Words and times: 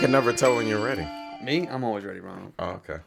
I 0.00 0.04
can 0.04 0.12
never 0.12 0.32
tell 0.32 0.56
when 0.56 0.66
you're 0.66 0.82
ready. 0.82 1.06
Me? 1.42 1.68
I'm 1.68 1.84
always 1.84 2.04
ready, 2.06 2.20
Ronald. 2.20 2.54
Oh, 2.58 2.80
okay. 2.88 3.00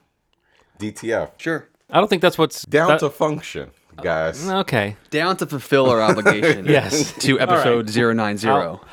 DTF. 0.78 1.32
Sure. 1.38 1.68
I 1.90 1.98
don't 1.98 2.08
think 2.08 2.22
that's 2.22 2.38
what's 2.38 2.62
Down 2.66 2.88
that- 2.90 3.00
to 3.00 3.10
function, 3.10 3.72
guys. 4.04 4.48
Okay, 4.48 4.96
Down 5.10 5.36
to 5.38 5.48
fulfill 5.48 5.90
our 5.90 6.00
obligation. 6.04 6.66
Yes. 6.70 7.12
To 7.24 7.40
episode 7.40 7.90
090. 7.96 8.48
I'll- 8.48 8.86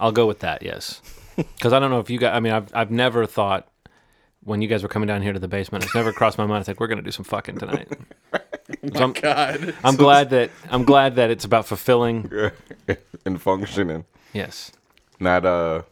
I'll 0.00 0.10
go 0.10 0.26
with 0.26 0.40
that. 0.40 0.64
Yes, 0.64 1.00
because 1.36 1.72
I 1.72 1.78
don't 1.78 1.92
know 1.92 2.00
if 2.00 2.10
you 2.10 2.18
guys. 2.18 2.34
I 2.34 2.40
mean, 2.40 2.52
I've 2.52 2.74
I've 2.74 2.90
never 2.90 3.24
thought 3.24 3.68
when 4.42 4.60
you 4.60 4.66
guys 4.66 4.82
were 4.82 4.88
coming 4.88 5.06
down 5.06 5.22
here 5.22 5.32
to 5.32 5.38
the 5.38 5.46
basement. 5.46 5.84
It's 5.84 5.94
never 5.94 6.12
crossed 6.12 6.38
my 6.38 6.46
mind. 6.46 6.62
It's 6.62 6.68
like 6.68 6.80
we're 6.80 6.88
gonna 6.88 7.02
do 7.02 7.12
some 7.12 7.24
fucking 7.24 7.58
tonight. 7.58 7.88
So 8.94 9.02
I'm, 9.04 9.12
God. 9.12 9.74
I'm 9.84 9.96
glad 9.96 10.30
that 10.30 10.50
I'm 10.70 10.84
glad 10.84 11.14
that 11.16 11.30
it's 11.30 11.44
about 11.44 11.66
fulfilling. 11.66 12.30
and 13.24 13.40
functioning. 13.40 14.06
Yes. 14.32 14.72
Not 15.20 15.44
uh 15.46 15.82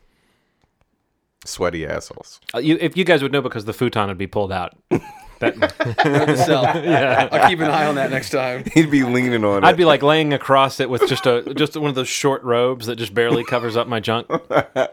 sweaty 1.46 1.86
assholes. 1.86 2.40
Uh, 2.54 2.58
you, 2.58 2.78
if 2.80 2.96
you 2.96 3.04
guys 3.04 3.22
would 3.22 3.32
know, 3.32 3.42
because 3.42 3.64
the 3.64 3.72
futon 3.72 4.08
would 4.08 4.18
be 4.18 4.26
pulled 4.26 4.52
out. 4.52 4.76
That, 5.38 5.54
yeah. 6.82 7.28
I'll 7.30 7.46
keep 7.46 7.60
an 7.60 7.70
eye 7.70 7.84
on 7.84 7.96
that 7.96 8.10
next 8.10 8.30
time. 8.30 8.64
He'd 8.72 8.90
be 8.90 9.02
leaning 9.02 9.44
on 9.44 9.62
it. 9.62 9.66
I'd 9.66 9.76
be 9.76 9.84
like 9.84 10.02
laying 10.02 10.32
across 10.32 10.80
it 10.80 10.88
with 10.88 11.06
just 11.06 11.26
a 11.26 11.52
just 11.54 11.76
one 11.76 11.90
of 11.90 11.94
those 11.94 12.08
short 12.08 12.42
robes 12.42 12.86
that 12.86 12.96
just 12.96 13.12
barely 13.12 13.44
covers 13.44 13.76
up 13.76 13.86
my 13.86 14.00
junk. 14.00 14.28
Oh, 14.30 14.88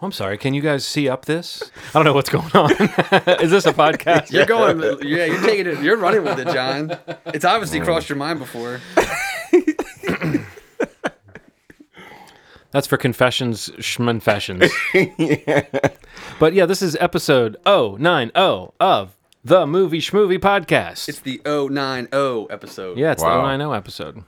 I'm 0.00 0.10
sorry. 0.10 0.36
Can 0.38 0.54
you 0.54 0.62
guys 0.62 0.84
see 0.84 1.08
up 1.08 1.26
this? 1.26 1.70
I 1.90 1.92
don't 1.92 2.04
know 2.04 2.12
what's 2.12 2.28
going 2.28 2.50
on. 2.54 2.72
Is 3.40 3.52
this 3.52 3.66
a 3.66 3.72
podcast? 3.72 4.32
You're 4.32 4.46
going, 4.46 4.80
yeah, 5.06 5.26
you're 5.26 5.42
taking 5.42 5.66
it, 5.66 5.80
you're 5.80 5.96
running 5.96 6.24
with 6.24 6.40
it, 6.40 6.48
John. 6.48 6.96
It's 7.26 7.44
obviously 7.44 7.80
crossed 7.80 8.08
your 8.08 8.18
mind 8.18 8.38
before. 8.40 8.80
That's 12.70 12.86
for 12.86 12.96
confessions, 12.96 13.70
schmenfessions. 13.78 14.70
But 16.40 16.52
yeah, 16.52 16.66
this 16.66 16.82
is 16.82 16.96
episode 17.00 17.56
090 17.66 18.32
of 18.80 19.16
the 19.44 19.66
Movie 19.66 20.00
Schmovie 20.00 20.38
Podcast. 20.38 21.08
It's 21.08 21.20
the 21.20 21.40
090 21.44 22.46
episode. 22.52 22.98
yeah, 22.98 23.12
it's 23.12 23.22
Wow. 23.22 23.42
the 23.42 23.56
090 23.56 23.76
episode. 23.76 24.24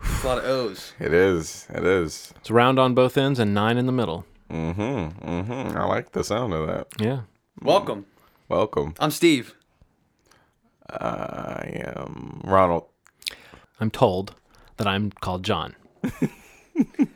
It's 0.00 0.24
a 0.24 0.26
lot 0.26 0.38
of 0.38 0.44
O's. 0.44 0.92
It 1.00 1.12
is. 1.12 1.66
It 1.70 1.84
is. 1.84 2.32
It's 2.36 2.50
round 2.50 2.78
on 2.78 2.94
both 2.94 3.16
ends 3.16 3.38
and 3.40 3.52
nine 3.54 3.78
in 3.78 3.86
the 3.86 3.92
middle. 3.92 4.26
Mm-hmm. 4.50 5.28
Mm-hmm. 5.28 5.76
I 5.76 5.84
like 5.86 6.12
the 6.12 6.22
sound 6.24 6.52
of 6.52 6.66
that. 6.68 6.86
Yeah. 7.00 7.22
Welcome. 7.62 8.06
Welcome. 8.48 8.94
I'm 9.00 9.10
Steve. 9.10 9.54
I 10.90 11.82
am 11.96 12.40
Ronald. 12.44 12.84
I'm 13.80 13.90
told 13.90 14.34
that 14.76 14.86
I'm 14.86 15.10
called 15.10 15.42
John. 15.44 15.74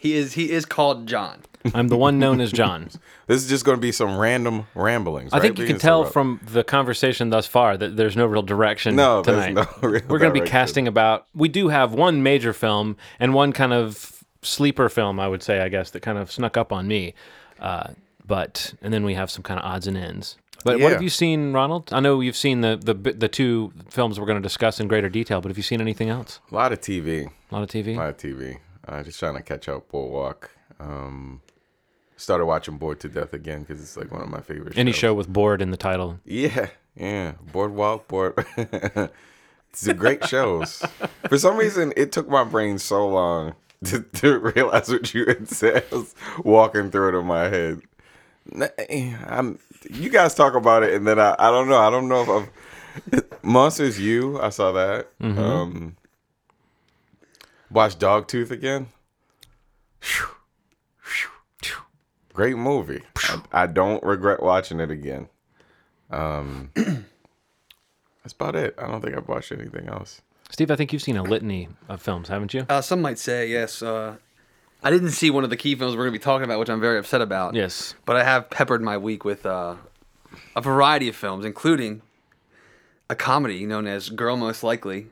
He 0.00 0.14
is 0.14 0.32
he 0.32 0.50
is 0.50 0.64
called 0.64 1.06
John. 1.06 1.42
I'm 1.74 1.88
the 1.88 1.96
one 1.98 2.18
known 2.18 2.40
as 2.40 2.50
John. 2.52 2.88
This 3.26 3.42
is 3.44 3.48
just 3.50 3.64
going 3.66 3.76
to 3.76 3.80
be 3.80 3.92
some 3.92 4.16
random 4.18 4.66
ramblings. 4.74 5.32
I 5.32 5.36
right? 5.36 5.42
think 5.42 5.58
you 5.58 5.64
We 5.64 5.68
can 5.68 5.76
talk 5.76 5.82
tell 5.82 6.00
about- 6.00 6.12
from 6.14 6.40
the 6.52 6.64
conversation 6.64 7.30
thus 7.30 7.46
far 7.46 7.76
that 7.76 7.96
there's 7.96 8.16
no 8.16 8.26
real 8.26 8.42
direction 8.42 8.96
No, 8.96 9.22
there's 9.22 9.44
tonight. 9.46 9.68
no 9.82 9.88
real 9.88 10.00
We're 10.08 10.18
going 10.18 10.30
to 10.30 10.32
be 10.32 10.40
direction. 10.40 10.46
casting 10.50 10.88
about. 10.88 11.26
We 11.34 11.48
do 11.48 11.68
have 11.68 11.92
one 11.92 12.22
major 12.24 12.52
film 12.52 12.96
and 13.20 13.34
one 13.34 13.52
kind 13.52 13.72
of 13.72 14.24
sleeper 14.42 14.88
film, 14.88 15.20
I 15.20 15.28
would 15.28 15.42
say, 15.44 15.60
I 15.60 15.68
guess, 15.68 15.90
that 15.90 16.00
kind 16.00 16.18
of 16.18 16.32
snuck 16.32 16.56
up 16.56 16.72
on 16.72 16.88
me. 16.88 17.14
Uh, 17.60 17.90
but 18.26 18.74
and 18.82 18.92
then 18.92 19.04
we 19.04 19.14
have 19.14 19.30
some 19.30 19.42
kind 19.44 19.60
of 19.60 19.66
odds 19.66 19.86
and 19.86 19.96
ends. 19.98 20.36
But 20.64 20.74
what 20.80 20.88
Yeah. 20.88 20.90
have 20.94 21.02
you 21.02 21.08
seen, 21.10 21.52
Ronald? 21.52 21.90
I 21.92 22.00
know 22.00 22.20
you've 22.20 22.36
seen 22.36 22.62
the 22.62 22.76
the 22.82 22.94
the 22.94 23.28
two 23.28 23.72
films 23.90 24.18
we're 24.18 24.26
going 24.26 24.42
to 24.42 24.42
discuss 24.42 24.80
in 24.80 24.88
greater 24.88 25.08
detail, 25.08 25.40
but 25.40 25.48
have 25.50 25.56
you 25.58 25.62
seen 25.62 25.80
anything 25.80 26.08
else? 26.08 26.40
a 26.50 26.54
lot 26.54 26.72
of 26.72 26.80
TV. 26.80 27.28
A 27.50 27.54
lot 27.54 27.62
of 27.62 27.68
TV. 27.68 27.94
A 27.94 27.98
lot 27.98 28.08
of 28.08 28.16
TV. 28.16 28.58
Uh, 28.90 29.02
just 29.04 29.20
trying 29.20 29.34
to 29.36 29.42
catch 29.42 29.68
up. 29.68 29.88
Boardwalk. 29.88 30.50
Um, 30.80 31.40
started 32.16 32.44
watching 32.46 32.76
Bored 32.76 32.98
to 33.00 33.08
Death 33.08 33.32
again 33.32 33.60
because 33.60 33.80
it's 33.80 33.96
like 33.96 34.10
one 34.10 34.20
of 34.20 34.28
my 34.28 34.40
favorite. 34.40 34.76
Any 34.76 34.90
shows. 34.90 34.98
show 34.98 35.14
with 35.14 35.28
board 35.28 35.62
in 35.62 35.70
the 35.70 35.76
title. 35.76 36.18
Yeah, 36.24 36.68
yeah. 36.96 37.32
Boardwalk, 37.52 38.08
board. 38.08 38.34
it's 38.56 39.86
a 39.86 39.94
great 39.94 40.26
shows. 40.26 40.82
For 41.28 41.38
some 41.38 41.56
reason, 41.56 41.92
it 41.96 42.10
took 42.10 42.28
my 42.28 42.42
brain 42.42 42.78
so 42.78 43.06
long 43.06 43.54
to, 43.84 44.00
to 44.02 44.38
realize 44.40 44.88
what 44.88 45.14
you 45.14 45.24
had 45.26 45.48
said. 45.48 45.84
I 45.92 45.94
was 45.94 46.14
walking 46.44 46.90
through 46.90 47.16
it 47.16 47.20
in 47.20 47.26
my 47.26 47.44
head. 47.48 47.82
N- 48.52 49.20
I'm, 49.28 49.58
you 49.88 50.10
guys 50.10 50.34
talk 50.34 50.54
about 50.54 50.82
it, 50.82 50.94
and 50.94 51.06
then 51.06 51.20
I, 51.20 51.36
I 51.38 51.50
don't 51.50 51.68
know. 51.68 51.78
I 51.78 51.90
don't 51.90 52.08
know 52.08 52.22
if 52.22 52.28
I've. 52.28 52.50
Monsters 53.44 54.00
You, 54.00 54.40
I 54.40 54.48
saw 54.48 54.72
that. 54.72 55.08
Um, 55.20 55.96
watched 57.70 57.98
Dogtooth 57.98 58.50
again. 58.50 58.88
Great 62.32 62.56
movie. 62.56 63.02
I, 63.16 63.42
I 63.52 63.66
don't 63.66 64.02
regret 64.02 64.42
watching 64.42 64.80
it 64.80 64.90
again. 64.90 65.28
Um, 66.10 66.70
that's 66.74 68.32
about 68.32 68.56
it. 68.56 68.74
I 68.78 68.86
don't 68.86 69.00
think 69.00 69.16
I've 69.16 69.28
watched 69.28 69.52
anything 69.52 69.88
else. 69.88 70.22
Steve, 70.50 70.70
I 70.70 70.76
think 70.76 70.92
you've 70.92 71.02
seen 71.02 71.16
a 71.16 71.22
litany 71.22 71.68
of 71.88 72.02
films, 72.02 72.28
haven't 72.28 72.54
you? 72.54 72.66
Uh, 72.68 72.80
some 72.80 73.02
might 73.02 73.18
say 73.18 73.48
yes. 73.48 73.82
Uh, 73.82 74.16
I 74.82 74.90
didn't 74.90 75.10
see 75.10 75.30
one 75.30 75.44
of 75.44 75.50
the 75.50 75.56
key 75.56 75.74
films 75.74 75.94
we're 75.94 76.04
going 76.04 76.12
to 76.14 76.18
be 76.18 76.22
talking 76.22 76.44
about, 76.44 76.58
which 76.58 76.70
I'm 76.70 76.80
very 76.80 76.98
upset 76.98 77.20
about. 77.20 77.54
Yes. 77.54 77.94
But 78.06 78.16
I 78.16 78.24
have 78.24 78.50
peppered 78.50 78.82
my 78.82 78.96
week 78.96 79.24
with 79.24 79.44
uh, 79.44 79.76
a 80.56 80.60
variety 80.60 81.08
of 81.08 81.16
films, 81.16 81.44
including 81.44 82.02
a 83.08 83.14
comedy 83.14 83.66
known 83.66 83.86
as 83.86 84.08
Girl 84.08 84.36
Most 84.36 84.62
Likely 84.62 85.08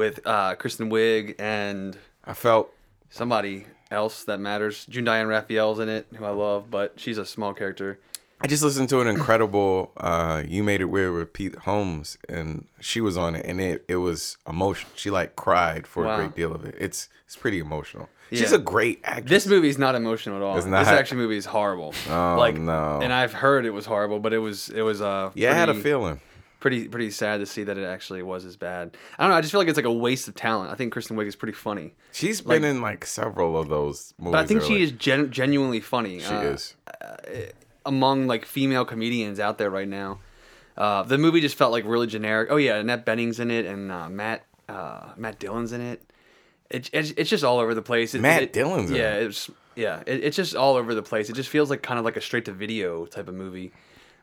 with 0.00 0.26
uh, 0.26 0.54
Kristen 0.54 0.88
Wiig 0.90 1.34
and 1.38 1.96
I 2.24 2.32
felt 2.32 2.72
somebody 3.10 3.66
else 3.90 4.24
that 4.24 4.40
matters. 4.40 4.86
June 4.86 5.04
Diane 5.04 5.26
Raphael's 5.28 5.78
in 5.78 5.88
it, 5.90 6.06
who 6.16 6.24
I 6.24 6.30
love, 6.30 6.70
but 6.70 6.94
she's 6.96 7.18
a 7.18 7.26
small 7.26 7.52
character. 7.52 7.98
I 8.40 8.46
just 8.46 8.62
listened 8.62 8.88
to 8.88 9.00
an 9.02 9.06
incredible 9.08 9.92
uh 9.98 10.42
You 10.48 10.62
Made 10.62 10.80
It 10.80 10.86
Weird 10.86 11.12
with 11.12 11.32
Pete 11.34 11.54
Holmes 11.68 12.16
and 12.26 12.66
she 12.80 13.00
was 13.02 13.18
on 13.18 13.34
it 13.34 13.44
and 13.44 13.60
it, 13.60 13.84
it 13.88 13.96
was 13.96 14.38
emotional. 14.48 14.90
She 14.96 15.10
like 15.10 15.36
cried 15.36 15.86
for 15.86 16.04
Wow. 16.04 16.14
a 16.14 16.16
great 16.18 16.34
deal 16.34 16.52
of 16.54 16.64
it. 16.64 16.74
It's 16.78 17.08
it's 17.26 17.36
pretty 17.36 17.58
emotional. 17.58 18.08
She's 18.32 18.52
a 18.52 18.58
great 18.58 19.00
actress. 19.04 19.28
This 19.28 19.46
movie 19.46 19.68
is 19.68 19.76
not 19.76 19.94
emotional 19.96 20.36
at 20.36 20.42
all. 20.42 20.56
It's 20.56 20.64
This 20.64 20.70
not? 20.70 20.86
actually 20.86 21.18
movie 21.18 21.36
is 21.36 21.46
horrible. 21.46 21.92
Oh, 22.08 22.36
like, 22.38 22.56
no. 22.56 23.00
And 23.02 23.12
I've 23.12 23.32
heard 23.32 23.66
it 23.66 23.72
was 23.72 23.86
horrible, 23.86 24.20
but 24.20 24.32
it 24.32 24.38
was 24.38 24.70
it 24.70 24.82
was 24.82 25.02
uh 25.02 25.32
yeah, 25.34 25.50
I 25.50 25.54
had 25.54 25.68
a 25.68 25.74
feeling. 25.74 26.20
Pretty 26.60 26.88
pretty 26.88 27.10
sad 27.10 27.38
to 27.40 27.46
see 27.46 27.64
that 27.64 27.78
it 27.78 27.84
actually 27.84 28.22
was 28.22 28.44
as 28.44 28.56
bad. 28.56 28.96
I 29.18 29.22
don't 29.24 29.30
know. 29.30 29.36
I 29.36 29.40
just 29.40 29.50
feel 29.50 29.60
like 29.60 29.68
it's 29.68 29.76
like 29.78 29.86
a 29.86 29.92
waste 29.92 30.28
of 30.28 30.34
talent. 30.34 30.70
I 30.70 30.74
think 30.74 30.92
Kristen 30.92 31.16
Wiig 31.16 31.26
is 31.26 31.34
pretty 31.34 31.54
funny, 31.54 31.94
She's 32.12 32.40
been 32.42 32.64
in 32.64 32.82
like 32.82 33.06
several 33.06 33.58
of 33.58 33.68
those 33.68 34.12
movies. 34.18 34.32
but 34.32 34.38
I 34.44 34.46
think 34.46 34.62
she 34.62 34.74
like- 34.74 34.82
is 34.82 34.92
gen- 34.92 35.30
genuinely 35.30 35.80
funny. 35.80 36.20
She 36.20 36.26
uh, 36.26 36.40
is. 36.42 36.74
among 37.86 38.26
like 38.26 38.44
female 38.44 38.84
comedians 38.84 39.40
out 39.40 39.58
there 39.58 39.70
right 39.70 39.88
now. 39.88 40.18
Uh, 40.76 41.02
the 41.02 41.18
movie 41.18 41.40
just 41.40 41.56
felt 41.56 41.72
like 41.72 41.84
really 41.84 42.06
generic. 42.06 42.48
Oh 42.50 42.56
yeah, 42.56 42.76
Annette 42.76 43.04
Bening's 43.04 43.40
in 43.40 43.50
it, 43.50 43.66
and 43.66 43.90
uh, 43.90 44.08
Matt 44.08 44.44
uh, 44.68 45.10
Matt 45.16 45.38
Dillon's 45.38 45.72
in 45.72 45.80
it. 45.80 46.02
It, 46.70 46.88
it's 46.92 47.10
it's 47.16 47.30
just 47.30 47.42
all 47.44 47.58
over 47.58 47.74
the 47.74 47.82
place. 47.82 48.14
It, 48.14 48.20
Matt 48.20 48.42
it- 48.42 48.52
Dillon's 48.52 48.90
in 48.90 48.96
yeah, 48.96 49.14
it? 49.16 49.24
it's 49.24 49.50
yeah, 49.76 50.02
it, 50.06 50.24
it's 50.24 50.36
just 50.36 50.54
all 50.54 50.76
over 50.76 50.94
the 50.94 51.02
place. 51.02 51.28
It 51.28 51.34
just 51.34 51.48
feels 51.48 51.70
like 51.70 51.82
kind 51.82 51.98
of 51.98 52.04
like 52.04 52.16
a 52.16 52.20
straight 52.20 52.44
to 52.46 52.52
video 52.52 53.06
type 53.06 53.28
of 53.28 53.34
movie. 53.34 53.72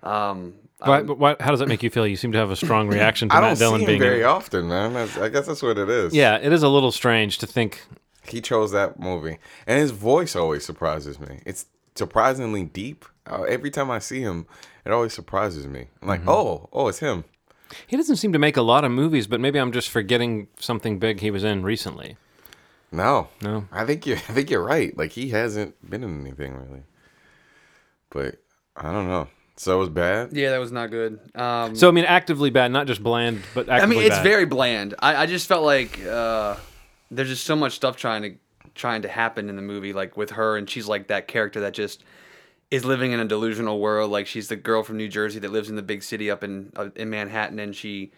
Um, 0.07 0.53
Why, 0.79 1.01
why, 1.01 1.35
how 1.39 1.49
does 1.51 1.59
that 1.59 1.67
make 1.67 1.81
you 1.83 1.89
feel? 1.89 2.05
You 2.05 2.15
seem 2.15 2.31
to 2.33 2.37
have 2.37 2.51
a 2.51 2.55
strong 2.55 2.87
reaction 2.97 3.29
to 3.29 3.35
I 3.35 3.41
don't 3.41 3.49
Matt 3.51 3.57
Dillon 3.59 3.79
see 3.79 3.83
him 3.85 3.87
being 3.87 3.99
very 3.99 4.21
in. 4.21 4.27
often, 4.27 4.67
man. 4.67 4.93
That's, 4.93 5.17
I 5.17 5.29
guess 5.29 5.47
that's 5.47 5.61
what 5.63 5.77
it 5.77 5.89
is. 5.89 6.13
Yeah, 6.13 6.35
it 6.37 6.53
is 6.53 6.61
a 6.63 6.69
little 6.69 6.91
strange 6.91 7.39
to 7.39 7.47
think. 7.47 7.81
he 8.27 8.41
chose 8.41 8.71
that 8.71 8.99
movie, 8.99 9.37
and 9.65 9.79
his 9.79 9.91
voice 9.91 10.35
always 10.35 10.63
surprises 10.65 11.19
me. 11.19 11.39
It's 11.45 11.65
surprisingly 11.95 12.63
deep. 12.63 13.05
Uh, 13.25 13.43
every 13.43 13.71
time 13.71 13.89
I 13.89 13.99
see 13.99 14.21
him, 14.21 14.45
it 14.85 14.91
always 14.91 15.13
surprises 15.13 15.65
me. 15.67 15.87
I'm 16.01 16.07
like, 16.07 16.21
oh, 16.27 16.69
oh, 16.71 16.87
it's 16.87 16.99
him. 16.99 17.23
He 17.87 17.97
doesn't 17.97 18.15
seem 18.17 18.31
to 18.33 18.39
make 18.39 18.55
a 18.55 18.61
lot 18.61 18.85
of 18.85 18.91
movies, 18.91 19.27
but 19.27 19.41
maybe 19.41 19.59
I'm 19.59 19.71
just 19.73 19.89
forgetting 19.89 20.47
something 20.59 20.99
big 20.99 21.19
he 21.19 21.31
was 21.31 21.43
in 21.43 21.63
recently. 21.63 22.15
No, 22.91 23.27
No. 23.41 23.67
I 23.71 23.83
think 23.83 24.05
you. 24.05 24.13
I 24.29 24.33
think 24.33 24.49
you're 24.49 24.63
right. 24.63 24.95
Like 24.97 25.11
he 25.11 25.29
hasn't 25.29 25.75
been 25.89 26.03
in 26.03 26.21
anything 26.21 26.55
really. 26.55 26.83
But 28.09 28.35
I 28.77 28.91
don't 28.93 29.07
know. 29.09 29.27
So 29.59 29.75
it 29.75 29.79
was 29.79 29.89
bad. 29.89 30.33
yeah, 30.33 30.51
that 30.51 30.59
was 30.59 30.71
not 30.71 30.91
good. 30.91 31.19
Um, 31.35 31.75
So 31.75 31.87
I 31.87 31.91
mean, 31.91 32.05
actively 32.05 32.49
bad, 32.51 32.71
not 32.71 32.85
just 32.87 33.01
bland, 33.01 33.41
but 33.55 33.69
I 33.69 33.85
mean, 33.87 33.99
it's 34.01 34.15
bad. 34.17 34.23
very 34.23 34.45
bland. 34.45 34.93
I, 34.99 35.23
I 35.23 35.25
just 35.25 35.47
felt 35.47 35.63
like 35.63 36.03
uh, 36.05 36.55
there's 37.09 37.29
just 37.29 37.43
so 37.45 37.55
much 37.55 37.73
stuff 37.73 37.97
trying 37.97 38.21
to 38.21 38.35
trying 38.75 39.01
to 39.01 39.07
happen 39.07 39.49
in 39.49 39.55
the 39.55 39.61
movie, 39.63 39.93
like 39.93 40.15
with 40.15 40.31
her, 40.31 40.55
and 40.57 40.69
she's 40.69 40.87
like 40.87 41.07
that 41.07 41.27
character 41.27 41.61
that 41.61 41.73
just 41.73 42.03
is 42.69 42.85
living 42.85 43.11
in 43.13 43.19
a 43.19 43.25
delusional 43.25 43.79
world. 43.79 44.11
Like 44.11 44.27
she's 44.27 44.47
the 44.47 44.55
girl 44.55 44.83
from 44.83 44.97
New 44.97 45.07
Jersey 45.07 45.39
that 45.39 45.51
lives 45.51 45.69
in 45.69 45.75
the 45.75 45.81
big 45.81 46.03
city 46.03 46.29
up 46.29 46.43
in 46.43 46.71
uh, 46.75 46.89
in 46.95 47.09
Manhattan, 47.09 47.57
and 47.59 47.75
she 47.75 48.11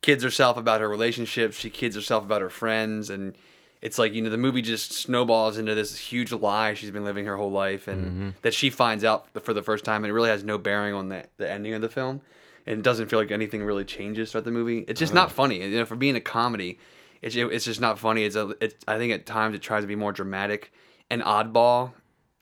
kids 0.00 0.24
herself 0.24 0.56
about 0.56 0.80
her 0.80 0.88
relationships. 0.88 1.56
She 1.58 1.68
kids 1.68 1.94
herself 1.94 2.24
about 2.24 2.40
her 2.40 2.48
friends, 2.50 3.10
and 3.10 3.36
it's 3.82 3.98
like 3.98 4.12
you 4.14 4.22
know 4.22 4.30
the 4.30 4.36
movie 4.36 4.62
just 4.62 4.92
snowballs 4.92 5.58
into 5.58 5.74
this 5.74 5.96
huge 5.96 6.32
lie 6.32 6.74
she's 6.74 6.90
been 6.90 7.04
living 7.04 7.26
her 7.26 7.36
whole 7.36 7.50
life, 7.50 7.88
and 7.88 8.34
that 8.42 8.54
she 8.54 8.70
finds 8.70 9.04
out 9.04 9.26
for 9.42 9.54
the 9.54 9.62
first 9.62 9.84
time, 9.84 10.04
and 10.04 10.10
it 10.10 10.14
really 10.14 10.30
has 10.30 10.44
no 10.44 10.58
bearing 10.58 10.94
on 10.94 11.08
the 11.08 11.24
the 11.38 11.50
ending 11.50 11.74
of 11.74 11.80
the 11.82 11.88
film. 11.88 12.20
And 12.66 12.78
it 12.78 12.82
doesn't 12.82 13.08
feel 13.08 13.18
like 13.18 13.30
anything 13.30 13.64
really 13.64 13.86
changes 13.86 14.30
throughout 14.30 14.44
the 14.44 14.50
movie. 14.50 14.84
It's 14.86 15.00
just 15.00 15.14
not 15.14 15.32
funny. 15.32 15.62
You 15.62 15.78
know, 15.78 15.84
for 15.86 15.96
being 15.96 16.14
a 16.14 16.20
comedy, 16.20 16.78
it's 17.22 17.34
it's 17.34 17.64
just 17.64 17.80
not 17.80 17.98
funny. 17.98 18.24
It's 18.24 18.36
a 18.36 18.54
it, 18.60 18.84
I 18.86 18.98
think 18.98 19.12
at 19.12 19.26
times 19.26 19.54
it 19.54 19.62
tries 19.62 19.82
to 19.82 19.86
be 19.88 19.96
more 19.96 20.12
dramatic 20.12 20.72
and 21.08 21.22
oddball, 21.22 21.92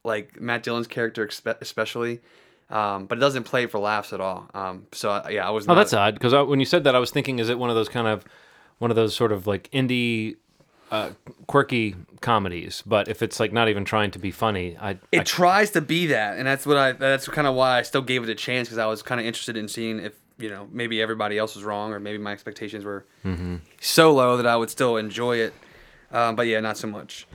like 0.04 0.40
Matt 0.40 0.62
Dillon's 0.64 0.86
character 0.86 1.26
expe- 1.26 1.60
especially. 1.60 2.20
Um, 2.70 3.06
but 3.06 3.16
it 3.16 3.20
doesn't 3.20 3.44
play 3.44 3.66
for 3.66 3.78
laughs 3.78 4.12
at 4.12 4.20
all. 4.20 4.50
Um, 4.52 4.86
so 4.92 5.10
uh, 5.10 5.28
yeah, 5.30 5.46
I 5.46 5.50
was. 5.50 5.66
Oh, 5.68 5.74
that's 5.74 5.94
odd 5.94 6.14
because 6.14 6.34
when 6.48 6.60
you 6.60 6.66
said 6.66 6.84
that, 6.84 6.94
I 6.94 6.98
was 6.98 7.10
thinking, 7.10 7.38
is 7.38 7.48
it 7.48 7.58
one 7.58 7.70
of 7.70 7.76
those 7.76 7.88
kind 7.88 8.06
of 8.06 8.24
one 8.78 8.90
of 8.90 8.96
those 8.96 9.14
sort 9.14 9.32
of 9.32 9.46
like 9.46 9.70
indie, 9.70 10.36
uh, 10.90 11.10
quirky 11.46 11.94
comedies? 12.20 12.82
But 12.86 13.08
if 13.08 13.22
it's 13.22 13.38
like 13.40 13.52
not 13.52 13.68
even 13.68 13.84
trying 13.84 14.10
to 14.12 14.18
be 14.18 14.30
funny, 14.30 14.76
I, 14.80 14.98
it 15.12 15.20
I 15.20 15.22
tries 15.24 15.70
to 15.72 15.80
be 15.80 16.06
that, 16.06 16.38
and 16.38 16.46
that's 16.46 16.66
what 16.66 16.76
I. 16.76 16.92
That's 16.92 17.28
kind 17.28 17.46
of 17.46 17.54
why 17.54 17.78
I 17.78 17.82
still 17.82 18.02
gave 18.02 18.22
it 18.22 18.28
a 18.28 18.34
chance 18.34 18.68
because 18.68 18.78
I 18.78 18.86
was 18.86 19.02
kind 19.02 19.20
of 19.20 19.26
interested 19.26 19.56
in 19.56 19.68
seeing 19.68 20.00
if 20.00 20.14
you 20.38 20.48
know 20.50 20.68
maybe 20.70 21.00
everybody 21.02 21.38
else 21.38 21.54
was 21.54 21.64
wrong 21.64 21.92
or 21.92 22.00
maybe 22.00 22.18
my 22.18 22.32
expectations 22.32 22.84
were 22.84 23.04
so 23.80 24.12
low 24.14 24.36
that 24.36 24.46
I 24.46 24.56
would 24.56 24.70
still 24.70 24.96
enjoy 24.96 25.36
it. 25.38 25.54
Um, 26.10 26.36
but 26.36 26.46
yeah, 26.46 26.60
not 26.60 26.78
so 26.78 26.86
much. 26.86 27.26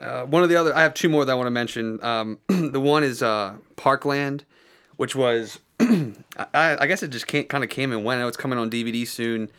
Uh, 0.00 0.24
one 0.24 0.42
of 0.42 0.48
the 0.48 0.56
other, 0.56 0.74
I 0.74 0.82
have 0.82 0.94
two 0.94 1.08
more 1.08 1.24
that 1.24 1.32
I 1.32 1.34
want 1.34 1.46
to 1.48 1.50
mention. 1.50 2.02
Um, 2.02 2.38
the 2.48 2.80
one 2.80 3.04
is 3.04 3.22
uh, 3.22 3.56
Parkland, 3.76 4.44
which 4.96 5.14
was, 5.14 5.58
I, 5.80 6.14
I 6.54 6.86
guess 6.86 7.02
it 7.02 7.08
just 7.08 7.26
kind 7.26 7.64
of 7.64 7.68
came 7.68 7.92
and 7.92 8.02
went. 8.04 8.18
I 8.18 8.22
know 8.22 8.28
it's 8.28 8.36
coming 8.36 8.58
on 8.58 8.70
DVD 8.70 9.06
soon, 9.06 9.50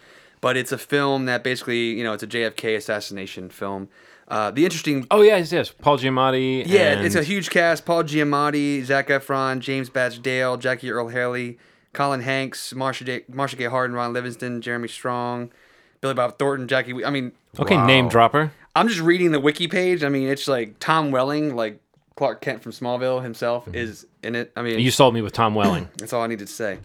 but 0.42 0.58
it's 0.58 0.72
a 0.72 0.78
film 0.78 1.26
that 1.26 1.44
basically, 1.44 1.92
you 1.92 2.04
know, 2.04 2.14
it's 2.14 2.24
a 2.24 2.28
JFK 2.28 2.76
assassination 2.76 3.50
film. 3.50 3.88
Uh, 4.28 4.50
the 4.50 4.64
interesting 4.64 5.06
oh 5.12 5.22
yes, 5.22 5.52
yes, 5.52 5.72
Paul 5.72 5.98
Giamatti. 5.98 6.64
yeah, 6.66 6.94
and, 6.94 7.06
it's 7.06 7.16
a 7.16 7.24
huge 7.24 7.50
cast: 7.50 7.86
Paul 7.86 8.04
Giamatti, 8.04 8.84
Zac 8.84 9.08
Efron, 9.10 9.60
James 9.60 9.90
Badge 9.90 10.22
Dale, 10.22 10.56
Jackie 10.58 10.90
Earle 10.90 11.10
Haley, 11.10 11.58
Colin 11.94 12.22
Hanks, 12.22 12.74
Marcia, 12.74 13.04
J- 13.04 13.26
Marcia 13.28 13.58
Gay 13.58 13.66
Harden, 13.66 13.96
Ron 13.96 14.14
Livingston, 14.14 14.62
Jeremy 14.62 14.88
Strong, 14.88 15.52
Billy 16.00 16.14
Bob 16.14 16.40
Thornton, 16.40 16.68
Jackie. 16.70 16.94
We- 16.94 17.04
I 17.04 17.10
mean, 17.10 17.34
okay 17.60 17.76
Wow. 17.76 17.86
name 17.86 18.08
dropper. 18.08 18.52
I'm 18.74 18.88
just 18.88 19.02
reading 19.02 19.34
the 19.34 19.40
wiki 19.42 19.68
page. 19.68 20.02
I 20.02 20.08
mean, 20.08 20.30
it's 20.30 20.48
like 20.48 20.80
Tom 20.80 21.12
Welling, 21.12 21.54
like 21.58 21.82
Clark 22.16 22.40
Kent 22.40 22.64
from 22.64 22.72
Smallville 22.72 23.22
himself, 23.22 23.68
is 23.74 24.06
in 24.24 24.36
it. 24.36 24.54
I 24.56 24.62
mean, 24.62 24.80
You 24.80 24.92
sold 24.92 25.14
me 25.14 25.22
with 25.22 25.34
Tom 25.34 25.56
Welling. 25.56 25.90
that's 25.98 26.14
all 26.14 26.22
I 26.22 26.28
needed 26.28 26.48
to 26.48 26.54
say. 26.54 26.78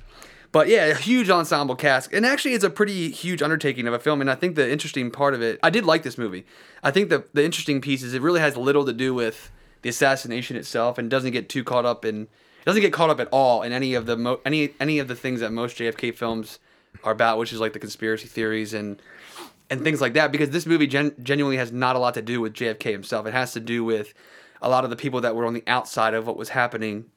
But 0.56 0.68
yeah, 0.68 0.86
a 0.86 0.94
huge 0.94 1.28
ensemble 1.28 1.76
cast. 1.76 2.14
And 2.14 2.24
actually, 2.24 2.54
it's 2.54 2.64
a 2.64 2.70
pretty 2.70 3.10
huge 3.10 3.42
undertaking 3.42 3.86
of 3.86 3.92
a 3.92 3.98
film. 3.98 4.22
And 4.22 4.30
I 4.30 4.34
think 4.34 4.56
the 4.56 4.66
interesting 4.72 5.10
part 5.10 5.34
of 5.34 5.42
it, 5.42 5.60
I 5.62 5.68
did 5.68 5.84
like 5.84 6.02
this 6.02 6.16
movie. 6.16 6.46
I 6.82 6.90
think 6.90 7.10
the, 7.10 7.26
the 7.34 7.44
interesting 7.44 7.82
piece 7.82 8.02
is 8.02 8.14
it 8.14 8.22
really 8.22 8.40
has 8.40 8.56
little 8.56 8.86
to 8.86 8.94
do 8.94 9.12
with 9.12 9.50
the 9.82 9.90
assassination 9.90 10.56
itself 10.56 10.96
and 10.96 11.10
doesn't 11.10 11.32
get 11.32 11.50
too 11.50 11.62
caught 11.62 11.84
up 11.84 12.06
in, 12.06 12.28
doesn't 12.64 12.80
get 12.80 12.90
caught 12.90 13.10
up 13.10 13.20
at 13.20 13.28
all 13.30 13.60
in 13.60 13.72
any 13.72 13.92
of 13.92 14.06
the, 14.06 14.16
mo- 14.16 14.40
any, 14.46 14.70
any 14.80 14.98
of 14.98 15.08
the 15.08 15.14
things 15.14 15.40
that 15.40 15.52
most 15.52 15.76
JFK 15.76 16.14
films 16.14 16.58
are 17.04 17.12
about, 17.12 17.36
which 17.36 17.52
is 17.52 17.60
like 17.60 17.74
the 17.74 17.78
conspiracy 17.78 18.26
theories 18.26 18.72
and, 18.72 19.02
and 19.68 19.82
things 19.82 20.00
like 20.00 20.14
that. 20.14 20.32
Because 20.32 20.48
this 20.48 20.64
movie 20.64 20.86
gen- 20.86 21.16
genuinely 21.22 21.58
has 21.58 21.70
not 21.70 21.96
a 21.96 21.98
lot 21.98 22.14
to 22.14 22.22
do 22.22 22.40
with 22.40 22.54
JFK 22.54 22.92
himself. 22.92 23.26
It 23.26 23.34
has 23.34 23.52
to 23.52 23.60
do 23.60 23.84
with 23.84 24.14
a 24.62 24.70
lot 24.70 24.84
of 24.84 24.90
the 24.90 24.96
people 24.96 25.20
that 25.20 25.36
were 25.36 25.44
on 25.44 25.52
the 25.52 25.64
outside 25.66 26.14
of 26.14 26.26
what 26.26 26.38
was 26.38 26.48
happening. 26.48 27.10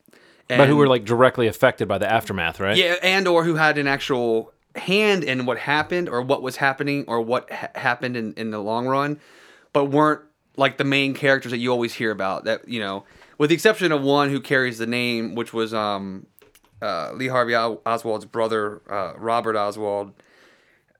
But 0.57 0.67
who 0.67 0.75
were 0.75 0.87
like 0.87 1.05
directly 1.05 1.47
affected 1.47 1.87
by 1.87 1.97
the 1.97 2.11
aftermath, 2.11 2.59
right? 2.59 2.75
yeah, 2.75 2.95
and 3.03 3.27
or 3.27 3.43
who 3.43 3.55
had 3.55 3.77
an 3.77 3.87
actual 3.87 4.51
hand 4.75 5.23
in 5.23 5.45
what 5.45 5.57
happened 5.57 6.09
or 6.09 6.21
what 6.21 6.41
was 6.41 6.57
happening 6.57 7.05
or 7.07 7.21
what 7.21 7.51
ha- 7.51 7.69
happened 7.75 8.15
in, 8.17 8.33
in 8.33 8.51
the 8.51 8.59
long 8.59 8.87
run, 8.87 9.19
but 9.73 9.85
weren't 9.85 10.21
like 10.57 10.77
the 10.77 10.83
main 10.83 11.13
characters 11.13 11.51
that 11.51 11.57
you 11.57 11.71
always 11.71 11.93
hear 11.93 12.11
about. 12.11 12.45
That 12.45 12.67
you 12.67 12.79
know, 12.79 13.03
with 13.37 13.49
the 13.49 13.53
exception 13.53 13.91
of 13.91 14.01
one 14.01 14.29
who 14.29 14.39
carries 14.39 14.77
the 14.77 14.87
name, 14.87 15.35
which 15.35 15.53
was 15.53 15.73
um, 15.73 16.25
uh, 16.81 17.11
Lee 17.13 17.27
Harvey 17.27 17.55
Oswald's 17.55 18.25
brother, 18.25 18.81
uh, 18.89 19.13
Robert 19.17 19.55
Oswald, 19.55 20.13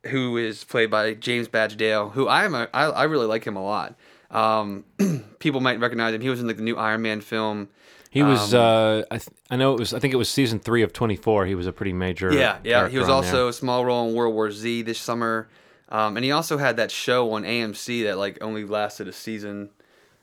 who 0.07 0.37
is 0.37 0.63
played 0.63 0.89
by 0.89 1.13
James 1.13 1.47
Badge 1.47 1.77
Dale, 1.77 2.09
who 2.09 2.27
I 2.27 2.45
am 2.45 2.55
a, 2.55 2.67
I, 2.73 2.85
I 2.85 3.03
really 3.03 3.27
like 3.27 3.45
him 3.45 3.55
a 3.55 3.63
lot. 3.63 3.95
Um, 4.31 4.85
people 5.39 5.59
might 5.59 5.79
recognize 5.79 6.13
him. 6.13 6.21
He 6.21 6.29
was 6.29 6.39
in 6.39 6.47
like 6.47 6.57
the 6.57 6.63
new 6.63 6.77
Iron 6.77 7.01
Man 7.01 7.21
film. 7.21 7.69
He 8.09 8.23
was. 8.23 8.53
Um, 8.53 8.59
uh, 8.59 8.97
I, 9.11 9.17
th- 9.17 9.29
I 9.51 9.55
know 9.55 9.73
it 9.73 9.79
was. 9.79 9.93
I 9.93 9.99
think 9.99 10.13
it 10.13 10.17
was 10.17 10.29
season 10.29 10.59
three 10.59 10.81
of 10.81 10.93
Twenty 10.93 11.15
Four. 11.15 11.45
He 11.45 11.55
was 11.55 11.67
a 11.67 11.71
pretty 11.71 11.93
major. 11.93 12.33
Yeah, 12.33 12.57
yeah. 12.63 12.89
He 12.89 12.97
was 12.97 13.09
also 13.09 13.37
there. 13.37 13.49
a 13.49 13.53
small 13.53 13.85
role 13.85 14.07
in 14.07 14.15
World 14.15 14.33
War 14.33 14.51
Z 14.51 14.81
this 14.81 14.99
summer, 14.99 15.47
um, 15.89 16.17
and 16.17 16.23
he 16.23 16.31
also 16.31 16.57
had 16.57 16.77
that 16.77 16.89
show 16.89 17.31
on 17.33 17.43
AMC 17.43 18.03
that 18.05 18.17
like 18.17 18.39
only 18.41 18.65
lasted 18.65 19.07
a 19.07 19.13
season. 19.13 19.69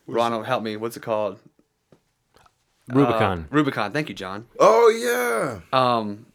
Ronald, 0.08 0.46
help 0.46 0.62
me. 0.62 0.76
What's 0.76 0.96
it 0.96 1.02
called? 1.02 1.38
Rubicon. 2.88 3.40
Uh, 3.40 3.54
Rubicon. 3.54 3.92
Thank 3.92 4.08
you, 4.08 4.14
John. 4.14 4.46
Oh 4.58 4.88
yeah. 4.88 5.60
Um, 5.72 6.26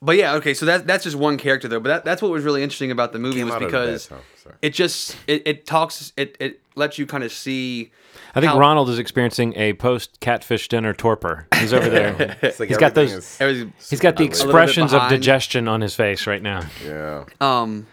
but 0.00 0.16
yeah, 0.16 0.34
okay. 0.34 0.54
So 0.54 0.66
that 0.66 0.86
that's 0.86 1.04
just 1.04 1.16
one 1.16 1.38
character 1.38 1.68
though. 1.68 1.80
But 1.80 1.88
that, 1.88 2.04
that's 2.04 2.22
what 2.22 2.30
was 2.30 2.44
really 2.44 2.62
interesting 2.62 2.90
about 2.90 3.12
the 3.12 3.18
movie 3.18 3.38
Came 3.38 3.46
was 3.46 3.54
out 3.54 3.62
of 3.62 3.70
the 3.72 3.78
because 3.78 4.10
time, 4.48 4.54
sorry. 4.54 4.58
it 4.62 4.70
just 4.70 5.16
it, 5.26 5.42
it 5.46 5.66
talks 5.66 6.12
it 6.16 6.36
it 6.40 6.60
lets 6.74 6.98
you 6.98 7.06
kind 7.06 7.24
of 7.24 7.32
see. 7.32 7.90
I 8.34 8.40
think 8.40 8.52
how- 8.52 8.58
Ronald 8.58 8.88
is 8.90 8.98
experiencing 8.98 9.54
a 9.56 9.72
post 9.74 10.20
catfish 10.20 10.68
dinner 10.68 10.92
torpor. 10.92 11.46
He's 11.56 11.72
over 11.72 11.88
there. 11.88 12.36
It's 12.42 12.60
like 12.60 12.68
He's 12.68 12.78
got 12.78 12.96
everything 12.96 13.14
those- 13.16 13.40
is- 13.40 13.90
He's 13.90 14.00
got 14.00 14.16
the 14.16 14.24
A 14.24 14.28
little 14.28 14.46
bit 14.46 14.50
expressions 14.52 14.92
of 14.92 15.08
digestion 15.08 15.68
on 15.68 15.80
his 15.80 15.94
face 15.94 16.26
right 16.26 16.42
now. 16.42 16.62
yeah. 16.84 17.24
Um. 17.40 17.86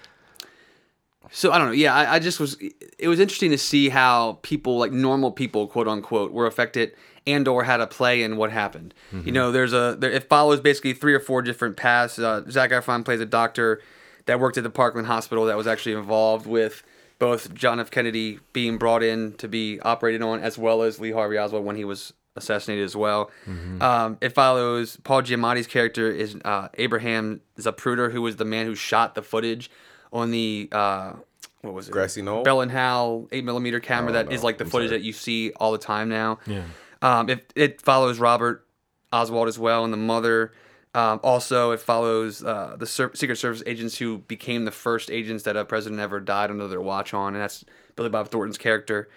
So 1.32 1.52
I 1.52 1.58
don't 1.58 1.68
know. 1.68 1.74
Yeah, 1.74 1.94
I, 1.94 2.16
I 2.16 2.20
just 2.20 2.40
was. 2.40 2.56
It 3.00 3.08
was 3.08 3.20
interesting 3.20 3.52
to 3.52 3.58
see 3.58 3.90
how 3.90 4.40
people, 4.42 4.78
like 4.78 4.92
normal 4.92 5.32
people, 5.32 5.68
quote 5.68 5.88
unquote, 5.88 6.32
were 6.32 6.46
affected 6.46 6.94
and 7.28 7.48
or 7.48 7.64
had 7.64 7.82
a 7.82 7.88
play 7.88 8.22
in 8.22 8.38
what 8.38 8.52
happened. 8.52 8.94
You 9.12 9.32
know, 9.32 9.52
there's 9.52 9.74
a 9.74 9.96
there, 10.00 10.12
it 10.12 10.30
follows 10.30 10.60
basically 10.62 10.94
three 10.94 11.14
or 11.14 11.20
four 11.20 11.42
different 11.42 11.76
paths. 11.76 12.20
Uh, 12.20 12.44
Zac 12.50 12.70
Efron 12.72 13.04
plays 13.04 13.20
a 13.20 13.26
doctor 13.26 13.82
that 14.26 14.40
worked 14.40 14.58
at 14.58 14.64
the 14.64 14.70
Parkland 14.70 15.08
Hospital 15.08 15.46
that 15.46 15.58
was 15.58 15.68
actually 15.68 15.94
involved 15.96 16.46
with 16.48 16.84
both 17.20 17.54
John 17.54 17.80
F. 17.80 17.90
Kennedy 17.92 18.40
being 18.54 18.78
brought 18.78 19.02
in 19.04 19.34
to 19.34 19.48
be 19.48 19.80
operated 19.82 20.22
on, 20.22 20.42
as 20.42 20.58
well 20.58 20.82
as 20.82 21.00
Lee 21.00 21.12
Harvey 21.12 21.38
Oswald 21.38 21.64
when 21.66 21.76
he 21.76 21.86
was 21.86 22.12
assassinated 22.36 22.84
as 22.84 22.96
well. 22.96 23.32
Um, 23.80 24.18
it 24.20 24.30
follows 24.30 24.98
Paul 25.04 25.22
Giamatti's 25.22 25.68
character 25.68 26.12
is 26.12 26.36
uh, 26.44 26.68
Abraham 26.74 27.40
Zapruder, 27.58 28.12
who 28.12 28.22
was 28.22 28.36
the 28.36 28.44
man 28.46 28.66
who 28.66 28.76
shot 28.76 29.16
the 29.16 29.22
footage 29.22 29.72
on 30.12 30.32
the 30.32 30.68
uh, 30.72 31.14
what 31.62 31.74
was 31.74 31.88
it? 31.88 31.92
Grassy 31.92 32.22
Knoll? 32.22 32.44
Bell 32.44 32.62
and 32.62 32.72
Howell 32.72 33.30
eight 33.32 33.46
millimeter 33.46 33.80
camera 33.80 34.10
Oh, 34.10 34.14
that 34.14 34.32
is 34.32 34.42
no. 34.42 34.46
like 34.48 34.58
the 34.58 34.66
I'm 34.66 34.70
footage 34.70 34.90
sorry. 34.90 35.00
that 35.00 35.06
you 35.06 35.14
see 35.14 35.52
all 35.54 35.72
the 35.72 35.78
time 35.78 36.10
now. 36.10 36.40
Yeah. 36.46 36.64
Um, 37.02 37.30
it, 37.30 37.52
it 37.56 37.82
follows 37.82 38.20
Robert 38.20 38.66
Oswald 39.14 39.48
as 39.48 39.58
well 39.58 39.84
and 39.86 39.94
the 39.94 39.98
mother. 39.98 40.52
Um, 40.96 41.20
also, 41.24 41.72
it 41.72 41.82
follows 41.82 42.42
uh, 42.42 42.78
the 42.80 42.88
Secret 42.88 43.36
Service 43.36 43.62
agents 43.66 43.98
who 43.98 44.20
became 44.20 44.64
the 44.64 44.72
first 44.72 45.12
agents 45.12 45.44
that 45.44 45.58
a 45.58 45.66
president 45.66 46.00
ever 46.00 46.22
died 46.22 46.50
under 46.50 46.70
their 46.70 46.80
watch 46.80 47.14
on, 47.14 47.34
and 47.34 47.44
that's 47.44 47.66
Billy 47.98 48.08
Bob 48.08 48.30
Thornton's 48.30 48.58
character. 48.58 49.10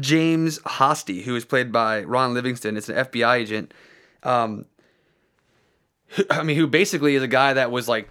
James 0.00 0.58
Hosty, 0.60 1.22
who 1.22 1.36
is 1.36 1.44
played 1.44 1.70
by 1.70 2.02
Ron 2.02 2.34
Livingston, 2.34 2.76
is 2.76 2.88
an 2.88 2.96
FBI 2.96 3.36
agent. 3.36 3.72
Um, 4.24 4.66
I 6.30 6.42
mean, 6.42 6.56
who 6.56 6.66
basically 6.66 7.14
is 7.14 7.22
a 7.22 7.28
guy 7.28 7.52
that 7.52 7.70
was 7.70 7.86
like 7.86 8.08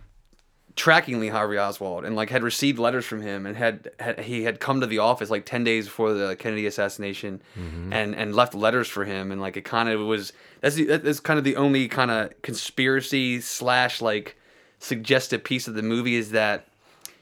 tracking 0.80 1.20
Lee 1.20 1.28
Harvey 1.28 1.60
Oswald 1.60 2.06
and 2.06 2.16
like 2.16 2.30
had 2.30 2.42
received 2.42 2.80
letters 2.80 3.06
from 3.06 3.22
him 3.22 3.46
and 3.46 3.58
had, 3.58 3.92
had 4.00 4.22
he 4.22 4.44
had 4.44 4.62
come 4.62 4.80
to 4.80 4.88
the 4.88 5.00
office 5.00 5.30
like 5.30 5.46
10 5.46 5.66
days 5.66 5.84
before 5.84 6.14
the 6.14 6.38
Kennedy 6.38 6.66
assassination 6.66 7.42
mm-hmm. 7.60 7.92
and 7.92 8.16
and 8.16 8.34
left 8.34 8.56
letters 8.56 8.88
for 8.88 9.04
him 9.04 9.30
and 9.30 9.42
like 9.42 9.58
it 9.58 9.66
kind 9.66 9.90
of 9.90 10.00
was 10.00 10.32
that's 10.62 10.76
the, 10.76 10.86
that's 10.86 11.20
kind 11.20 11.38
of 11.38 11.44
the 11.44 11.58
only 11.58 11.90
kind 11.90 12.10
of 12.10 12.42
conspiracy 12.44 13.42
slash 13.42 14.02
like 14.02 14.38
suggestive 14.80 15.44
piece 15.44 15.68
of 15.68 15.74
the 15.74 15.82
movie 15.84 16.16
is 16.16 16.32
that 16.32 16.70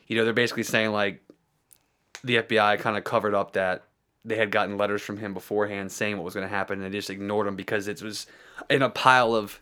you 0.05 0.15
know 0.15 0.23
they're 0.23 0.33
basically 0.33 0.61
saying 0.61 0.91
like 0.91 1.19
the 2.23 2.35
FBI 2.35 2.77
kind 2.77 2.95
of 2.95 3.05
covered 3.05 3.33
up 3.33 3.53
that 3.53 3.85
they 4.23 4.35
had 4.35 4.51
gotten 4.51 4.77
letters 4.77 5.01
from 5.01 5.17
him 5.17 5.33
beforehand 5.33 5.91
saying 5.91 6.15
what 6.15 6.23
was 6.23 6.35
going 6.35 6.47
to 6.47 6.55
happen 6.55 6.83
and 6.83 6.93
they 6.93 6.95
just 6.95 7.09
ignored 7.09 7.47
them 7.47 7.55
because 7.55 7.87
it 7.87 8.03
was 8.03 8.27
in 8.69 8.83
a 8.83 8.89
pile 8.91 9.33
of 9.33 9.59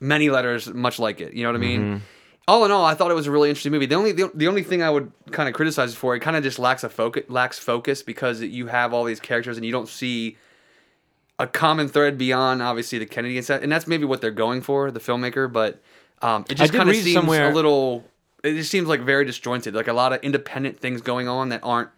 many 0.00 0.28
letters 0.28 0.66
much 0.74 0.98
like 0.98 1.20
it 1.20 1.34
you 1.34 1.44
know 1.44 1.50
what 1.50 1.56
i 1.56 1.60
mean 1.60 1.80
mm-hmm. 1.80 2.04
All 2.48 2.64
in 2.64 2.70
all 2.70 2.84
i 2.84 2.94
thought 2.94 3.10
it 3.10 3.14
was 3.14 3.26
a 3.26 3.30
really 3.30 3.48
interesting 3.48 3.72
movie. 3.72 3.86
The 3.86 3.94
only 3.94 4.12
the, 4.12 4.30
the 4.34 4.48
only 4.48 4.62
thing 4.62 4.82
i 4.82 4.90
would 4.90 5.10
kind 5.32 5.48
of 5.48 5.54
criticize 5.54 5.92
it 5.92 5.96
for 5.96 6.14
it 6.14 6.20
kind 6.20 6.36
of 6.36 6.42
just 6.42 6.58
lacks 6.58 6.84
a 6.84 6.88
focus 6.88 7.24
lacks 7.28 7.58
focus 7.58 8.02
because 8.02 8.40
you 8.40 8.66
have 8.68 8.92
all 8.94 9.04
these 9.04 9.20
characters 9.20 9.56
and 9.56 9.66
you 9.66 9.72
don't 9.72 9.88
see 9.88 10.36
a 11.38 11.46
common 11.46 11.88
thread 11.88 12.16
beyond 12.16 12.62
obviously 12.62 12.98
the 12.98 13.06
kennedy 13.06 13.36
and 13.36 13.48
and 13.50 13.70
that's 13.72 13.86
maybe 13.86 14.04
what 14.04 14.20
they're 14.20 14.30
going 14.30 14.60
for 14.62 14.90
the 14.90 15.00
filmmaker 15.00 15.52
but 15.52 15.80
um, 16.22 16.44
it 16.48 16.54
just 16.54 16.72
kind 16.72 16.88
of 16.88 16.94
seems 16.96 17.12
somewhere- 17.12 17.50
a 17.50 17.54
little 17.54 18.04
it 18.42 18.54
just 18.54 18.70
seems 18.70 18.88
like 18.88 19.00
very 19.00 19.24
disjointed 19.24 19.74
like 19.74 19.88
a 19.88 19.92
lot 19.92 20.12
of 20.12 20.20
independent 20.22 20.78
things 20.78 21.02
going 21.02 21.28
on 21.28 21.48
that 21.50 21.60
aren't 21.62 21.90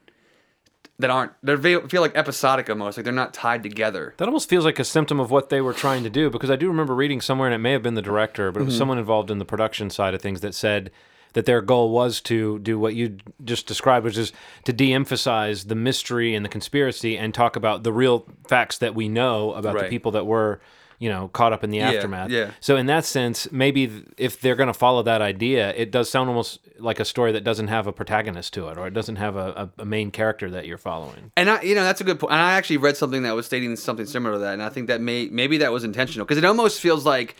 that 0.98 1.10
aren't 1.10 1.32
they 1.42 1.54
feel 1.56 2.00
like 2.02 2.16
episodic 2.16 2.68
almost 2.68 2.98
like 2.98 3.04
they're 3.04 3.12
not 3.12 3.32
tied 3.32 3.62
together 3.62 4.14
That 4.16 4.26
almost 4.28 4.48
feels 4.48 4.64
like 4.64 4.78
a 4.78 4.84
symptom 4.84 5.20
of 5.20 5.30
what 5.30 5.48
they 5.48 5.60
were 5.60 5.72
trying 5.72 6.02
to 6.04 6.10
do 6.10 6.28
because 6.30 6.50
I 6.50 6.56
do 6.56 6.68
remember 6.68 6.94
reading 6.94 7.20
somewhere, 7.20 7.46
and 7.48 7.54
it 7.54 7.58
may 7.58 7.72
have 7.72 7.82
been 7.82 7.94
the 7.94 8.02
director, 8.02 8.50
but 8.52 8.60
it 8.60 8.64
was 8.64 8.74
Mm-hmm. 8.74 8.78
someone 8.78 8.98
involved 8.98 9.30
in 9.30 9.38
the 9.38 9.44
production 9.44 9.90
side 9.90 10.14
of 10.14 10.20
things 10.22 10.40
that 10.40 10.54
said 10.54 10.90
that 11.34 11.44
their 11.44 11.60
goal 11.60 11.90
was 11.90 12.20
to 12.22 12.58
do 12.60 12.78
what 12.78 12.94
you 12.94 13.18
just 13.44 13.66
described, 13.66 14.04
which 14.04 14.16
is 14.16 14.32
to 14.64 14.72
de 14.72 14.92
emphasize 14.94 15.64
the 15.66 15.74
mystery 15.74 16.34
and 16.34 16.44
the 16.44 16.48
conspiracy 16.48 17.16
and 17.18 17.34
talk 17.34 17.54
about 17.54 17.82
the 17.84 17.92
real 17.92 18.26
facts 18.48 18.78
that 18.78 18.94
we 18.94 19.08
know 19.08 19.52
about 19.52 19.74
the 19.74 19.88
people 19.90 20.10
that 20.12 20.24
were 20.26 20.58
you 20.98 21.08
know, 21.08 21.28
caught 21.28 21.52
up 21.52 21.62
in 21.62 21.70
the 21.70 21.80
aftermath. 21.80 22.30
yeah. 22.30 22.50
So 22.60 22.76
in 22.76 22.86
that 22.86 23.04
sense, 23.04 23.50
maybe 23.52 24.04
if 24.16 24.40
they're 24.40 24.56
going 24.56 24.68
to 24.68 24.74
follow 24.74 25.02
that 25.04 25.22
idea, 25.22 25.72
it 25.74 25.90
does 25.92 26.10
sound 26.10 26.28
almost 26.28 26.58
like 26.78 26.98
a 26.98 27.04
story 27.04 27.30
that 27.32 27.44
doesn't 27.44 27.68
have 27.68 27.86
a 27.86 27.92
protagonist 27.92 28.52
to 28.54 28.68
it, 28.68 28.78
or 28.78 28.86
it 28.86 28.94
doesn't 28.94 29.16
have 29.16 29.36
a, 29.36 29.70
a, 29.78 29.82
a 29.82 29.84
main 29.84 30.10
character 30.10 30.50
that 30.50 30.66
you're 30.66 30.78
following. 30.78 31.30
And 31.36 31.50
I, 31.50 31.62
you 31.62 31.74
know, 31.74 31.84
that's 31.84 32.00
a 32.00 32.04
good 32.04 32.18
point. 32.18 32.32
And 32.32 32.40
I 32.40 32.54
actually 32.54 32.78
read 32.78 32.96
something 32.96 33.22
that 33.22 33.34
was 33.34 33.46
stating 33.46 33.74
something 33.76 34.06
similar 34.06 34.34
to 34.34 34.38
that, 34.40 34.54
and 34.54 34.62
I 34.62 34.70
think 34.70 34.88
that 34.88 35.00
may 35.00 35.28
maybe 35.28 35.58
that 35.58 35.72
was 35.72 35.84
intentional 35.84 36.24
because 36.26 36.38
it 36.38 36.44
almost 36.44 36.80
feels 36.80 37.06
like 37.06 37.36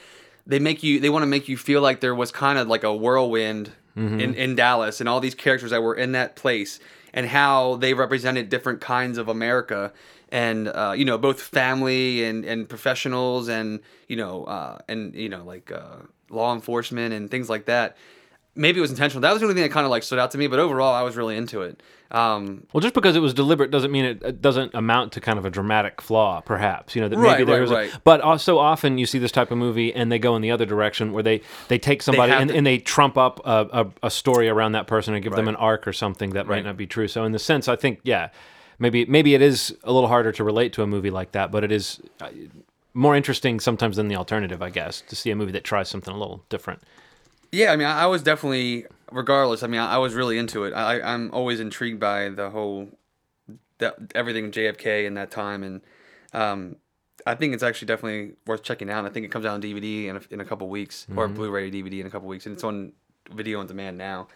they 0.47 0.61
make 0.61 0.83
you 0.83 1.01
they 1.01 1.11
want 1.11 1.23
to 1.23 1.27
make 1.27 1.49
you 1.49 1.57
feel 1.57 1.81
like 1.81 2.01
there 2.01 2.15
was 2.15 2.31
kind 2.31 2.59
of 2.59 2.69
like 2.69 2.85
a 2.85 2.95
whirlwind 2.95 3.73
mm-hmm. 3.97 4.21
in 4.21 4.35
in 4.35 4.55
Dallas 4.55 5.01
and 5.01 5.09
all 5.09 5.21
these 5.21 5.35
characters 5.35 5.71
that 5.73 5.83
were 5.83 5.95
in 5.95 6.13
that 6.13 6.37
place 6.37 6.79
and 7.13 7.27
how 7.27 7.77
they 7.77 7.95
represented 7.95 8.49
different 8.49 8.81
kinds 8.81 9.19
of 9.19 9.29
America 9.29 9.93
and 10.31 10.69
uh, 10.69 10.93
you 10.97 11.05
know 11.05 11.19
both 11.19 11.41
family 11.41 12.25
and 12.25 12.45
and 12.45 12.69
professionals 12.69 13.49
and 13.49 13.81
you 14.09 14.17
know 14.17 14.45
uh, 14.45 14.79
and 14.89 15.15
you 15.15 15.29
know 15.29 15.45
like 15.45 15.73
uh, 15.73 15.97
law 16.31 16.55
enforcement 16.55 17.15
and 17.15 17.31
things 17.31 17.49
like 17.49 17.67
that. 17.67 17.97
Maybe 18.59 18.79
it 18.79 18.81
was 18.83 18.91
intentional. 18.91 19.23
That 19.23 19.33
was 19.33 19.41
the 19.41 19.47
only 19.47 19.55
thing 19.55 19.63
that 19.63 19.73
kind 19.73 19.85
of 19.87 19.91
like 19.91 20.03
stood 20.03 20.19
out 20.19 20.33
to 20.33 20.39
me. 20.39 20.47
But 20.49 20.59
overall, 20.59 20.95
I 20.95 21.03
was 21.03 21.17
really 21.17 21.37
into 21.37 21.63
it. 21.63 21.81
Um, 22.11 22.67
Well, 22.73 22.81
just 22.81 22.95
because 22.95 23.17
it 23.17 23.21
was 23.21 23.35
deliberate 23.35 23.71
doesn't 23.71 23.93
mean 23.93 24.05
it, 24.05 24.23
it 24.23 24.43
doesn't 24.43 24.75
amount 24.75 25.13
to 25.13 25.21
kind 25.21 25.39
of 25.39 25.45
a 25.45 25.51
dramatic 25.51 26.01
flaw, 26.01 26.41
perhaps. 26.41 26.97
You 26.97 27.03
know, 27.03 27.09
that 27.09 27.17
Right, 27.19 27.39
maybe 27.39 27.45
there 27.45 27.61
right, 27.63 27.71
was 27.89 27.95
a- 27.95 28.01
But 28.03 28.21
also 28.23 28.59
often 28.59 28.99
you 28.99 29.07
see 29.07 29.19
this 29.19 29.31
type 29.31 29.51
of 29.51 29.59
movie 29.59 29.95
and 29.95 30.11
they 30.11 30.19
go 30.19 30.35
in 30.35 30.43
the 30.43 30.51
other 30.51 30.65
direction 30.67 31.13
where 31.13 31.23
they, 31.23 31.43
they 31.69 31.79
take 31.79 32.03
somebody 32.03 32.33
have 32.33 32.41
and, 32.43 32.51
to- 32.51 32.57
and 32.57 32.67
they 32.67 32.79
trump 32.79 33.17
up 33.19 33.41
a, 33.45 33.69
a, 34.03 34.07
a 34.07 34.11
story 34.11 34.49
around 34.49 34.73
that 34.73 34.87
person 34.87 35.15
and 35.15 35.23
give 35.23 35.35
them 35.35 35.49
an 35.49 35.57
arc 35.57 35.87
or 35.87 35.93
something 35.93 36.31
that 36.31 36.47
might 36.47 36.65
not 36.65 36.77
be 36.77 36.87
true. 36.87 37.09
So 37.09 37.25
in 37.25 37.33
the 37.33 37.39
sense, 37.39 37.69
I 37.69 37.77
think, 37.77 38.01
yeah, 38.05 38.31
maybe 38.79 39.05
maybe 39.05 39.35
it 39.35 39.43
is 39.43 39.77
a 39.85 39.93
little 39.93 40.09
harder 40.09 40.33
to 40.33 40.43
relate 40.45 40.73
to 40.75 40.83
a 40.83 40.87
movie 40.87 41.11
like 41.11 41.33
that, 41.33 41.53
but 41.53 41.63
it 41.63 41.71
is 41.71 42.01
uh, 42.23 42.29
more 42.95 43.15
interesting 43.17 43.61
sometimes 43.61 43.97
than 43.97 44.09
the 44.09 44.17
alternative, 44.17 44.63
I 44.63 44.71
guess, 44.71 45.03
to 45.03 45.15
see 45.15 45.31
a 45.31 45.37
movie 45.37 45.53
that 45.53 45.65
tries 45.65 45.89
something 45.89 46.13
a 46.13 46.19
little 46.19 46.43
different. 46.49 46.81
Yeah, 47.51 47.73
I 47.73 47.77
mean, 47.77 47.87
I 47.87 48.07
was 48.07 48.23
definitely, 48.23 48.87
regardless. 49.11 49.63
I 49.63 49.67
mean, 49.67 49.81
I 49.81 49.99
was 49.99 50.15
really 50.15 50.39
into 50.39 50.65
it. 50.65 50.73
I, 50.73 51.01
I'm 51.01 51.31
always 51.33 51.61
intrigued 51.61 51.99
by 52.01 52.29
the 52.29 52.51
whole, 52.51 52.89
that 53.79 53.95
everything 54.15 54.51
JFK 54.51 55.07
in 55.07 55.15
that 55.15 55.31
time, 55.31 55.63
and 55.63 55.81
um, 56.33 56.77
I 57.27 57.35
think 57.35 57.55
it's 57.55 57.63
actually 57.63 57.87
definitely 57.87 58.35
worth 58.47 58.63
checking 58.63 58.91
out. 58.91 59.05
I 59.07 59.09
think 59.09 59.25
it 59.25 59.31
comes 59.31 59.47
out 59.47 59.55
on 59.55 59.63
DVD 59.63 60.07
in 60.07 60.17
a, 60.17 60.21
in 60.31 60.41
a 60.41 60.45
couple 60.45 60.69
weeks, 60.69 61.07
or 61.17 61.27
Blu-ray 61.29 61.71
DVD 61.71 62.01
in 62.01 62.07
a 62.07 62.11
couple 62.11 62.29
weeks, 62.29 62.45
and 62.47 62.55
it's 62.55 62.65
on 62.65 62.93
video 63.33 63.61
on 63.61 63.67
demand 63.67 63.99
now. 63.99 64.29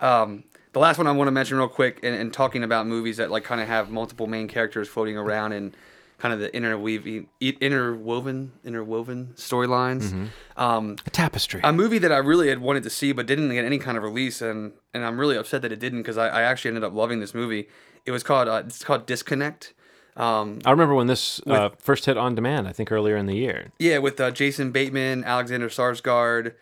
Um, 0.00 0.44
the 0.72 0.78
last 0.78 0.98
one 0.98 1.06
I 1.06 1.12
want 1.12 1.28
to 1.28 1.32
mention 1.32 1.56
real 1.58 1.68
quick, 1.68 2.00
and, 2.02 2.14
and 2.14 2.32
talking 2.32 2.62
about 2.62 2.86
movies 2.86 3.16
that 3.18 3.30
like 3.30 3.44
kind 3.44 3.60
of 3.60 3.68
have 3.68 3.90
multiple 3.90 4.26
main 4.26 4.48
characters 4.48 4.88
floating 4.88 5.16
around 5.16 5.52
and 5.52 5.76
kind 6.20 6.34
of 6.34 6.40
the 6.40 6.54
interweave, 6.54 7.26
interwoven, 7.40 8.52
interwoven 8.64 9.32
storylines. 9.36 10.28
Um, 10.56 10.96
A 11.06 11.10
tapestry. 11.10 11.60
a 11.64 11.72
movie 11.72 11.98
that 11.98 12.12
I 12.12 12.18
really 12.18 12.48
had 12.48 12.60
wanted 12.60 12.82
to 12.84 12.90
see 12.90 13.12
but 13.12 13.26
didn't 13.26 13.48
get 13.50 13.64
any 13.64 13.78
kind 13.78 13.96
of 13.96 14.02
release, 14.04 14.40
and 14.42 14.72
and 14.94 15.04
I'm 15.04 15.18
really 15.18 15.36
upset 15.36 15.62
that 15.62 15.72
it 15.72 15.80
didn't 15.80 16.00
because 16.02 16.18
I, 16.18 16.28
I 16.28 16.42
actually 16.42 16.68
ended 16.70 16.84
up 16.84 16.94
loving 16.94 17.20
this 17.20 17.34
movie. 17.34 17.68
It 18.06 18.10
was 18.12 18.22
called 18.22 18.48
uh, 18.48 18.62
it's 18.66 18.84
called 18.84 19.06
Disconnect. 19.06 19.72
Um, 20.16 20.58
I 20.66 20.70
remember 20.72 20.94
when 20.94 21.06
this 21.06 21.40
uh, 21.46 21.70
first 21.78 22.04
hit 22.04 22.16
on 22.18 22.34
demand, 22.34 22.68
I 22.68 22.72
think 22.72 22.92
earlier 22.92 23.16
in 23.16 23.26
the 23.26 23.36
year. 23.36 23.72
yeah, 23.78 23.98
with 23.98 24.20
uh, 24.20 24.30
Jason 24.30 24.70
Bateman, 24.72 25.24
Alexander 25.24 25.68
Skarsgård. 25.68 26.54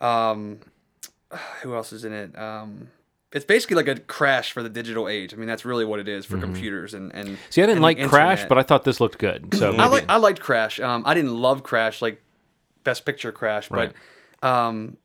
Um, 0.00 0.60
who 1.62 1.74
else 1.74 1.92
is 1.92 2.04
in 2.04 2.12
it? 2.12 2.38
Um, 2.38 2.88
it's 3.36 3.44
basically 3.44 3.76
like 3.76 3.86
a 3.86 4.00
crash 4.00 4.52
for 4.52 4.62
the 4.62 4.70
digital 4.70 5.08
age. 5.08 5.34
I 5.34 5.36
mean, 5.36 5.46
that's 5.46 5.66
really 5.66 5.84
what 5.84 6.00
it 6.00 6.08
is 6.08 6.24
for 6.24 6.38
computers 6.38 6.94
and 6.94 7.14
and. 7.14 7.28
Mm-hmm. 7.28 7.50
See, 7.50 7.62
I 7.62 7.66
didn't 7.66 7.82
like 7.82 8.02
Crash, 8.08 8.46
but 8.48 8.56
I 8.56 8.62
thought 8.62 8.84
this 8.84 8.98
looked 8.98 9.18
good. 9.18 9.54
So 9.54 9.76
I 9.76 9.88
like 9.88 10.06
I 10.08 10.16
liked 10.16 10.40
Crash. 10.40 10.80
Um, 10.80 11.02
I 11.04 11.12
didn't 11.12 11.36
love 11.36 11.62
Crash 11.62 12.00
like 12.00 12.22
Best 12.82 13.04
Picture 13.04 13.32
Crash, 13.32 13.70
Right. 13.70 13.92
but 14.40 14.48
um, 14.48 14.96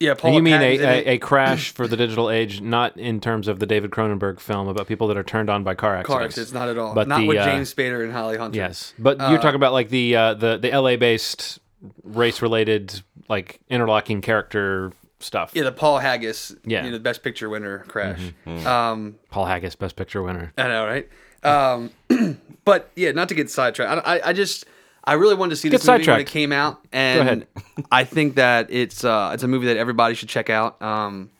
yeah, 0.00 0.14
Paul. 0.14 0.34
You 0.34 0.42
mean 0.42 0.60
a, 0.60 0.78
a, 0.78 1.04
a 1.14 1.18
crash 1.18 1.70
for 1.70 1.86
the 1.86 1.96
digital 1.96 2.28
age, 2.28 2.60
not 2.60 2.96
in 2.96 3.20
terms 3.20 3.46
of 3.46 3.60
the 3.60 3.66
David 3.66 3.92
Cronenberg 3.92 4.40
film 4.40 4.66
about 4.66 4.88
people 4.88 5.06
that 5.06 5.16
are 5.16 5.22
turned 5.22 5.48
on 5.48 5.62
by 5.62 5.76
car 5.76 5.94
accidents. 5.94 6.08
car 6.12 6.24
accidents. 6.24 6.52
not 6.52 6.68
at 6.68 6.76
all. 6.76 6.92
But 6.92 7.06
not 7.06 7.20
the, 7.20 7.28
with 7.28 7.38
uh, 7.38 7.44
James 7.44 7.72
Spader 7.72 8.02
and 8.02 8.12
Holly 8.12 8.36
Hunter. 8.36 8.56
Yes, 8.56 8.94
but 8.98 9.20
you're 9.20 9.38
talking 9.38 9.54
about 9.54 9.72
like 9.72 9.90
the 9.90 10.16
uh, 10.16 10.34
the 10.34 10.58
the 10.58 10.76
LA 10.76 10.96
based 10.96 11.60
race 12.02 12.42
related 12.42 13.00
like 13.28 13.60
interlocking 13.70 14.22
character 14.22 14.92
stuff. 15.24 15.52
Yeah, 15.54 15.64
the 15.64 15.72
Paul 15.72 15.98
Haggis, 15.98 16.54
Yeah. 16.64 16.78
Mm-hmm. 16.78 16.84
you 16.86 16.90
know, 16.92 16.98
the 16.98 17.02
Best 17.02 17.22
Picture 17.22 17.48
winner, 17.48 17.80
Crash. 17.88 18.20
Um, 18.66 19.16
Paul 19.30 19.46
Haggis, 19.46 19.74
Best 19.74 19.96
Picture 19.96 20.22
winner. 20.22 20.52
I 20.58 20.68
know, 20.68 20.86
right? 20.86 21.08
Um, 21.44 21.90
but 22.64 22.90
yeah, 22.96 23.12
not 23.12 23.28
to 23.30 23.34
get 23.34 23.50
sidetracked. 23.50 24.06
I, 24.06 24.16
I, 24.18 24.28
I 24.28 24.32
just, 24.32 24.64
I 25.04 25.14
really 25.14 25.34
wanted 25.34 25.50
to 25.50 25.56
see 25.56 25.68
this 25.68 25.86
movie 25.86 26.06
when 26.06 26.20
it 26.20 26.26
came 26.26 26.52
out, 26.52 26.80
and 26.92 27.20
ahead. 27.20 27.46
I 27.90 28.04
think 28.04 28.36
that 28.36 28.68
it's, 28.70 29.04
uh, 29.04 29.30
it's 29.34 29.42
a 29.42 29.48
movie 29.48 29.66
that 29.66 29.76
everybody 29.76 30.14
should 30.14 30.28
check 30.28 30.50
out. 30.50 30.80
Um, 30.80 31.30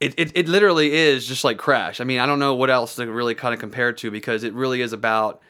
it, 0.00 0.14
it, 0.16 0.32
it 0.36 0.48
literally 0.48 0.92
is 0.92 1.26
just 1.26 1.42
like 1.44 1.58
Crash. 1.58 2.00
I 2.00 2.04
mean, 2.04 2.20
I 2.20 2.26
don't 2.26 2.38
know 2.38 2.54
what 2.54 2.70
else 2.70 2.96
to 2.96 3.06
really 3.10 3.34
kind 3.34 3.52
of 3.54 3.60
compare 3.60 3.88
it 3.88 3.96
to 3.98 4.10
because 4.10 4.44
it 4.44 4.52
really 4.54 4.80
is 4.82 4.92
about. 4.92 5.40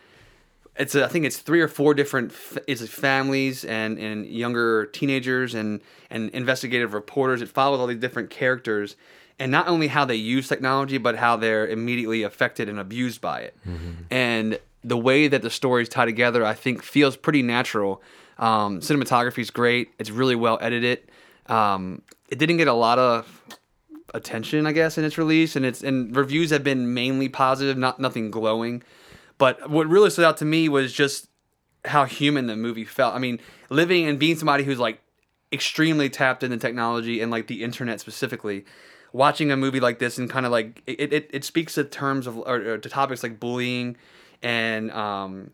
It's 0.79 0.95
a, 0.95 1.05
I 1.05 1.09
think 1.09 1.25
it's 1.25 1.39
three 1.39 1.61
or 1.61 1.69
four 1.69 1.93
different 1.95 2.31
f- 2.31 2.59
it's 2.67 2.87
families 2.89 3.65
and, 3.65 3.99
and 3.99 4.27
younger 4.27 4.87
teenagers 4.87 5.55
and 5.55 5.81
and 6.11 6.31
investigative 6.31 6.95
reporters. 6.95 7.43
It 7.43 7.49
follows 7.49 7.81
all 7.81 7.87
these 7.87 7.99
different 7.99 8.31
characters 8.31 8.97
and 9.39 9.51
not 9.53 9.69
only 9.69 9.89
how 9.89 10.05
they 10.05 10.17
use 10.17 10.49
technology 10.49 10.99
but 10.99 11.17
how 11.17 11.37
they're 11.37 11.67
immediately 11.67 12.23
affected 12.23 12.69
and 12.69 12.79
abused 12.79 13.21
by 13.21 13.41
it. 13.41 13.57
And 14.11 14.59
the 14.85 14.97
way 14.97 15.29
that 15.29 15.43
the 15.43 15.51
stories 15.51 15.89
tie 15.89 16.05
together, 16.07 16.45
I 16.45 16.55
think, 16.55 16.83
feels 16.83 17.17
pretty 17.17 17.43
natural. 17.43 18.01
Um, 18.39 18.81
Cinematography 18.81 19.39
is 19.39 19.51
great. 19.51 19.91
It's 19.99 20.11
really 20.11 20.37
well 20.37 20.59
edited. 20.61 21.01
Um, 21.47 22.03
it 22.29 22.39
didn't 22.39 22.59
get 22.59 22.69
a 22.69 22.73
lot 22.73 22.99
of 22.99 23.43
attention, 24.15 24.67
I 24.67 24.73
guess, 24.73 24.97
in 24.99 25.05
its 25.05 25.19
release, 25.19 25.57
and 25.57 25.67
its 25.67 25.83
and 25.83 26.15
reviews 26.17 26.51
have 26.51 26.63
been 26.63 26.95
mainly 26.95 27.29
positive, 27.29 27.77
not 27.77 27.99
nothing 27.99 28.31
glowing. 28.31 28.83
But 29.39 29.71
what 29.71 29.87
really 29.87 30.11
stood 30.11 30.25
out 30.25 30.37
to 30.39 30.45
me 30.45 30.69
was 30.69 30.93
just 30.93 31.29
how 31.85 32.05
human 32.05 32.47
the 32.47 32.57
movie 32.57 32.85
felt. 32.85 33.15
I 33.15 33.19
mean, 33.19 33.41
living 33.71 34.07
and 34.07 34.19
being 34.19 34.37
somebody 34.37 34.65
who's 34.65 34.79
like 34.79 35.01
extremely 35.53 36.11
tapped 36.11 36.43
into 36.43 36.57
technology 36.59 37.21
and 37.21 37.31
like 37.31 37.47
the 37.47 37.63
internet 37.63 38.01
specifically, 38.01 38.65
watching 39.13 39.51
a 39.51 39.57
movie 39.57 39.81
like 39.81 39.99
this 39.99 40.19
and 40.19 40.29
kind 40.29 40.45
of 40.45 40.53
like 40.53 40.83
it, 40.87 41.13
it, 41.13 41.31
it 41.33 41.45
speaks 41.45 41.75
to 41.75 41.85
terms 41.85 42.27
of 42.27 42.37
or, 42.37 42.57
or 42.57 42.79
to 42.79 42.89
topics 42.89 43.23
like 43.23 43.41
bullying 43.41 43.97
and 44.43 44.91
um, 44.91 45.53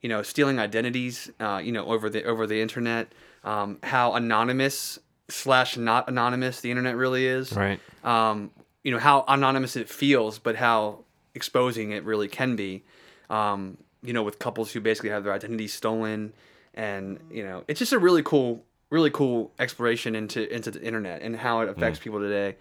you 0.00 0.08
know 0.08 0.22
stealing 0.22 0.58
identities 0.58 1.30
uh, 1.38 1.60
you 1.62 1.72
know 1.72 1.86
over 1.86 2.10
the 2.10 2.24
over 2.24 2.46
the 2.46 2.60
internet 2.60 3.12
um, 3.44 3.78
how 3.82 4.14
anonymous 4.14 4.98
slash 5.28 5.76
not 5.76 6.08
anonymous 6.08 6.60
the 6.60 6.70
internet 6.70 6.96
really 6.96 7.26
is 7.26 7.52
Right. 7.52 7.80
um, 8.02 8.50
you 8.82 8.92
know 8.92 8.98
how 8.98 9.24
anonymous 9.26 9.74
it 9.74 9.88
feels, 9.88 10.38
but 10.38 10.54
how 10.54 11.04
exposing 11.34 11.90
it 11.90 12.04
really 12.04 12.28
can 12.28 12.54
be. 12.54 12.84
Um, 13.30 13.78
you 14.02 14.12
know, 14.12 14.22
with 14.22 14.38
couples 14.38 14.72
who 14.72 14.80
basically 14.80 15.10
have 15.10 15.24
their 15.24 15.32
identities 15.32 15.72
stolen, 15.72 16.32
and 16.74 17.18
you 17.30 17.42
know, 17.42 17.64
it's 17.66 17.78
just 17.78 17.92
a 17.92 17.98
really 17.98 18.22
cool, 18.22 18.64
really 18.90 19.10
cool 19.10 19.52
exploration 19.58 20.14
into 20.14 20.52
into 20.54 20.70
the 20.70 20.82
internet 20.82 21.22
and 21.22 21.34
how 21.36 21.60
it 21.60 21.68
affects 21.68 21.98
people 21.98 22.20
today. 22.20 22.56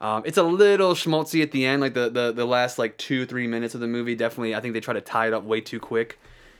Um, 0.00 0.22
it's 0.26 0.36
a 0.38 0.42
little 0.42 0.94
schmaltzy 0.94 1.42
at 1.42 1.52
the 1.52 1.64
end, 1.64 1.80
like 1.80 1.94
the, 1.94 2.08
the 2.10 2.32
the 2.32 2.44
last 2.44 2.78
like 2.78 2.96
two 2.98 3.26
three 3.26 3.46
minutes 3.46 3.74
of 3.74 3.80
the 3.80 3.86
movie. 3.86 4.14
Definitely, 4.14 4.54
I 4.54 4.60
think 4.60 4.74
they 4.74 4.80
try 4.80 4.94
to 4.94 5.00
tie 5.00 5.26
it 5.26 5.34
up 5.34 5.44
way 5.44 5.60
too 5.60 5.80
quick, 5.80 6.18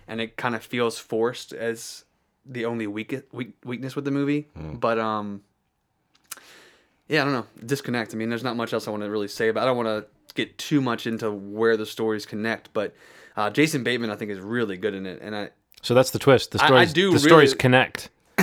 and 0.09 0.21
it 0.21 0.37
kind 0.37 0.55
of 0.55 0.63
feels 0.63 0.99
forced 0.99 1.53
as 1.53 2.05
the 2.45 2.65
only 2.65 2.87
weak, 2.87 3.15
weak 3.33 3.55
weakness 3.65 3.95
with 3.97 4.05
the 4.05 4.11
movie. 4.11 4.49
But 4.55 4.99
um, 4.99 5.43
yeah, 7.09 7.23
I 7.23 7.25
don't 7.25 7.35
know. 7.35 7.47
Disconnect. 7.65 8.15
I 8.15 8.17
mean, 8.17 8.29
there's 8.29 8.45
not 8.45 8.57
much 8.57 8.73
else 8.73 8.89
I 8.89 8.91
want 8.91 9.03
to 9.03 9.11
really 9.11 9.29
say, 9.29 9.51
but 9.51 9.63
I 9.63 9.67
don't 9.67 9.77
want 9.77 9.89
to 9.89 10.07
get 10.35 10.57
too 10.59 10.81
much 10.81 11.07
into 11.07 11.31
where 11.31 11.77
the 11.77 11.87
stories 11.87 12.27
connect. 12.27 12.73
But 12.73 12.95
uh, 13.37 13.51
Jason 13.51 13.83
Bateman, 13.85 14.11
I 14.11 14.17
think, 14.17 14.31
is 14.31 14.39
really 14.41 14.77
good 14.77 14.95
in 14.95 15.07
it, 15.07 15.21
and 15.23 15.35
I. 15.37 15.51
So 15.83 15.95
that's 15.95 16.11
the 16.11 16.19
twist. 16.19 16.53
The 16.53 16.63
I- 16.65 16.81
I 16.81 16.85
do 16.87 17.13
the 17.13 17.19
stories 17.19 17.55
connect. 17.55 18.11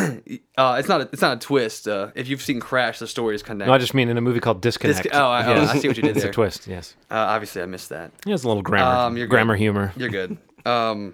Uh, 0.57 0.77
it's 0.79 0.87
not. 0.87 1.01
A, 1.01 1.09
it's 1.11 1.21
not 1.21 1.37
a 1.37 1.39
twist. 1.39 1.87
Uh, 1.87 2.09
if 2.15 2.27
you've 2.27 2.41
seen 2.41 2.59
Crash, 2.59 2.99
the 2.99 3.07
stories 3.07 3.41
connect. 3.43 3.67
No, 3.67 3.73
I 3.73 3.77
just 3.79 3.93
mean 3.93 4.09
in 4.09 4.17
a 4.17 4.21
movie 4.21 4.39
called 4.39 4.61
Disconnect. 4.61 5.07
oh, 5.13 5.29
I- 5.29 5.45
oh, 5.45 5.61
I 5.65 5.77
see 5.79 5.87
what 5.87 5.97
you 5.97 6.03
did 6.03 6.11
It's 6.15 6.21
there. 6.21 6.29
a 6.31 6.33
twist. 6.33 6.67
Yes. 6.67 6.95
uh, 7.11 7.15
obviously, 7.15 7.61
I 7.61 7.65
missed 7.65 7.89
that. 7.89 8.11
Yeah, 8.25 8.33
it's 8.35 8.43
a 8.43 8.47
little 8.47 8.61
grammar, 8.63 8.95
Um, 9.07 9.17
you're 9.17 9.25
good. 9.27 9.31
grammar 9.31 9.55
humor. 9.55 9.91
You're 9.97 10.09
good. 10.09 10.37
Um, 10.65 11.13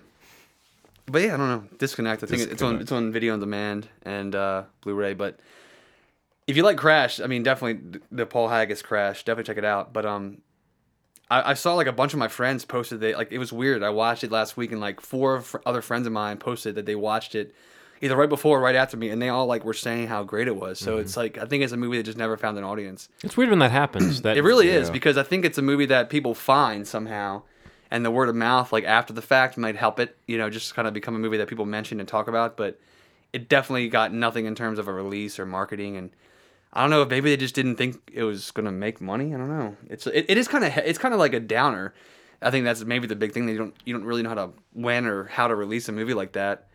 but 1.08 1.22
yeah, 1.24 1.34
I 1.34 1.38
don't 1.38 1.48
know. 1.50 1.64
Disconnect. 1.80 2.22
I 2.24 2.28
think 2.28 2.52
it's 2.52 2.62
on 2.62 2.82
it's 2.82 2.92
on 2.92 3.12
video 3.12 3.34
on 3.34 3.40
demand 3.40 3.88
and 4.04 4.36
uh, 4.36 4.64
Blu-ray. 4.82 5.16
But 5.16 5.40
if 6.46 6.56
you 6.56 6.62
like 6.64 6.78
Crash, 6.78 7.20
I 7.20 7.26
mean, 7.28 7.42
definitely 7.44 8.00
the 8.12 8.26
Paul 8.28 8.48
Haggis 8.50 8.82
Crash. 8.84 9.24
Definitely 9.26 9.46
check 9.52 9.58
it 9.58 9.66
out. 9.66 9.92
But 9.92 10.06
um, 10.06 10.42
I, 11.30 11.52
I 11.52 11.54
saw 11.54 11.76
like 11.76 11.88
a 11.88 11.92
bunch 11.92 12.14
of 12.14 12.20
my 12.20 12.28
friends 12.28 12.66
posted 12.66 13.00
that 13.02 13.18
like 13.18 13.32
it 13.32 13.38
was 13.38 13.54
weird. 13.54 13.84
I 13.84 13.90
watched 13.90 14.24
it 14.24 14.32
last 14.32 14.58
week 14.58 14.72
and 14.72 14.82
like 14.82 15.02
four 15.02 15.42
fr- 15.42 15.58
other 15.66 15.82
friends 15.82 16.08
of 16.08 16.14
mine 16.14 16.38
posted 16.38 16.76
that 16.76 16.86
they 16.86 16.96
watched 16.96 17.36
it 17.36 17.54
either 18.02 18.16
right 18.16 18.30
before 18.30 18.60
or 18.60 18.62
right 18.62 18.76
after 18.76 18.98
me, 18.98 19.10
and 19.10 19.22
they 19.22 19.30
all 19.30 19.46
like 19.46 19.66
were 19.66 19.74
saying 19.74 20.08
how 20.08 20.24
great 20.24 20.48
it 20.48 20.56
was. 20.56 20.80
So 20.80 20.94
mm-hmm. 20.94 21.02
it's 21.02 21.18
like 21.18 21.38
I 21.38 21.46
think 21.46 21.64
it's 21.64 21.74
a 21.74 21.78
movie 21.78 21.98
that 21.98 22.04
just 22.04 22.18
never 22.18 22.38
found 22.38 22.58
an 22.58 22.64
audience. 22.64 23.10
It's 23.24 23.38
weird 23.38 23.50
when 23.50 23.60
that 23.60 23.72
happens. 23.72 24.22
That 24.30 24.38
It 24.38 24.42
really 24.42 24.70
is 24.70 24.90
because 24.90 25.18
I 25.18 25.24
think 25.24 25.46
it's 25.46 25.58
a 25.58 25.62
movie 25.62 25.86
that 25.86 26.10
people 26.10 26.34
find 26.34 26.88
somehow, 26.88 27.44
and 27.92 28.04
the 28.04 28.12
word 28.12 28.28
of 28.28 28.36
mouth 28.36 28.74
like 28.74 28.84
after 28.84 29.14
the 29.14 29.22
fact 29.22 29.58
might 29.58 29.76
help 29.76 30.00
it. 30.00 30.18
You 30.28 30.38
know, 30.38 30.50
just 30.50 30.76
kind 30.76 30.88
of 30.88 30.94
become 30.94 31.16
a 31.16 31.20
movie 31.20 31.38
that 31.38 31.48
people 31.48 31.66
mention 31.66 32.00
and 32.00 32.10
talk 32.10 32.28
about. 32.28 32.58
But 32.58 32.80
it 33.32 33.48
definitely 33.48 33.88
got 33.90 34.12
nothing 34.14 34.46
in 34.46 34.56
terms 34.56 34.80
of 34.80 34.88
a 34.88 34.94
release 34.94 35.40
or 35.40 35.46
marketing 35.46 35.98
and. 35.98 36.12
I 36.72 36.82
don't 36.82 36.90
know 36.90 37.02
if 37.02 37.10
maybe 37.10 37.30
they 37.30 37.38
just 37.38 37.56
didn't 37.56 37.78
think 37.78 37.98
it 38.14 38.24
was 38.24 38.52
gonna 38.52 38.72
make 38.72 39.02
money. 39.02 39.34
I 39.34 39.38
don't 39.38 39.50
know. 39.50 39.76
It's 39.90 40.06
it, 40.08 40.26
it 40.30 40.38
is 40.38 40.48
kind 40.48 40.64
of 40.64 40.76
it's 40.78 41.00
kind 41.00 41.14
of 41.14 41.20
like 41.20 41.34
a 41.34 41.40
downer. 41.40 41.94
I 42.42 42.52
think 42.52 42.64
that's 42.64 42.84
maybe 42.84 43.08
the 43.08 43.16
big 43.16 43.34
thing 43.34 43.48
that 43.48 43.54
you 43.54 43.58
don't 43.58 43.76
you 43.86 43.94
don't 43.94 44.06
really 44.06 44.22
know 44.22 44.30
how 44.30 44.36
to 44.36 44.50
when 44.74 45.06
or 45.06 45.26
how 45.26 45.48
to 45.48 45.56
release 45.56 45.90
a 45.90 45.92
movie 45.92 46.14
like 46.14 46.34
that. 46.34 46.68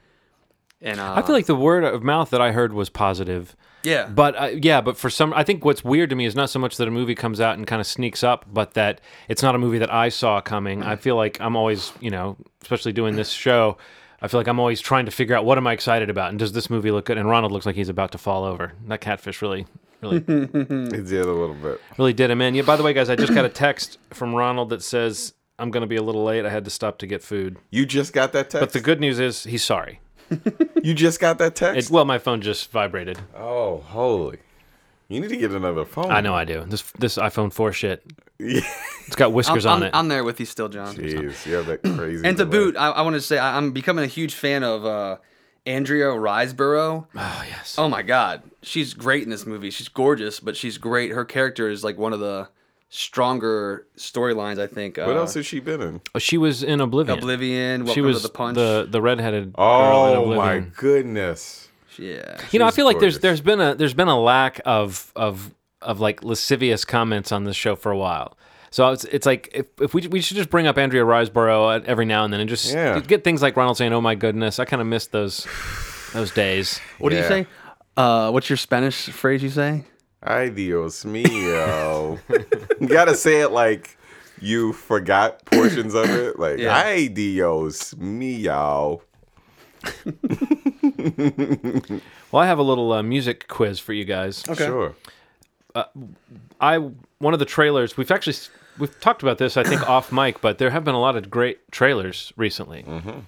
And 0.82 1.00
uh, 1.00 1.14
I 1.14 1.22
feel 1.22 1.34
like 1.34 1.46
the 1.46 1.54
word 1.54 1.84
of 1.84 2.02
mouth 2.02 2.30
that 2.30 2.42
I 2.42 2.52
heard 2.52 2.74
was 2.74 2.90
positive. 2.90 3.56
yeah, 3.84 4.06
But 4.06 4.36
uh, 4.36 4.46
yeah, 4.60 4.82
but 4.82 4.98
for 4.98 5.08
some, 5.08 5.32
I 5.32 5.42
think 5.42 5.64
what's 5.64 5.82
weird 5.82 6.10
to 6.10 6.16
me 6.16 6.26
is 6.26 6.34
not 6.34 6.50
so 6.50 6.58
much 6.58 6.76
that 6.76 6.86
a 6.86 6.90
movie 6.90 7.14
comes 7.14 7.40
out 7.40 7.56
and 7.56 7.66
kind 7.66 7.80
of 7.80 7.86
sneaks 7.86 8.22
up, 8.22 8.44
but 8.52 8.74
that 8.74 9.00
it's 9.28 9.42
not 9.42 9.54
a 9.54 9.58
movie 9.58 9.78
that 9.78 9.92
I 9.92 10.10
saw 10.10 10.42
coming. 10.42 10.82
I 10.82 10.96
feel 10.96 11.16
like 11.16 11.40
I'm 11.40 11.56
always, 11.56 11.92
you 12.00 12.10
know, 12.10 12.36
especially 12.60 12.92
doing 12.92 13.16
this 13.16 13.30
show, 13.30 13.78
I 14.20 14.28
feel 14.28 14.40
like 14.40 14.46
I'm 14.48 14.60
always 14.60 14.80
trying 14.80 15.06
to 15.06 15.10
figure 15.10 15.34
out 15.36 15.46
what 15.46 15.56
am 15.56 15.66
I 15.66 15.72
excited 15.72 16.10
about, 16.10 16.30
and 16.30 16.38
does 16.38 16.52
this 16.52 16.68
movie 16.68 16.90
look 16.90 17.06
good? 17.06 17.16
And 17.16 17.30
Ronald 17.30 17.52
looks 17.52 17.64
like 17.64 17.76
he's 17.76 17.88
about 17.88 18.12
to 18.12 18.18
fall 18.18 18.44
over. 18.44 18.72
That 18.88 19.00
catfish 19.00 19.40
really, 19.40 19.66
really, 20.02 20.16
It 20.18 21.06
did 21.06 21.22
a 21.26 21.32
little 21.32 21.54
bit. 21.54 21.80
really 21.98 22.12
did 22.12 22.30
him 22.30 22.40
in. 22.40 22.54
Yeah. 22.54 22.62
By 22.62 22.76
the 22.76 22.82
way, 22.82 22.92
guys, 22.92 23.08
I 23.10 23.16
just 23.16 23.34
got 23.34 23.44
a 23.44 23.48
text 23.48 23.98
from 24.10 24.34
Ronald 24.34 24.70
that 24.70 24.82
says 24.82 25.34
I'm 25.58 25.70
going 25.70 25.82
to 25.82 25.86
be 25.86 25.96
a 25.96 26.02
little 26.02 26.24
late. 26.24 26.44
I 26.44 26.50
had 26.50 26.64
to 26.64 26.70
stop 26.70 26.98
to 26.98 27.06
get 27.06 27.22
food. 27.22 27.58
You 27.70 27.86
just 27.86 28.12
got 28.12 28.32
that 28.32 28.50
text. 28.50 28.60
But 28.60 28.72
the 28.72 28.80
good 28.80 29.00
news 29.00 29.20
is 29.20 29.44
he's 29.44 29.64
sorry. 29.64 30.00
you 30.82 30.94
just 30.94 31.20
got 31.20 31.38
that 31.38 31.54
text. 31.54 31.88
It, 31.88 31.92
well, 31.92 32.04
my 32.04 32.18
phone 32.18 32.40
just 32.40 32.70
vibrated. 32.70 33.18
oh, 33.36 33.78
holy! 33.78 34.38
You 35.08 35.20
need 35.20 35.28
to 35.28 35.36
get 35.36 35.52
another 35.52 35.84
phone. 35.84 36.10
I 36.10 36.20
know 36.22 36.34
I 36.34 36.44
do. 36.44 36.64
This 36.66 36.82
this 36.98 37.18
iPhone 37.18 37.52
4 37.52 37.72
shit. 37.72 38.04
Yeah. 38.38 38.60
It's 39.06 39.16
got 39.16 39.28
I'm, 39.28 39.32
whiskers 39.34 39.66
I'm, 39.66 39.74
on 39.74 39.82
it. 39.84 39.90
I'm 39.94 40.08
there 40.08 40.24
with 40.24 40.40
you 40.40 40.46
still, 40.46 40.68
John. 40.68 40.96
Jeez, 40.96 41.46
you 41.46 41.54
have 41.54 41.66
that 41.66 41.82
crazy. 41.82 42.26
And 42.26 42.36
to 42.38 42.44
delay. 42.44 42.58
boot, 42.58 42.76
I, 42.76 42.88
I 42.88 43.02
want 43.02 43.14
to 43.14 43.20
say 43.20 43.38
I, 43.38 43.56
I'm 43.56 43.70
becoming 43.72 44.04
a 44.04 44.08
huge 44.08 44.34
fan 44.34 44.64
of 44.64 44.84
uh, 44.84 45.18
Andrea 45.66 46.06
Riseborough. 46.06 47.06
oh 47.14 47.44
yes. 47.48 47.76
Oh 47.78 47.88
my 47.88 48.02
God, 48.02 48.42
she's 48.62 48.94
great 48.94 49.22
in 49.22 49.30
this 49.30 49.46
movie. 49.46 49.70
She's 49.70 49.88
gorgeous, 49.88 50.40
but 50.40 50.56
she's 50.56 50.78
great. 50.78 51.12
Her 51.12 51.24
character 51.24 51.68
is 51.68 51.82
like 51.82 51.96
one 51.98 52.12
of 52.12 52.20
the 52.20 52.48
stronger 52.90 53.86
storylines. 53.96 54.58
I 54.60 54.66
think. 54.66 54.96
What 54.98 55.10
uh, 55.10 55.20
else 55.20 55.34
has 55.34 55.46
she 55.46 55.60
been 55.60 55.80
in? 55.80 56.00
Oh, 56.14 56.18
She 56.18 56.38
was 56.38 56.62
in 56.62 56.80
Oblivion. 56.80 57.18
Oblivion. 57.18 57.84
Welcome 57.84 57.94
she 57.94 58.00
was 58.00 58.18
to 58.18 58.28
the 58.28 58.32
Punch. 58.32 58.56
the 58.56 58.86
the 58.88 59.00
redheaded 59.00 59.54
girl 59.54 60.12
in 60.12 60.16
Oh 60.16 60.36
my 60.36 60.58
goodness! 60.76 61.68
yeah. 61.98 62.38
You 62.50 62.58
know, 62.58 62.66
I 62.66 62.68
She's 62.68 62.76
feel 62.76 62.86
like 62.86 63.00
there's 63.00 63.18
gorgeous. 63.18 63.22
there's 63.22 63.40
been 63.40 63.60
a 63.60 63.74
there's 63.74 63.94
been 63.94 64.08
a 64.08 64.20
lack 64.20 64.60
of 64.64 65.12
of 65.16 65.54
of 65.80 66.00
like 66.00 66.22
lascivious 66.22 66.84
comments 66.84 67.32
on 67.32 67.44
this 67.44 67.56
show 67.56 67.76
for 67.76 67.90
a 67.90 67.98
while. 67.98 68.36
So 68.74 68.90
it's 68.90 69.04
it's 69.04 69.24
like 69.24 69.50
if, 69.54 69.66
if 69.80 69.94
we 69.94 70.08
we 70.08 70.20
should 70.20 70.36
just 70.36 70.50
bring 70.50 70.66
up 70.66 70.76
Andrea 70.78 71.04
Riseborough 71.04 71.84
every 71.84 72.04
now 72.06 72.24
and 72.24 72.32
then 72.32 72.40
and 72.40 72.48
just 72.50 72.74
Yeah. 72.74 72.98
get 72.98 73.22
things 73.22 73.40
like 73.40 73.56
Ronald 73.56 73.76
saying, 73.76 73.92
"Oh 73.92 74.00
my 74.00 74.16
goodness," 74.16 74.58
I 74.58 74.64
kind 74.64 74.82
of 74.82 74.88
missed 74.88 75.12
those 75.12 75.46
those 76.12 76.32
days. 76.32 76.80
What 76.98 77.10
do 77.10 77.14
you 77.16 77.22
Yeah. 77.22 77.28
say? 77.28 77.46
Uh, 77.96 78.30
what's 78.32 78.50
your 78.50 78.56
Spanish 78.56 78.96
phrase 79.10 79.44
you 79.44 79.50
say? 79.50 79.84
Ay 80.24 80.48
Dios 80.48 81.04
mío! 81.04 82.18
you 82.80 82.88
gotta 82.88 83.14
say 83.14 83.42
it 83.42 83.50
like 83.52 83.96
you 84.40 84.72
forgot 84.72 85.44
portions 85.44 85.94
of 85.94 86.10
it. 86.10 86.36
Like 86.40 86.58
Yeah. 86.58 86.74
Ay 86.76 87.06
Dios 87.06 87.94
mío! 87.94 89.02
Well, 92.32 92.42
I 92.42 92.46
have 92.46 92.58
a 92.58 92.62
little 92.64 92.90
uh, 92.92 93.04
music 93.04 93.46
quiz 93.46 93.78
for 93.78 93.92
you 93.92 94.04
guys. 94.04 94.42
Sure. 94.56 94.96
I 96.60 96.78
one 97.18 97.32
of 97.34 97.38
the 97.40 97.44
trailers 97.46 97.96
we've 97.96 98.10
actually 98.10 98.36
we've 98.78 98.98
talked 99.00 99.22
about 99.22 99.38
this 99.38 99.56
I 99.56 99.64
think 99.64 99.88
off 99.88 100.12
mic, 100.12 100.40
but 100.40 100.58
there 100.58 100.70
have 100.70 100.84
been 100.84 100.94
a 100.94 101.00
lot 101.00 101.16
of 101.16 101.30
great 101.30 101.70
trailers 101.72 102.32
recently, 102.36 102.84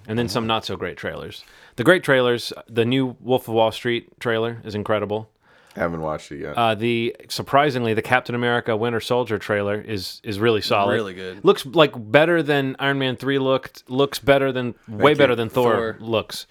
and 0.07 0.17
then 0.19 0.27
some 0.29 0.47
not 0.47 0.65
so 0.65 0.75
great 0.75 0.97
trailers. 0.97 1.43
The 1.75 1.83
great 1.83 2.03
trailers, 2.03 2.53
the 2.67 2.85
new 2.85 3.15
Wolf 3.21 3.47
of 3.47 3.53
Wall 3.53 3.71
Street 3.71 4.19
trailer 4.19 4.61
is 4.63 4.75
incredible. 4.75 5.29
I 5.75 5.81
Haven't 5.81 6.01
watched 6.01 6.31
it 6.31 6.39
yet. 6.39 6.57
Uh, 6.57 6.73
the 6.73 7.15
surprisingly 7.29 7.93
the 7.93 8.01
Captain 8.01 8.33
America 8.33 8.75
Winter 8.75 8.99
Soldier 8.99 9.37
trailer 9.37 9.79
is 9.79 10.21
is 10.23 10.39
really 10.39 10.61
solid. 10.61 10.93
Really 10.93 11.13
good. 11.13 11.45
Looks 11.45 11.65
like 11.67 11.91
better 11.95 12.41
than 12.41 12.75
Iron 12.79 12.97
Man 12.97 13.15
three 13.15 13.37
looked. 13.37 13.87
Looks 13.87 14.17
better 14.17 14.51
than 14.51 14.73
way 14.87 15.11
you. 15.11 15.17
better 15.17 15.35
than 15.35 15.49
Thor, 15.49 15.73
Thor. 15.73 15.97
looks. 15.99 16.47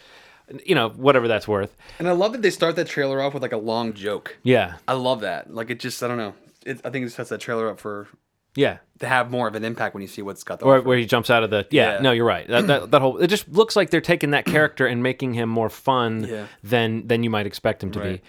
You 0.64 0.74
know 0.74 0.90
whatever 0.90 1.26
that's 1.28 1.48
worth. 1.48 1.76
And 1.98 2.06
I 2.08 2.12
love 2.12 2.32
that 2.32 2.42
they 2.42 2.50
start 2.50 2.76
that 2.76 2.86
trailer 2.86 3.20
off 3.20 3.34
with 3.34 3.42
like 3.42 3.52
a 3.52 3.56
long 3.56 3.92
joke. 3.94 4.36
Yeah, 4.42 4.74
I 4.86 4.92
love 4.94 5.20
that. 5.22 5.52
Like 5.52 5.70
it 5.70 5.80
just 5.80 6.02
I 6.02 6.08
don't 6.08 6.18
know. 6.18 6.34
It, 6.64 6.80
I 6.84 6.90
think 6.90 7.06
it 7.06 7.10
sets 7.10 7.30
that 7.30 7.40
trailer 7.40 7.68
up 7.68 7.78
for 7.80 8.08
yeah. 8.56 8.78
to 9.00 9.06
have 9.06 9.30
more 9.30 9.46
of 9.48 9.54
an 9.54 9.64
impact 9.64 9.94
when 9.94 10.02
you 10.02 10.08
see 10.08 10.22
what's 10.22 10.42
got 10.44 10.58
the 10.60 10.64
Or 10.66 10.78
offer. 10.78 10.88
where 10.88 10.98
he 10.98 11.04
jumps 11.06 11.30
out 11.30 11.42
of 11.44 11.50
the 11.50 11.66
yeah, 11.70 11.94
Yeah. 11.94 12.00
no 12.00 12.10
you're 12.12 12.24
right 12.24 12.46
that, 12.48 12.66
that 12.68 12.90
that 12.90 13.00
whole 13.00 13.18
it 13.18 13.26
just 13.28 13.48
looks 13.48 13.76
like 13.76 13.90
they're 13.90 14.00
taking 14.00 14.30
that 14.30 14.46
character 14.46 14.86
and 14.86 15.02
making 15.02 15.34
him 15.34 15.48
more 15.48 15.68
fun 15.68 16.24
Yeah. 16.28 16.46
than 16.64 17.06
than 17.06 17.22
you 17.22 17.30
might 17.30 17.46
expect 17.46 17.82
him 17.82 17.90
to 17.92 18.00
Right. 18.00 18.22
be 18.22 18.28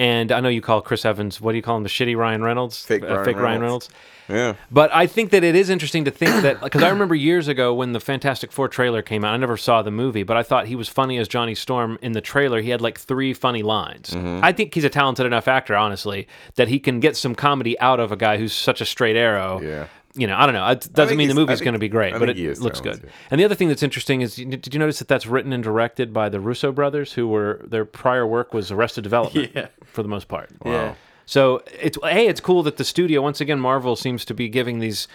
and 0.00 0.32
I 0.32 0.40
know 0.40 0.48
you 0.48 0.62
call 0.62 0.80
Chris 0.80 1.04
Evans 1.04 1.40
what 1.40 1.52
do 1.52 1.56
you 1.56 1.62
call 1.62 1.76
him 1.76 1.82
the 1.82 1.88
shitty 1.88 2.16
Ryan 2.16 2.42
Reynolds 2.42 2.84
Fake 2.84 3.02
Uh, 3.02 3.06
Ryan 3.08 3.24
fake 3.24 3.36
Ryan 3.36 3.60
Reynolds. 3.60 3.88
Reynolds 3.88 3.90
yeah. 4.28 4.54
but 4.70 4.94
I 4.94 5.08
think 5.08 5.30
that 5.32 5.42
it 5.42 5.56
is 5.56 5.70
interesting 5.70 6.04
to 6.04 6.10
think 6.12 6.42
that 6.42 6.60
because 6.60 6.82
I 6.84 6.88
remember 6.90 7.16
years 7.16 7.48
ago 7.48 7.74
when 7.74 7.92
the 7.92 7.98
Fantastic 8.00 8.52
Four 8.52 8.68
trailer 8.68 9.02
came 9.02 9.24
out 9.24 9.34
I 9.34 9.36
never 9.36 9.56
saw 9.56 9.82
the 9.82 9.90
movie 9.90 10.22
but 10.22 10.36
I 10.36 10.42
thought 10.44 10.66
he 10.66 10.76
was 10.76 10.88
funny 10.88 11.18
as 11.18 11.26
Johnny 11.28 11.54
Storm 11.54 11.98
in 12.00 12.12
the 12.12 12.20
trailer 12.20 12.60
he 12.62 12.70
had 12.70 12.80
like 12.80 12.98
three 12.98 13.34
funny 13.34 13.62
lines 13.62 14.10
Mm-hmm. 14.10 14.44
I 14.44 14.52
think 14.52 14.72
he's 14.74 14.84
a 14.84 14.88
talented 14.90 15.26
enough 15.26 15.48
actor 15.48 15.74
honestly 15.76 16.26
that 16.54 16.68
he 16.68 16.78
can 16.78 17.00
get 17.00 17.16
some 17.16 17.34
comedy 17.34 17.78
out 17.80 18.00
of 18.00 18.10
a 18.12 18.16
guy 18.16 18.38
who's 18.38 18.52
such 18.52 18.80
a 18.80 18.84
straight 18.86 19.16
arrow 19.16 19.60
Yeah. 19.60 19.86
You 20.14 20.26
know, 20.26 20.36
I 20.36 20.44
don't 20.46 20.54
know. 20.54 20.66
It 20.68 20.88
doesn't 20.92 21.16
mean 21.16 21.28
the 21.28 21.34
he's- 21.34 21.38
I 21.38 21.40
movie's 21.40 21.60
going 21.60 21.72
to 21.74 21.78
be 21.78 21.88
great, 21.88 22.14
I 22.14 22.18
but 22.18 22.30
it 22.30 22.36
looks 22.60 22.80
good. 22.80 22.94
talented. 22.94 23.10
And 23.30 23.40
the 23.40 23.44
other 23.44 23.54
thing 23.54 23.68
that's 23.68 23.82
interesting 23.82 24.20
is, 24.22 24.34
did 24.36 24.72
you 24.74 24.78
notice 24.80 24.98
that 24.98 25.08
that's 25.08 25.26
written 25.26 25.52
and 25.52 25.62
directed 25.62 26.12
by 26.12 26.28
the 26.28 26.40
Russo 26.40 26.72
brothers, 26.72 27.12
who 27.12 27.28
were 27.28 27.60
their 27.66 27.84
prior 27.84 28.26
work 28.26 28.52
was 28.52 28.70
Arrested 28.72 29.02
Development, 29.04 29.50
Yeah. 29.54 29.68
for 29.84 30.02
the 30.02 30.08
most 30.08 30.26
part. 30.28 30.50
Yeah. 30.64 30.94
So 31.26 31.62
it's 31.80 31.96
hey, 32.02 32.26
it's 32.26 32.40
cool 32.40 32.64
that 32.64 32.76
the 32.76 32.84
studio 32.84 33.22
once 33.22 33.40
again 33.40 33.60
Marvel 33.60 33.94
seems 33.94 34.24
to 34.24 34.34
be 34.34 34.48
giving 34.48 34.80
these 34.80 35.06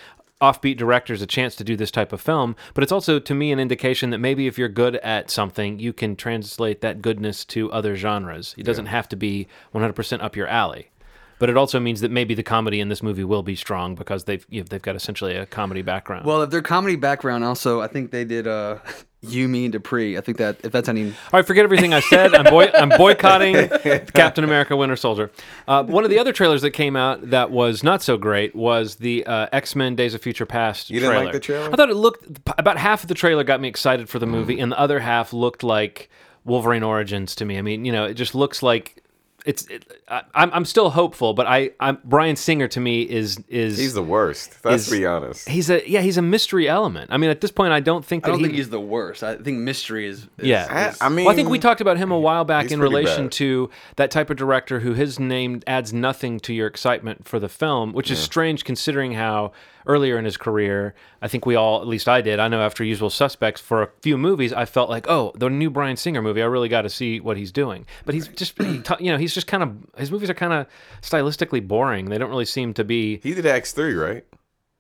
offbeat 0.41 0.77
directors 0.77 1.21
a 1.21 1.25
chance 1.27 1.55
to 1.55 1.63
do 1.63 1.75
this 1.75 1.89
type 1.91 2.11
of 2.13 2.19
film, 2.21 2.55
but 2.73 2.83
it's 2.83 2.91
also 2.91 3.19
to 3.19 3.33
me 3.33 3.51
an 3.51 3.59
indication 3.59 4.09
that 4.11 4.19
maybe 4.19 4.47
if 4.47 4.57
you're 4.57 4.67
good 4.69 4.95
at 4.97 5.29
something, 5.29 5.79
you 5.79 5.91
can 5.93 6.15
translate 6.15 6.81
that 6.81 7.01
goodness 7.01 7.43
to 7.45 7.71
other 7.71 7.95
genres. 7.95 8.53
It 8.57 8.63
doesn't 8.63 8.87
have 8.87 9.07
to 9.09 9.15
be 9.15 9.47
100% 9.73 10.21
up 10.23 10.35
your 10.35 10.47
alley. 10.47 10.89
But 11.37 11.49
it 11.49 11.57
also 11.57 11.79
means 11.79 12.01
that 12.01 12.11
maybe 12.11 12.33
the 12.33 12.43
comedy 12.43 12.79
in 12.79 12.87
this 12.89 13.03
movie 13.03 13.23
will 13.23 13.43
be 13.43 13.55
strong 13.55 13.95
because 13.95 14.23
they've 14.23 14.45
you 14.49 14.61
know, 14.61 14.67
they've 14.69 14.81
got 14.81 14.95
essentially 14.95 15.35
a 15.35 15.45
comedy 15.45 15.81
background. 15.81 16.25
Well, 16.25 16.41
if 16.43 16.49
their 16.49 16.61
comedy 16.61 16.95
background 16.95 17.43
also, 17.43 17.81
I 17.81 17.87
think 17.87 18.11
they 18.11 18.23
did 18.23 18.47
uh, 18.47 18.77
You, 19.29 19.47
Me 19.47 19.65
and 19.65 19.71
Dupree. 19.73 20.17
I 20.17 20.21
think 20.21 20.37
that 20.37 20.57
if 20.63 20.71
that's 20.71 20.87
any 20.87 21.05
All 21.07 21.13
right, 21.33 21.45
forget 21.45 21.63
everything 21.63 21.93
I 21.93 21.99
said. 21.99 22.33
I'm, 22.33 22.45
boy- 22.45 22.71
I'm 22.73 22.89
boycotting 22.89 23.69
Captain 24.13 24.43
America: 24.43 24.75
Winter 24.75 24.95
Soldier. 24.95 25.31
Uh, 25.67 25.83
one 25.83 26.03
of 26.03 26.09
the 26.09 26.19
other 26.19 26.31
trailers 26.31 26.61
that 26.61 26.71
came 26.71 26.95
out 26.95 27.29
that 27.29 27.51
was 27.51 27.83
not 27.83 28.01
so 28.01 28.17
great 28.17 28.55
was 28.55 28.95
the 28.95 29.25
uh, 29.25 29.47
X 29.51 29.75
Men: 29.75 29.95
Days 29.95 30.13
of 30.13 30.21
Future 30.21 30.45
Past. 30.45 30.89
You 30.89 30.99
didn't 30.99 31.15
like 31.15 31.33
the 31.33 31.39
trailer? 31.39 31.71
I 31.71 31.75
thought 31.75 31.89
it 31.89 31.95
looked 31.95 32.39
about 32.57 32.77
half 32.77 33.03
of 33.03 33.07
the 33.07 33.15
trailer 33.15 33.43
got 33.43 33.59
me 33.59 33.67
excited 33.67 34.09
for 34.09 34.19
the 34.19 34.27
movie, 34.27 34.59
and 34.59 34.71
the 34.71 34.79
other 34.79 34.99
half 34.99 35.33
looked 35.33 35.63
like 35.63 36.09
Wolverine 36.43 36.83
Origins 36.83 37.35
to 37.35 37.45
me. 37.45 37.57
I 37.57 37.61
mean, 37.61 37.85
you 37.85 37.91
know, 37.91 38.05
it 38.05 38.13
just 38.13 38.35
looks 38.35 38.61
like. 38.61 39.01
It's. 39.45 39.65
It, 39.67 40.01
I, 40.07 40.23
I'm. 40.33 40.51
I'm 40.53 40.65
still 40.65 40.89
hopeful, 40.89 41.33
but 41.33 41.45
I. 41.47 41.71
I'm 41.79 41.99
Bryan 42.03 42.35
Singer 42.35 42.67
to 42.69 42.79
me 42.79 43.03
is 43.03 43.39
is 43.47 43.77
He's 43.77 43.93
the 43.93 44.01
worst. 44.03 44.57
Let's 44.63 44.87
Is- 44.87 44.91
be 44.99 45.05
honest. 45.05 45.47
he's 45.47 45.69
a 45.69 45.87
yeah 45.89 46.01
he's 46.01 46.17
a 46.17 46.21
mystery 46.21 46.67
element. 46.67 47.11
I 47.11 47.17
mean, 47.17 47.29
at 47.29 47.41
this 47.41 47.51
point, 47.51 47.71
I 47.73 47.79
don't 47.79 48.03
think 48.03 48.25
I 48.25 48.29
don't 48.29 48.39
he, 48.39 48.45
think 48.45 48.55
he's 48.57 48.69
the 48.69 48.79
worst. 48.79 49.23
I 49.23 49.35
think 49.35 49.59
mystery 49.59 50.07
is. 50.07 50.23
is 50.37 50.47
Yeah. 50.47 50.89
is- 50.89 51.01
I, 51.01 51.05
I 51.05 51.09
mean, 51.09 51.25
well, 51.25 51.33
I 51.33 51.35
think 51.35 51.49
we 51.49 51.59
talked 51.59 51.81
about 51.81 51.97
him 51.97 52.11
a 52.11 52.19
while 52.19 52.43
back 52.45 52.71
in 52.71 52.79
relation 52.79 53.25
bad. 53.25 53.31
to 53.33 53.69
that 53.97 54.11
type 54.11 54.29
of 54.29 54.37
director 54.37 54.79
who 54.79 54.93
his 54.93 55.19
name 55.19 55.61
adds 55.67 55.93
nothing 55.93 56.39
to 56.41 56.53
your 56.53 56.67
excitement 56.67 57.27
for 57.27 57.39
the 57.39 57.49
film, 57.49 57.93
which 57.93 58.09
is 58.11 58.19
strange 58.19 58.63
considering 58.63 59.13
how 59.13 59.51
earlier 59.85 60.17
in 60.17 60.25
his 60.25 60.37
career, 60.37 60.93
I 61.21 61.27
think 61.27 61.45
we 61.45 61.55
all, 61.55 61.81
at 61.81 61.87
least 61.87 62.07
I 62.07 62.21
did, 62.21 62.39
I 62.39 62.47
know 62.47 62.61
after 62.61 62.83
Usual 62.83 63.09
Suspects, 63.09 63.61
for 63.61 63.81
a 63.83 63.89
few 64.01 64.17
movies, 64.17 64.51
I 64.53 64.65
felt 64.65 64.89
like, 64.89 65.07
oh, 65.09 65.31
the 65.35 65.49
new 65.49 65.69
Bryan 65.69 65.97
Singer 65.97 66.21
movie, 66.21 66.41
I 66.41 66.45
really 66.45 66.69
got 66.69 66.83
to 66.83 66.89
see 66.89 67.19
what 67.19 67.37
he's 67.37 67.51
doing. 67.51 67.85
But 68.05 68.15
he's 68.15 68.27
just, 68.27 68.61
he, 68.61 68.79
ta- 68.81 68.97
you 68.99 69.11
know, 69.11 69.17
he's 69.17 69.33
just 69.33 69.47
kind 69.47 69.63
of, 69.63 69.75
his 69.97 70.11
movies 70.11 70.29
are 70.29 70.33
kind 70.35 70.53
of 70.53 70.67
stylistically 71.01 71.67
boring. 71.67 72.05
They 72.09 72.17
don't 72.17 72.29
really 72.29 72.45
seem 72.45 72.73
to 72.75 72.83
be. 72.83 73.19
he 73.23 73.33
did 73.33 73.45
X 73.45 73.71
three, 73.71 73.93
right? 73.93 74.25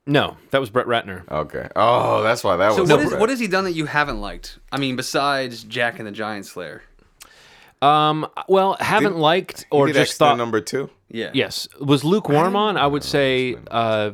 No, 0.07 0.37
that 0.51 0.59
was 0.61 0.69
Brett 0.69 0.85
Ratner. 0.85 1.27
Okay. 1.31 1.67
Oh, 1.75 2.21
that's 2.21 2.43
why 2.43 2.55
that 2.57 2.73
So 2.73 2.81
was. 2.81 2.91
what 2.91 2.99
so 3.01 3.07
is 3.07 3.13
what 3.15 3.29
has 3.29 3.39
he 3.39 3.47
done 3.47 3.63
that 3.63 3.71
you 3.71 3.87
haven't 3.87 4.21
liked? 4.21 4.59
I 4.71 4.77
mean, 4.77 4.95
besides 4.95 5.63
Jack 5.63 5.97
and 5.97 6.07
the 6.07 6.11
Giant 6.11 6.45
Slayer. 6.45 6.83
Um, 7.81 8.27
well, 8.47 8.77
haven't 8.79 9.13
Did- 9.13 9.19
liked 9.19 9.59
He 9.61 9.65
or 9.71 9.87
did 9.87 9.93
just 9.95 10.11
X-Men 10.13 10.29
thought 10.29 10.37
number 10.37 10.61
two. 10.61 10.89
Yeah. 11.09 11.31
Yes. 11.33 11.67
Was 11.79 12.03
lukewarm 12.03 12.55
on? 12.55 12.77
I 12.77 12.87
would 12.87 13.03
say 13.03 13.55
uh, 13.69 14.11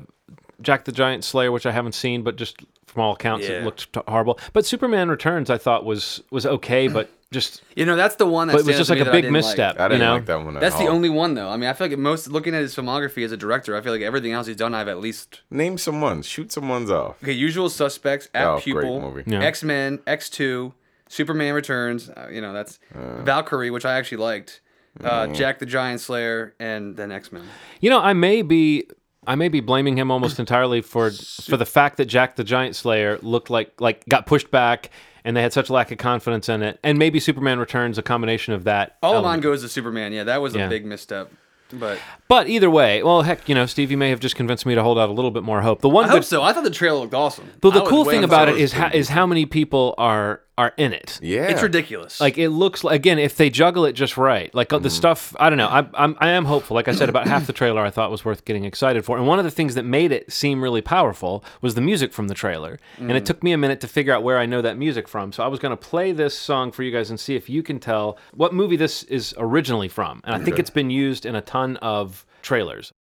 Jack 0.61 0.85
the 0.85 0.91
Giant 0.91 1.23
Slayer, 1.23 1.51
which 1.51 1.65
I 1.65 1.71
haven't 1.71 1.93
seen, 1.93 2.23
but 2.23 2.35
just 2.35 2.57
from 2.87 3.03
all 3.03 3.13
accounts, 3.13 3.47
Yeah. 3.47 3.59
it 3.59 3.63
looked 3.65 3.91
t- 3.93 4.01
horrible. 4.07 4.37
But 4.53 4.65
Superman 4.65 5.09
Returns, 5.09 5.49
I 5.49 5.57
thought 5.57 5.85
was 5.85 6.21
was 6.31 6.45
okay, 6.45 6.87
but 6.87 7.09
just 7.31 7.61
You 7.75 7.85
know, 7.85 7.95
that's 7.95 8.15
the 8.15 8.25
one 8.27 8.47
that 8.47 8.53
but 8.53 8.59
it 8.61 8.65
was 8.67 8.77
just 8.77 8.89
like 8.89 8.99
a 8.99 9.01
me 9.01 9.05
that 9.05 9.09
I 9.09 9.13
big 9.13 9.23
like. 9.25 9.31
misstep. 9.31 9.79
I 9.79 9.87
didn't 9.87 10.01
you 10.01 10.05
know? 10.07 10.13
like 10.15 10.25
that 10.25 10.43
one. 10.43 10.57
At 10.57 10.59
That's 10.61 10.77
the 10.77 10.87
only 10.87 11.09
one 11.09 11.33
though. 11.35 11.49
I 11.49 11.55
mean, 11.57 11.69
I 11.69 11.73
feel 11.73 11.87
like 11.87 11.97
most 11.97 12.27
looking 12.27 12.53
at 12.53 12.61
his 12.61 12.75
filmography 12.75 13.23
as 13.23 13.31
a 13.31 13.37
director, 13.37 13.75
I 13.77 13.81
feel 13.81 13.93
like 13.93 14.01
everything 14.01 14.33
else 14.33 14.47
he's 14.47 14.57
done, 14.57 14.73
I've 14.75 14.89
at 14.89 14.99
least 14.99 15.41
Name 15.49 15.77
some 15.77 16.01
ones. 16.01 16.25
Shoot 16.27 16.51
some 16.51 16.67
ones 16.67 16.91
off. 16.91 17.23
okay. 17.23 17.31
Usual 17.31 17.69
Suspects, 17.69 18.27
At 18.33 18.45
Oh, 18.45 18.53
great 18.55 18.63
Pupil, 18.63 18.99
movie. 19.01 19.23
Yeah. 19.25 19.39
X 19.41 19.63
Men, 19.63 19.99
X 20.05 20.29
Two, 20.29 20.73
Superman 21.07 21.53
Returns. 21.53 22.09
Uh, 22.09 22.27
you 22.31 22.41
know, 22.41 22.51
that's 22.51 22.79
Valkyrie, 22.93 23.71
which 23.71 23.85
I 23.85 23.93
actually 23.97 24.17
liked. 24.19 24.59
Uh, 25.01 25.27
Jack 25.27 25.59
the 25.59 25.65
Giant 25.65 26.01
Slayer, 26.01 26.53
and 26.59 26.97
then 26.97 27.13
X 27.13 27.31
Men. 27.31 27.43
You 27.79 27.89
know, 27.89 27.99
I 28.01 28.11
may 28.11 28.41
be 28.41 28.89
I 29.27 29.35
may 29.35 29.49
be 29.49 29.59
blaming 29.59 29.97
him 29.97 30.09
almost 30.11 30.39
entirely 30.39 30.81
for 30.81 31.11
for 31.11 31.57
the 31.57 31.65
fact 31.65 31.97
that 31.97 32.05
Jack 32.05 32.35
the 32.35 32.43
Giant 32.43 32.75
Slayer 32.75 33.17
looked 33.21 33.49
like 33.49 33.79
like 33.79 34.05
got 34.09 34.25
pushed 34.25 34.49
back 34.51 34.89
and 35.23 35.37
they 35.37 35.41
had 35.43 35.53
such 35.53 35.69
a 35.69 35.73
lack 35.73 35.91
of 35.91 35.97
confidence 35.99 36.49
in 36.49 36.63
it. 36.63 36.79
And 36.83 36.97
maybe 36.97 37.19
Superman 37.19 37.59
Returns 37.59 37.97
a 37.99 38.01
combination 38.01 38.53
of 38.53 38.63
that. 38.63 38.97
All 39.03 39.13
element. 39.13 39.33
on 39.33 39.39
goes 39.41 39.61
to 39.61 39.69
Superman. 39.69 40.11
Yeah, 40.13 40.23
that 40.23 40.41
was 40.41 40.55
Yeah. 40.55 40.65
a 40.65 40.69
big 40.69 40.85
misstep. 40.85 41.31
But 41.73 41.99
But 42.27 42.49
either 42.49 42.69
way, 42.69 43.01
well, 43.03 43.21
heck, 43.21 43.47
you 43.47 43.55
know, 43.55 43.65
Steve, 43.65 43.91
you 43.91 43.97
may 43.97 44.09
have 44.09 44.19
just 44.19 44.35
convinced 44.35 44.65
me 44.65 44.75
to 44.75 44.83
hold 44.83 44.97
out 44.99 45.07
a 45.09 45.13
little 45.13 45.31
bit 45.31 45.43
more 45.43 45.61
hope. 45.61 45.79
The 45.81 45.87
one 45.87 46.03
I 46.05 46.07
hope 46.09 46.17
good, 46.21 46.25
so. 46.25 46.41
I 46.41 46.51
thought 46.51 46.65
the 46.65 46.69
trailer 46.69 46.99
looked 46.99 47.13
awesome. 47.13 47.49
but 47.61 47.73
the 47.73 47.83
I 47.83 47.87
cool 47.87 48.03
thing 48.03 48.23
about 48.25 48.49
it. 48.49 48.55
it 48.55 48.61
is 48.61 48.73
how, 48.73 48.89
is 48.91 49.07
how 49.09 49.25
many 49.25 49.45
people 49.45 49.95
are 49.97 50.41
are 50.61 50.73
in 50.77 50.93
it. 50.93 51.19
Yeah. 51.21 51.47
it's 51.51 51.61
ridiculous. 51.63 52.21
Like 52.21 52.37
it 52.37 52.49
looks 52.49 52.83
like 52.83 52.95
again, 52.95 53.17
if 53.19 53.35
they 53.35 53.49
juggle 53.49 53.85
it 53.85 53.93
just 53.93 54.15
right, 54.17 54.53
like 54.55 54.69
Mm-hmm. 54.69 54.83
the 54.83 54.89
stuff. 54.89 55.35
I 55.39 55.49
don't 55.49 55.57
know. 55.57 55.67
I, 55.67 55.85
I'm 55.95 56.15
I 56.19 56.29
am 56.31 56.45
hopeful. 56.45 56.75
Like 56.75 56.87
I 56.87 56.93
said, 56.93 57.09
about 57.09 57.27
half 57.27 57.47
the 57.47 57.53
trailer 57.53 57.81
I 57.81 57.89
thought 57.89 58.09
was 58.11 58.23
worth 58.23 58.45
getting 58.45 58.63
excited 58.65 59.03
for, 59.05 59.17
and 59.17 59.25
one 59.27 59.39
of 59.39 59.45
the 59.45 59.51
things 59.51 59.75
that 59.75 59.83
made 59.83 60.11
it 60.11 60.31
seem 60.31 60.61
really 60.63 60.81
powerful 60.81 61.43
was 61.61 61.75
the 61.75 61.81
music 61.81 62.13
from 62.13 62.27
the 62.27 62.35
trailer. 62.35 62.79
And 62.97 63.09
Mm. 63.11 63.15
it 63.15 63.25
took 63.25 63.43
me 63.43 63.51
a 63.51 63.57
minute 63.57 63.79
to 63.81 63.87
figure 63.87 64.13
out 64.13 64.23
where 64.23 64.37
I 64.37 64.45
know 64.45 64.61
that 64.61 64.77
music 64.77 65.07
from. 65.07 65.31
So 65.33 65.43
I 65.43 65.47
was 65.47 65.59
going 65.59 65.71
to 65.77 65.77
play 65.91 66.11
this 66.13 66.37
song 66.37 66.71
for 66.71 66.83
you 66.83 66.91
guys 66.91 67.09
and 67.09 67.19
see 67.19 67.35
if 67.35 67.49
you 67.49 67.63
can 67.63 67.79
tell 67.79 68.17
what 68.33 68.53
movie 68.53 68.77
this 68.77 69.03
is 69.03 69.33
originally 69.37 69.87
from. 69.89 70.21
And 70.23 70.33
I 70.35 70.39
think 70.43 70.59
it's 70.59 70.69
been 70.69 70.89
used 70.89 71.25
in 71.25 71.35
a 71.35 71.41
ton 71.41 71.77
of 71.77 72.25
trailers. 72.41 72.93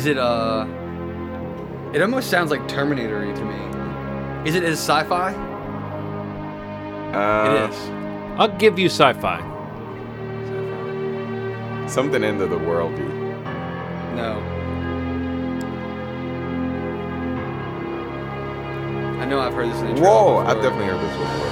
Is 0.00 0.06
it 0.06 0.16
uh? 0.16 0.64
It 1.92 2.00
almost 2.00 2.30
sounds 2.30 2.50
like 2.50 2.66
Terminator 2.66 3.20
to 3.20 3.44
me. 3.44 3.60
Is 4.48 4.54
it 4.54 4.64
is 4.64 4.78
sci-fi? 4.78 5.34
Uh, 7.12 7.52
it 7.52 7.70
is. 7.70 7.76
I'll 8.40 8.56
give 8.56 8.78
you 8.78 8.86
sci-fi. 8.86 9.40
Something 11.86 12.24
into 12.24 12.46
the 12.46 12.56
worldy. 12.56 13.06
No. 14.16 14.40
I 19.20 19.26
know 19.26 19.40
I've 19.40 19.52
heard 19.52 19.68
this 19.68 19.82
in 19.82 19.96
the 19.96 20.00
Whoa! 20.00 20.00
before. 20.00 20.46
I've 20.46 20.62
definitely 20.62 20.86
heard 20.86 21.02
this 21.02 21.14
before. 21.18 21.50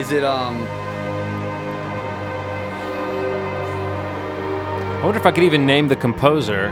Is 0.00 0.10
it 0.10 0.24
um? 0.24 0.66
Wonder 5.06 5.18
if 5.20 5.26
I 5.26 5.30
could 5.32 5.44
even 5.44 5.64
name 5.66 5.88
the 5.88 5.96
composer, 5.96 6.66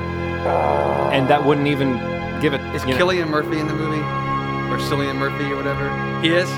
and 1.14 1.28
that 1.28 1.44
wouldn't 1.44 1.66
even 1.66 1.92
give 2.40 2.52
it. 2.54 2.60
Is 2.74 2.84
you 2.84 2.90
know- 2.90 2.96
Killian 2.96 3.28
Murphy 3.30 3.58
in 3.58 3.66
the 3.68 3.74
movie, 3.74 4.00
or 4.00 4.78
Cillian 4.78 5.16
Murphy 5.16 5.44
or 5.52 5.56
whatever? 5.56 5.88
He 6.20 6.28
is. 6.34 6.48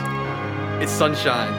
It's 0.82 0.92
Sunshine. 0.92 1.52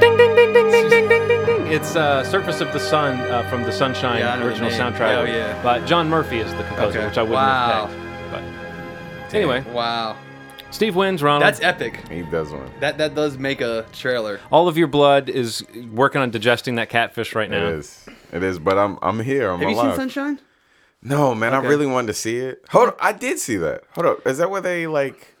Ding 0.00 0.16
ding 0.16 0.34
ding 0.34 0.52
ding 0.52 0.70
ding 0.70 0.88
ding 0.90 1.08
ding 1.08 1.28
ding 1.28 1.44
ding. 1.46 1.66
It's 1.72 1.96
uh, 1.96 2.24
"Surface 2.24 2.60
of 2.60 2.72
the 2.72 2.80
Sun" 2.80 3.20
uh, 3.30 3.48
from 3.48 3.62
the 3.62 3.72
Sunshine 3.72 4.18
Yeah, 4.20 4.32
I 4.34 4.36
know 4.36 4.42
the 4.42 4.48
original 4.48 4.70
soundtrack. 4.70 5.16
Oh, 5.18 5.24
yeah. 5.24 5.58
But 5.62 5.86
John 5.86 6.08
Murphy 6.10 6.38
is 6.40 6.52
the 6.54 6.64
composer, 6.64 6.98
Okay. 6.98 7.06
which 7.08 7.16
I 7.18 7.22
wouldn't 7.22 7.36
Wow. 7.40 7.86
have 7.86 7.90
picked. 8.32 9.30
But 9.30 9.34
anyway, 9.34 9.64
Wow, 9.72 10.16
Steve 10.70 10.96
wins. 10.96 11.22
Ronald. 11.22 11.42
that's 11.44 11.60
epic. 11.62 12.00
He 12.10 12.22
does 12.22 12.50
win. 12.52 12.68
That 12.80 12.98
that 12.98 13.14
does 13.14 13.38
make 13.38 13.60
a 13.60 13.86
trailer. 13.92 14.40
all 14.50 14.68
of 14.68 14.76
your 14.76 14.88
blood 14.88 15.28
is 15.30 15.64
working 15.92 16.20
on 16.20 16.30
digesting 16.30 16.74
that 16.74 16.88
catfish 16.90 17.34
right 17.34 17.48
now. 17.50 17.66
is. 17.68 18.04
It 18.34 18.42
is. 18.42 18.58
But 18.58 18.76
I'm 18.78 18.98
I'm 19.00 19.20
here. 19.20 19.50
I'm 19.50 19.60
Have 19.60 19.68
you 19.70 19.76
seen. 19.76 19.94
Sunshine? 19.94 20.40
No, 21.02 21.34
man. 21.34 21.54
Okay. 21.54 21.66
I 21.66 21.68
really 21.70 21.86
wanted 21.86 22.08
to 22.08 22.14
see 22.14 22.38
it. 22.38 22.64
Hold 22.70 22.88
on. 22.90 22.94
I 23.00 23.12
did 23.12 23.38
see 23.38 23.56
that. 23.56 23.82
Hold 23.94 24.06
up. 24.06 24.26
Is 24.26 24.38
that 24.38 24.50
where 24.50 24.60
they 24.60 24.86
like? 24.86 25.34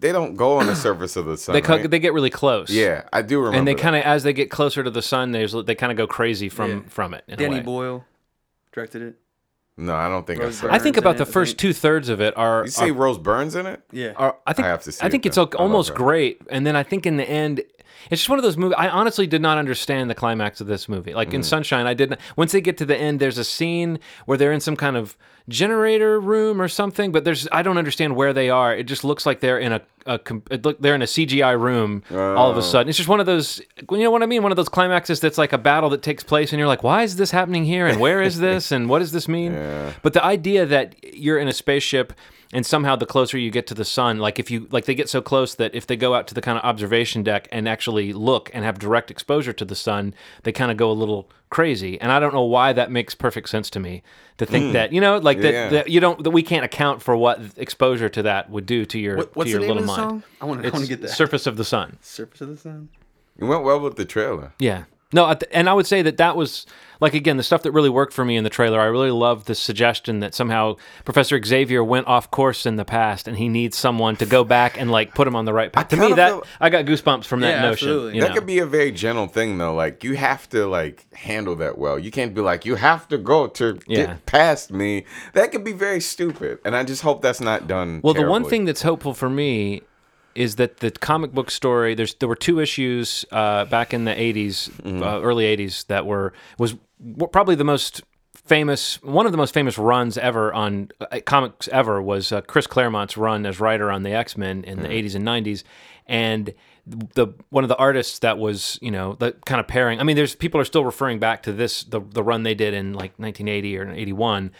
They 0.00 0.12
don't 0.12 0.36
go 0.36 0.58
on 0.58 0.66
the 0.66 0.76
surface 0.76 1.16
of 1.16 1.26
the 1.26 1.36
sun. 1.36 1.52
They 1.54 1.60
co- 1.62 1.76
right? 1.76 1.90
they 1.90 1.98
get 1.98 2.12
really 2.12 2.30
close. 2.30 2.70
Yeah, 2.70 3.04
I 3.12 3.22
do 3.22 3.38
remember. 3.38 3.58
and 3.58 3.68
they 3.68 3.74
kind 3.74 3.96
of 3.96 4.02
as 4.02 4.22
they 4.22 4.32
get 4.32 4.50
closer 4.50 4.82
to 4.82 4.90
the 4.90 5.02
sun, 5.02 5.32
they 5.32 5.46
they 5.46 5.74
kind 5.74 5.90
of 5.92 5.96
go 5.96 6.06
crazy 6.06 6.48
from 6.48 6.70
Yeah. 6.70 6.80
from 6.88 7.14
it. 7.14 7.24
in 7.28 7.38
Danny. 7.38 7.60
Boyle 7.60 8.04
directed 8.72 9.02
it. 9.02 9.16
No, 9.76 9.94
I 9.94 10.08
don't 10.08 10.26
think 10.26 10.40
I 10.40 10.44
Rose 10.44 10.58
saw. 10.58 10.68
I 10.70 10.78
think 10.78 10.96
about 10.96 11.16
the 11.16 11.26
first 11.26 11.58
two 11.58 11.72
thirds 11.72 12.08
of 12.08 12.20
it 12.20 12.36
are 12.36 12.64
You 12.64 12.70
say 12.70 12.90
are 12.90 12.92
Rose 12.94 13.18
Byrne's 13.18 13.56
in 13.56 13.66
it? 13.66 13.82
Yeah. 13.90 14.12
are, 14.16 14.36
I 14.46 14.52
think 14.52 14.66
I 14.66 14.70
have 14.70 14.82
to 14.84 14.92
see 14.92 15.02
I 15.02 15.06
it 15.06 15.10
think 15.10 15.26
it's 15.26 15.34
then. 15.36 15.42
al- 15.46 15.48
I 15.58 15.62
love 15.62 15.70
almost 15.70 15.94
great, 15.94 16.40
and 16.48 16.64
then 16.66 16.76
I 16.76 16.82
think 16.84 17.06
in 17.06 17.16
the 17.16 17.28
end, 17.28 17.62
it's 18.10 18.20
just 18.22 18.28
one 18.28 18.38
of 18.38 18.42
those 18.42 18.56
movies. 18.56 18.76
I 18.78 18.88
honestly 18.88 19.26
did 19.26 19.40
not 19.42 19.58
understand 19.58 20.08
the 20.10 20.14
climax 20.14 20.60
of 20.60 20.66
this 20.66 20.88
movie. 20.88 21.14
Like 21.14 21.32
in 21.34 21.40
Mm. 21.40 21.44
Sunshine, 21.44 21.86
I 21.86 21.94
didn't. 21.94 22.20
Once 22.36 22.52
they 22.52 22.60
get 22.60 22.76
to 22.78 22.84
the 22.86 22.96
end, 22.96 23.20
there's 23.20 23.38
a 23.38 23.44
scene 23.44 23.98
where 24.26 24.36
they're 24.38 24.52
in 24.52 24.60
some 24.60 24.76
kind 24.76 24.96
of 24.96 25.16
generator 25.48 26.18
room 26.18 26.60
or 26.60 26.68
something, 26.68 27.12
but 27.12 27.24
there's 27.24 27.46
I 27.52 27.62
don't 27.62 27.76
understand 27.78 28.16
where 28.16 28.32
they 28.32 28.48
are. 28.50 28.74
It 28.74 28.84
just 28.84 29.04
looks 29.04 29.26
like 29.26 29.40
they're 29.40 29.58
in 29.58 29.72
a, 29.72 29.82
a 30.06 30.18
look 30.62 30.80
they're 30.80 30.94
in 30.94 31.02
a 31.02 31.06
CGI 31.06 31.58
room 31.60 32.02
all 32.10 32.50
of 32.50 32.56
a 32.56 32.60
Oh. 32.60 32.62
sudden. 32.62 32.88
It's 32.88 32.96
just 32.96 33.08
one 33.10 33.20
of 33.20 33.26
those 33.26 33.60
you 33.90 33.98
know 33.98 34.10
what 34.10 34.22
I 34.22 34.26
mean? 34.26 34.42
One 34.42 34.52
of 34.52 34.56
those 34.56 34.68
climaxes 34.70 35.20
that's 35.20 35.36
like 35.38 35.52
a 35.52 35.58
battle 35.58 35.90
that 35.90 36.02
takes 36.02 36.24
place 36.24 36.52
and 36.52 36.58
you're 36.58 36.68
like, 36.68 36.82
why 36.82 37.02
is 37.02 37.16
this 37.16 37.30
happening 37.30 37.64
here 37.64 37.86
and 37.86 38.00
where 38.00 38.22
is 38.22 38.38
this 38.48 38.72
and 38.72 38.88
what 38.88 39.00
does 39.00 39.12
this 39.12 39.28
mean? 39.28 39.52
Yeah. 39.52 39.92
But 40.02 40.14
the 40.14 40.24
idea 40.24 40.64
that 40.66 40.96
you're 41.14 41.38
in 41.38 41.48
a 41.48 41.52
spaceship 41.52 42.14
and 42.54 42.64
somehow 42.64 42.94
the 42.94 43.04
closer 43.04 43.36
you 43.36 43.50
get 43.50 43.66
to 43.66 43.74
the 43.74 43.84
sun, 43.84 44.18
like 44.18 44.38
if 44.38 44.48
you 44.48 44.68
like 44.70 44.84
they 44.84 44.94
get 44.94 45.08
so 45.08 45.20
close 45.20 45.56
that 45.56 45.74
if 45.74 45.88
they 45.88 45.96
go 45.96 46.14
out 46.14 46.28
to 46.28 46.34
the 46.34 46.40
kind 46.40 46.56
of 46.56 46.64
observation 46.64 47.24
deck 47.24 47.48
and 47.50 47.68
actually 47.68 48.12
look 48.12 48.48
and 48.54 48.64
have 48.64 48.78
direct 48.78 49.10
exposure 49.10 49.52
to 49.52 49.64
the 49.64 49.74
sun, 49.74 50.14
they 50.44 50.52
kind 50.52 50.70
of 50.70 50.76
go 50.76 50.88
a 50.88 50.94
little 50.94 51.28
crazy. 51.50 52.00
And 52.00 52.12
I 52.12 52.20
don't 52.20 52.32
know 52.32 52.44
why 52.44 52.72
that 52.72 52.92
makes 52.92 53.12
perfect 53.12 53.48
sense 53.48 53.68
to 53.70 53.80
me 53.80 54.04
to 54.38 54.46
think 54.46 54.66
hmm. 54.66 54.72
that 54.72 54.92
you 54.92 55.00
know 55.00 55.18
like 55.18 55.40
that, 55.40 55.52
Yeah. 55.52 55.68
that 55.70 55.88
you 55.90 55.98
don't 55.98 56.22
that 56.22 56.30
we 56.30 56.44
can't 56.44 56.64
account 56.64 57.02
for 57.02 57.16
what 57.16 57.40
exposure 57.56 58.08
to 58.08 58.22
that 58.22 58.50
would 58.50 58.66
do 58.66 58.86
to 58.86 59.00
your 59.00 59.16
What, 59.16 59.34
what's 59.36 59.50
to 59.50 59.58
the 59.58 59.64
your 59.64 59.74
name 59.74 59.84
little 59.84 59.90
of 59.90 59.96
the 59.96 60.02
mind. 60.02 60.22
song? 60.22 60.30
I 60.40 60.44
want 60.44 60.62
to. 60.62 60.70
Want 60.70 60.84
to 60.84 60.88
get 60.88 61.02
that. 61.02 61.08
surface 61.08 61.48
of 61.48 61.56
the 61.56 61.64
sun. 61.64 61.98
Surface 62.02 62.40
of 62.40 62.48
the 62.48 62.56
sun. 62.56 62.88
It 63.36 63.44
went 63.44 63.64
well 63.64 63.80
with 63.80 63.96
the 63.96 64.04
trailer. 64.04 64.52
Yeah. 64.60 64.84
No, 65.12 65.32
and 65.52 65.68
I 65.68 65.72
would 65.74 65.86
say 65.86 66.02
that 66.02 66.16
that 66.16 66.36
was 66.36 66.66
like 67.00 67.14
again 67.14 67.36
the 67.36 67.42
stuff 67.44 67.62
that 67.62 67.72
really 67.72 67.90
worked 67.90 68.12
for 68.12 68.24
me 68.24 68.36
in 68.36 68.42
the 68.42 68.50
trailer. 68.50 68.80
I 68.80 68.86
really 68.86 69.10
loved 69.12 69.46
the 69.46 69.54
suggestion 69.54 70.20
that 70.20 70.34
somehow 70.34 70.74
Professor 71.04 71.40
Xavier 71.40 71.84
went 71.84 72.08
off 72.08 72.30
course 72.32 72.66
in 72.66 72.76
the 72.76 72.84
past, 72.84 73.28
and 73.28 73.36
he 73.36 73.48
needs 73.48 73.76
someone 73.76 74.16
to 74.16 74.26
go 74.26 74.42
back 74.42 74.80
and 74.80 74.90
like 74.90 75.14
put 75.14 75.28
him 75.28 75.36
on 75.36 75.44
the 75.44 75.52
right 75.52 75.72
path. 75.72 75.88
To 75.88 75.96
me, 75.96 76.14
that 76.14 76.30
feel- 76.30 76.44
I 76.60 76.68
got 76.70 76.84
goosebumps 76.86 77.26
from 77.26 77.40
that 77.40 77.50
Yeah, 77.50 77.62
notion. 77.62 77.88
you 78.14 78.20
that 78.22 78.28
know? 78.28 78.34
could 78.34 78.46
be 78.46 78.58
a 78.58 78.66
very 78.66 78.90
gentle 78.90 79.28
thing 79.28 79.56
though. 79.58 79.74
Like 79.74 80.02
you 80.02 80.16
have 80.16 80.48
to 80.50 80.66
like 80.66 81.06
handle 81.14 81.54
that 81.56 81.78
well. 81.78 81.96
You 81.98 82.10
can't 82.10 82.34
be 82.34 82.40
like 82.40 82.64
you 82.64 82.74
have 82.76 83.06
to 83.08 83.18
go 83.18 83.46
to 83.48 83.78
Yeah. 83.86 84.06
get 84.06 84.26
past 84.26 84.72
me. 84.72 85.04
That 85.34 85.52
could 85.52 85.62
be 85.64 85.72
very 85.72 86.00
stupid. 86.00 86.58
And 86.64 86.74
I 86.74 86.82
just 86.82 87.02
hope 87.02 87.22
that's 87.22 87.40
not 87.40 87.68
done. 87.68 88.00
Well, 88.02 88.14
the 88.14 88.26
one 88.28 88.44
thing 88.44 88.64
that's 88.64 88.82
hopeful 88.82 89.14
for 89.14 89.30
me 89.30 89.82
is 90.34 90.56
that 90.56 90.78
the 90.78 90.90
comic 90.90 91.32
book 91.32 91.50
story. 91.50 91.94
There's 91.94 92.14
there 92.14 92.28
were 92.28 92.36
two 92.36 92.60
issues 92.60 93.24
uh, 93.32 93.64
back 93.66 93.94
in 93.94 94.04
the 94.04 94.12
'80s, 94.12 94.70
Mm-hmm. 94.70 95.02
uh, 95.02 95.20
early 95.20 95.44
'80s 95.56 95.86
that 95.86 96.06
were 96.06 96.32
was 96.58 96.74
probably 97.32 97.54
the 97.54 97.64
most 97.64 98.02
famous 98.34 99.02
one 99.02 99.24
of 99.26 99.32
the 99.32 99.38
most 99.38 99.54
famous 99.54 99.78
runs 99.78 100.18
ever 100.18 100.52
on 100.52 100.90
uh, 101.00 101.20
comics 101.24 101.66
ever 101.68 102.02
was 102.02 102.30
uh, 102.32 102.40
Chris 102.42 102.66
Claremont's 102.66 103.16
run 103.16 103.46
as 103.46 103.58
writer 103.58 103.90
on 103.90 104.02
the 104.02 104.10
X-Men 104.12 104.64
in 104.64 104.82
the 104.82 104.88
80s 104.88 105.14
and 105.14 105.24
90s 105.26 105.62
and 106.06 106.52
the 106.86 107.28
one 107.48 107.64
of 107.64 107.68
the 107.68 107.76
artists 107.76 108.18
that 108.18 108.36
was 108.38 108.78
you 108.82 108.90
know 108.90 109.14
the 109.14 109.32
kind 109.46 109.60
of 109.60 109.66
pairing 109.66 109.98
I 109.98 110.02
mean 110.02 110.16
there's 110.16 110.34
people 110.34 110.60
are 110.60 110.64
still 110.66 110.84
referring 110.84 111.18
back 111.18 111.42
to 111.44 111.52
this 111.52 111.84
the 111.84 112.00
the 112.00 112.22
run 112.22 112.42
they 112.42 112.54
did 112.54 112.74
in 112.74 112.92
like 112.92 113.12
1980 113.18 113.78
or 113.78 113.90
81 113.92 114.50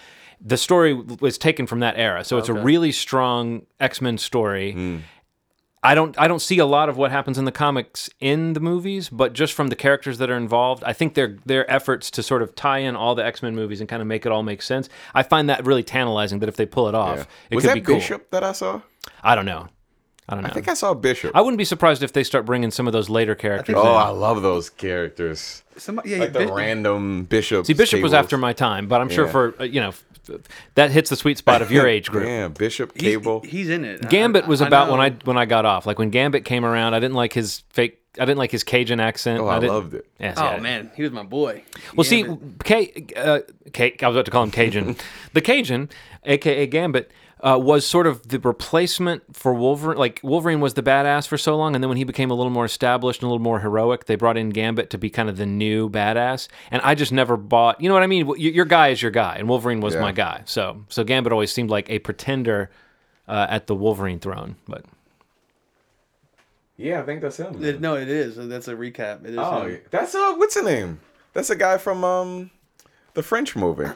the 0.47 0.57
story 0.57 0.93
was 0.93 1.39
taken 1.39 1.67
from 1.67 1.81
that 1.81 1.97
era. 1.97 2.23
So 2.23 2.37
it's 2.37 2.49
a 2.51 2.53
really 2.65 2.93
strong 2.93 3.65
X-Men 3.81 4.19
story 4.19 5.01
I 5.87 5.95
don't 5.95 6.19
I 6.19 6.27
don't 6.29 6.41
see 6.41 6.59
a 6.59 6.65
lot 6.67 6.89
of 6.89 6.97
what 6.97 7.11
happens 7.11 7.37
in 7.37 7.45
the 7.45 7.53
comics 7.53 8.09
in 8.19 8.55
the 8.55 8.61
movies, 8.61 9.11
but 9.11 9.35
just 9.35 9.53
from 9.53 9.69
the 9.69 9.77
characters 9.77 10.17
that 10.19 10.31
are 10.31 10.37
involved, 10.37 10.83
I 10.85 10.95
think 10.95 11.13
their 11.15 11.37
their 11.45 11.71
efforts 11.71 12.11
to 12.13 12.23
sort 12.23 12.41
of 12.43 12.55
tie 12.55 12.79
in 12.79 12.97
all 12.97 13.15
the 13.15 13.25
X 13.25 13.43
Men 13.43 13.55
movies 13.55 13.81
and 13.81 13.89
kind 13.89 14.01
of 14.01 14.09
make 14.09 14.25
it 14.25 14.33
all 14.33 14.43
make 14.43 14.63
sense. 14.63 14.89
I 15.15 15.23
find 15.23 15.49
that 15.51 15.65
really 15.67 15.83
tantalizing. 15.83 16.39
That 16.39 16.49
if 16.49 16.57
they 16.57 16.67
pull 16.67 16.89
it 16.89 16.95
off, 16.95 17.19
Yeah. 17.19 17.25
it 17.51 17.55
was 17.57 17.65
could 17.65 17.71
that 17.71 17.75
be 17.75 17.81
cool. 17.83 17.97
Bishop 17.97 18.31
that 18.31 18.43
I 18.43 18.53
saw? 18.53 18.81
I 19.23 19.35
don't 19.35 19.45
know. 19.47 19.69
I 20.27 20.33
don't 20.35 20.43
know. 20.43 20.49
I 20.49 20.53
think 20.55 20.69
I 20.69 20.75
saw 20.75 20.95
Bishop. 20.95 21.33
I 21.37 21.43
wouldn't 21.43 21.59
be 21.59 21.67
surprised 21.67 22.03
if 22.03 22.15
they 22.15 22.25
start 22.25 22.47
bringing 22.47 22.71
some 22.71 22.87
of 22.87 22.95
those 22.95 23.11
later 23.11 23.35
characters. 23.35 23.75
oh, 23.77 23.83
in. 23.83 23.87
I 23.89 24.09
love 24.09 24.41
those 24.41 24.71
characters. 24.71 25.63
Somebody, 25.77 26.11
yeah, 26.13 26.19
Like 26.19 26.33
the 26.33 26.47
Bi- 26.47 26.53
random 26.55 27.25
Bishop. 27.25 27.67
See, 27.67 27.75
Bishop 27.75 28.01
was 28.01 28.15
after 28.15 28.39
my 28.39 28.55
time, 28.55 28.87
but 28.89 29.03
I'm 29.03 29.11
sure 29.11 29.27
Yeah. 29.27 29.33
for 29.33 29.55
uh, 29.61 29.65
you 29.65 29.81
know 29.83 29.93
that 30.75 30.91
hits 30.91 31.11
the 31.11 31.17
sweet 31.17 31.39
spot 31.39 31.63
of 31.63 31.71
your 31.71 31.87
age 31.87 32.11
group. 32.11 32.25
Yeah, 32.35 32.49
Bishop 32.49 32.95
Cable. 32.95 33.41
He's, 33.41 33.69
in 33.69 33.85
it. 33.85 34.09
Gambit 34.09 34.47
was 34.47 34.61
about 34.61 34.91
when. 34.91 35.01
I 35.01 35.11
when 35.25 35.37
I 35.39 35.45
got 35.45 35.65
off. 35.65 35.87
Like 35.87 35.99
when 35.99 36.11
Gambit 36.11 36.45
came 36.45 36.65
around, 36.65 36.95
I 36.95 37.01
didn't 37.01 37.15
like 37.17 37.33
his 37.33 37.63
fake. 37.71 38.01
I 38.17 38.25
didn't 38.25 38.39
like 38.39 38.53
his 38.53 38.63
Cajun 38.63 39.01
accent. 39.01 39.41
oh, 39.41 39.49
I, 39.49 39.59
didn't- 39.59 39.73
loved 39.75 39.95
it. 39.95 40.07
Yeah, 40.21 40.35
see, 40.35 40.41
Oh 40.41 40.45
I- 40.47 40.61
man, 40.61 40.91
he 40.95 41.03
was 41.03 41.11
my 41.11 41.25
boy. 41.25 41.65
Well, 41.97 42.05
see, 42.05 42.23
Gambit. 42.23 42.65
K, 42.65 43.07
uh, 43.17 43.41
K, 43.73 43.97
I 44.01 44.07
was 44.09 44.17
about 44.17 44.25
to 44.27 44.31
call 44.31 44.45
him 44.45 44.51
Cajun. 44.53 44.97
the 45.33 45.41
Cajun, 45.41 45.89
aka 46.25 46.67
Gambit, 46.67 47.11
uh, 47.47 47.59
was 47.59 47.87
sort 47.87 48.07
of 48.07 48.29
the 48.29 48.39
replacement 48.41 49.37
for 49.37 49.53
Wolverine. 49.53 49.99
Like 49.99 50.19
Wolverine 50.23 50.61
was 50.61 50.75
the 50.75 50.83
badass 50.83 51.29
for 51.29 51.37
so 51.37 51.57
long, 51.57 51.75
and 51.75 51.85
then 51.85 51.89
when 51.91 51.99
he 51.99 52.05
became 52.05 52.31
a 52.31 52.35
little 52.35 52.51
more 52.51 52.65
established 52.65 53.21
and 53.21 53.27
a 53.27 53.31
little 53.31 53.43
more 53.43 53.61
heroic, 53.61 54.07
they 54.07 54.15
brought 54.17 54.37
in 54.39 54.49
Gambit 54.51 54.89
to 54.91 54.99
be 54.99 55.11
kind 55.11 55.29
of 55.29 55.37
the 55.37 55.45
new 55.47 55.91
badass. 55.91 56.49
And 56.71 56.81
I 56.83 56.95
just 56.95 57.13
never 57.13 57.37
bought. 57.37 57.81
You 57.81 57.89
know 57.89 57.95
what 57.95 58.03
I 58.03 58.07
mean? 58.07 58.27
Your 58.39 58.65
guy 58.65 58.89
is 58.89 59.03
your 59.03 59.11
guy, 59.11 59.37
and 59.39 59.49
Wolverine 59.49 59.81
was 59.81 59.95
Yeah. 59.95 60.01
my 60.01 60.13
guy. 60.13 60.43
So, 60.47 60.85
so 60.89 61.05
Gambit 61.05 61.33
always 61.33 61.53
seemed 61.53 61.69
like 61.71 61.91
a 61.91 61.99
pretender 61.99 62.71
uh, 63.29 63.47
at 63.51 63.67
the 63.67 63.75
Wolverine 63.75 64.21
throne. 64.21 64.57
But 64.67 64.87
Yeah, 66.77 67.01
I 67.01 67.03
think 67.05 67.21
that's 67.21 67.37
him. 67.37 67.63
It- 67.63 67.81
no, 67.81 67.95
it 67.97 68.09
is. 68.09 68.37
That's 68.37 68.69
a 68.69 68.75
recap. 68.75 69.25
It 69.25 69.31
is. 69.33 69.39
oh, 69.39 69.67
him. 69.67 69.81
that's 69.91 70.15
uh, 70.15 70.35
what's 70.37 70.55
the 70.55 70.63
name? 70.63 71.01
That's 71.35 71.51
a 71.51 71.57
guy 71.57 71.79
from 71.79 72.05
um, 72.05 72.51
the 73.15 73.23
French 73.23 73.55
movie. 73.55 73.91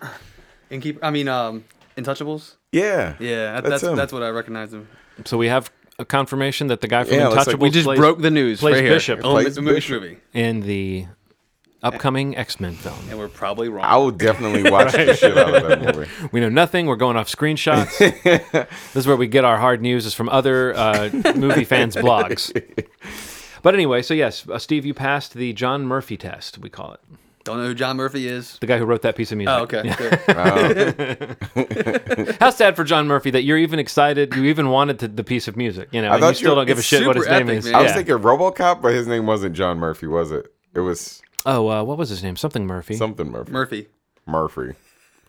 And 0.71 0.83
keep. 0.83 0.99
I 1.03 1.11
mean, 1.11 1.29
um, 1.29 1.65
Intouchables. 1.99 2.55
Yeah, 2.73 3.15
Yeah, 3.19 3.61
that, 3.61 3.65
That's 3.65 3.83
that's 3.83 3.97
that's, 3.97 4.13
what 4.13 4.23
I 4.23 4.29
recognize 4.31 4.73
him. 4.73 4.89
so 5.25 5.37
we 5.37 5.49
have 5.49 5.71
a 5.99 6.05
confirmation 6.05 6.69
that 6.69 6.81
the 6.81 6.89
guy 6.89 7.05
from 7.05 7.15
Yeah, 7.15 7.27
it 7.27 7.31
looks 7.31 7.47
like 7.49 7.57
we 7.59 7.69
We 7.69 7.71
just 7.71 7.85
plays 7.87 7.99
broke 7.99 8.21
the 8.23 8.31
news 8.31 8.61
plays 8.61 8.75
right 8.77 8.85
here. 8.85 8.93
Bishop. 8.95 9.21
Oh, 9.25 9.33
Plays 9.33 9.57
the 9.57 9.63
movie 9.63 9.75
Bishop. 9.77 10.03
movie, 10.03 10.19
in 10.33 10.61
the 10.61 11.07
upcoming 11.83 12.37
X 12.37 12.59
Men 12.61 12.75
film. 12.75 12.99
and 13.11 13.19
we're 13.19 13.29
probably 13.29 13.69
wrong. 13.69 13.85
I 13.85 13.97
will 13.97 14.11
definitely 14.11 14.69
watch 14.71 14.93
the 14.93 15.15
shit 15.15 15.37
out 15.37 15.55
of 15.55 15.69
that 15.69 15.97
movie. 15.97 16.11
We 16.33 16.41
know 16.41 16.49
nothing. 16.49 16.87
We're 16.87 16.97
going 16.97 17.17
off 17.17 17.29
screenshots. 17.29 17.99
this 18.93 18.97
is 18.97 19.07
where 19.07 19.17
we 19.17 19.27
get 19.29 19.45
our 19.45 19.59
hard 19.59 19.81
news 19.83 20.07
is 20.07 20.15
from 20.15 20.29
other 20.29 20.75
uh, 20.77 21.11
movie 21.37 21.65
fans' 21.65 21.97
blogs. 21.97 22.53
But 23.63 23.75
anyway, 23.75 24.03
so 24.03 24.15
yes, 24.15 24.49
uh, 24.49 24.59
Steve, 24.59 24.87
you 24.87 24.95
passed 24.95 25.35
the 25.35 25.53
John 25.53 25.85
Murphy 25.85 26.17
test. 26.17 26.59
We 26.59 26.69
call 26.71 26.93
it 26.93 27.01
Don't 27.49 27.57
know 27.61 27.67
who 27.69 27.75
John 27.75 27.97
Murphy 27.97 28.29
is. 28.29 28.59
the 28.59 28.67
guy 28.67 28.77
who 28.77 28.85
wrote 28.85 29.01
that 29.03 29.17
piece 29.17 29.33
of 29.33 29.39
music. 29.39 29.55
Oh, 29.57 29.63
okay. 29.63 29.83
Yeah. 29.87 29.97
good. 31.55 32.37
How 32.41 32.51
sad 32.51 32.77
for 32.77 32.85
John 32.85 33.07
Murphy 33.07 33.31
that 33.31 33.43
you're 33.43 33.57
even 33.57 33.79
excited. 33.79 34.37
You 34.37 34.45
even 34.45 34.69
wanted 34.69 34.99
to, 34.99 35.09
the 35.09 35.25
piece 35.25 35.49
of 35.49 35.57
music. 35.57 35.89
You 35.91 36.03
know, 36.03 36.13
and 36.13 36.21
thought 36.21 36.29
you 36.29 36.35
still 36.35 36.51
you- 36.51 36.57
don't 36.57 36.67
give 36.67 36.77
a 36.79 36.83
shit 36.83 37.07
what 37.07 37.17
his 37.17 37.25
super 37.25 37.39
name 37.39 37.49
is. 37.49 37.65
man. 37.65 37.75
I 37.75 37.81
was 37.81 37.89
Yeah. 37.91 37.95
thinking 37.97 38.17
RoboCop, 38.17 38.83
but 38.83 38.93
his 38.93 39.07
name 39.07 39.25
wasn't 39.25 39.57
John 39.57 39.79
Murphy, 39.79 40.07
was 40.07 40.31
it? 40.31 40.53
It 40.75 40.81
was 40.81 41.23
oh, 41.47 41.69
uh, 41.71 41.83
what 41.85 41.97
was 41.97 42.11
his 42.11 42.23
name? 42.23 42.37
Something 42.37 42.67
Murphy. 42.67 42.97
something 42.97 43.31
Murphy. 43.31 43.51
Murphy. 43.51 43.87
Murphy. 44.27 44.75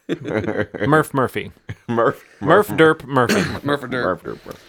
Murph 0.85 1.13
Murphy. 1.13 1.51
Murph. 1.87 2.25
Murph 2.41 2.67
Derp 2.67 3.05
Murphy. 3.05 3.65
Murphy 3.65 3.87
Dirt. 3.91 4.03
Murph. 4.03 4.25
Murph. 4.25 4.45
Murph. 4.45 4.63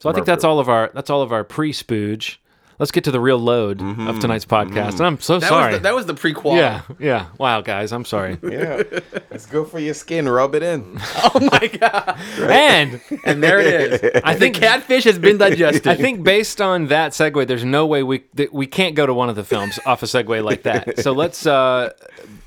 So 0.00 0.10
I 0.10 0.14
think 0.14 0.26
that's 0.26 0.42
all 0.42 0.58
of 0.58 0.68
our 0.68 0.90
that's 0.94 1.10
all 1.10 1.22
of 1.22 1.30
our 1.30 1.44
pre-spooge. 1.44 2.38
Let's 2.80 2.90
get 2.92 3.04
to 3.04 3.10
the 3.10 3.20
real 3.20 3.38
load 3.38 3.80
of 3.82 4.18
tonight's 4.20 4.46
podcast. 4.46 4.92
And 4.94 5.02
I'm 5.02 5.20
so 5.20 5.38
That 5.38 5.48
sorry. 5.50 5.72
was 5.74 5.78
the, 5.80 5.82
that 5.82 5.94
was 5.94 6.06
the 6.06 6.14
prequel. 6.14 6.56
yeah, 6.56 6.80
yeah. 6.98 7.26
Wow, 7.38 7.60
guys, 7.60 7.92
I'm 7.92 8.04
sorry. 8.06 8.38
Yeah, 8.42 8.82
it's 9.30 9.44
good 9.46 9.68
for 9.68 9.78
your 9.78 9.92
skin. 9.94 10.26
Rub 10.28 10.54
it 10.54 10.62
in. 10.62 10.98
Oh 11.34 11.38
my 11.52 11.66
god. 11.68 12.18
and 12.40 13.00
And 13.24 13.42
there 13.42 13.60
it 13.60 14.02
is. 14.04 14.22
I 14.24 14.34
think 14.34 14.56
catfish 14.56 15.04
has 15.04 15.18
been 15.18 15.36
digested. 15.38 15.86
I 15.86 15.94
think 15.94 16.24
based 16.24 16.60
on 16.60 16.86
that 16.88 17.12
segue, 17.12 17.46
there's 17.46 17.64
no 17.64 17.86
way 17.86 18.02
we 18.02 18.24
that 18.34 18.52
we 18.52 18.66
can't 18.66 18.94
go 18.96 19.04
to 19.06 19.12
one 19.14 19.28
of 19.28 19.36
the 19.36 19.44
films 19.44 19.78
off 19.86 20.02
a 20.02 20.06
segue 20.06 20.42
like 20.42 20.62
that. 20.62 20.98
So 21.00 21.12
let's. 21.12 21.46
Uh, 21.46 21.90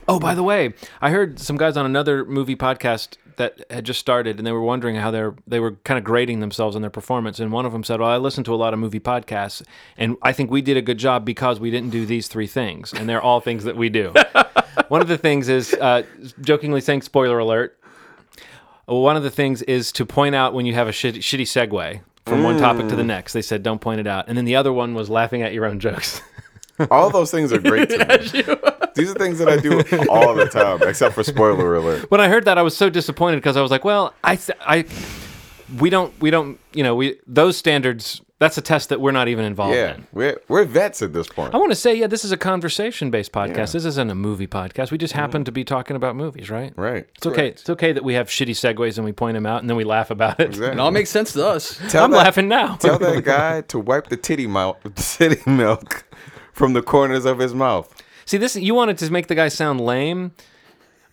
oh, 0.08 0.20
by 0.20 0.34
the 0.36 0.44
way, 0.44 0.74
I 1.00 1.12
heard 1.12 1.40
some 1.40 1.58
guys 1.58 1.78
on 1.78 1.86
another 1.86 2.26
movie 2.26 2.56
podcast 2.56 3.18
that 3.38 3.66
had 3.70 3.86
just 3.86 4.00
started, 4.00 4.38
and 4.38 4.48
they 4.48 4.52
were 4.52 4.62
wondering 4.62 4.96
how 4.96 5.12
they're 5.12 5.36
they 5.48 5.60
were 5.60 5.74
kind 5.84 5.98
of 5.98 6.04
grading 6.04 6.40
themselves 6.40 6.76
on 6.76 6.82
their 6.82 6.92
performance. 6.92 7.40
And 7.40 7.52
one 7.52 7.66
of 7.66 7.72
them 7.72 7.84
said, 7.84 8.00
"Well, 8.00 8.10
I 8.10 8.18
listen 8.18 8.44
to 8.46 8.54
a 8.54 8.56
lot 8.56 8.74
of 8.74 8.80
movie 8.80 9.00
podcasts, 9.00 9.64
and 9.98 10.18
I 10.22 10.34
think 10.34 10.52
we 10.52 10.62
did 10.62 10.78
a 10.78 10.82
good 10.82 10.98
job 10.98 11.26
because 11.26 11.60
we 11.60 11.72
didn't 11.72 11.90
do 11.90 12.06
these 12.06 12.28
three 12.28 12.48
things, 12.48 12.94
and 12.94 13.08
they're 13.08 13.22
all 13.22 13.40
things 13.40 13.64
that 13.64 13.76
we 13.76 13.90
do." 13.90 14.14
one 14.88 15.02
of 15.02 15.08
the 15.08 15.18
things 15.18 15.50
is 15.50 15.74
uh, 15.74 16.04
jokingly 16.42 16.82
saying, 16.82 17.02
"Spoiler 17.02 17.40
alert." 17.40 17.80
One 18.86 19.16
of 19.16 19.24
the 19.24 19.32
things 19.32 19.62
is 19.62 19.94
to 19.94 20.06
point 20.06 20.36
out 20.36 20.54
when 20.54 20.66
you 20.66 20.74
have 20.74 20.90
a 20.90 20.92
shitty, 20.92 21.20
shitty 21.20 21.44
segue 21.44 22.02
from 22.26 22.44
one 22.44 22.58
topic 22.58 22.90
to 22.90 22.96
the 22.98 23.04
next. 23.04 23.32
They 23.32 23.42
said 23.42 23.64
don't 23.64 23.80
point 23.80 24.02
it 24.02 24.08
out, 24.08 24.26
and 24.28 24.38
then 24.38 24.46
the 24.46 24.56
other 24.56 24.74
one 24.74 24.94
was 24.94 25.10
laughing 25.10 25.42
at 25.42 25.54
your 25.54 25.66
own 25.66 25.80
jokes. 25.80 26.22
All 26.92 27.10
those 27.10 27.32
things 27.32 27.52
are 27.54 27.60
great 27.60 27.90
to 27.90 27.98
me. 28.00 28.90
These 28.96 29.12
are 29.12 29.16
things 29.16 29.40
that 29.40 29.48
I 29.50 29.58
do 29.58 29.80
all 30.10 30.34
the 30.36 30.46
time, 30.48 30.82
except 30.88 31.16
for 31.16 31.24
spoiler 31.24 31.76
alert. 31.76 32.10
when 32.12 32.22
I 32.22 32.28
heard 32.28 32.46
that, 32.46 32.58
I 32.58 32.62
was 32.62 32.76
so 32.78 32.90
disappointed 32.90 33.38
because 33.38 33.58
I 33.58 33.62
was 33.62 33.72
like, 33.72 33.84
well, 33.86 34.14
I, 34.24 34.36
th- 34.36 34.58
I, 34.62 34.86
we 35.80 35.90
don't, 35.90 36.14
we 36.22 36.30
don't, 36.32 36.60
you 36.74 36.84
know, 36.84 36.96
we 36.96 37.20
those 37.28 37.58
standards. 37.58 38.22
That's 38.40 38.58
a 38.58 38.62
test 38.62 38.90
that 38.90 39.00
we're 39.00 39.12
not 39.14 39.30
even 39.30 39.46
involved 39.46 39.74
Yeah, 39.76 39.94
in. 39.94 40.08
we're 40.12 40.38
we're 40.50 40.66
vets 40.66 41.02
at 41.02 41.14
this 41.14 41.30
point. 41.30 41.54
I 41.56 41.58
want 41.58 41.72
to 41.72 41.76
say, 41.78 41.96
yeah, 41.96 42.08
this 42.08 42.26
is 42.26 42.34
a 42.34 42.38
conversation-based 42.38 43.32
podcast. 43.32 43.56
Yeah. 43.56 43.66
This 43.68 43.86
isn't 43.86 44.10
a 44.10 44.16
movie 44.16 44.48
podcast. 44.48 44.92
We 44.92 44.98
just 44.98 45.14
happen 45.14 45.46
to 45.46 45.52
be 45.52 45.64
talking 45.64 45.96
about 45.96 46.18
movies, 46.18 46.50
right? 46.50 46.74
Right. 46.76 47.08
It's 47.16 47.26
okay. 47.26 47.48
It's 47.50 47.70
okay 47.70 47.94
that 47.94 48.04
we 48.04 48.16
have 48.16 48.28
shitty 48.28 48.50
segues 48.52 48.98
and 48.98 49.06
we 49.06 49.14
point 49.14 49.36
them 49.36 49.46
out 49.46 49.62
and 49.62 49.70
then 49.70 49.78
we 49.78 49.86
laugh 49.86 50.12
about 50.12 50.42
it. 50.42 50.60
it 50.60 50.78
all 50.78 50.92
makes 50.92 51.10
sense 51.10 51.32
to 51.34 51.48
us. 51.48 51.80
Tell 51.90 52.04
I'm 52.04 52.12
that, 52.12 52.18
laughing 52.18 52.50
now. 52.50 52.76
Tell 52.76 53.00
that 53.00 53.24
guy 53.24 53.62
to 53.62 53.80
wipe 53.80 54.08
the 54.10 54.18
titty 54.18 54.48
milk, 54.48 54.82
titty 54.96 55.50
milk 55.50 56.04
from 56.54 56.74
the 56.74 56.82
corners 56.82 57.26
of 57.26 57.40
his 57.40 57.54
mouth. 57.54 57.94
See, 58.26 58.38
this 58.38 58.56
you 58.56 58.74
wanted 58.74 58.98
to 59.00 59.12
make 59.12 59.28
the 59.28 59.36
guy 59.36 59.50
sound 59.50 59.82
lame, 59.82 60.32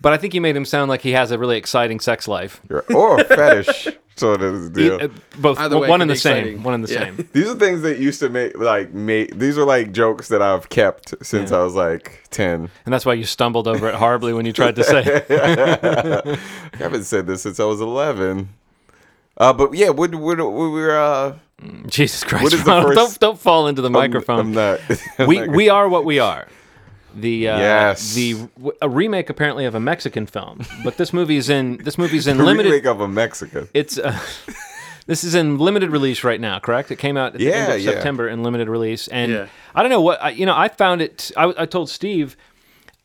but 0.01 0.13
I 0.13 0.17
think 0.17 0.33
you 0.35 0.41
made 0.41 0.55
him 0.57 0.65
sound 0.65 0.89
like 0.89 1.01
he 1.03 1.13
has 1.13 1.31
a 1.33 1.39
really 1.39 1.57
exciting 1.57 1.99
sex 2.01 2.29
life. 2.29 2.61
Or 2.95 3.19
fetish 3.25 3.89
sort 4.17 4.43
of 4.43 4.73
deal. 4.75 4.99
Uh, 5.03 5.09
Both 5.39 5.59
Either 5.59 5.79
way, 5.79 5.89
one 5.89 6.03
and 6.03 6.11
the 6.11 6.15
could 6.15 6.19
be 6.19 6.21
same. 6.53 6.63
One 6.63 6.75
and 6.75 6.85
the 6.85 6.93
Yeah. 6.93 7.05
same. 7.07 7.29
These 7.33 7.49
are 7.49 7.55
things 7.55 7.81
that 7.83 7.99
used 7.99 8.21
to 8.21 8.29
make 8.29 8.57
like 8.59 8.93
make. 8.93 9.37
These 9.39 9.57
are 9.59 9.65
like 9.65 9.93
jokes 9.93 10.29
that 10.29 10.43
I've 10.43 10.69
kept 10.69 11.15
since 11.25 11.51
I 11.53 11.63
was 11.65 11.75
like 11.75 12.23
ten. 12.31 12.71
And 12.85 12.93
that's 12.95 13.07
why 13.07 13.15
you 13.15 13.25
stumbled 13.25 13.67
over 13.67 13.89
it 13.89 13.95
horribly 13.95 14.33
when 14.35 14.47
you 14.47 14.53
tried 14.53 14.77
to 14.77 14.85
say 14.85 15.03
it. 15.05 15.27
I 16.75 16.77
haven't 16.77 17.05
said 17.05 17.27
this 17.27 17.43
since 17.43 17.59
I 17.59 17.65
was 17.65 17.81
eleven. 17.81 18.51
Uh, 19.41 19.53
but 19.53 19.73
yeah, 19.75 19.89
what 19.89 20.15
what 20.15 20.37
we 20.39 20.69
were 20.69 20.97
uh, 20.97 21.35
Jesus 21.87 22.23
Christ. 22.25 22.45
What 22.45 22.53
is 22.53 22.63
the 22.63 22.83
first- 22.83 22.95
don't 22.97 23.19
don't 23.21 23.39
fall 23.41 23.67
into 23.69 23.83
the 23.83 23.91
microphone. 23.91 24.39
I'm 24.39 24.53
not. 24.53 24.81
I'm 25.19 25.27
we 25.27 25.39
not- 25.41 25.49
we 25.49 25.69
are 25.69 25.89
what 25.89 26.05
we 26.05 26.19
are. 26.21 26.47
The 27.15 27.49
uh, 27.49 27.59
Yes. 27.59 28.15
the 28.15 28.37
a 28.81 28.89
remake 28.89 29.29
apparently 29.31 29.65
of 29.65 29.75
a 29.75 29.81
Mexican 29.81 30.27
film, 30.27 30.61
but 30.85 30.97
this 30.99 31.13
movie's 31.13 31.49
in 31.49 31.79
this 31.79 31.99
movie's 31.99 32.27
in 32.29 32.37
the 32.39 32.45
limited. 32.45 32.71
remake 32.71 32.87
of 32.87 33.01
a 33.01 33.09
Mexican. 33.09 33.67
It's 33.75 33.99
uh, 33.99 34.17
this 35.07 35.25
is 35.25 35.35
in 35.35 35.59
limited 35.59 35.91
release 35.91 36.23
right 36.23 36.41
now, 36.41 36.61
correct? 36.61 36.91
It 36.93 36.97
came 36.97 37.17
out 37.17 37.33
at 37.35 37.39
the 37.41 37.53
end 37.53 37.69
Yeah, 37.69 37.75
of 37.75 37.81
yeah. 37.81 37.91
September 37.93 38.29
in 38.29 38.43
limited 38.45 38.69
release, 38.69 39.09
and 39.09 39.33
Yeah. 39.33 39.47
I 39.75 39.83
don't 39.83 39.91
know 39.91 40.01
what 40.03 40.23
I, 40.23 40.31
you 40.31 40.47
know. 40.47 40.55
I 40.57 40.69
found 40.69 41.01
it. 41.03 41.33
I, 41.37 41.53
I 41.59 41.67
told 41.67 41.91
Steve 41.91 42.37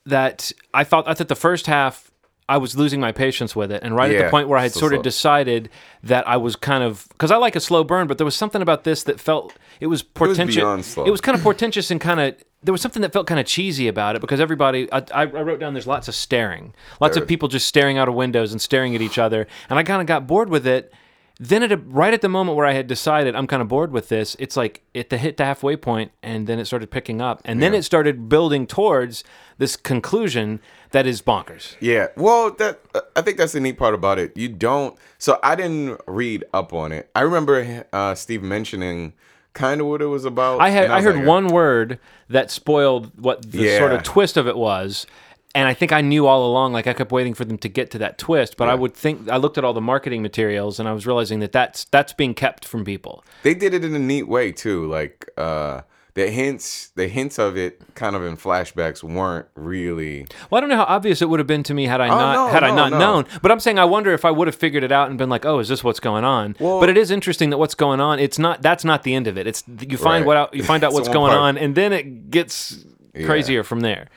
that 0.05 0.51
I 0.73 0.83
thought 0.83 1.07
I 1.07 1.13
thought 1.15 1.29
the 1.29 1.35
first 1.35 1.65
half 1.65 2.11
I 2.47 2.57
was 2.57 2.77
losing 2.77 2.99
my 2.99 3.11
patience 3.11 3.55
with 3.55 3.71
it, 3.71 3.81
and 3.81 3.95
right 3.95 4.13
at 4.13 4.23
the 4.23 4.29
point 4.29 4.47
where 4.47 4.59
I 4.59 4.63
had 4.63 4.73
so 4.73 4.81
sort 4.81 4.93
of 4.93 4.97
slow. 4.97 5.03
decided 5.03 5.69
that 6.03 6.27
I 6.27 6.37
was 6.37 6.55
kind 6.55 6.83
of 6.83 7.07
because 7.09 7.31
I 7.31 7.37
like 7.37 7.55
a 7.55 7.59
slow 7.59 7.83
burn, 7.83 8.07
but 8.07 8.17
there 8.17 8.25
was 8.25 8.35
something 8.35 8.61
about 8.61 8.83
this 8.83 9.03
that 9.03 9.19
felt 9.19 9.55
it 9.79 9.87
was 9.87 10.03
portentous. 10.03 10.55
beyond 10.55 10.85
slow. 10.85 11.05
It 11.05 11.09
was 11.09 11.21
kind 11.21 11.35
of 11.35 11.43
portentous 11.43 11.89
and 11.89 11.99
kind 11.99 12.19
of. 12.19 12.35
There 12.61 12.71
was 12.71 12.81
something 12.81 13.01
that 13.03 13.13
felt 13.13 13.27
kind 13.27 13.39
of 13.39 13.45
cheesy 13.45 13.87
about 13.87 14.15
it 14.15 14.21
because 14.21 14.39
everybody. 14.39 14.91
I, 14.91 15.03
I 15.11 15.25
wrote 15.25 15.59
down 15.59 15.73
there's 15.73 15.87
lots 15.87 16.07
of 16.07 16.15
staring, 16.15 16.73
lots 16.99 17.15
There 17.15 17.23
of 17.23 17.29
people 17.29 17.47
just 17.47 17.67
staring 17.67 17.97
out 17.97 18.07
of 18.07 18.13
windows 18.13 18.51
and 18.51 18.61
staring 18.61 18.95
at 18.95 19.01
each 19.01 19.17
other, 19.17 19.47
and 19.69 19.79
I 19.79 19.83
kind 19.83 20.01
of 20.01 20.07
got 20.07 20.27
bored 20.27 20.49
with 20.49 20.67
it. 20.67 20.93
Then 21.37 21.63
at 21.63 21.71
a, 21.71 21.77
right 21.77 22.13
at 22.13 22.21
the 22.21 22.29
moment 22.29 22.55
where 22.55 22.65
I 22.65 22.73
had 22.73 22.87
decided 22.87 23.35
I'm 23.35 23.45
kind 23.45 23.61
of 23.61 23.67
bored 23.67 23.91
with 23.91 24.07
this, 24.07 24.37
it's 24.39 24.55
like 24.55 24.83
it 24.93 25.09
the 25.09 25.17
hit 25.17 25.37
the 25.37 25.45
halfway 25.45 25.75
point, 25.75 26.11
and 26.23 26.47
then 26.47 26.59
it 26.59 26.65
started 26.65 26.89
picking 26.91 27.21
up, 27.21 27.41
and 27.43 27.61
then 27.61 27.73
it 27.73 27.83
started 27.83 28.29
building 28.29 28.65
towards 28.67 29.23
this 29.57 29.75
conclusion 29.75 30.61
that 30.95 31.05
is 31.05 31.21
bonkers. 31.21 31.75
Yeah, 31.81 32.07
well, 32.15 32.51
that 32.51 32.79
uh, 32.95 33.01
I 33.17 33.21
think 33.21 33.37
that's 33.37 33.51
the 33.51 33.59
neat 33.59 33.77
part 33.77 33.93
about 33.93 34.17
it. 34.17 34.35
You 34.37 34.47
don't. 34.47 34.97
So 35.17 35.37
I 35.43 35.55
didn't 35.55 35.99
read 36.07 36.45
up 36.53 36.71
on 36.71 36.93
it. 36.93 37.09
I 37.13 37.21
remember 37.21 37.85
uh, 37.91 38.15
Steve 38.15 38.41
mentioning 38.41 39.11
kind 39.51 39.81
of 39.81 39.87
what 39.87 40.01
it 40.01 40.05
was 40.05 40.23
about. 40.23 40.61
I 40.61 40.69
had 40.69 40.85
and 40.85 40.93
I, 40.93 41.01
heard 41.01 41.17
like, 41.17 41.25
one 41.25 41.47
word 41.49 41.99
that 42.29 42.49
spoiled 42.49 43.11
what 43.19 43.51
the 43.51 43.63
Yeah. 43.63 43.77
sort 43.77 43.91
of 43.91 44.03
twist 44.03 44.37
of 44.37 44.47
it 44.47 44.55
was. 44.55 45.05
And 45.53 45.67
I 45.67 45.73
think 45.73 45.91
I 45.91 45.99
knew 45.99 46.27
all 46.27 46.49
along, 46.49 46.71
like 46.71 46.87
I 46.87 46.93
kept 46.93 47.11
waiting 47.11 47.33
for 47.33 47.43
them 47.43 47.57
to 47.59 47.69
get 47.69 47.91
to 47.91 47.97
that 47.97 48.17
twist. 48.17 48.55
But 48.55 48.69
I 48.69 48.75
would 48.75 48.93
think 48.93 49.29
I 49.29 49.35
looked 49.35 49.57
at 49.57 49.65
all 49.65 49.73
the 49.73 49.81
marketing 49.81 50.21
materials, 50.21 50.79
and 50.79 50.87
I 50.87 50.93
was 50.93 51.05
realizing 51.05 51.39
that 51.41 51.51
that's 51.51 51.83
that's 51.85 52.13
being 52.13 52.33
kept 52.33 52.65
from 52.65 52.85
people. 52.85 53.21
They 53.43 53.53
did 53.53 53.73
it 53.73 53.83
in 53.83 53.93
a 53.95 53.99
neat 53.99 54.27
way 54.29 54.53
too. 54.53 54.85
Like 54.85 55.29
uh, 55.37 55.81
the 56.15 56.31
hints, 56.31 56.91
the 56.95 57.07
hints 57.09 57.37
of 57.37 57.57
it, 57.57 57.81
kind 57.93 58.15
of 58.15 58.23
in 58.23 58.37
flashbacks, 58.37 59.03
weren't 59.03 59.47
really. 59.55 60.25
Well, 60.49 60.57
I 60.57 60.61
don't 60.61 60.69
know 60.69 60.77
how 60.77 60.85
obvious 60.85 61.21
it 61.21 61.29
would 61.29 61.39
have 61.39 61.47
been 61.47 61.61
to 61.63 61.73
me 61.73 61.85
had 61.85 61.99
I 62.01 62.07
oh, 62.07 62.15
not 62.17 62.33
no, 62.33 62.47
had 62.47 62.63
I 62.63 62.73
not 62.73 62.91
no. 62.91 62.99
known. 62.99 63.25
But 63.41 63.51
I'm 63.51 63.59
saying 63.59 63.77
I 63.77 63.85
wonder 63.85 64.13
if 64.13 64.23
I 64.25 64.31
would 64.31 64.47
have 64.47 64.55
figured 64.55 64.83
it 64.83 64.91
out 64.93 65.09
and 65.09 65.17
been 65.17 65.29
like, 65.29 65.45
"Oh, 65.45 65.59
is 65.59 65.67
this 65.67 65.83
what's 65.83 65.99
going 65.99 66.23
on?" 66.23 66.55
Well- 66.59 66.79
but 66.79 66.89
it 66.89 66.97
is 66.97 67.11
interesting 67.11 67.49
that 67.51 67.57
what's 67.57 67.75
going 67.75 67.99
on. 67.99 68.19
It's 68.19 68.39
not. 68.39 68.61
That's 68.61 68.85
not 68.85 69.03
the 69.03 69.13
end 69.13 69.27
of 69.27 69.37
it. 69.37 69.45
It's 69.45 69.63
you 69.67 69.97
find 69.97 70.21
Right. 70.23 70.27
what 70.27 70.37
out, 70.37 70.53
you 70.53 70.63
find 70.63 70.83
out 70.85 70.93
what's 70.97 71.09
going 71.09 71.31
part. 71.31 71.41
on, 71.41 71.57
and 71.57 71.75
then 71.75 71.91
it 71.93 72.31
gets 72.31 72.85
crazier 73.25 73.63
from 73.63 73.81
there. 73.81 74.07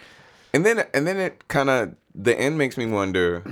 And 0.55 0.65
then 0.65 0.85
and 0.95 1.07
then 1.07 1.17
it 1.19 1.49
kind 1.49 1.69
of 1.69 1.95
the 2.15 2.39
end 2.39 2.57
makes 2.59 2.77
me 2.77 2.87
wonder 2.87 3.43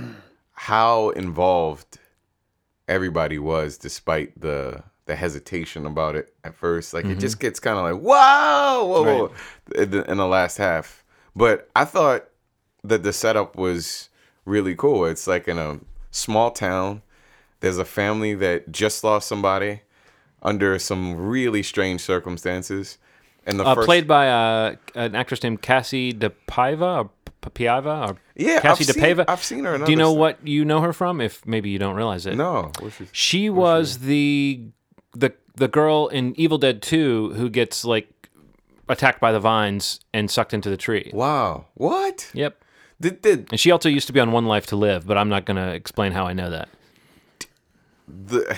how 0.53 1.09
involved 1.11 1.99
everybody 2.87 3.37
was, 3.39 3.77
despite 3.77 4.39
the 4.39 4.83
the 5.07 5.15
hesitation 5.15 5.85
about 5.85 6.15
it 6.15 6.33
at 6.43 6.53
first. 6.55 6.93
Like 6.93 7.05
it 7.05 7.19
just 7.19 7.39
gets 7.39 7.59
kind 7.59 7.77
of 7.77 7.83
like 7.83 8.01
whoa, 8.01 8.85
whoa, 8.85 9.03
whoa 9.03 9.31
in, 9.75 9.91
the, 9.91 10.11
in 10.11 10.17
the 10.17 10.27
last 10.27 10.57
half. 10.57 11.03
But 11.35 11.69
I 11.75 11.85
thought 11.85 12.25
that 12.83 13.03
the 13.03 13.13
setup 13.13 13.55
was 13.55 14.09
really 14.45 14.75
cool. 14.75 15.05
It's 15.05 15.27
like 15.27 15.47
in 15.47 15.57
a 15.57 15.79
small 16.11 16.51
town. 16.51 17.01
There's 17.59 17.77
a 17.79 17.85
family 17.85 18.35
that 18.35 18.71
just 18.71 19.03
lost 19.03 19.27
somebody 19.27 19.81
under 20.43 20.77
some 20.77 21.15
really 21.15 21.63
strange 21.63 22.01
circumstances. 22.01 22.97
And 23.45 23.59
the 23.59 23.65
Uh, 23.65 23.75
first, 23.75 23.85
played 23.87 24.07
by 24.07 24.29
uh, 24.29 24.75
an 24.93 25.15
actress 25.15 25.41
named 25.41 25.61
Kassie 25.61 26.13
DePaiva 26.13 27.05
or 27.05 27.09
Piava 27.51 28.09
or 28.09 28.17
Yeah, 28.35 28.59
Kassie 28.59 28.69
I've 28.69 28.77
seen- 28.85 28.95
DePaiva. 29.03 29.25
I've 29.27 29.43
seen 29.43 29.63
her 29.63 29.77
Do 29.77 29.89
you 29.91 29.97
know 29.97 30.11
stuff. 30.11 30.19
what 30.19 30.47
you 30.47 30.65
know 30.65 30.81
her 30.81 30.91
from? 30.93 31.21
If 31.21 31.45
maybe 31.47 31.69
you 31.69 31.79
don't 31.79 31.95
realize 31.95 32.25
it. 32.25 32.35
no, 32.35 32.71
she- 32.97 33.07
She 33.13 33.49
was 33.49 33.99
the 33.99 34.65
the 35.17 35.33
the 35.55 35.67
girl 35.67 36.07
in 36.07 36.39
Evil 36.39 36.57
Dead 36.57 36.81
2 36.81 37.33
who 37.33 37.49
gets 37.49 37.83
like 37.83 38.29
attacked 38.89 39.19
by 39.19 39.31
the 39.31 39.39
vines 39.39 39.99
and 40.13 40.29
sucked 40.29 40.53
into 40.53 40.69
the 40.69 40.77
tree. 40.77 41.11
wow, 41.13 41.65
what? 41.73 42.29
Yep. 42.33 42.63
Did, 42.99 43.21
did 43.21 43.47
And 43.51 43.59
she 43.59 43.69
also 43.69 43.89
used 43.89 44.07
to 44.07 44.13
be 44.13 44.19
on 44.19 44.31
One 44.31 44.45
Life 44.45 44.65
to 44.67 44.75
Live, 44.75 45.05
but 45.05 45.17
I'm 45.19 45.29
not 45.29 45.45
going 45.45 45.57
to 45.57 45.71
explain 45.71 46.13
how 46.13 46.25
I 46.25 46.33
know 46.33 46.49
that. 46.49 46.69
the 48.07 48.57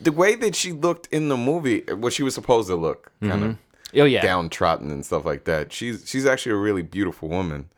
the 0.00 0.12
way 0.12 0.34
that 0.36 0.54
she 0.54 0.72
looked 0.72 1.08
in 1.08 1.28
the 1.28 1.36
movie, 1.36 1.82
what 1.92 2.12
she 2.12 2.22
was 2.22 2.34
supposed 2.34 2.68
to 2.68 2.76
look, 2.76 3.12
kind 3.20 3.32
of 3.32 3.50
mm-hmm. 3.50 4.00
Oh 4.00 4.04
yeah. 4.04 4.22
downtrodden 4.22 4.90
and 4.90 5.06
stuff 5.06 5.24
like 5.24 5.44
that. 5.44 5.72
She's 5.72 6.08
she's 6.08 6.26
actually 6.26 6.52
a 6.52 6.56
really 6.56 6.82
beautiful 6.82 7.28
woman, 7.28 7.68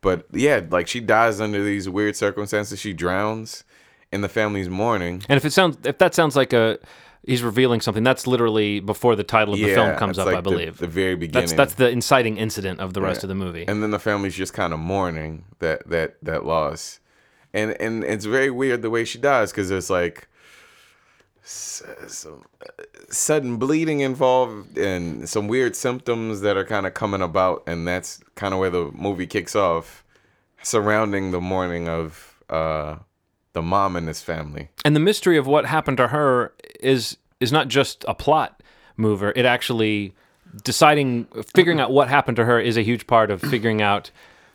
but 0.00 0.26
yeah, 0.32 0.62
like 0.68 0.88
she 0.88 1.00
dies 1.00 1.40
under 1.40 1.62
these 1.62 1.88
weird 1.88 2.16
circumstances. 2.16 2.80
She 2.80 2.92
drowns 2.92 3.64
in 4.12 4.20
the 4.22 4.28
family's 4.28 4.68
mourning. 4.68 5.22
And 5.28 5.36
if 5.36 5.44
it 5.44 5.52
sounds 5.52 5.78
if 5.84 5.98
that 5.98 6.14
sounds 6.14 6.36
like 6.36 6.52
a 6.52 6.78
he's 7.24 7.42
revealing 7.42 7.80
something, 7.80 8.02
that's 8.02 8.26
literally 8.26 8.80
before 8.80 9.14
the 9.14 9.22
title 9.24 9.54
of 9.54 9.60
the 9.60 9.66
yeah, 9.68 9.74
film 9.74 9.96
comes 9.98 10.18
up, 10.18 10.26
like 10.26 10.36
I 10.36 10.40
believe. 10.40 10.78
the, 10.78 10.86
very 10.86 11.14
beginning. 11.16 11.42
that's 11.48 11.52
that's 11.52 11.74
the 11.74 11.88
inciting 11.90 12.36
incident 12.38 12.80
of 12.80 12.94
the 12.94 13.00
rest 13.02 13.20
Yeah. 13.20 13.24
of 13.26 13.28
the 13.28 13.34
movie. 13.34 13.64
and 13.68 13.82
then 13.82 13.90
the 13.90 13.98
family's 13.98 14.34
just 14.34 14.52
kind 14.54 14.72
of 14.72 14.78
mourning 14.80 15.44
that 15.58 15.88
that 15.88 16.16
that 16.22 16.44
loss 16.46 17.00
and 17.52 17.76
and 17.80 18.04
it's 18.04 18.24
very 18.24 18.50
weird 18.50 18.80
the 18.82 18.90
way 18.90 19.04
she 19.04 19.18
dies 19.18 19.50
because 19.52 19.68
there's 19.68 19.90
like 19.90 20.28
some 21.42 22.44
sudden 23.08 23.56
bleeding 23.56 24.00
involved 24.00 24.76
and 24.78 25.28
some 25.28 25.48
weird 25.48 25.74
symptoms 25.74 26.42
that 26.42 26.56
are 26.56 26.64
kind 26.64 26.86
of 26.86 26.94
coming 26.94 27.22
about 27.22 27.62
and 27.66 27.88
that's 27.88 28.20
kind 28.34 28.52
of 28.54 28.60
where 28.60 28.70
the 28.70 28.90
movie 28.94 29.26
kicks 29.26 29.56
off 29.56 30.04
surrounding 30.62 31.30
the 31.30 31.40
mourning 31.40 31.88
of 31.88 32.38
uh 32.50 32.96
the 33.52 33.62
mom 33.62 33.96
and 33.96 34.06
his 34.08 34.22
family. 34.22 34.68
And 34.84 34.94
the 34.94 35.00
mystery 35.00 35.36
of 35.36 35.46
what 35.46 35.66
happened 35.66 35.96
to 35.98 36.08
her 36.08 36.52
is 36.80 37.16
is 37.40 37.50
not 37.50 37.68
just 37.68 38.04
a 38.06 38.14
plot 38.14 38.62
mover. 38.96 39.32
It 39.34 39.44
actually 39.44 40.14
deciding 40.64 41.26
figuring 41.54 41.80
out 41.80 41.92
what 41.92 42.08
happened 42.08 42.36
to 42.36 42.44
her 42.44 42.60
is 42.60 42.76
a 42.76 42.82
huge 42.82 43.06
part 43.06 43.30
of 43.30 43.40
figuring 43.40 43.80
out 43.80 44.10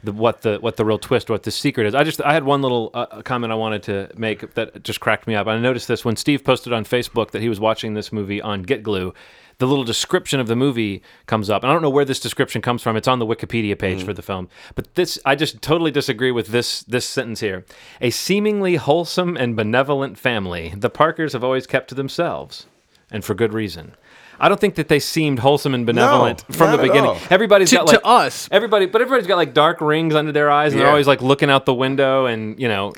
the 0.06 0.12
what 0.12 0.42
the 0.42 0.58
what 0.60 0.78
the 0.78 0.86
real 0.86 0.98
twist 0.98 1.30
what 1.30 1.44
the 1.44 1.52
secret 1.52 1.88
is. 1.88 1.96
I 1.96 2.04
just 2.04 2.22
i 2.22 2.34
had 2.34 2.44
one 2.44 2.62
little 2.62 2.92
uh, 2.94 3.22
comment 3.24 3.52
i 3.52 3.56
wanted 3.56 3.84
to 3.84 4.10
make 4.16 4.54
that 4.54 4.84
just 4.84 5.00
cracked 5.00 5.28
me 5.28 5.36
up. 5.36 5.48
I 5.48 5.58
noticed 5.60 5.88
this 5.88 6.06
when 6.06 6.16
steve 6.16 6.44
posted 6.44 6.74
on 6.74 6.86
facebook 6.86 7.32
that 7.32 7.42
he 7.42 7.50
was 7.50 7.60
watching 7.60 7.94
this 7.94 8.12
movie 8.12 8.42
on 8.42 8.62
get 8.64 8.84
glue 8.84 9.14
the 9.58 9.68
little 9.68 9.86
description 9.86 10.42
of 10.42 10.48
the 10.48 10.56
movie 10.56 11.02
comes 11.28 11.50
up. 11.50 11.64
And 11.64 11.72
i 11.72 11.74
don't 11.74 11.82
know 11.82 11.90
where 11.90 12.06
this 12.06 12.20
description 12.20 12.62
comes 12.62 12.82
from. 12.82 12.98
It's 12.98 13.08
on 13.08 13.20
the 13.20 13.26
wikipedia 13.26 13.78
page 13.78 14.04
for 14.04 14.14
the 14.14 14.22
film. 14.22 14.50
But 14.76 14.94
this 14.96 15.20
i 15.26 15.36
just 15.36 15.62
totally 15.62 15.92
disagree 15.92 16.32
with 16.32 16.48
this 16.48 16.84
this 16.84 17.06
sentence 17.06 17.40
here. 17.40 17.66
A 18.02 18.10
seemingly 18.10 18.76
wholesome 18.76 19.36
and 19.36 19.56
benevolent 19.56 20.18
family 20.18 20.74
the 20.76 20.90
parkers 20.90 21.34
have 21.34 21.44
always 21.44 21.68
kept 21.68 21.90
to 21.90 21.96
themselves 21.96 22.68
and 23.12 23.24
for 23.24 23.34
good 23.34 23.54
reason 23.54 23.96
I 24.40 24.50
don't 24.50 24.60
think 24.60 24.76
that 24.76 24.88
they 24.88 25.00
seemed 25.00 25.40
wholesome 25.40 25.74
and 25.74 25.86
benevolent 25.86 26.42
from 26.52 26.72
the 26.72 26.78
not 26.78 26.80
at 26.80 26.82
beginning. 26.84 27.10
all. 27.12 27.18
Everybody's 27.30 27.70
To- 27.70 27.78
got 27.78 27.88
like 27.88 28.00
to 28.02 28.06
us. 28.06 28.48
Everybody, 28.52 28.86
but 28.86 29.02
everybody's 29.02 29.28
got 29.28 29.38
like 29.38 29.54
dark 29.54 29.82
rings 29.82 30.14
under 30.16 30.32
their 30.32 30.50
eyes, 30.52 30.72
and 30.74 30.80
they're 30.80 30.88
Yeah. 30.88 30.92
always 30.92 31.08
like 31.08 31.22
looking 31.22 31.50
out 31.50 31.66
the 31.66 31.74
window, 31.74 32.26
and 32.26 32.60
you 32.60 32.68
know, 32.68 32.94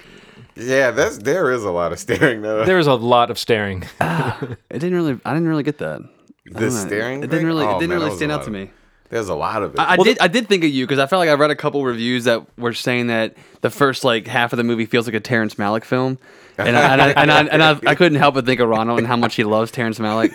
yeah 0.55 0.91
that's 0.91 1.17
there 1.19 1.51
is 1.51 1.63
a 1.63 1.69
lot 1.71 1.91
of 1.91 1.99
staring 1.99 2.41
though 2.41 2.65
there's 2.65 2.87
a 2.87 2.93
lot 2.95 3.29
of 3.29 3.37
staring. 3.37 3.83
It 3.99 4.79
didn't 4.79 4.93
really. 4.95 5.19
I 5.25 5.33
didn't 5.33 5.47
really 5.47 5.63
get 5.63 5.77
that. 5.79 6.01
I 6.01 6.53
the 6.53 6.59
don't 6.59 6.61
know. 6.61 6.69
staring 6.69 7.23
It 7.23 7.29
didn't 7.29 7.45
really. 7.45 7.65
Oh, 7.65 7.77
it 7.77 7.79
didn't 7.79 7.89
man, 7.89 7.99
that 7.99 8.05
really 8.05 8.05
was 8.05 8.13
a 8.13 8.17
stand 8.17 8.31
lot 8.31 8.39
out 8.39 8.43
to 8.45 8.47
of- 8.49 8.53
me. 8.53 8.71
there's 9.09 9.29
a 9.29 9.35
lot 9.35 9.63
of 9.63 9.73
it 9.75 9.79
I, 9.79 9.93
I 9.93 9.97
did. 9.97 10.19
I 10.19 10.27
did 10.27 10.47
think 10.47 10.63
of 10.63 10.69
you 10.69 10.85
because 10.85 10.99
I 10.99 11.05
felt 11.07 11.19
like 11.19 11.29
I 11.29 11.33
read 11.33 11.51
a 11.51 11.55
couple 11.55 11.83
reviews 11.85 12.23
that 12.25 12.45
were 12.57 12.73
saying 12.73 13.07
that 13.07 13.35
the 13.61 13.69
first 13.69 14.03
like 14.03 14.27
half 14.27 14.51
of 14.53 14.57
the 14.57 14.63
movie 14.63 14.85
feels 14.85 15.05
like 15.07 15.15
a 15.15 15.19
Terrence 15.19 15.55
Malick 15.55 15.83
film, 15.83 16.17
and 16.57 16.75
I, 16.77 16.93
and 16.93 17.01
I, 17.01 17.09
and, 17.11 17.31
I, 17.31 17.43
and 17.45 17.63
I, 17.63 17.91
I 17.91 17.95
couldn't 17.95 18.17
help 18.17 18.35
but 18.35 18.45
think 18.45 18.59
of 18.59 18.69
Ronald 18.69 18.99
and 18.99 19.07
how 19.07 19.15
much 19.17 19.35
he 19.35 19.43
loves 19.43 19.71
Terrence 19.71 19.99
Malick, 19.99 20.33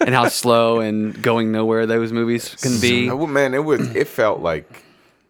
and 0.00 0.14
how 0.14 0.28
slow 0.28 0.80
and 0.80 1.20
going 1.22 1.52
nowhere 1.52 1.86
those 1.86 2.12
movies 2.12 2.54
can 2.56 2.80
be. 2.80 3.08
Oh, 3.10 3.26
man 3.26 3.54
it 3.54 3.64
was 3.64 3.94
it 3.94 4.08
felt 4.08 4.40
like 4.40 4.84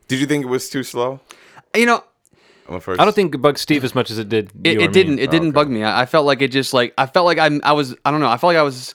did 0.08 0.18
you 0.20 0.26
think 0.26 0.44
it 0.44 0.48
was 0.48 0.68
too 0.68 0.82
slow 0.82 1.20
You 1.74 1.86
know, 1.86 2.04
first 2.80 3.00
I 3.00 3.04
don't 3.04 3.14
think 3.14 3.34
it 3.34 3.38
bugged 3.38 3.58
Steve 3.58 3.84
as 3.84 3.94
much 3.94 4.10
as 4.10 4.18
it 4.18 4.28
did. 4.28 4.50
it, 4.64 4.74
you 4.74 4.80
it 4.80 4.88
me. 4.88 4.92
didn't. 4.92 5.18
It 5.18 5.28
oh, 5.28 5.32
didn't 5.32 5.52
bug 5.52 5.68
me. 5.68 5.82
I, 5.84 6.02
I 6.02 6.06
felt 6.06 6.26
like 6.26 6.40
it 6.42 6.48
just 6.52 6.72
like 6.72 6.94
I 6.96 7.06
felt 7.06 7.26
like 7.26 7.38
I'm. 7.38 7.60
I 7.64 7.72
was. 7.72 7.94
I 8.04 8.10
don't 8.10 8.20
know. 8.20 8.28
I 8.28 8.36
felt 8.36 8.54
like 8.54 8.58
I 8.58 8.62
was 8.62 8.94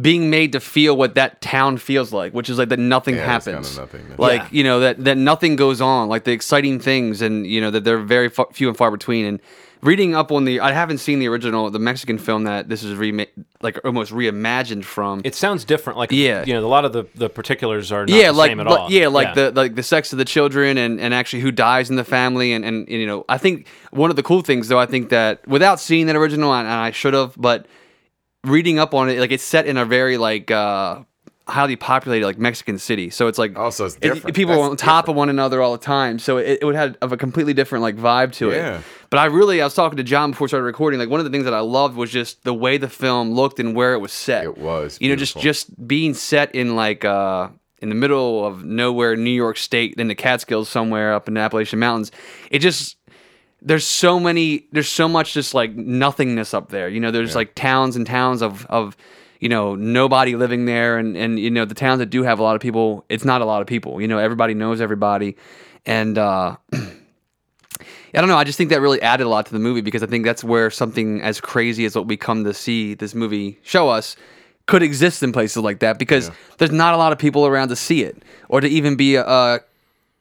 being 0.00 0.30
made 0.30 0.52
to 0.52 0.60
feel 0.60 0.96
what 0.96 1.16
that 1.16 1.40
town 1.40 1.76
feels 1.76 2.12
like, 2.12 2.32
which 2.32 2.48
is 2.48 2.58
like 2.58 2.68
that 2.68 2.78
nothing 2.78 3.16
Yeah, 3.16 3.36
it's 3.36 3.46
kinda 3.46 3.60
happens. 3.60 4.18
Like 4.18 4.42
Yeah. 4.42 4.48
you 4.52 4.64
know 4.64 4.80
that 4.80 5.04
that 5.04 5.16
nothing 5.16 5.56
goes 5.56 5.80
on. 5.80 6.08
Like 6.08 6.24
the 6.24 6.32
exciting 6.32 6.78
things, 6.78 7.20
and 7.22 7.46
you 7.46 7.60
know 7.60 7.70
that 7.72 7.84
they're 7.84 7.98
very 7.98 8.28
fa- 8.28 8.46
few 8.52 8.68
and 8.68 8.76
far 8.76 8.90
between. 8.90 9.26
And 9.26 9.40
reading 9.82 10.14
up 10.14 10.30
on 10.32 10.44
the, 10.44 10.60
I 10.60 10.72
haven't 10.72 10.98
seen 10.98 11.18
the 11.18 11.28
original, 11.28 11.70
the 11.70 11.78
Mexican 11.78 12.18
film 12.18 12.44
that 12.44 12.68
this 12.68 12.82
is 12.82 12.96
remade, 12.96 13.28
like 13.62 13.78
almost 13.84 14.12
reimagined 14.12 14.84
from. 14.84 15.20
It 15.24 15.34
sounds 15.34 15.64
different. 15.64 15.98
Like 15.98 16.10
Yeah. 16.12 16.44
you 16.44 16.52
know, 16.54 16.64
a 16.64 16.68
lot 16.68 16.84
of 16.84 16.92
the, 16.92 17.04
the 17.14 17.28
particulars 17.28 17.90
are 17.92 18.06
not 18.06 18.14
yeah, 18.16 18.26
the 18.28 18.32
like 18.34 18.50
same 18.50 18.60
at 18.60 18.66
like- 18.66 18.78
all. 18.80 18.90
yeah, 18.90 19.08
like 19.08 19.34
the 19.34 19.50
like 19.52 19.74
the 19.74 19.82
sex 19.82 20.12
of 20.12 20.18
the 20.18 20.24
children 20.24 20.76
and 20.78 21.00
and 21.00 21.14
actually 21.14 21.40
who 21.42 21.50
dies 21.52 21.90
in 21.90 21.96
the 21.96 22.04
family 22.04 22.52
and 22.52 22.64
and 22.64 22.88
you 22.88 23.06
know 23.06 23.24
I 23.28 23.38
think 23.38 23.66
one 23.90 24.10
of 24.10 24.16
the 24.16 24.22
cool 24.22 24.42
things 24.42 24.68
though 24.68 24.78
I 24.78 24.86
think 24.86 25.08
that 25.10 25.46
without 25.48 25.80
seeing 25.80 26.06
that 26.06 26.16
original 26.16 26.52
and, 26.54 26.66
and 26.66 26.74
I 26.80 26.90
should 26.90 27.14
have 27.14 27.34
but 27.36 27.66
reading 28.44 28.78
up 28.78 28.94
on 28.94 29.08
it 29.10 29.18
like 29.18 29.32
it's 29.32 29.42
set 29.44 29.66
in 29.66 29.76
a 29.76 29.84
very 29.84 30.16
like 30.16 30.50
uh 30.50 31.02
highly 31.50 31.76
populated 31.76 32.24
like 32.26 32.38
Mexican 32.38 32.78
city. 32.78 33.10
So 33.10 33.26
it's 33.26 33.38
like 33.38 33.58
Also, 33.58 33.86
it's 33.86 33.98
it- 34.00 34.34
people 34.34 34.54
That's 34.56 34.70
on 34.70 34.76
top 34.76 35.08
of 35.08 35.16
one 35.16 35.28
another 35.28 35.60
all 35.60 35.72
the 35.72 35.78
time. 35.84 36.18
So 36.18 36.38
it, 36.38 36.60
it 36.62 36.64
would 36.64 36.74
have 36.76 36.96
of 37.02 37.12
a 37.12 37.16
completely 37.16 37.52
different 37.54 37.82
like 37.82 37.96
vibe 37.96 38.32
to 38.34 38.50
Yeah. 38.50 38.78
it 38.78 38.84
but 39.10 39.18
I 39.18 39.24
really 39.26 39.60
I 39.60 39.64
was 39.64 39.74
talking 39.74 39.96
to 39.96 40.04
John 40.04 40.30
before 40.30 40.44
we 40.44 40.48
started 40.48 40.64
recording. 40.64 41.00
Like 41.00 41.08
one 41.10 41.18
of 41.20 41.24
the 41.24 41.30
things 41.30 41.44
that 41.44 41.54
I 41.54 41.60
loved 41.60 41.96
was 41.96 42.10
just 42.10 42.44
the 42.44 42.54
way 42.54 42.78
the 42.78 42.88
film 42.88 43.32
looked 43.32 43.58
and 43.58 43.74
where 43.74 43.92
it 43.94 43.98
was 43.98 44.12
set. 44.12 44.44
It 44.44 44.56
was 44.56 44.96
you 45.00 45.08
know 45.10 45.16
just 45.16 45.38
just 45.38 45.86
being 45.88 46.14
set 46.14 46.54
in 46.54 46.76
like 46.76 47.04
uh 47.04 47.48
in 47.82 47.88
the 47.88 47.94
middle 47.94 48.44
of 48.46 48.62
nowhere 48.62 49.16
new 49.16 49.30
york 49.30 49.56
state 49.56 49.94
in 49.96 50.06
the 50.08 50.14
catskills 50.14 50.68
somewhere 50.68 51.14
up 51.14 51.26
in 51.28 51.34
the 51.34 51.40
appalachian 51.40 51.78
mountains. 51.80 52.12
It 52.50 52.60
just 52.60 52.96
there's 53.62 53.86
so 53.86 54.20
many 54.20 54.66
there's 54.72 54.88
so 54.88 55.08
much 55.08 55.34
just 55.34 55.54
like 55.54 55.74
nothingness 55.74 56.54
up 56.54 56.68
there. 56.70 56.88
You 56.88 57.00
know 57.00 57.10
there's 57.10 57.34
like 57.34 57.54
towns 57.54 57.96
and 57.96 58.06
towns 58.06 58.42
of 58.42 58.64
of 58.66 58.96
you 59.40 59.48
know 59.48 59.74
nobody 59.74 60.36
living 60.36 60.66
there. 60.66 60.98
And 60.98 61.16
and 61.16 61.40
you 61.40 61.50
know 61.50 61.64
the 61.64 61.74
towns 61.74 61.98
that 61.98 62.06
do 62.06 62.22
have 62.22 62.38
a 62.38 62.42
lot 62.42 62.54
of 62.54 62.62
people 62.62 63.04
it's 63.08 63.24
not 63.24 63.40
a 63.40 63.44
lot 63.44 63.60
of 63.60 63.66
people. 63.66 64.00
You 64.00 64.06
know 64.06 64.18
everybody 64.18 64.54
knows 64.54 64.80
everybody. 64.80 65.36
And 65.84 66.16
uh 66.16 66.56
I 66.72 68.20
don't 68.20 68.28
know. 68.28 68.36
I 68.36 68.44
just 68.44 68.58
think 68.58 68.70
that 68.70 68.80
really 68.80 69.00
added 69.02 69.24
a 69.24 69.28
lot 69.28 69.46
to 69.46 69.52
the 69.52 69.58
movie 69.58 69.80
because 69.80 70.02
I 70.02 70.06
think 70.06 70.24
that's 70.24 70.42
where 70.42 70.70
something 70.70 71.22
as 71.22 71.40
crazy 71.40 71.84
as 71.84 71.94
what 71.94 72.06
we 72.06 72.16
come 72.16 72.44
to 72.44 72.52
see 72.52 72.94
this 72.94 73.14
movie 73.14 73.58
show 73.62 73.88
us 73.88 74.16
could 74.66 74.82
exist 74.82 75.22
in 75.22 75.32
places 75.32 75.62
like 75.62 75.80
that 75.80 75.98
because 75.98 76.30
there's 76.58 76.70
not 76.70 76.94
a 76.94 76.96
lot 76.96 77.12
of 77.12 77.18
people 77.18 77.46
around 77.46 77.68
to 77.68 77.76
see 77.76 78.02
it 78.02 78.22
or 78.48 78.60
to 78.60 78.68
even 78.68 78.94
be 78.94 79.16
uh 79.16 79.58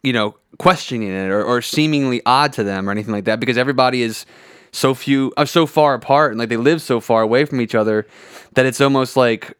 you 0.01 0.13
know 0.13 0.36
questioning 0.58 1.08
it 1.08 1.29
or, 1.29 1.43
or 1.43 1.62
seemingly 1.62 2.21
odd 2.25 2.53
to 2.53 2.63
them 2.63 2.88
or 2.88 2.91
anything 2.91 3.13
like 3.13 3.25
that 3.25 3.39
because 3.39 3.58
everybody 3.58 4.01
is 4.01 4.25
so 4.71 4.93
few 4.93 5.34
uh, 5.38 5.45
so 5.45 5.65
far 5.65 5.93
apart 5.93 6.32
and 6.32 6.39
like 6.39 6.49
they 6.49 6.58
live 6.58 6.82
so 6.82 6.99
far 6.99 7.21
away 7.21 7.45
from 7.45 7.62
each 7.62 7.75
other 7.75 8.05
that 8.53 8.65
it's 8.65 8.82
almost 8.82 9.17
like 9.17 9.55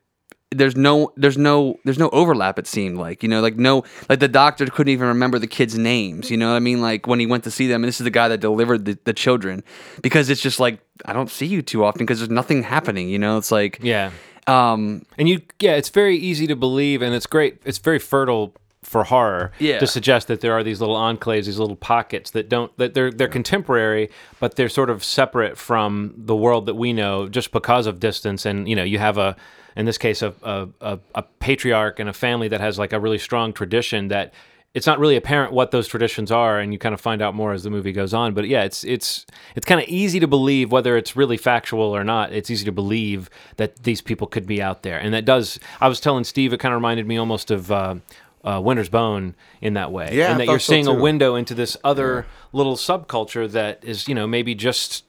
there's 0.52 0.76
no 0.76 1.12
there's 1.16 1.38
no 1.38 1.80
there's 1.86 2.00
no 2.00 2.10
overlap 2.10 2.58
it 2.58 2.66
seemed 2.66 2.98
like 2.98 3.22
you 3.22 3.30
know 3.30 3.40
like 3.40 3.56
no 3.56 3.84
like 4.10 4.20
the 4.20 4.28
doctor 4.28 4.66
couldn't 4.66 4.92
even 4.92 5.08
remember 5.08 5.38
the 5.38 5.48
kids 5.48 5.78
names 5.78 6.32
you 6.32 6.38
know 6.38 6.50
what 6.50 6.56
i 6.56 6.60
mean 6.60 6.82
like 6.82 7.06
when 7.06 7.20
he 7.20 7.28
went 7.28 7.44
to 7.44 7.52
see 7.52 7.68
them 7.68 7.84
and 7.84 7.88
this 7.88 8.00
is 8.00 8.04
the 8.04 8.10
guy 8.10 8.28
that 8.28 8.40
delivered 8.40 8.86
the, 8.86 8.98
the 9.04 9.14
children 9.14 9.64
because 10.02 10.30
it's 10.30 10.42
just 10.42 10.60
like 10.60 10.80
i 11.06 11.14
don't 11.14 11.30
see 11.30 11.46
you 11.46 11.62
too 11.62 11.86
often 11.86 12.00
because 12.00 12.20
there's 12.20 12.32
nothing 12.32 12.64
happening 12.64 13.10
you 13.10 13.20
know 13.20 13.38
it's 13.38 13.52
like 13.52 13.78
yeah. 13.84 14.10
um 14.48 15.06
And 15.20 15.30
you, 15.30 15.42
yeah, 15.60 15.76
it's 15.76 15.90
very 15.90 16.18
easy 16.18 16.48
to 16.48 16.56
believe, 16.56 17.04
and 17.04 17.14
it's 17.14 17.28
great. 17.28 17.62
It's 17.66 17.78
very 17.78 18.00
fertile 18.00 18.54
for 18.90 19.04
horror 19.04 19.52
Yeah. 19.60 19.78
to 19.78 19.86
suggest 19.86 20.28
that 20.30 20.42
there 20.42 20.54
are 20.54 20.64
these 20.64 20.80
little 20.82 20.96
enclaves, 20.96 21.46
these 21.46 21.60
little 21.60 21.76
pockets 21.76 22.32
that 22.32 22.50
don't 22.50 22.76
that 22.78 22.96
they're 22.96 23.12
they're 23.12 23.28
contemporary, 23.28 24.10
but 24.40 24.56
they're 24.56 24.68
sort 24.68 24.90
of 24.90 25.04
separate 25.04 25.58
from 25.60 26.14
the 26.18 26.36
world 26.36 26.66
that 26.66 26.74
we 26.76 26.92
know 26.92 27.30
just 27.30 27.52
because 27.52 27.86
of 27.86 28.00
distance. 28.00 28.48
And 28.48 28.68
you 28.68 28.76
know, 28.76 28.84
you 28.84 28.98
have 28.98 29.20
a 29.20 29.36
in 29.76 29.86
this 29.86 30.00
case 30.00 30.24
a 30.24 30.34
a, 30.42 30.68
a, 30.82 31.00
a 31.14 31.22
patriarch 31.40 32.00
and 32.00 32.10
a 32.10 32.14
family 32.14 32.48
that 32.48 32.62
has 32.62 32.80
like 32.80 32.92
a 32.92 33.00
really 33.00 33.20
strong 33.20 33.54
tradition 33.54 34.08
that 34.08 34.34
it's 34.76 34.86
not 34.86 35.00
really 35.00 35.16
apparent 35.16 35.52
what 35.52 35.70
those 35.72 35.88
traditions 35.88 36.32
are, 36.32 36.60
and 36.60 36.74
you 36.74 36.78
kind 36.80 36.94
of 36.94 37.02
find 37.02 37.22
out 37.24 37.34
more 37.34 37.54
as 37.54 37.64
the 37.64 37.70
movie 37.72 37.92
goes 37.92 38.14
on. 38.14 38.34
But 38.34 38.48
yeah, 38.48 38.64
it's 38.64 38.84
it's 38.84 39.26
it's 39.56 39.66
kind 39.68 39.80
of 39.82 39.88
easy 39.88 40.20
to 40.20 40.28
believe 40.28 40.72
whether 40.72 40.98
it's 40.98 41.16
really 41.16 41.38
factual 41.38 41.96
or 41.96 42.04
not. 42.04 42.34
It's 42.34 42.50
easy 42.50 42.66
to 42.66 42.72
believe 42.72 43.30
that 43.58 43.84
these 43.84 44.02
people 44.02 44.26
could 44.28 44.46
be 44.48 44.62
out 44.64 44.82
there, 44.82 44.98
and 45.00 45.12
that 45.14 45.26
does. 45.26 45.60
I 45.80 45.88
was 45.88 46.00
telling 46.00 46.24
Steve, 46.24 46.54
it 46.54 46.60
kind 46.60 46.74
of 46.74 46.78
reminded 46.78 47.06
me 47.08 47.18
almost 47.18 47.52
of. 47.52 47.72
Uh, 47.72 47.96
uh, 48.44 48.62
Winter's 48.64 48.90
Bone 48.90 49.36
in 49.62 49.74
that 49.74 49.92
way, 49.92 50.10
Yeah, 50.14 50.32
and 50.32 50.40
that 50.40 50.48
you're 50.48 50.60
so 50.60 50.74
seeing 50.74 50.88
a 50.88 50.94
window 50.94 51.36
into 51.36 51.54
this 51.54 51.76
other 51.84 52.26
little 52.54 52.76
subculture 52.76 53.50
that 53.52 53.84
is, 53.84 54.08
you 54.08 54.16
know, 54.16 54.28
maybe 54.28 54.56
just 54.56 55.06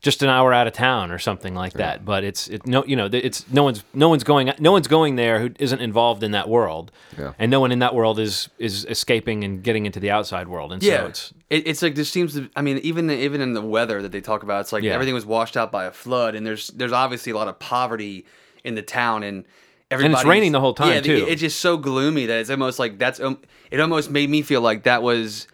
just 0.00 0.22
an 0.22 0.28
hour 0.28 0.52
out 0.52 0.66
of 0.66 0.74
town 0.74 1.10
or 1.10 1.18
something 1.18 1.54
like 1.54 1.72
that. 1.72 2.04
But 2.04 2.24
it's 2.24 2.46
it, 2.48 2.66
no, 2.66 2.84
you 2.84 2.94
know, 2.94 3.08
it's 3.10 3.48
no 3.50 3.62
one's 3.62 3.82
no 3.94 4.10
one's 4.10 4.22
going 4.22 4.52
no 4.58 4.70
one's 4.70 4.86
going 4.86 5.16
there 5.16 5.40
who 5.40 5.50
isn't 5.58 5.80
involved 5.80 6.22
in 6.22 6.32
that 6.32 6.46
world, 6.46 6.92
Yeah. 7.18 7.32
and 7.38 7.50
no 7.50 7.58
one 7.58 7.72
in 7.72 7.78
that 7.78 7.94
world 7.94 8.18
is 8.18 8.50
is 8.58 8.84
escaping 8.84 9.44
and 9.44 9.62
getting 9.62 9.86
into 9.86 10.00
the 10.00 10.10
outside 10.10 10.46
world. 10.46 10.72
And 10.74 10.82
Yeah, 10.82 11.00
so 11.00 11.06
it's 11.06 11.32
it, 11.48 11.66
it's 11.66 11.80
like 11.80 11.94
there 11.94 12.04
seems 12.04 12.34
to. 12.34 12.50
I 12.54 12.60
mean, 12.60 12.78
even 12.78 13.10
even 13.10 13.40
in 13.40 13.54
the 13.54 13.62
weather 13.62 14.02
that 14.02 14.12
they 14.12 14.20
talk 14.20 14.42
about, 14.42 14.60
it's 14.60 14.74
like 14.74 14.82
Yeah. 14.82 14.92
everything 14.92 15.14
was 15.14 15.24
washed 15.24 15.56
out 15.56 15.72
by 15.72 15.86
a 15.86 15.90
flood, 15.90 16.34
and 16.34 16.46
there's 16.46 16.66
there's 16.68 16.92
obviously 16.92 17.32
a 17.32 17.36
lot 17.36 17.48
of 17.48 17.58
poverty 17.58 18.26
in 18.62 18.74
the 18.74 18.82
town, 18.82 19.22
and 19.22 19.46
everybody 19.94 20.12
And 20.12 20.20
it's 20.20 20.24
raining 20.24 20.52
the 20.52 20.60
whole 20.60 20.74
time, 20.74 20.94
yeah, 20.94 21.00
too. 21.00 21.26
It's 21.28 21.40
just 21.40 21.60
so 21.60 21.76
gloomy 21.76 22.26
that 22.26 22.38
it's 22.38 22.50
almost 22.50 22.78
like 22.78 22.98
that's 22.98 23.20
um, 23.20 23.38
it 23.70 23.80
almost 23.80 24.10
made 24.10 24.28
me 24.28 24.42
feel 24.42 24.60
like 24.60 24.84
that 24.84 25.02
was 25.02 25.46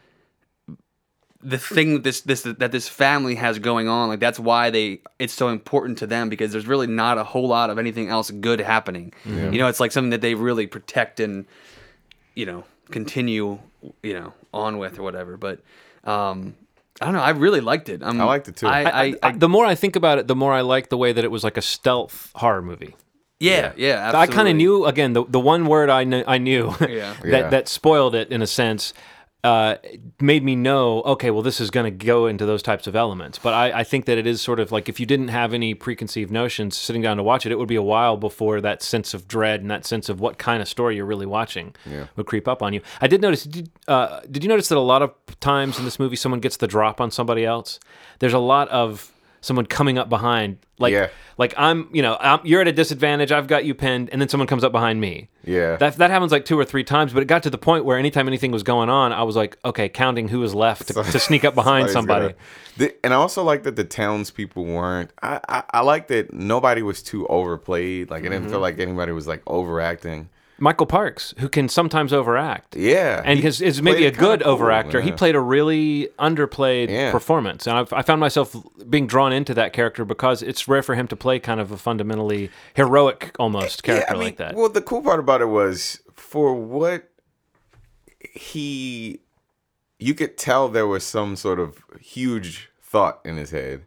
the 1.42 1.58
thing 1.58 1.94
that 1.94 2.02
this 2.04 2.20
this 2.22 2.42
that 2.42 2.72
this 2.72 2.88
family 2.88 3.34
has 3.36 3.58
going 3.58 3.88
on. 3.88 4.08
Like 4.08 4.20
that's 4.20 4.38
why 4.38 4.70
they 4.70 5.00
it's 5.18 5.32
so 5.32 5.48
important 5.48 5.98
to 5.98 6.06
them 6.06 6.28
because 6.28 6.52
there's 6.52 6.66
really 6.66 6.86
not 6.86 7.16
a 7.18 7.24
whole 7.24 7.48
lot 7.48 7.70
of 7.70 7.78
anything 7.78 8.08
else 8.08 8.30
good 8.30 8.60
happening. 8.60 9.12
You 9.24 9.58
know, 9.58 9.68
it's 9.68 9.80
like 9.80 9.92
something 9.92 10.10
that 10.10 10.20
they 10.20 10.34
really 10.34 10.66
protect 10.66 11.20
and 11.20 11.46
you 12.34 12.46
know 12.46 12.64
continue 12.90 13.58
you 14.02 14.14
know 14.14 14.34
on 14.52 14.78
with 14.78 14.98
or 14.98 15.02
whatever. 15.02 15.36
But 15.36 15.60
um, 16.04 16.54
I 17.00 17.06
don't 17.06 17.14
know. 17.14 17.22
I 17.22 17.30
really 17.30 17.60
liked 17.60 17.88
it. 17.88 18.02
Um, 18.02 18.20
I 18.20 18.24
liked 18.24 18.48
it, 18.48 18.56
too. 18.56 18.66
I, 18.66 18.82
I, 18.82 19.02
I, 19.04 19.14
I, 19.22 19.32
the 19.32 19.48
more 19.48 19.64
I 19.64 19.74
think 19.74 19.96
about 19.96 20.18
it, 20.18 20.26
the 20.26 20.36
more 20.36 20.52
I 20.52 20.60
like 20.60 20.90
the 20.90 20.98
way 20.98 21.12
that 21.12 21.24
it 21.24 21.30
was 21.30 21.42
like 21.42 21.56
a 21.56 21.62
stealth 21.62 22.30
horror 22.34 22.60
movie. 22.60 22.94
Yeah, 23.40 23.72
yeah. 23.76 24.12
I 24.14 24.26
kind 24.26 24.48
of 24.48 24.54
knew 24.56 24.84
again 24.86 25.12
the 25.14 25.24
the 25.24 25.40
one 25.40 25.66
word 25.66 25.90
I 25.90 26.04
knew 26.04 26.22
I 26.26 26.38
knew 26.38 26.74
Yeah. 26.80 27.14
that 27.22 27.24
Yeah. 27.24 27.48
that 27.50 27.68
spoiled 27.68 28.14
it 28.14 28.30
in 28.30 28.42
a 28.42 28.46
sense. 28.46 28.92
Uh, 29.42 29.76
made 30.20 30.44
me 30.44 30.54
know, 30.54 31.00
okay, 31.00 31.30
well, 31.30 31.40
this 31.40 31.62
is 31.62 31.70
going 31.70 31.84
to 31.84 32.04
go 32.06 32.26
into 32.26 32.44
those 32.44 32.62
types 32.62 32.86
of 32.86 32.94
elements. 32.94 33.38
But 33.38 33.54
I, 33.54 33.78
I 33.80 33.84
think 33.84 34.04
that 34.04 34.18
it 34.18 34.26
is 34.26 34.42
sort 34.42 34.60
of 34.60 34.70
like 34.70 34.86
if 34.86 35.00
you 35.00 35.06
didn't 35.06 35.28
have 35.28 35.54
any 35.54 35.72
preconceived 35.72 36.30
notions 36.30 36.76
sitting 36.76 37.00
down 37.00 37.16
to 37.16 37.22
watch 37.22 37.46
it, 37.46 37.52
it 37.52 37.58
would 37.58 37.66
be 37.66 37.74
a 37.76 37.82
while 37.82 38.18
before 38.18 38.60
that 38.60 38.82
sense 38.82 39.14
of 39.14 39.26
dread 39.26 39.62
and 39.62 39.70
that 39.70 39.86
sense 39.86 40.10
of 40.10 40.20
what 40.20 40.36
kind 40.36 40.60
of 40.60 40.68
story 40.68 40.96
you're 40.96 41.06
really 41.06 41.24
watching 41.24 41.74
Yeah. 41.90 42.08
would 42.16 42.26
creep 42.26 42.46
up 42.46 42.62
on 42.62 42.74
you. 42.74 42.82
I 43.00 43.06
did 43.06 43.22
notice, 43.22 43.44
did, 43.44 43.70
uh, 43.88 44.20
did 44.30 44.44
you 44.44 44.48
notice 44.50 44.68
that 44.68 44.76
a 44.76 44.80
lot 44.80 45.00
of 45.00 45.14
times 45.40 45.78
in 45.78 45.86
this 45.86 45.98
movie, 45.98 46.16
someone 46.16 46.40
gets 46.40 46.58
the 46.58 46.66
drop 46.66 47.00
on 47.00 47.10
somebody 47.10 47.46
else? 47.46 47.80
There's 48.18 48.34
a 48.34 48.38
lot 48.38 48.68
of 48.68 49.10
someone 49.40 49.64
coming 49.66 49.96
up 49.98 50.08
behind, 50.08 50.58
like, 50.78 50.92
Yeah. 50.92 51.08
like 51.38 51.54
I'm, 51.56 51.88
you 51.92 52.02
know, 52.02 52.16
I'm, 52.20 52.40
you're 52.44 52.60
at 52.60 52.68
a 52.68 52.72
disadvantage. 52.72 53.32
I've 53.32 53.46
got 53.46 53.64
you 53.64 53.74
pinned, 53.74 54.10
and 54.10 54.20
then 54.20 54.28
someone 54.28 54.46
comes 54.46 54.62
up 54.64 54.72
behind 54.72 55.00
me. 55.00 55.28
Yeah. 55.44 55.76
That 55.76 55.96
that 55.96 56.10
happens 56.10 56.30
like 56.32 56.44
two 56.44 56.58
or 56.58 56.64
three 56.64 56.84
times, 56.84 57.12
but 57.12 57.22
it 57.22 57.26
got 57.26 57.42
to 57.44 57.50
the 57.50 57.58
point 57.58 57.84
where 57.84 57.96
anytime 57.98 58.26
anything 58.28 58.50
was 58.52 58.62
going 58.62 58.88
on, 58.90 59.12
I 59.12 59.22
was 59.22 59.36
like, 59.36 59.56
okay, 59.64 59.88
counting 59.88 60.28
who 60.28 60.40
was 60.40 60.54
left 60.54 60.88
to, 60.88 60.94
to 60.94 61.18
sneak 61.18 61.44
up 61.44 61.54
behind 61.62 61.88
somebody. 61.90 62.34
The, 62.76 62.94
and 63.04 63.12
I 63.14 63.16
also 63.16 63.42
like 63.42 63.62
that 63.62 63.76
the 63.76 63.84
townspeople 63.84 64.64
weren't. 64.64 65.10
I, 65.22 65.40
I 65.48 65.62
I 65.74 65.80
like 65.80 66.08
that 66.08 66.32
nobody 66.34 66.82
was 66.82 67.02
too 67.02 67.26
overplayed. 67.28 68.10
Like 68.10 68.20
I 68.20 68.24
didn't 68.24 68.42
Mm-hmm. 68.42 68.50
feel 68.50 68.60
like 68.60 68.78
anybody 68.78 69.12
was 69.12 69.26
like 69.26 69.42
overacting. 69.46 70.28
Michael 70.60 70.86
Parks, 70.86 71.34
who 71.38 71.48
can 71.48 71.68
sometimes 71.68 72.12
overact. 72.12 72.76
Yeah, 72.76 73.22
And 73.24 73.40
is, 73.42 73.60
is 73.62 73.80
maybe 73.80 74.04
a 74.04 74.10
good 74.10 74.42
cool, 74.42 74.58
overactor. 74.58 75.02
He 75.02 75.10
played 75.10 75.34
a 75.34 75.40
really 75.40 76.08
underplayed 76.18 76.90
Yeah. 76.90 77.10
performance, 77.10 77.66
and 77.66 77.78
I've, 77.78 77.92
I 77.92 78.02
found 78.02 78.20
myself 78.20 78.54
being 78.88 79.06
drawn 79.06 79.32
into 79.32 79.54
that 79.54 79.72
character 79.72 80.04
because 80.04 80.42
it's 80.42 80.68
rare 80.68 80.82
for 80.82 80.94
him 80.94 81.08
to 81.08 81.16
play 81.16 81.38
kind 81.38 81.60
of 81.60 81.72
a 81.72 81.76
fundamentally 81.78 82.50
heroic, 82.74 83.34
almost 83.38 83.82
character 83.82 84.06
Yeah, 84.06 84.12
I 84.12 84.16
mean, 84.18 84.22
like 84.28 84.36
that. 84.36 84.54
Well, 84.54 84.68
the 84.68 84.82
cool 84.82 85.02
part 85.02 85.18
about 85.18 85.40
it 85.40 85.46
was 85.48 86.00
for 86.14 86.54
what 86.54 87.08
he, 88.32 89.20
you 89.98 90.14
could 90.14 90.36
tell 90.36 90.68
there 90.68 90.86
was 90.86 91.04
some 91.04 91.36
sort 91.36 91.58
of 91.58 91.82
huge 92.00 92.70
thought 92.82 93.20
in 93.24 93.36
his 93.36 93.50
head, 93.50 93.86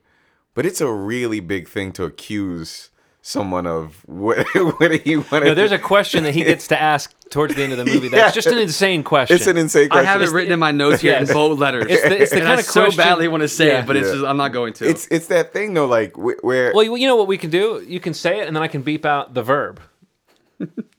but 0.55 0.65
it's 0.65 0.81
a 0.81 0.91
really 0.91 1.39
big 1.39 1.67
thing 1.67 1.91
to 1.93 2.03
accuse 2.03 2.89
someone 3.25 3.65
of 3.65 4.03
what 4.05 4.45
what 4.55 4.91
do 4.91 4.99
he 5.03 5.15
wanted. 5.17 5.45
No, 5.45 5.53
there's 5.55 5.71
a 5.71 5.79
question 5.79 6.23
that 6.25 6.33
he 6.35 6.43
gets 6.51 6.67
to 6.67 6.79
ask 6.79 7.15
towards 7.29 7.55
the 7.55 7.63
end 7.63 7.71
of 7.71 7.79
the 7.79 7.85
movie. 7.85 8.09
That's 8.09 8.35
Yeah. 8.35 8.41
just 8.41 8.47
an 8.49 8.59
insane 8.59 9.01
question. 9.01 9.35
It's 9.35 9.47
an 9.47 9.57
insane 9.57 9.89
question. 9.89 10.05
I 10.05 10.11
have 10.11 10.21
it 10.21 10.29
written 10.29 10.51
in 10.53 10.59
my 10.59 10.71
notes 10.83 11.01
here 11.01 11.15
in 11.15 11.25
bold 11.25 11.57
letters. 11.57 11.85
It's 11.89 12.03
the- 12.03 12.21
it's 12.21 12.31
the 12.31 12.37
and 12.37 12.45
kind 12.45 12.57
I 12.57 12.59
of 12.59 12.65
so 12.65 12.81
question- 12.83 12.97
badly 12.97 13.27
want 13.29 13.41
to 13.41 13.47
say 13.47 13.67
Yeah. 13.67 13.79
it, 13.79 13.87
but 13.87 13.95
it's 13.95 14.07
Yeah. 14.09 14.13
just 14.15 14.25
I'm 14.25 14.37
not 14.37 14.49
going 14.51 14.73
to. 14.73 14.87
It's 14.87 15.07
it's 15.09 15.27
that 15.27 15.53
thing 15.53 15.73
though, 15.73 15.87
like 15.87 16.15
where 16.17 16.71
well, 16.75 16.83
you 16.97 17.07
know 17.07 17.15
what 17.15 17.27
we 17.27 17.37
can 17.39 17.49
do? 17.49 17.83
You 17.87 17.99
can 18.01 18.13
say 18.13 18.41
it, 18.41 18.47
and 18.47 18.55
then 18.55 18.61
I 18.61 18.67
can 18.67 18.81
beep 18.83 19.05
out 19.05 19.33
the 19.33 19.41
verb. 19.41 19.79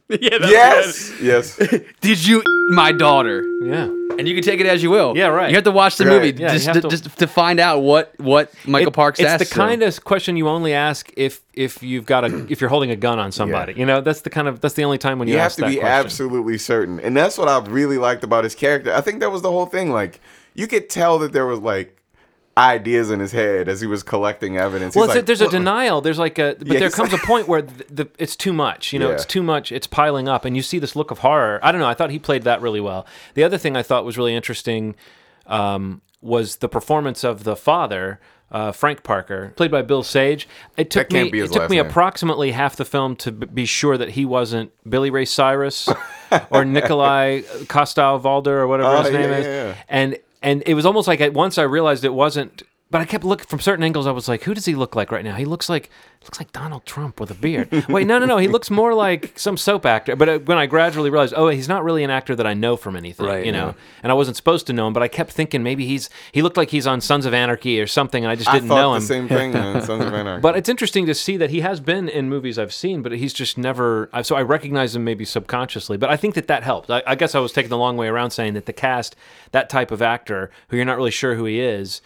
yeah, 0.20 0.38
that's 0.38 1.11
yes, 1.20 1.20
yes. 1.20 1.57
Did 2.00 2.26
you 2.26 2.40
eat 2.40 2.46
my 2.74 2.92
daughter? 2.92 3.42
Yeah. 3.62 3.84
And 4.18 4.28
you 4.28 4.34
can 4.34 4.44
take 4.44 4.61
it 4.61 4.66
as 4.66 4.82
you 4.82 4.90
will. 4.90 5.16
Yeah, 5.16 5.26
right. 5.28 5.48
You 5.48 5.55
have 5.57 5.64
to 5.64 5.70
watch 5.72 5.96
the 5.96 6.05
Right. 6.05 6.12
movie 6.22 6.40
Yeah, 6.40 6.52
you 6.52 6.59
just, 6.59 6.66
have 6.66 6.74
to, 6.76 6.82
to- 6.82 6.88
just 6.88 7.18
to 7.18 7.26
find 7.26 7.59
out 7.59 7.80
what 7.80 8.12
what 8.20 8.52
Michael 8.66 8.88
It- 8.88 8.94
Parks 8.94 9.18
it's 9.18 9.28
asked. 9.28 9.38
the 9.40 9.44
so. 9.46 9.57
kind 9.57 9.82
of 9.82 10.05
question 10.05 10.36
you 10.36 10.46
only 10.48 10.72
ask 10.74 11.11
if 11.16 11.40
if 11.55 11.82
you've 11.82 12.05
got 12.07 12.24
a 12.24 12.46
if 12.50 12.61
you're 12.61 12.70
holding 12.70 12.90
a 12.90 12.96
gun 12.96 13.18
on 13.18 13.32
somebody. 13.32 13.72
Yeah. 13.72 13.78
You 13.80 13.86
know, 13.86 14.00
that's 14.02 14.20
the 14.20 14.30
kind 14.30 14.46
of 14.46 14.61
that's 14.61 14.74
the 14.74 14.84
only 14.84 14.98
time 14.98 15.18
when 15.18 15.26
you, 15.26 15.34
You 15.34 15.38
have 15.40 15.46
ask 15.46 15.57
to 15.57 15.62
that 15.62 15.68
be 15.70 15.76
question. 15.76 15.88
absolutely 16.07 16.59
certain, 16.59 17.00
and 17.00 17.16
that's 17.16 17.38
what 17.38 17.48
I 17.48 17.59
really 17.66 17.98
liked 17.98 18.22
about 18.24 18.44
his 18.44 18.55
character. 18.55 18.92
I 18.94 19.00
think 19.00 19.20
that 19.20 19.30
was 19.32 19.42
the 19.42 19.50
whole 19.50 19.66
thing. 19.66 19.90
Like 19.90 20.20
you 20.55 20.66
could 20.66 20.88
tell 20.90 21.18
that 21.20 21.32
there 21.32 21.46
was 21.46 21.59
like 21.61 21.96
ideas 22.57 23.11
in 23.11 23.20
his 23.20 23.32
head 23.32 23.68
as 23.68 23.80
he 23.80 23.86
was 23.86 24.02
collecting 24.02 24.57
evidence. 24.57 24.94
Well, 24.94 25.09
like, 25.09 25.26
there's 25.26 25.40
a 25.40 25.44
"What- 25.44 25.50
denial. 25.50 26.00
There's 26.00 26.18
like 26.18 26.38
a, 26.38 26.55
but 26.59 26.68
Yeah, 26.68 26.78
there 26.80 26.90
comes 26.90 27.12
a 27.12 27.18
point 27.18 27.48
where 27.48 27.62
the, 27.62 27.84
the, 27.90 28.09
it's 28.18 28.36
too 28.36 28.52
much. 28.52 28.92
You 28.92 28.98
know, 29.00 29.09
Yeah. 29.09 29.14
it's 29.14 29.26
too 29.26 29.42
much. 29.42 29.72
It's 29.72 29.86
piling 29.86 30.28
up, 30.28 30.44
and 30.44 30.55
you 30.57 30.62
see 30.62 30.78
this 30.78 30.94
look 30.94 31.11
of 31.11 31.18
horror. 31.18 31.59
I 31.62 31.72
don't 31.72 31.80
know. 31.80 31.88
I 31.88 31.94
thought 31.94 32.11
he 32.11 32.18
played 32.18 32.42
that 32.44 32.61
really 32.61 32.80
well. 32.80 33.07
The 33.34 33.42
other 33.44 33.59
thing 33.59 33.76
I 33.76 33.82
thought 33.82 34.05
was 34.05 34.16
really 34.16 34.34
interesting 34.34 34.94
um, 35.46 36.00
was 36.20 36.57
the 36.57 36.68
performance 36.68 37.24
of 37.24 37.44
the 37.44 37.57
father. 37.57 38.20
Uh, 38.52 38.70
Frank 38.70 39.02
Parker, 39.02 39.52
played 39.57 39.72
by 39.72 39.82
Bill 39.82 40.05
Sage. 40.05 40.46
It 40.76 40.88
took 40.88 41.11
me. 41.11 41.22
It 41.28 41.50
took 41.50 41.68
me 41.68 41.78
name. 41.78 41.86
approximately 41.86 42.52
half 42.52 42.76
the 42.76 42.84
film 42.84 43.16
to 43.16 43.32
b- 43.32 43.46
be 43.52 43.64
sure 43.66 43.98
that 43.98 44.11
he 44.11 44.24
wasn't 44.24 44.70
Billy 44.88 45.11
Ray 45.11 45.24
Cyrus 45.24 45.88
or 46.50 46.64
Nikolai 46.64 47.40
Kostal 47.64 48.20
Valder 48.22 48.46
or 48.48 48.68
whatever 48.68 48.90
Oh, 48.90 49.02
his 49.02 49.11
name 49.12 49.30
yeah, 49.30 49.36
is. 49.38 49.46
yeah. 49.46 49.74
And 49.88 50.18
and 50.45 50.62
it 50.66 50.74
was 50.74 50.86
almost 50.86 51.09
like 51.09 51.20
at 51.20 51.32
once 51.32 51.59
I 51.59 51.62
realized 51.62 52.05
it 52.05 52.14
wasn't. 52.14 52.62
But 52.95 53.01
I 53.01 53.07
kept 53.07 53.24
looking 53.24 53.47
from 53.49 53.59
certain 53.59 53.82
angles. 53.82 54.07
I 54.07 54.12
was 54.12 54.28
like, 54.28 54.45
"Who 54.45 54.55
does 54.55 54.66
he 54.66 54.76
look 54.76 54.95
like 54.95 55.11
right 55.11 55.24
now? 55.24 55.34
He 55.34 55.45
looks 55.45 55.68
like 55.68 55.90
looks 56.22 56.38
like 56.38 56.53
Donald 56.53 56.86
Trump 56.86 57.18
with 57.18 57.28
a 57.28 57.34
beard." 57.34 57.68
Wait, 57.88 58.07
no, 58.07 58.20
no, 58.20 58.24
no. 58.26 58.36
He 58.38 58.47
looks 58.47 58.70
more 58.70 58.95
like 58.95 59.36
some 59.36 59.57
soap 59.57 59.84
actor. 59.84 60.14
But 60.14 60.28
uh, 60.28 60.38
when 60.38 60.59
I 60.59 60.66
gradually 60.66 61.11
realized, 61.11 61.34
oh, 61.36 61.49
he's 61.49 61.66
not 61.68 61.82
really 61.82 62.05
an 62.05 62.11
actor 62.11 62.36
that 62.36 62.47
I 62.47 62.55
know 62.55 62.76
from 62.76 62.95
anything, 62.95 63.26
Right, 63.26 63.45
you 63.45 63.51
know. 63.51 63.66
yeah. 63.66 63.72
And 64.05 64.12
I 64.12 64.14
wasn't 64.14 64.36
supposed 64.36 64.68
to 64.68 64.72
know 64.72 64.86
him, 64.86 64.92
but 64.92 65.03
I 65.03 65.09
kept 65.09 65.32
thinking 65.32 65.64
maybe 65.64 65.86
he's 65.86 66.09
he 66.30 66.40
looked 66.40 66.57
like 66.57 66.70
he's 66.70 66.86
on 66.86 67.01
Sons 67.01 67.26
of 67.26 67.34
Anarchy 67.34 67.80
or 67.80 67.88
something, 67.88 68.22
and 68.24 68.30
I 68.30 68.36
just 68.36 68.53
didn't 68.53 68.68
thought 68.68 68.76
know 68.76 68.90
the 68.92 68.99
him. 68.99 69.03
same 69.03 69.26
thing, 69.28 69.53
man. 69.55 69.82
Sons 69.90 70.05
of 70.05 70.14
Anarchy. 70.14 70.40
But 70.40 70.57
it's 70.57 70.68
interesting 70.68 71.05
to 71.07 71.14
see 71.16 71.36
that 71.36 71.51
he 71.51 71.62
has 71.62 71.80
been 71.80 72.09
in 72.09 72.28
movies 72.28 72.61
I've 72.61 72.72
seen, 72.72 73.03
but 73.03 73.11
he's 73.11 73.32
just 73.32 73.59
never. 73.59 74.09
I- 74.12 74.22
So 74.22 74.36
I 74.36 74.42
recognize 74.42 74.95
him 74.95 75.03
maybe 75.03 75.24
subconsciously, 75.24 75.97
but 75.97 76.11
I 76.11 76.16
think 76.16 76.36
that 76.36 76.47
that 76.47 76.62
helped. 76.62 76.90
I, 76.92 77.03
I 77.09 77.16
guess 77.16 77.34
I 77.34 77.40
was 77.40 77.51
taking 77.51 77.70
the 77.70 77.76
long 77.78 77.97
way 77.97 78.07
around 78.07 78.30
saying 78.30 78.55
that 78.55 78.66
the 78.66 78.72
cast, 78.72 79.16
that 79.51 79.68
type 79.68 79.90
of 79.90 80.01
actor 80.01 80.53
who 80.68 80.76
you're 80.76 80.86
not 80.86 80.97
really 80.97 81.11
sure 81.11 81.34
who 81.34 81.45
he 81.45 81.59
is, 81.59 82.01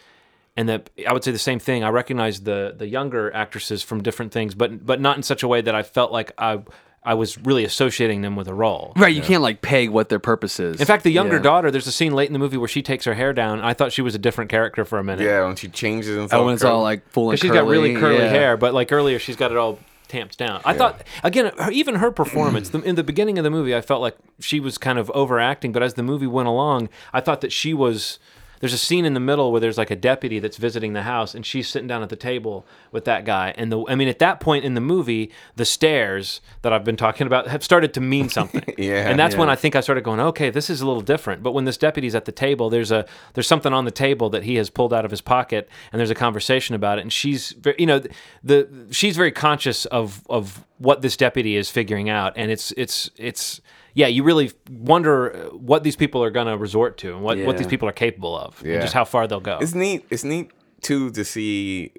and 0.59 0.69
that 0.69 0.91
I 1.09 1.13
would 1.15 1.23
say 1.25 1.31
the 1.33 1.39
same 1.51 1.61
thing. 1.61 1.85
I 1.85 1.89
recognize 1.91 2.41
the 2.43 2.75
the 2.77 2.87
younger 2.89 3.33
actresses 3.35 3.83
from 3.83 4.03
different 4.03 4.33
things, 4.33 4.55
but 4.55 4.85
but 4.85 5.01
not 5.01 5.17
in 5.17 5.23
such 5.23 5.43
a 5.43 5.49
way 5.49 5.61
that 5.63 5.75
I 5.75 5.83
felt 5.83 6.11
like 6.13 6.33
I 6.37 6.61
I 7.05 7.15
was 7.15 7.39
really 7.39 7.65
associating 7.65 8.21
them 8.23 8.35
with 8.37 8.49
a 8.49 8.55
role. 8.55 8.93
right. 8.97 9.15
You 9.15 9.23
can't 9.23 9.41
like 9.41 9.63
peg 9.63 9.89
what 9.91 10.09
their 10.11 10.19
purpose 10.19 10.59
is. 10.61 10.81
In 10.81 10.87
fact, 10.87 11.05
the 11.05 11.13
younger 11.13 11.37
Yeah. 11.37 11.43
daughter, 11.51 11.71
there's 11.71 11.87
a 11.87 11.93
scene 11.93 12.13
late 12.13 12.27
in 12.27 12.33
the 12.35 12.39
movie 12.41 12.59
where 12.59 12.69
she 12.69 12.83
takes 12.83 13.05
her 13.07 13.15
hair 13.15 13.33
down. 13.33 13.61
I 13.61 13.73
thought 13.73 13.93
she 13.93 14.03
was 14.03 14.15
a 14.15 14.19
different 14.19 14.51
character 14.51 14.85
for 14.85 14.99
a 14.99 15.05
minute. 15.05 15.25
yeah, 15.25 15.47
when 15.47 15.57
she 15.57 15.69
changes 15.69 16.17
and 16.17 16.29
Oh, 16.35 16.45
when 16.47 16.55
it's 16.55 16.65
all 16.65 16.83
like 16.83 17.09
full 17.09 17.31
and 17.31 17.39
Because 17.39 17.49
she's 17.49 17.59
got 17.59 17.67
really 17.67 17.95
curly 17.95 18.19
yeah. 18.19 18.29
hair, 18.29 18.57
but 18.59 18.75
like 18.75 18.91
earlier, 18.93 19.19
she's 19.19 19.37
got 19.37 19.53
it 19.53 19.57
all 19.57 19.79
tamped 20.09 20.37
down. 20.39 20.61
I 20.65 20.75
thought 20.75 21.03
again, 21.23 21.53
her, 21.59 21.71
even 21.71 21.95
her 21.97 22.11
performance 22.11 22.71
the, 22.71 22.81
in 22.83 22.95
the 22.97 23.05
beginning 23.05 23.39
of 23.39 23.45
the 23.45 23.51
movie, 23.51 23.75
I 23.77 23.81
felt 23.81 24.01
like 24.03 24.17
she 24.41 24.59
was 24.59 24.77
kind 24.77 24.99
of 24.99 25.09
overacting. 25.15 25.71
But 25.73 25.83
as 25.85 25.95
the 25.95 26.03
movie 26.03 26.27
went 26.27 26.49
along, 26.49 26.89
I 27.13 27.21
thought 27.21 27.41
that 27.43 27.53
she 27.53 27.73
was. 27.73 28.19
There's 28.61 28.73
a 28.73 28.79
scene 28.79 29.05
in 29.05 29.15
the 29.15 29.21
middle 29.21 29.53
where 29.53 29.61
there's 29.61 29.79
like 29.79 29.91
a 29.91 29.97
deputy 29.97 30.39
that's 30.39 30.57
visiting 30.57 30.93
the 30.93 31.03
house, 31.03 31.35
and 31.35 31.45
she's 31.45 31.69
sitting 31.69 31.89
down 31.89 32.03
at 32.03 32.09
the 32.09 32.17
table 32.17 32.67
with 32.93 33.05
that 33.05 33.25
guy. 33.25 33.55
And 33.57 33.71
the, 33.71 33.85
I 33.89 33.95
mean, 33.95 34.09
at 34.09 34.19
that 34.19 34.41
point 34.41 34.65
in 34.65 34.75
the 34.75 34.81
movie, 34.81 35.31
the 35.57 35.65
stairs 35.65 36.41
that 36.63 36.73
I've 36.73 36.85
been 36.85 36.97
talking 36.97 37.27
about 37.27 37.49
have 37.49 37.63
started 37.63 37.95
to 37.95 38.01
mean 38.01 38.29
something. 38.29 38.63
Yeah. 38.79 39.09
and 39.09 39.19
that's 39.19 39.35
when 39.35 39.51
I 39.51 39.57
think 39.57 39.75
I 39.75 39.81
started 39.81 40.05
going, 40.05 40.21
okay, 40.21 40.51
this 40.51 40.71
is 40.71 40.81
a 40.81 40.87
little 40.87 41.03
different. 41.03 41.43
But 41.43 41.53
when 41.53 41.65
this 41.65 41.77
deputy's 41.77 42.15
at 42.15 42.27
the 42.27 42.33
table, 42.33 42.71
there's 42.71 42.93
a 42.93 43.07
there's 43.35 43.49
something 43.49 43.73
on 43.73 43.85
the 43.87 43.91
table 43.91 44.31
that 44.31 44.45
he 44.45 44.55
has 44.55 44.71
pulled 44.71 44.93
out 44.93 45.05
of 45.05 45.11
his 45.11 45.21
pocket, 45.21 45.69
and 45.91 45.99
there's 45.99 46.11
a 46.11 46.15
conversation 46.15 46.75
about 46.77 46.99
it. 46.99 47.03
And 47.03 47.13
she's, 47.13 47.53
very, 47.53 47.77
you 47.79 47.87
know, 47.87 48.03
the 48.45 48.69
she's 48.91 49.17
very 49.17 49.33
conscious 49.33 49.85
of 49.87 50.25
of 50.31 50.65
what 50.79 51.03
this 51.03 51.17
deputy 51.17 51.57
is 51.57 51.71
figuring 51.71 52.09
out, 52.09 52.33
and 52.37 52.51
it's 52.51 52.73
it's 52.77 53.11
it's 53.17 53.61
yeah, 53.99 54.07
you 54.07 54.23
really 54.23 54.53
wonder 54.71 55.15
uh, 55.35 55.39
what 55.71 55.83
these 55.83 55.97
people 55.97 56.23
are 56.23 56.31
going 56.31 56.47
to 56.47 56.57
resort 56.57 56.99
to 56.99 57.09
and 57.15 57.21
what, 57.27 57.37
what 57.47 57.59
these 57.59 57.67
people 57.67 57.89
are 57.89 57.93
capable 58.07 58.39
of 58.39 58.63
Yeah. 58.65 58.75
and 58.75 58.83
just 58.83 58.95
how 58.95 59.05
far 59.05 59.27
they'll 59.27 59.41
go. 59.53 59.59
It's 59.61 59.75
neat. 59.75 60.05
It's 60.09 60.23
neat 60.23 60.53
too 60.81 61.11
to 61.11 61.25
see 61.25 61.91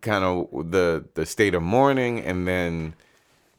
kind 0.00 0.24
of 0.24 0.70
the 0.72 1.04
the 1.14 1.24
state 1.26 1.54
of 1.54 1.62
mourning 1.62 2.14
and 2.28 2.48
then 2.48 2.94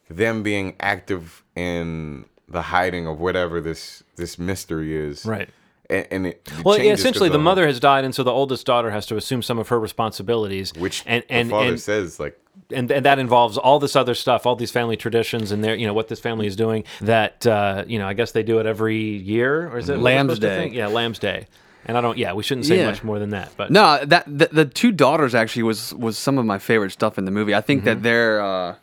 them 0.09 0.43
being 0.43 0.75
active 0.81 1.43
in 1.55 2.25
the 2.49 2.61
hiding 2.63 3.07
of 3.07 3.19
whatever 3.21 3.61
this 3.61 4.03
this 4.17 4.37
mystery 4.37 4.93
is. 5.09 5.25
Right. 5.25 5.49
And, 5.91 6.07
and 6.11 6.27
it 6.27 6.49
Well, 6.63 6.77
yeah, 6.77 6.83
changes 6.83 6.99
essentially, 7.01 7.29
'cause 7.29 7.33
the 7.33 7.39
mother 7.39 7.67
has 7.67 7.79
died, 7.79 8.05
and 8.05 8.15
so 8.15 8.23
the 8.23 8.31
oldest 8.31 8.65
daughter 8.65 8.89
has 8.91 9.05
to 9.07 9.17
assume 9.17 9.41
some 9.43 9.59
of 9.59 9.67
her 9.67 9.79
responsibilities. 9.79 10.73
which 10.77 11.03
and 11.05 11.23
the 11.27 11.33
and 11.33 11.49
father 11.49 11.69
and, 11.69 11.79
says 11.79 12.19
like 12.19 12.37
and 12.73 12.89
and 12.89 13.05
that 13.05 13.19
involves 13.19 13.57
all 13.57 13.79
this 13.79 13.95
other 13.95 14.13
stuff, 14.15 14.45
all 14.45 14.55
these 14.55 14.71
family 14.71 14.95
traditions, 14.97 15.51
and 15.51 15.63
their 15.63 15.75
you 15.75 15.85
know 15.85 15.93
what 15.93 16.07
this 16.07 16.19
family 16.19 16.47
is 16.47 16.55
doing. 16.55 16.83
That 17.01 17.45
uh, 17.45 17.83
you 17.87 17.99
know, 17.99 18.07
I 18.07 18.13
guess 18.13 18.31
they 18.31 18.43
do 18.43 18.59
it 18.59 18.65
every 18.65 18.97
year, 18.99 19.67
or 19.69 19.77
is 19.77 19.89
it 19.89 19.97
Lamb's 19.99 20.39
Day. 20.39 20.69
Yeah, 20.69 20.87
Lamb's 20.87 21.19
Day. 21.19 21.47
And 21.85 21.97
I 21.97 22.01
don't. 22.01 22.15
Yeah, 22.17 22.33
we 22.33 22.43
shouldn't 22.43 22.67
say 22.67 22.77
Yeah. 22.77 22.85
much 22.85 23.03
more 23.03 23.17
than 23.17 23.31
that. 23.31 23.49
But 23.57 23.71
No, 23.71 23.99
that 24.05 24.23
the, 24.27 24.49
the 24.51 24.65
two 24.65 24.91
daughters 24.91 25.33
actually 25.33 25.63
was 25.63 25.93
was 25.95 26.17
some 26.17 26.37
of 26.37 26.45
my 26.45 26.59
favorite 26.59 26.91
stuff 26.91 27.17
in 27.17 27.25
the 27.25 27.31
movie. 27.31 27.55
I 27.55 27.61
think 27.61 27.79
Mm-hmm. 27.81 27.85
that 27.87 28.03
they're. 28.03 28.41
Uh, 28.41 28.75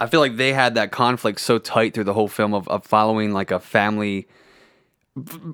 I 0.00 0.06
feel 0.06 0.20
like 0.20 0.36
they 0.38 0.52
had 0.54 0.74
that 0.74 0.90
conflict 0.90 1.38
so 1.40 1.58
tight 1.58 1.94
through 1.94 2.04
the 2.04 2.14
whole 2.14 2.26
film 2.28 2.52
of, 2.54 2.66
of 2.68 2.84
following 2.84 3.32
like 3.32 3.50
a 3.52 3.60
family 3.60 4.26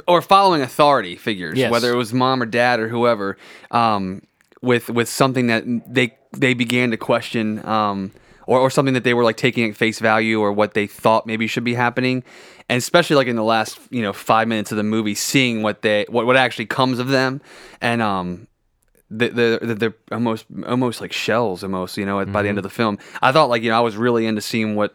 or 0.06 0.22
following 0.22 0.62
authority 0.62 1.16
figures, 1.16 1.58
Yes. 1.58 1.70
whether 1.70 1.92
it 1.92 1.96
was 1.96 2.12
mom 2.14 2.42
or 2.42 2.46
dad 2.46 2.80
or 2.80 2.88
whoever, 2.88 3.36
um, 3.70 4.22
with 4.62 4.88
with 4.90 5.08
something 5.08 5.46
that 5.48 5.64
they 5.86 6.14
they 6.32 6.54
began 6.54 6.90
to 6.92 6.96
question, 6.96 7.64
um, 7.66 8.12
or 8.46 8.58
or 8.60 8.70
something 8.70 8.94
that 8.94 9.04
they 9.04 9.14
were 9.14 9.24
like 9.24 9.36
taking 9.36 9.68
at 9.68 9.76
face 9.76 9.98
value, 9.98 10.40
or 10.40 10.52
what 10.52 10.74
they 10.74 10.86
thought 10.86 11.26
maybe 11.26 11.46
should 11.46 11.64
be 11.64 11.74
happening, 11.74 12.22
and 12.68 12.78
especially 12.78 13.16
like 13.16 13.26
in 13.26 13.36
the 13.36 13.44
last 13.44 13.78
you 13.90 14.02
know 14.02 14.12
five 14.12 14.48
minutes 14.48 14.70
of 14.72 14.76
the 14.76 14.82
movie, 14.82 15.14
seeing 15.14 15.62
what 15.62 15.82
they 15.82 16.06
what 16.08 16.24
what 16.26 16.36
actually 16.36 16.66
comes 16.66 16.98
of 16.98 17.08
them, 17.08 17.40
and 17.80 18.00
um. 18.02 18.46
the- 19.12 19.28
the- 19.28 19.58
the- 19.66 19.74
They're 19.74 19.94
almost 20.12 20.46
almost 20.68 21.00
like 21.00 21.12
shells, 21.12 21.64
almost 21.64 21.96
you 21.96 22.06
know. 22.06 22.20
At, 22.20 22.30
By 22.32 22.42
the 22.42 22.48
end 22.48 22.58
of 22.58 22.62
the 22.64 22.70
film, 22.70 22.96
I 23.20 23.32
thought 23.32 23.48
like 23.48 23.62
you 23.64 23.70
know 23.70 23.76
I 23.76 23.80
was 23.80 23.96
really 23.96 24.24
into 24.24 24.40
seeing 24.40 24.76
what 24.76 24.94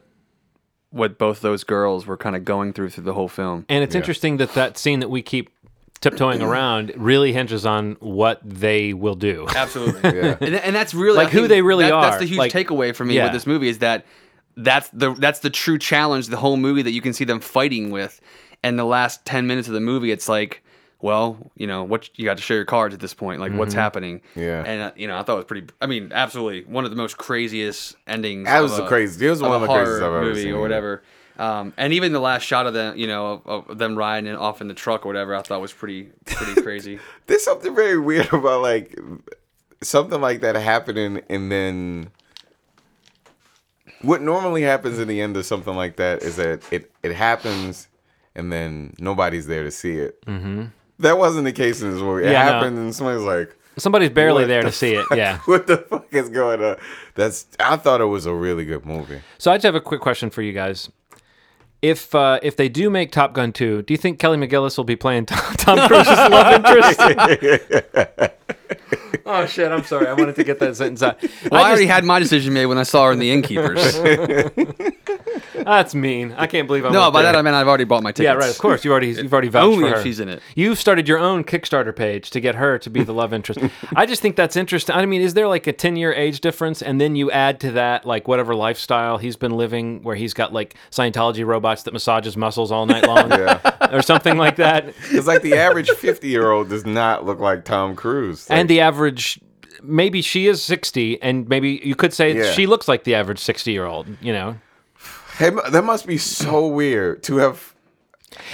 what 0.92 1.18
both 1.18 1.42
those 1.42 1.64
girls 1.64 2.06
were 2.06 2.18
kind 2.18 2.36
of 2.36 2.46
going 2.46 2.74
through 2.74 2.90
through 2.90 3.04
the 3.04 3.14
whole 3.14 3.28
film. 3.28 3.66
and 3.70 3.84
it's 3.84 3.96
interesting 3.96 4.38
that 4.38 4.54
that 4.54 4.78
scene 4.78 5.00
that 5.02 5.10
we 5.10 5.22
keep 5.22 5.50
tiptoeing 6.02 6.42
around 6.50 6.92
really 6.96 7.34
hinges 7.34 7.66
on 7.66 7.96
what 8.00 8.40
they 8.44 8.94
will 8.94 9.16
do. 9.16 9.48
Absolutely. 9.56 10.18
Yeah. 10.18 10.38
and, 10.42 10.56
and 10.56 10.76
that's 10.76 10.94
really 10.94 11.18
Like 11.18 11.28
I 11.28 11.32
who 11.32 11.38
think 11.40 11.50
they 11.50 11.62
really 11.62 11.86
that- 11.86 11.94
are. 11.94 12.02
That's 12.06 12.20
the 12.20 12.26
huge 12.26 12.38
Like- 12.38 12.52
takeaway 12.54 12.96
for 12.96 13.04
me 13.06 13.16
Yeah. 13.16 13.24
with 13.26 13.34
this 13.34 13.48
movie 13.48 13.68
is 13.70 13.80
that 13.80 14.06
that's 14.58 14.88
the 14.90 15.14
that's 15.16 15.40
the 15.40 15.50
true 15.50 15.78
challenge 15.78 16.28
the 16.28 16.38
whole 16.38 16.56
movie 16.58 16.82
that 16.82 16.92
you 16.92 17.02
can 17.02 17.12
see 17.14 17.26
them 17.26 17.40
fighting 17.42 17.92
with. 17.92 18.22
And 18.64 18.80
the 18.80 18.86
last 18.86 19.26
ten 19.26 19.48
minutes 19.48 19.68
of 19.68 19.74
the 19.74 19.80
movie, 19.82 20.12
it's 20.12 20.30
like, 20.30 20.64
well, 21.02 21.52
you 21.56 21.68
know, 21.68 21.84
what 21.84 22.10
you 22.18 22.26
got 22.26 22.38
to 22.38 22.44
show 22.44 22.54
your 22.54 22.66
cards 22.66 22.94
at 22.96 23.00
this 23.00 23.14
point, 23.14 23.40
like 23.40 23.52
what's 23.54 23.74
happening. 23.74 24.22
Yeah. 24.36 24.64
And 24.66 24.82
uh, 24.82 24.92
you 24.96 25.08
know, 25.08 25.18
I 25.18 25.24
thought 25.24 25.34
it 25.34 25.38
was 25.38 25.46
pretty. 25.46 25.68
I 25.82 25.86
mean, 25.88 26.12
absolutely 26.14 26.64
one 26.72 26.84
of 26.86 26.92
the 26.92 26.98
most 26.98 27.18
craziest 27.18 27.96
endings. 28.08 28.46
That 28.46 28.62
was 28.62 28.72
of 28.72 28.78
the 28.80 28.84
a- 28.86 28.88
crazy- 28.88 29.26
it 29.26 29.30
was 29.30 29.42
of 29.42 29.48
one 29.50 29.56
of 29.58 29.64
a 29.64 29.68
the 29.68 29.74
craziest 29.74 30.02
horror 30.02 30.18
I've 30.22 30.28
ever 30.28 30.36
seen. 30.36 30.54
or 30.54 30.62
whatever. 30.62 31.04
Um, 31.38 31.74
and 31.76 31.92
even 31.92 32.14
the 32.14 32.22
last 32.22 32.44
shot 32.44 32.66
of 32.66 32.74
them, 32.74 32.96
you 32.98 33.08
know, 33.08 33.42
of, 33.46 33.70
of 33.70 33.78
them 33.78 33.98
riding 33.98 34.30
in- 34.30 34.38
off 34.38 34.62
in 34.62 34.70
the 34.70 34.74
truck 34.74 35.06
or 35.06 35.10
whatever, 35.10 35.36
I 35.36 35.42
thought 35.42 35.60
was 35.60 35.74
pretty 35.74 36.10
pretty 36.26 36.62
crazy. 36.64 37.00
there's 37.28 37.44
something 37.44 37.76
very 37.76 38.00
weird 38.00 38.32
about 38.34 38.62
like 38.62 38.98
something 39.82 40.22
like 40.22 40.40
that 40.42 40.56
happening 40.56 41.22
and 41.30 41.52
then 41.52 42.10
what 44.02 44.22
normally 44.22 44.62
happens 44.62 44.98
in 45.00 45.08
the 45.08 45.22
end 45.22 45.36
of 45.38 45.46
something 45.46 45.76
like 45.76 45.98
that 45.98 46.22
is 46.24 46.38
that 46.38 46.62
it 46.72 46.92
it 47.04 47.14
happens 47.14 47.88
and 48.36 48.52
then 48.52 48.94
nobody's 49.00 49.48
there 49.48 49.64
to 49.64 49.72
see 49.72 49.98
it. 49.98 50.24
Mm-hmm. 50.26 50.66
That 51.00 51.18
wasn't 51.18 51.46
the 51.46 51.52
case 51.54 51.82
in 51.82 51.92
this 51.92 52.00
movie. 52.02 52.26
It 52.26 52.32
Yeah, 52.32 52.44
happened 52.44 52.78
and 52.78 52.96
somebody's 52.96 53.24
like, 53.24 53.56
Somebody's 53.78 54.10
barely 54.12 54.44
What 54.44 54.48
there 54.48 54.64
the 54.64 54.70
to 54.70 54.76
see 54.76 54.94
it. 54.94 55.06
Yeah. 55.14 55.40
"What 55.46 55.68
the 55.68 55.76
fuck 55.78 56.08
is 56.14 56.30
going 56.30 56.64
on?" 56.64 56.78
That's 57.16 57.46
I 57.60 57.76
thought 57.76 58.00
it 58.00 58.06
was 58.06 58.26
a 58.26 58.34
really 58.34 58.64
good 58.64 58.86
movie. 58.86 59.20
So 59.38 59.52
I 59.52 59.58
just 59.58 59.66
have 59.66 59.76
a 59.76 59.82
quick 59.82 60.00
question 60.00 60.30
for 60.30 60.42
you 60.42 60.54
guys. 60.54 60.90
If 61.82 62.16
uh, 62.16 62.40
if 62.42 62.56
they 62.56 62.70
do 62.70 62.90
make 62.90 63.12
Top 63.12 63.34
Gun 63.34 63.52
2, 63.52 63.82
do 63.82 63.94
you 63.94 63.98
think 63.98 64.18
Kelly 64.18 64.38
McGillis 64.38 64.78
will 64.78 64.86
be 64.86 64.96
playing 64.96 65.26
Tom, 65.26 65.56
Tom 65.58 65.88
Cruise's 65.90 66.18
love 66.18 66.54
interest? 66.66 67.00
oh 69.26 69.46
shit! 69.46 69.72
I'm 69.72 69.84
sorry. 69.84 70.08
I 70.08 70.14
wanted 70.14 70.36
to 70.36 70.44
get 70.44 70.60
that 70.60 70.76
sentence 70.76 71.02
out. 71.04 71.18
Well, 71.52 71.62
I, 71.62 71.66
I 71.66 71.68
already 71.70 71.86
just- 71.86 71.94
had 71.96 72.04
my 72.06 72.20
decision 72.20 72.54
made 72.54 72.66
when 72.66 72.78
I 72.78 72.84
saw 72.84 73.06
her 73.08 73.12
in 73.12 73.20
The 73.20 73.32
Innkeepers. 73.32 74.00
That's 75.54 75.96
mean. 75.96 76.34
I 76.38 76.48
can't 76.48 76.68
believe 76.68 76.86
I 76.86 76.90
no, 76.90 77.02
went 77.02 77.14
by 77.14 77.22
there. 77.24 77.32
that 77.34 77.38
I 77.40 77.42
mean 77.42 77.54
I've 77.54 77.68
already 77.68 77.84
bought 77.86 78.04
my 78.04 78.12
tickets. 78.12 78.26
Yeah, 78.26 78.34
right. 78.34 78.50
Of 78.50 78.58
course, 78.58 78.84
you've 78.86 78.92
already 78.92 79.08
you've 79.10 79.34
already 79.34 79.48
vouched 79.48 79.66
Only 79.66 79.84
for 79.86 79.88
if 79.90 79.96
her. 79.98 80.04
she's 80.04 80.20
in 80.20 80.30
it. 80.30 80.42
You've 80.56 80.78
started 80.80 81.08
your 81.08 81.18
own 81.18 81.44
Kickstarter 81.44 81.96
page 81.96 82.30
to 82.32 82.40
get 82.40 82.56
her 82.56 82.78
to 82.80 82.90
be 82.90 83.04
the 83.04 83.14
love 83.14 83.34
interest. 83.34 83.60
I 83.96 84.06
just 84.06 84.22
think 84.22 84.36
that's 84.36 84.56
interesting. 84.56 84.96
I 84.96 85.06
mean, 85.06 85.22
is 85.22 85.34
there 85.34 85.48
like 85.48 85.66
a 85.68 85.74
ten 85.74 85.96
year 85.96 86.14
age 86.14 86.40
difference, 86.42 86.82
and 86.82 87.02
then 87.02 87.16
you 87.16 87.32
add 87.32 87.60
to 87.62 87.72
that 87.72 88.06
like 88.06 88.28
whatever 88.28 88.54
lifestyle 88.56 89.18
he's 89.18 89.36
been 89.38 89.56
living, 89.58 90.04
where 90.04 90.16
he's 90.16 90.34
got 90.34 90.54
like 90.54 90.76
Scientology 90.92 91.46
robots 91.46 91.84
that 91.84 91.94
massages 91.94 92.38
muscles 92.38 92.72
all 92.72 92.86
night 92.86 93.08
long, 93.08 93.32
or 93.92 94.02
something 94.02 94.38
like 94.38 94.58
that, 94.58 94.94
It's 95.12 95.28
like 95.28 95.42
the 95.42 95.56
average 95.56 95.90
50 95.90 96.28
year 96.28 96.52
old 96.52 96.70
does 96.70 96.86
not 96.86 97.26
look 97.26 97.40
like 97.40 97.66
Tom 97.66 97.96
Cruise. 97.96 98.48
And 98.56 98.70
the 98.70 98.82
average. 98.82 99.40
Maybe 99.84 100.22
she 100.22 100.48
is 100.48 100.64
60, 100.64 101.22
and 101.22 101.48
maybe 101.50 101.82
you 101.84 101.96
could 101.96 102.14
say 102.14 102.36
Yeah. 102.36 102.52
she 102.54 102.66
looks 102.66 102.88
like 102.88 103.04
the 103.04 103.14
average 103.16 103.40
60 103.40 103.72
year 103.72 103.86
old, 103.86 104.08
you 104.22 104.32
know? 104.34 104.56
Hey, 105.38 105.52
that 105.70 105.84
must 105.84 106.08
be 106.08 106.18
so 106.18 106.68
weird 106.68 107.22
to 107.24 107.38
have. 107.38 107.76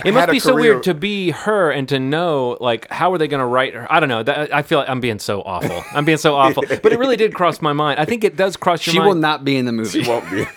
It 0.03 0.13
must 0.13 0.21
had 0.21 0.29
a 0.29 0.31
be 0.31 0.39
so 0.39 0.55
weird 0.55 0.83
to 0.83 0.93
be 0.93 1.31
her 1.31 1.71
and 1.71 1.87
to 1.89 1.99
know 1.99 2.57
like 2.59 2.87
how 2.91 3.13
are 3.13 3.17
they 3.17 3.27
going 3.27 3.39
to 3.39 3.45
write 3.45 3.73
her? 3.75 3.87
I 3.91 3.99
don't 3.99 4.09
know. 4.09 4.23
That, 4.23 4.53
I 4.53 4.61
feel 4.63 4.79
like 4.79 4.89
I'm 4.89 4.99
being 4.99 5.19
so 5.19 5.41
awful. 5.41 5.83
I'm 5.93 6.05
being 6.05 6.17
so 6.17 6.35
awful. 6.41 6.63
But 6.67 6.91
it 6.91 6.99
really 6.99 7.17
did 7.17 7.33
cross 7.33 7.61
my 7.61 7.73
mind. 7.73 7.99
I 7.99 8.05
think 8.05 8.23
it 8.23 8.35
does 8.35 8.57
cross 8.57 8.85
your 8.85 8.93
mind. 8.93 8.95
She 8.95 8.99
mind. 8.99 9.07
will 9.09 9.15
not 9.21 9.43
be 9.45 9.57
in 9.57 9.65
the 9.65 9.71
movie. 9.71 10.03
She 10.03 10.09
won't 10.09 10.29
be. 10.29 10.45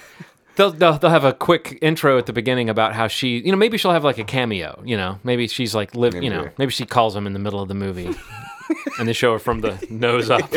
They'll, 0.57 0.71
they'll 0.71 0.97
they'll 0.99 1.11
have 1.11 1.25
a 1.25 1.33
quick 1.33 1.79
intro 1.83 2.17
at 2.17 2.27
the 2.27 2.33
beginning 2.33 2.71
about 2.71 2.95
how 2.95 3.09
she, 3.09 3.39
you 3.45 3.51
know, 3.51 3.59
maybe 3.59 3.77
she'll 3.77 3.91
have 3.91 4.05
like 4.05 4.19
a 4.19 4.25
cameo. 4.25 4.81
You 4.85 4.97
know, 4.97 5.19
maybe 5.25 5.49
she's 5.49 5.75
like 5.75 5.97
live. 5.97 6.15
You 6.15 6.31
know, 6.31 6.43
Maybe. 6.43 6.55
maybe 6.59 6.71
she 6.71 6.87
calls 6.87 7.17
him 7.17 7.27
in 7.27 7.33
the 7.33 7.41
middle 7.41 7.61
of 7.61 7.67
the 7.67 7.75
movie, 7.75 8.15
and 8.99 9.09
they 9.09 9.13
show 9.13 9.33
her 9.33 9.39
from 9.39 9.61
the 9.61 9.85
nose 9.91 10.31
up. 10.31 10.51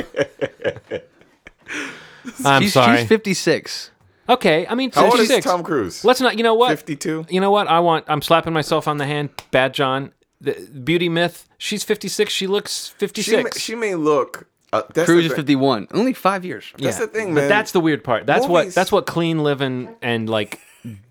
I'm 2.46 2.62
she's, 2.64 2.74
sorry. 2.74 3.00
She's 3.00 3.08
56. 3.08 3.92
okay, 4.30 4.68
I 4.68 4.76
mean, 4.76 4.92
How 4.92 5.06
old 5.06 5.14
is 5.16 5.28
56. 5.28 5.46
Tom 5.46 5.64
Cruise? 5.64 6.04
Let's 6.04 6.22
not. 6.22 6.38
You 6.38 6.44
know 6.44 6.54
what? 6.56 6.70
52? 6.70 7.28
You 7.30 7.42
know 7.42 7.52
what? 7.52 7.68
I 7.68 7.80
want. 7.80 8.06
I'm 8.08 8.22
slapping 8.22 8.54
myself 8.54 8.88
on 8.88 8.98
the 8.98 9.06
hand. 9.06 9.30
Bad 9.52 9.74
John. 9.74 10.12
The 10.40 10.54
beauty 10.84 11.10
myth. 11.10 11.48
She's 11.58 11.84
56. 11.84 12.32
She 12.32 12.46
looks 12.46 12.94
She 13.00 13.06
may, 13.06 13.08
56. 13.08 13.60
she 13.60 13.76
may 13.76 13.96
look. 13.96 14.48
Uh, 14.72 14.84
that's 14.94 15.06
Cruise 15.08 15.26
is 15.26 15.34
51. 15.34 15.88
Only 15.92 16.14
five 16.14 16.44
years. 16.44 16.74
That's 16.78 17.00
the 17.00 17.08
thing, 17.08 17.34
man. 17.34 17.46
But 17.46 17.48
that's 17.48 17.72
the 17.72 17.80
weird 17.80 18.04
part. 18.04 18.26
That's 18.26 18.46
what. 18.46 18.74
That's 18.74 18.92
what 18.92 19.06
clean 19.06 19.40
living 19.44 19.96
and 20.02 20.30
like 20.30 20.60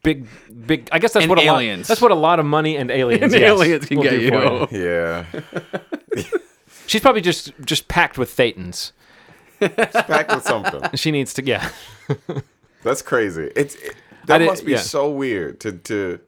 big, 0.03 0.27
big. 0.67 0.89
I 0.93 0.99
guess 0.99 1.13
that's 1.15 1.25
And 1.25 1.31
what 1.31 1.39
a 1.39 1.47
lot. 1.47 1.55
aliens. 1.57 1.89
That's 1.89 2.01
what 2.01 2.11
a 2.11 2.17
lot 2.17 2.39
of 2.39 2.47
money 2.47 2.77
and 2.77 2.91
aliens. 2.91 3.33
And 3.33 3.33
yes, 3.33 3.51
aliens 3.51 3.87
can 3.87 4.01
get 4.01 4.11
do 4.11 4.21
you. 4.21 4.69
Yeah. 4.71 5.25
She's 6.87 7.01
probably 7.01 7.21
just 7.21 7.53
just 7.65 7.89
packed 7.89 8.19
with 8.19 8.35
thetans. 8.35 8.93
Packed 9.61 10.35
with 10.35 10.45
something. 10.45 10.83
She 10.95 11.11
needs 11.11 11.35
to. 11.35 11.45
Yeah. 11.45 11.71
That's 12.83 13.03
crazy. 13.03 13.51
It's 13.57 13.75
it, 13.77 13.97
that 14.27 14.39
did- 14.39 14.47
must 14.47 14.65
be 14.65 14.73
yeah. 14.73 14.79
so 14.79 15.11
weird 15.11 15.61
to 15.61 15.73
to 15.73 16.21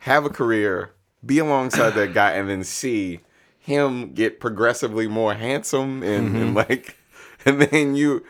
have 0.00 0.24
a 0.24 0.30
career, 0.30 0.92
be 1.24 1.38
alongside 1.38 1.90
that 1.90 2.14
guy, 2.14 2.32
and 2.32 2.48
then 2.48 2.64
see 2.64 3.20
him 3.58 4.12
get 4.14 4.40
progressively 4.40 5.06
more 5.06 5.34
handsome 5.34 6.02
and, 6.02 6.34
and 6.34 6.56
mm-hmm. 6.56 6.56
like, 6.56 6.96
and 7.44 7.62
then 7.62 7.94
you. 7.94 8.24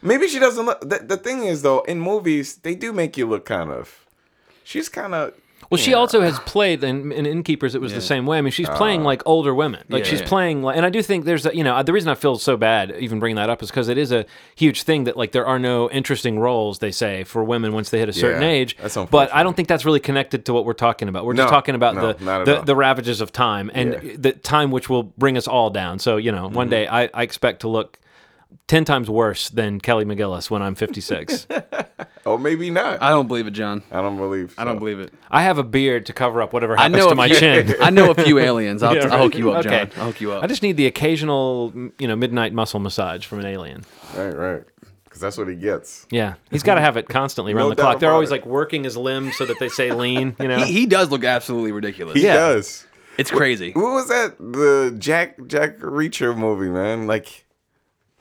Maybe 0.00 0.28
she 0.28 0.38
doesn't 0.38 0.64
look. 0.64 0.80
The, 0.80 1.00
the 1.00 1.16
thing 1.16 1.44
is, 1.44 1.62
though, 1.62 1.80
in 1.80 2.00
movies 2.00 2.56
they 2.56 2.76
do 2.76 2.92
make 2.92 3.16
you 3.16 3.26
look 3.26 3.44
kind 3.44 3.70
of. 3.70 4.06
She's 4.62 4.88
kind 4.88 5.14
of. 5.14 5.34
Well, 5.70 5.78
she 5.78 5.92
also 5.92 6.22
has 6.22 6.38
played 6.40 6.82
in, 6.82 7.12
in 7.12 7.26
Innkeepers. 7.26 7.74
It 7.74 7.80
was 7.82 7.92
the 7.92 8.00
same 8.00 8.24
way. 8.24 8.38
I 8.38 8.40
mean, 8.40 8.52
she's 8.52 8.68
playing 8.70 9.02
like 9.04 9.22
older 9.26 9.54
women. 9.54 9.84
Like 9.90 10.04
Yeah. 10.04 10.10
she's 10.10 10.20
Yeah. 10.20 10.26
playing, 10.28 10.62
like, 10.62 10.76
and 10.78 10.86
I 10.86 10.90
do 10.90 11.02
think 11.02 11.26
there's, 11.26 11.44
a, 11.44 11.54
you 11.54 11.62
know, 11.62 11.82
the 11.82 11.92
reason 11.92 12.08
I 12.08 12.14
feel 12.14 12.36
so 12.38 12.56
bad 12.56 12.94
even 12.98 13.18
bringing 13.20 13.36
that 13.36 13.50
up 13.50 13.62
is 13.62 13.68
because 13.70 13.88
it 13.88 13.98
is 13.98 14.10
a 14.10 14.24
huge 14.56 14.82
thing 14.84 15.04
that 15.04 15.16
like 15.16 15.32
there 15.32 15.46
are 15.46 15.58
no 15.58 15.90
interesting 15.90 16.38
roles 16.38 16.78
they 16.78 16.90
say 16.90 17.22
for 17.24 17.44
women 17.44 17.72
once 17.74 17.90
they 17.90 17.98
hit 17.98 18.08
a 18.08 18.12
certain 18.14 18.40
Yeah, 18.42 18.48
age. 18.48 18.76
that's 18.80 18.96
but. 19.10 19.32
I 19.34 19.42
don't 19.42 19.54
think 19.54 19.68
that's 19.68 19.84
really 19.84 20.00
connected 20.00 20.46
to 20.46 20.54
what 20.54 20.64
we're 20.64 20.72
talking 20.72 21.06
about. 21.08 21.26
We're 21.26 21.34
just 21.34 21.50
talking 21.50 21.74
about 21.74 21.94
no, 21.96 22.12
the 22.14 22.44
the, 22.44 22.62
the 22.62 22.76
ravages 22.76 23.20
of 23.20 23.30
time 23.32 23.70
and 23.74 23.92
Yeah. 24.02 24.16
the 24.18 24.32
time 24.32 24.70
which 24.70 24.88
will 24.88 25.02
bring 25.02 25.36
us 25.36 25.46
all 25.46 25.68
down. 25.70 25.98
So 25.98 26.16
you 26.16 26.32
know, 26.32 26.46
Mm-hmm. 26.46 26.54
one 26.54 26.68
day 26.70 26.86
I, 26.88 27.10
I 27.12 27.22
expect 27.24 27.60
to 27.60 27.68
look. 27.68 27.98
10 28.66 28.84
times 28.84 29.08
worse 29.10 29.48
than 29.48 29.80
Kelly 29.80 30.04
McGillis 30.04 30.50
when 30.50 30.62
I'm 30.62 30.74
56. 30.74 31.46
Oh, 32.26 32.36
maybe 32.36 32.68
not. 32.68 33.00
I 33.02 33.08
don't 33.08 33.26
believe 33.26 33.46
it, 33.46 33.52
John. 33.52 33.82
I 33.90 34.02
don't 34.02 34.18
believe. 34.18 34.54
I 34.58 34.64
don't 34.64 34.78
believe 34.78 35.00
it. 35.00 35.14
I 35.30 35.44
have 35.44 35.56
a 35.56 35.62
beard 35.62 36.04
to 36.06 36.12
cover 36.12 36.42
up 36.42 36.52
whatever 36.52 36.78
I 36.78 36.82
happens 36.82 36.98
know 36.98 37.06
to 37.06 37.12
a 37.12 37.14
my 37.14 37.28
few, 37.28 37.36
chin. 37.38 37.74
I 37.80 37.88
know 37.88 38.10
a 38.10 38.14
few 38.14 38.38
aliens. 38.38 38.82
I'll, 38.82 38.94
Yeah, 38.96 39.06
I'll 39.06 39.22
hook 39.22 39.34
you 39.36 39.50
up, 39.50 39.64
Okay. 39.64 39.86
John. 39.86 39.90
I'll 39.96 40.06
hook 40.08 40.20
you 40.20 40.32
up. 40.32 40.44
I 40.44 40.46
just 40.46 40.62
need 40.62 40.76
the 40.76 40.84
occasional, 40.84 41.72
you 41.98 42.06
know, 42.06 42.16
midnight 42.16 42.52
muscle 42.52 42.80
massage 42.80 43.24
from 43.24 43.38
an 43.38 43.46
alien. 43.46 43.82
Right, 44.14 44.36
right. 44.36 44.62
because 45.04 45.22
that's 45.22 45.38
what 45.38 45.48
he 45.48 45.54
gets. 45.54 46.06
Yeah, 46.10 46.34
he's 46.50 46.62
got 46.62 46.74
to 46.74 46.82
have 46.82 46.98
it 46.98 47.08
constantly 47.08 47.54
around 47.54 47.70
No 47.70 47.74
the 47.74 47.76
clock. 47.76 47.98
They're 48.00 48.12
always 48.12 48.28
it. 48.28 48.32
like 48.32 48.46
working 48.46 48.84
his 48.84 48.96
limbs 48.98 49.36
so 49.38 49.46
that 49.46 49.58
they 49.58 49.70
say 49.70 49.92
lean. 49.92 50.36
You 50.38 50.48
know, 50.48 50.58
He, 50.64 50.72
he 50.80 50.86
does 50.86 51.08
look 51.10 51.24
absolutely 51.24 51.72
ridiculous. 51.72 52.16
He 52.16 52.24
Yeah. 52.24 52.34
does. 52.34 52.86
It's 53.16 53.30
crazy. 53.30 53.72
What 53.72 53.92
was 53.94 54.08
that? 54.08 54.36
The 54.38 54.94
Jack 54.98 55.38
Jack 55.46 55.78
Reacher 55.78 56.36
movie, 56.36 56.68
man. 56.68 57.06
Like, 57.06 57.46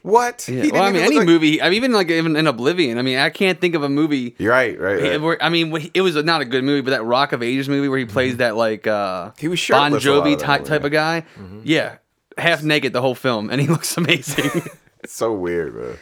what? 0.08 0.42
He 0.44 0.54
Yeah. 0.56 0.62
didn't 0.64 0.74
Well, 0.74 0.84
I 0.84 0.92
mean, 0.92 1.02
any 1.04 1.18
like- 1.18 1.26
movie. 1.28 1.62
I 1.62 1.66
mean, 1.66 1.74
even 1.78 1.92
like 1.94 2.10
even 2.10 2.36
in 2.36 2.48
Oblivion. 2.48 2.98
I 2.98 3.02
mean, 3.02 3.18
I 3.18 3.30
can't 3.30 3.60
think 3.62 3.76
of 3.76 3.84
a 3.84 3.90
movie. 3.90 4.36
You're 4.40 4.52
right, 4.52 4.80
right. 4.80 5.02
right. 5.02 5.22
where- 5.22 5.44
I 5.44 5.50
mean, 5.50 5.90
it 5.94 6.02
was 6.02 6.16
not 6.16 6.42
a 6.42 6.46
good 6.46 6.64
movie, 6.64 6.82
but 6.82 6.92
that 6.92 7.04
Rock 7.04 7.32
of 7.34 7.44
Ages 7.44 7.70
movie 7.70 7.88
where 7.90 8.00
he 8.00 8.06
plays 8.06 8.38
that 8.38 8.56
like 8.56 8.88
uh, 8.88 9.32
He 9.38 9.48
was 9.48 9.60
Bon 9.60 9.92
shirtless 9.92 10.06
a 10.06 10.12
lot 10.14 10.26
Jovi 10.26 10.34
of 10.34 10.40
type 10.40 10.62
movie. 10.62 10.70
type 10.70 10.84
of 10.84 10.92
guy. 10.92 11.24
Yeah, 11.64 11.96
half 12.38 12.64
naked 12.64 12.94
the 12.94 13.02
whole 13.02 13.16
film, 13.16 13.50
and 13.50 13.60
he 13.62 13.68
looks 13.76 13.96
amazing. 13.98 14.64
It's 15.04 15.14
so 15.14 15.32
weird, 15.32 15.76
man. 15.76 15.98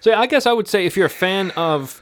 So 0.00 0.10
yeah, 0.10 0.18
I 0.20 0.26
guess 0.26 0.46
I 0.46 0.52
would 0.52 0.66
say 0.66 0.86
if 0.86 0.96
you're 0.96 1.06
a 1.06 1.10
fan 1.10 1.50
of, 1.52 2.00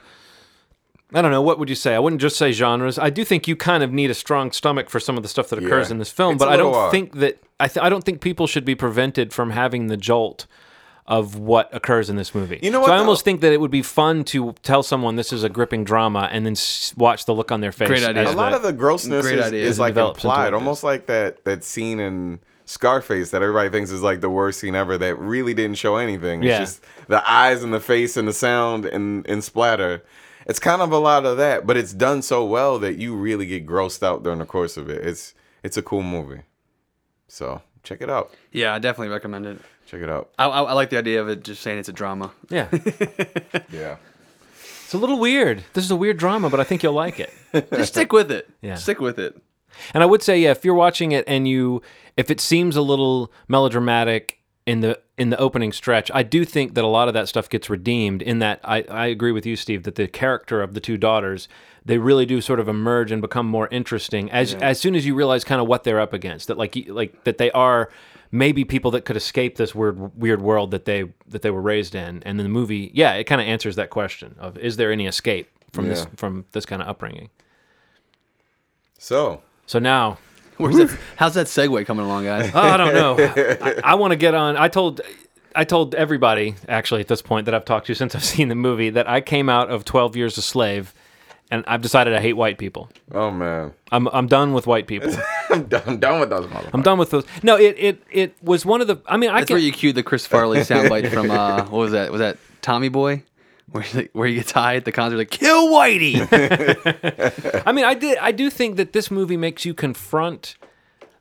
I 1.13 1.21
don't 1.21 1.33
know, 1.33 1.43
what 1.43 1.59
would 1.59 1.69
you 1.69 1.75
say? 1.75 1.95
I 1.95 1.99
wouldn't 1.99 2.23
just 2.23 2.37
say 2.37 2.53
genres. 2.53 2.97
I 2.99 3.11
do 3.11 3.25
think 3.25 3.47
you 3.49 3.57
kind 3.57 3.83
of 3.83 3.93
need 3.93 4.09
a 4.11 4.15
strong 4.15 4.51
stomach 4.53 4.89
for 4.89 4.99
some 5.01 5.17
of 5.17 5.23
the 5.25 5.29
stuff 5.29 5.49
that 5.51 5.59
occurs 5.59 5.89
Yeah. 5.89 5.95
in 5.95 5.99
this 5.99 6.11
film, 6.11 6.35
It's 6.37 6.39
but 6.45 6.49
I 6.49 6.57
don't 6.57 6.73
little, 6.73 6.87
uh, 6.87 6.91
think 6.91 7.15
that 7.19 7.39
I 7.61 7.67
th- 7.69 7.85
I 7.85 7.89
don't 7.89 8.03
think 8.05 8.21
people 8.21 8.47
should 8.47 8.65
be 8.65 8.75
prevented 8.77 9.33
from 9.33 9.51
having 9.51 9.89
the 9.89 9.97
jolt 9.97 10.47
of 11.07 11.37
what 11.37 11.69
occurs 11.75 12.09
in 12.09 12.17
this 12.17 12.35
movie. 12.35 12.61
You 12.63 12.71
know 12.71 12.85
So 12.87 12.93
I 12.93 12.97
though? 12.97 13.01
almost 13.03 13.25
think 13.25 13.41
that 13.41 13.53
it 13.53 13.61
would 13.61 13.71
be 13.73 13.83
fun 13.83 14.23
to 14.27 14.53
tell 14.63 14.83
someone 14.85 15.17
this 15.17 15.33
is 15.33 15.43
a 15.43 15.49
gripping 15.49 15.83
drama 15.85 16.29
and 16.31 16.47
then 16.47 16.53
s- 16.53 16.95
watch 16.97 17.25
the 17.27 17.35
look 17.35 17.51
on 17.51 17.61
their 17.61 17.73
face. 17.73 17.89
Great 17.89 18.05
idea. 18.05 18.23
as 18.23 18.35
A 18.35 18.37
lot 18.37 18.53
of 18.55 18.63
the 18.63 18.73
grossness 18.73 19.23
Great 19.27 19.39
is, 19.39 19.53
is 19.53 19.79
like 19.81 19.97
implied, 19.97 20.55
almost 20.55 20.85
like 20.85 21.07
that 21.07 21.45
that 21.45 21.65
scene 21.65 21.99
in 21.99 22.39
Scarface 22.65 23.31
that 23.33 23.43
everybody 23.43 23.69
thinks 23.69 23.91
is 23.91 24.01
like 24.03 24.21
the 24.21 24.31
worst 24.31 24.61
scene 24.61 24.77
ever. 24.77 24.97
That 24.97 25.17
really 25.19 25.53
didn't 25.55 25.77
show 25.77 25.97
anything. 25.97 26.45
It's 26.45 26.49
Yeah. 26.49 26.59
just 26.61 26.85
the 27.09 27.29
eyes 27.31 27.65
and 27.65 27.75
the 27.75 27.81
face 27.81 28.17
and 28.17 28.27
the 28.29 28.33
sound 28.33 28.87
and 28.87 29.27
and 29.27 29.43
splatter. 29.43 30.05
It's 30.47 30.61
kind 30.61 30.81
of 30.83 30.93
a 30.93 30.99
lot 30.99 31.27
of 31.27 31.37
that, 31.37 31.67
but 31.67 31.77
it's 31.77 31.93
done 31.93 32.23
so 32.23 32.45
well 32.45 32.79
that 32.79 32.97
you 32.97 33.15
really 33.17 33.47
get 33.47 33.67
grossed 33.67 34.03
out 34.05 34.23
during 34.23 34.39
the 34.39 34.45
course 34.47 34.77
of 34.77 34.89
it. 34.89 35.05
It's 35.05 35.35
it's 35.65 35.77
a 35.77 35.83
cool 35.83 36.03
movie. 36.03 36.43
So 37.29 37.63
check 37.83 38.01
it 38.01 38.09
out. 38.11 38.31
yeah, 38.53 38.75
I 38.75 38.79
definitely 38.79 39.13
recommend 39.13 39.47
it. 39.47 39.61
Check 39.93 40.01
it 40.01 40.09
out. 40.09 40.31
I, 40.39 40.47
I, 40.47 40.63
I 40.63 40.73
like 40.73 40.89
the 40.91 40.97
idea 40.97 41.21
of 41.21 41.29
it 41.29 41.45
just 41.45 41.61
saying 41.63 41.79
it's 41.79 41.89
a 41.91 41.93
drama. 41.93 42.33
yeah, 42.49 42.67
Yeah. 43.71 43.97
it's 44.85 44.95
a 44.95 44.99
little 44.99 45.19
weird. 45.21 45.63
This 45.75 45.85
is 45.85 45.91
a 45.91 45.97
weird 45.97 46.17
drama, 46.17 46.49
but 46.49 46.59
I 46.61 46.65
think 46.65 46.83
you'll 46.83 46.95
like 46.95 47.21
it. 47.21 47.31
Just 47.71 47.93
stick 47.93 48.11
with 48.11 48.33
it. 48.33 48.49
Yeah. 48.63 48.77
Stick 48.77 49.01
with 49.01 49.19
it. 49.19 49.37
And 49.93 50.03
I 50.03 50.07
would 50.07 50.23
say, 50.23 50.39
yeah, 50.41 50.51
if 50.53 50.65
you're 50.65 50.75
watching 50.75 51.13
it 51.13 51.25
and 51.29 51.47
you, 51.47 51.83
if 52.17 52.31
it 52.31 52.41
seems 52.41 52.75
a 52.75 52.81
little 52.83 53.31
melodramatic 53.49 54.39
in 54.65 54.81
the 54.81 54.99
in 55.19 55.29
the 55.31 55.39
opening 55.39 55.73
stretch, 55.73 56.11
I 56.15 56.23
do 56.23 56.45
think 56.47 56.75
that 56.75 56.85
a 56.85 56.89
lot 56.89 57.09
of 57.09 57.15
that 57.15 57.29
stuff 57.29 57.51
gets 57.51 57.69
redeemed. 57.69 58.23
In 58.23 58.39
that, 58.39 58.61
I 58.65 58.83
I 58.89 59.07
agree 59.09 59.33
with 59.33 59.45
you, 59.45 59.57
Steve, 59.57 59.83
that 59.83 59.97
the 59.97 60.09
character 60.09 60.63
of 60.63 60.73
the 60.75 60.81
two 60.81 60.97
daughters, 60.97 61.49
they 61.85 61.99
really 61.99 62.27
do 62.27 62.41
sort 62.41 62.61
of 62.61 62.69
emerge 62.69 63.11
and 63.13 63.21
become 63.21 63.47
more 63.47 63.69
interesting 63.71 64.31
as 64.31 64.55
as 64.55 64.81
soon 64.81 64.95
as 64.95 65.05
you 65.07 65.15
realize 65.15 65.45
kind 65.45 65.61
of 65.61 65.67
what 65.67 65.85
they're 65.85 66.01
up 66.01 66.13
against. 66.13 66.49
That 66.49 66.59
like 66.59 66.77
like 66.89 67.25
that 67.25 67.39
they 67.39 67.51
are 67.53 67.91
maybe 68.31 68.65
people 68.65 68.91
that 68.93 69.05
could 69.05 69.17
escape 69.17 69.57
this 69.57 69.75
weird 69.75 70.17
weird 70.17 70.43
world 70.43 70.71
that 70.71 70.85
they 70.85 71.13
that 71.29 71.43
they 71.43 71.51
were 71.51 71.63
raised 71.63 71.95
in. 71.95 72.23
And 72.25 72.39
then 72.39 72.45
the 72.45 72.53
movie, 72.53 72.91
yeah, 72.95 73.15
it 73.15 73.25
kind 73.25 73.41
of 73.41 73.47
answers 73.47 73.77
that 73.77 73.91
question 73.91 74.37
of 74.39 74.57
is 74.59 74.77
there 74.77 74.93
any 74.93 75.07
escape 75.07 75.51
from 75.73 75.89
this 75.89 76.07
from 76.17 76.45
this 76.53 76.67
kind 76.67 76.83
of 76.83 76.89
upbringing. 76.89 77.31
So 78.99 79.43
So 79.67 79.79
now 79.79 80.19
Where's 80.59 80.77
that, 80.77 80.99
how's 81.17 81.35
that 81.35 81.47
segue 81.47 81.87
coming 81.87 82.05
along, 82.05 82.25
guys? 82.25 82.51
Oh, 82.55 82.61
I 82.61 82.77
don't 82.77 82.95
know. 82.95 83.17
I, 83.19 83.81
I 83.83 83.95
want 83.95 84.13
to 84.13 84.17
get 84.17 84.35
on. 84.35 84.57
I 84.57 84.69
told, 84.69 85.01
I 85.57 85.65
told 85.65 85.95
everybody 85.95 86.55
actually 86.69 87.01
at 87.01 87.09
this 87.09 87.23
point 87.23 87.47
that 87.47 87.55
I've 87.55 87.65
talked 87.65 87.87
to 87.87 87.95
since 87.95 88.15
I've 88.15 88.25
seen 88.25 88.49
the 88.49 88.55
movie 88.55 88.91
that 88.91 89.09
I 89.09 89.21
came 89.21 89.49
out 89.49 89.71
of 89.71 89.85
Twelve 89.85 90.15
Years 90.15 90.39
a 90.39 90.43
Slave, 90.43 90.95
and 91.53 91.63
I've 91.69 91.83
decided 91.83 92.15
I 92.15 92.21
hate 92.21 92.33
white 92.33 92.57
people. 92.57 92.89
oh 93.13 93.31
man. 93.31 93.75
I'm 93.93 94.09
I'm 94.09 94.27
done 94.27 94.55
with 94.55 94.67
white 94.67 94.87
people. 94.87 95.13
I'm 95.51 95.65
done, 95.65 95.83
I'm 95.87 95.99
done 96.01 96.19
with 96.21 96.31
those 96.31 96.47
motherfuckers. 96.47 96.71
I'm 96.73 96.83
done 96.83 96.99
with 96.99 97.11
those. 97.11 97.25
No, 97.43 97.57
it 97.57 97.77
it 97.79 98.03
it 98.11 98.35
was 98.43 98.65
one 98.65 98.81
of 98.81 98.87
the. 98.87 98.97
I 99.07 99.19
mean, 99.19 99.29
I 99.31 99.41
That's 99.41 99.49
can. 99.49 99.55
where 99.57 99.63
you 99.63 99.71
cued 99.73 99.95
the 99.95 100.03
Chris 100.03 100.27
Farley 100.27 100.61
soundbite 100.71 101.13
from 101.13 101.31
uh, 101.31 101.65
what 101.65 101.79
was 101.79 101.93
that? 101.93 102.11
Was 102.11 102.21
that 102.21 102.39
Tommy 102.63 102.89
Boy? 102.89 103.23
Where 103.71 103.83
he, 103.83 104.09
where 104.13 104.27
he 104.29 104.35
gets 104.35 104.51
high 104.53 104.77
at 104.77 104.85
the 104.85 104.93
concert, 104.93 105.17
like 105.19 105.31
kill 105.31 105.69
Whitey. 105.69 106.17
I 107.67 107.73
mean, 107.73 107.85
I 107.85 107.95
did. 107.95 108.19
I 108.19 108.33
do 108.33 108.51
think 108.51 108.77
that 108.77 108.93
this 108.93 109.11
movie 109.11 109.37
makes 109.37 109.65
you 109.65 109.75
confront 109.75 110.57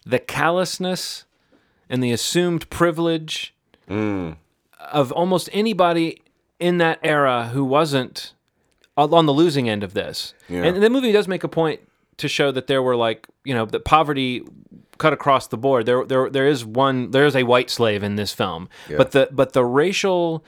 the 0.06 0.20
callousness 0.20 1.26
and 1.90 2.02
the 2.04 2.12
assumed 2.12 2.70
privilege 2.70 3.54
of 3.90 5.12
almost 5.12 5.50
anybody 5.54 6.22
in 6.60 6.78
that 6.78 7.00
era 7.04 7.50
who 7.54 7.64
wasn't 7.66 8.34
on 8.98 9.26
the 9.26 9.34
losing 9.34 9.70
end 9.70 9.84
of 9.84 9.94
this. 9.94 10.34
Yeah. 10.50 10.64
And 10.64 10.82
the 10.82 10.90
movie 10.90 11.12
does 11.12 11.28
make 11.28 11.44
a 11.44 11.48
point 11.48 11.82
to 12.18 12.28
show 12.28 12.52
that 12.52 12.68
there 12.68 12.82
were 12.82 12.96
like 12.96 13.28
you 13.44 13.54
know 13.54 13.66
that 13.66 13.86
poverty 13.86 14.44
cut 14.98 15.14
across 15.14 15.48
the 15.48 15.58
board. 15.58 15.86
There 15.86 16.06
there 16.06 16.30
there 16.30 16.48
is 16.48 16.64
one 16.64 17.12
there 17.12 17.26
is 17.26 17.36
a 17.36 17.44
white 17.44 17.70
slave 17.70 18.04
in 18.04 18.16
this 18.16 18.34
film, 18.34 18.70
but 18.98 19.12
the 19.12 19.30
but 19.32 19.54
the 19.54 19.66
racial 19.66 20.44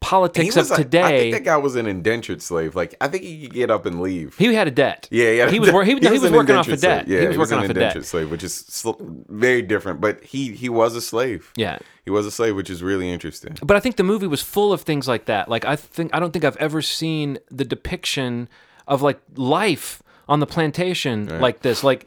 politics 0.00 0.54
was 0.56 0.70
of 0.70 0.78
like- 0.78 0.94
I 0.94 1.18
think 1.18 1.34
that 1.34 1.44
guy 1.44 1.56
was 1.56 1.74
an 1.76 1.86
indentured 1.86 2.40
slave. 2.40 2.76
Like 2.76 2.94
I 3.00 3.08
think 3.08 3.24
he 3.24 3.42
could 3.42 3.54
get 3.54 3.70
up 3.70 3.84
and 3.86 4.00
leave. 4.00 4.36
he 4.38 4.54
had 4.54 4.68
a 4.68 4.70
debt. 4.70 5.08
Yeah, 5.10 5.30
yeah. 5.30 5.50
He 5.50 5.58
was 5.58 5.70
wor- 5.72 5.84
he, 5.84 5.98
he 5.98 6.08
was 6.08 6.22
an 6.24 6.32
working 6.32 6.54
off 6.56 6.68
a 6.68 6.76
debt. 6.76 7.06
slave. 7.06 7.08
Yeah, 7.08 7.20
he 7.22 7.26
was 7.28 7.38
working 7.38 7.58
an 7.58 7.64
off 7.64 7.70
a 7.70 7.74
debt. 7.74 8.04
slave, 8.04 8.30
which 8.30 8.44
is 8.44 8.54
sl- 8.54 8.92
very 9.28 9.62
different. 9.62 10.00
But 10.00 10.22
he 10.22 10.52
he 10.52 10.68
was 10.68 10.94
a 10.94 11.00
slave. 11.00 11.52
Yeah. 11.56 11.78
he 12.04 12.10
was 12.10 12.26
a 12.26 12.30
slave, 12.30 12.54
which 12.56 12.70
is 12.70 12.82
really 12.82 13.10
interesting. 13.10 13.56
But 13.62 13.76
I 13.76 13.80
think 13.80 13.96
the 13.96 14.04
movie 14.04 14.26
was 14.28 14.40
full 14.40 14.72
of 14.72 14.82
things 14.82 15.08
like 15.08 15.24
that. 15.26 15.48
Like 15.48 15.64
I 15.64 15.74
think 15.76 16.14
I 16.14 16.20
don't 16.20 16.32
think 16.32 16.44
I've 16.44 16.56
ever 16.58 16.80
seen 16.80 17.38
the 17.50 17.64
depiction 17.64 18.48
of 18.86 19.02
like 19.02 19.20
life 19.36 20.02
on 20.28 20.40
the 20.40 20.46
plantation 20.46 21.40
like 21.40 21.60
this. 21.62 21.82
Like 21.82 22.06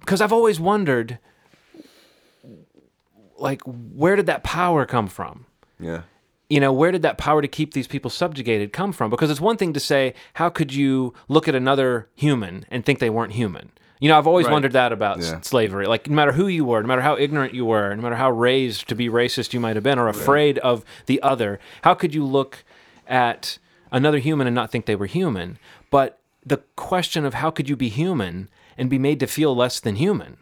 because 0.00 0.20
I've 0.20 0.32
always 0.32 0.58
wondered 0.58 1.18
like 3.38 3.62
where 3.62 4.16
did 4.16 4.26
that 4.26 4.42
power 4.42 4.84
come 4.86 5.06
from? 5.08 5.46
Yeah, 5.80 6.02
you 6.54 6.60
know, 6.60 6.72
where 6.72 6.92
did 6.92 7.02
that 7.02 7.18
power 7.18 7.42
to 7.42 7.48
keep 7.48 7.72
these 7.74 7.88
people 7.88 8.10
subjugated 8.10 8.72
come 8.72 8.92
from? 8.92 9.10
Because 9.10 9.30
it's 9.32 9.40
one 9.50 9.56
thing 9.56 9.72
to 9.72 9.80
say, 9.80 10.14
how 10.34 10.48
could 10.48 10.72
you 10.72 11.12
look 11.28 11.48
at 11.48 11.54
another 11.54 12.08
human 12.14 12.64
and 12.70 12.84
think 12.84 12.98
they 13.00 13.10
weren't 13.10 13.32
human? 13.32 13.70
You 14.00 14.08
know, 14.08 14.18
I've 14.18 14.26
always 14.28 14.46
Right. 14.46 14.52
wondered 14.52 14.72
that 14.72 14.92
about 14.92 15.18
s- 15.18 15.30
Yeah. 15.32 15.40
slavery. 15.40 15.86
Like, 15.86 16.08
no 16.08 16.14
matter 16.14 16.32
who 16.32 16.46
you 16.46 16.64
were, 16.64 16.80
no 16.82 16.86
matter 16.88 17.02
how 17.08 17.16
ignorant 17.16 17.54
you 17.54 17.64
were, 17.64 17.94
no 17.96 18.02
matter 18.02 18.14
how 18.24 18.30
raised 18.30 18.86
to 18.90 18.94
be 18.94 19.08
racist 19.08 19.52
you 19.54 19.58
might 19.60 19.74
have 19.76 19.82
been 19.82 19.98
or 19.98 20.06
afraid 20.08 20.58
of 20.58 20.84
the 21.06 21.20
other, 21.22 21.58
how 21.82 21.94
could 21.94 22.14
you 22.14 22.24
look 22.24 22.62
at 23.08 23.58
another 23.90 24.18
human 24.18 24.46
and 24.46 24.54
not 24.54 24.70
think 24.70 24.86
they 24.86 24.96
were 24.96 25.06
human? 25.06 25.58
But 25.90 26.18
the 26.46 26.58
question 26.76 27.24
of 27.24 27.34
how 27.34 27.50
could 27.50 27.68
you 27.68 27.76
be 27.76 27.88
human 27.88 28.48
and 28.78 28.90
be 28.90 28.98
made 28.98 29.18
to 29.20 29.26
feel 29.26 29.56
less 29.56 29.80
than 29.80 29.96
human 29.96 30.36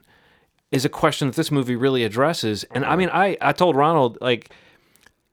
is 0.70 0.84
a 0.84 0.88
question 0.88 1.28
that 1.28 1.36
this 1.36 1.50
movie 1.52 1.76
really 1.76 2.02
addresses. 2.04 2.64
And 2.74 2.84
I 2.84 2.96
mean, 2.96 3.10
I, 3.12 3.36
I 3.40 3.52
told 3.52 3.76
Ronald, 3.76 4.18
like, 4.20 4.50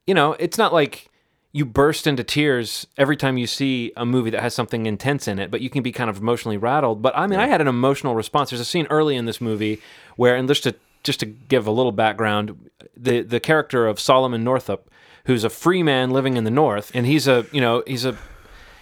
you 0.09 0.15
know, 0.15 0.33
it's 0.39 0.57
not 0.57 0.73
like 0.73 1.07
you 1.51 1.65
burst 1.65 2.07
into 2.07 2.23
tears 2.23 2.87
every 2.97 3.15
time 3.15 3.37
you 3.37 3.45
see 3.45 3.91
a 3.95 4.05
movie 4.07 4.31
that 4.31 4.41
has 4.41 4.55
something 4.55 4.87
intense 4.87 5.27
in 5.27 5.37
it, 5.37 5.51
but 5.51 5.61
you 5.61 5.69
can 5.69 5.83
be 5.83 5.91
kind 5.91 6.09
of 6.09 6.17
emotionally 6.17 6.57
rattled. 6.57 7.03
But 7.03 7.15
I 7.15 7.27
mean, 7.27 7.39
I 7.39 7.45
had 7.45 7.61
an 7.61 7.67
emotional 7.67 8.15
response. 8.15 8.49
There's 8.49 8.59
a 8.59 8.65
scene 8.65 8.87
early 8.89 9.15
in 9.15 9.25
this 9.25 9.39
movie 9.39 9.79
where, 10.15 10.35
and 10.35 10.47
just 10.47 10.63
to 10.63 10.73
just 11.03 11.19
to 11.19 11.27
give 11.27 11.67
a 11.67 11.71
little 11.71 11.91
background, 11.91 12.71
the 12.97 13.21
the 13.21 13.39
character 13.39 13.85
of 13.85 13.99
Solomon 13.99 14.43
Northup, 14.43 14.89
who's 15.25 15.43
a 15.43 15.49
free 15.49 15.83
man 15.83 16.09
living 16.09 16.37
in 16.37 16.43
the 16.43 16.51
North, 16.51 16.89
and 16.95 17.05
he's 17.05 17.27
a 17.27 17.45
you 17.51 17.61
know 17.61 17.83
he's 17.85 18.03
a 18.03 18.17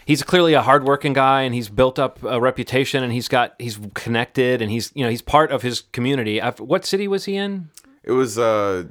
he's 0.06 0.24
clearly 0.24 0.54
a 0.54 0.62
hardworking 0.62 1.12
guy 1.12 1.42
and 1.42 1.54
he's 1.54 1.68
built 1.68 2.00
up 2.00 2.24
a 2.24 2.40
reputation 2.40 3.04
and 3.04 3.12
he's 3.12 3.28
got 3.28 3.54
he's 3.60 3.78
connected 3.96 4.62
and 4.62 4.72
he's 4.72 4.94
you 4.96 5.04
know 5.04 5.10
he's 5.10 5.22
part 5.22 5.52
of 5.52 5.62
his 5.62 5.82
community. 5.92 6.42
I've, 6.42 6.62
what 6.62 6.86
city 6.86 7.06
was 7.10 7.26
he 7.26 7.36
in? 7.36 7.70
it 8.04 8.14
was. 8.14 8.40
uh 8.40 8.86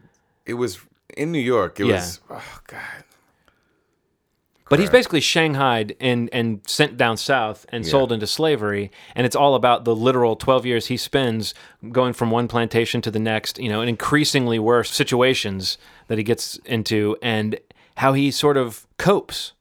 It 0.44 0.54
was 0.54 0.80
in 1.16 1.32
New 1.32 1.38
York. 1.40 1.80
It 1.80 1.86
Yeah. 1.86 1.94
was. 1.96 2.20
Oh 2.30 2.60
God. 2.66 2.80
But 4.68 4.80
he's 4.80 4.90
basically 4.90 5.20
shanghaied 5.20 5.94
and, 6.00 6.28
and 6.32 6.60
sent 6.66 6.96
down 6.96 7.16
south 7.18 7.66
and 7.68 7.86
sold 7.86 8.10
into 8.10 8.26
slavery. 8.26 8.90
And 9.14 9.24
it's 9.24 9.36
all 9.36 9.54
about 9.54 9.84
the 9.84 9.94
literal 9.94 10.34
12 10.34 10.66
years 10.66 10.86
he 10.86 10.96
spends 10.96 11.54
going 11.92 12.12
from 12.14 12.32
one 12.32 12.48
plantation 12.48 13.00
to 13.02 13.10
the 13.12 13.20
next, 13.20 13.60
you 13.60 13.68
know, 13.68 13.80
in 13.80 13.88
increasingly 13.88 14.58
worse 14.58 14.90
situations 14.90 15.78
that 16.08 16.18
he 16.18 16.24
gets 16.24 16.56
into 16.64 17.16
and 17.22 17.60
how 17.98 18.12
he 18.14 18.32
sort 18.32 18.56
of 18.56 18.88
copes. 18.98 19.52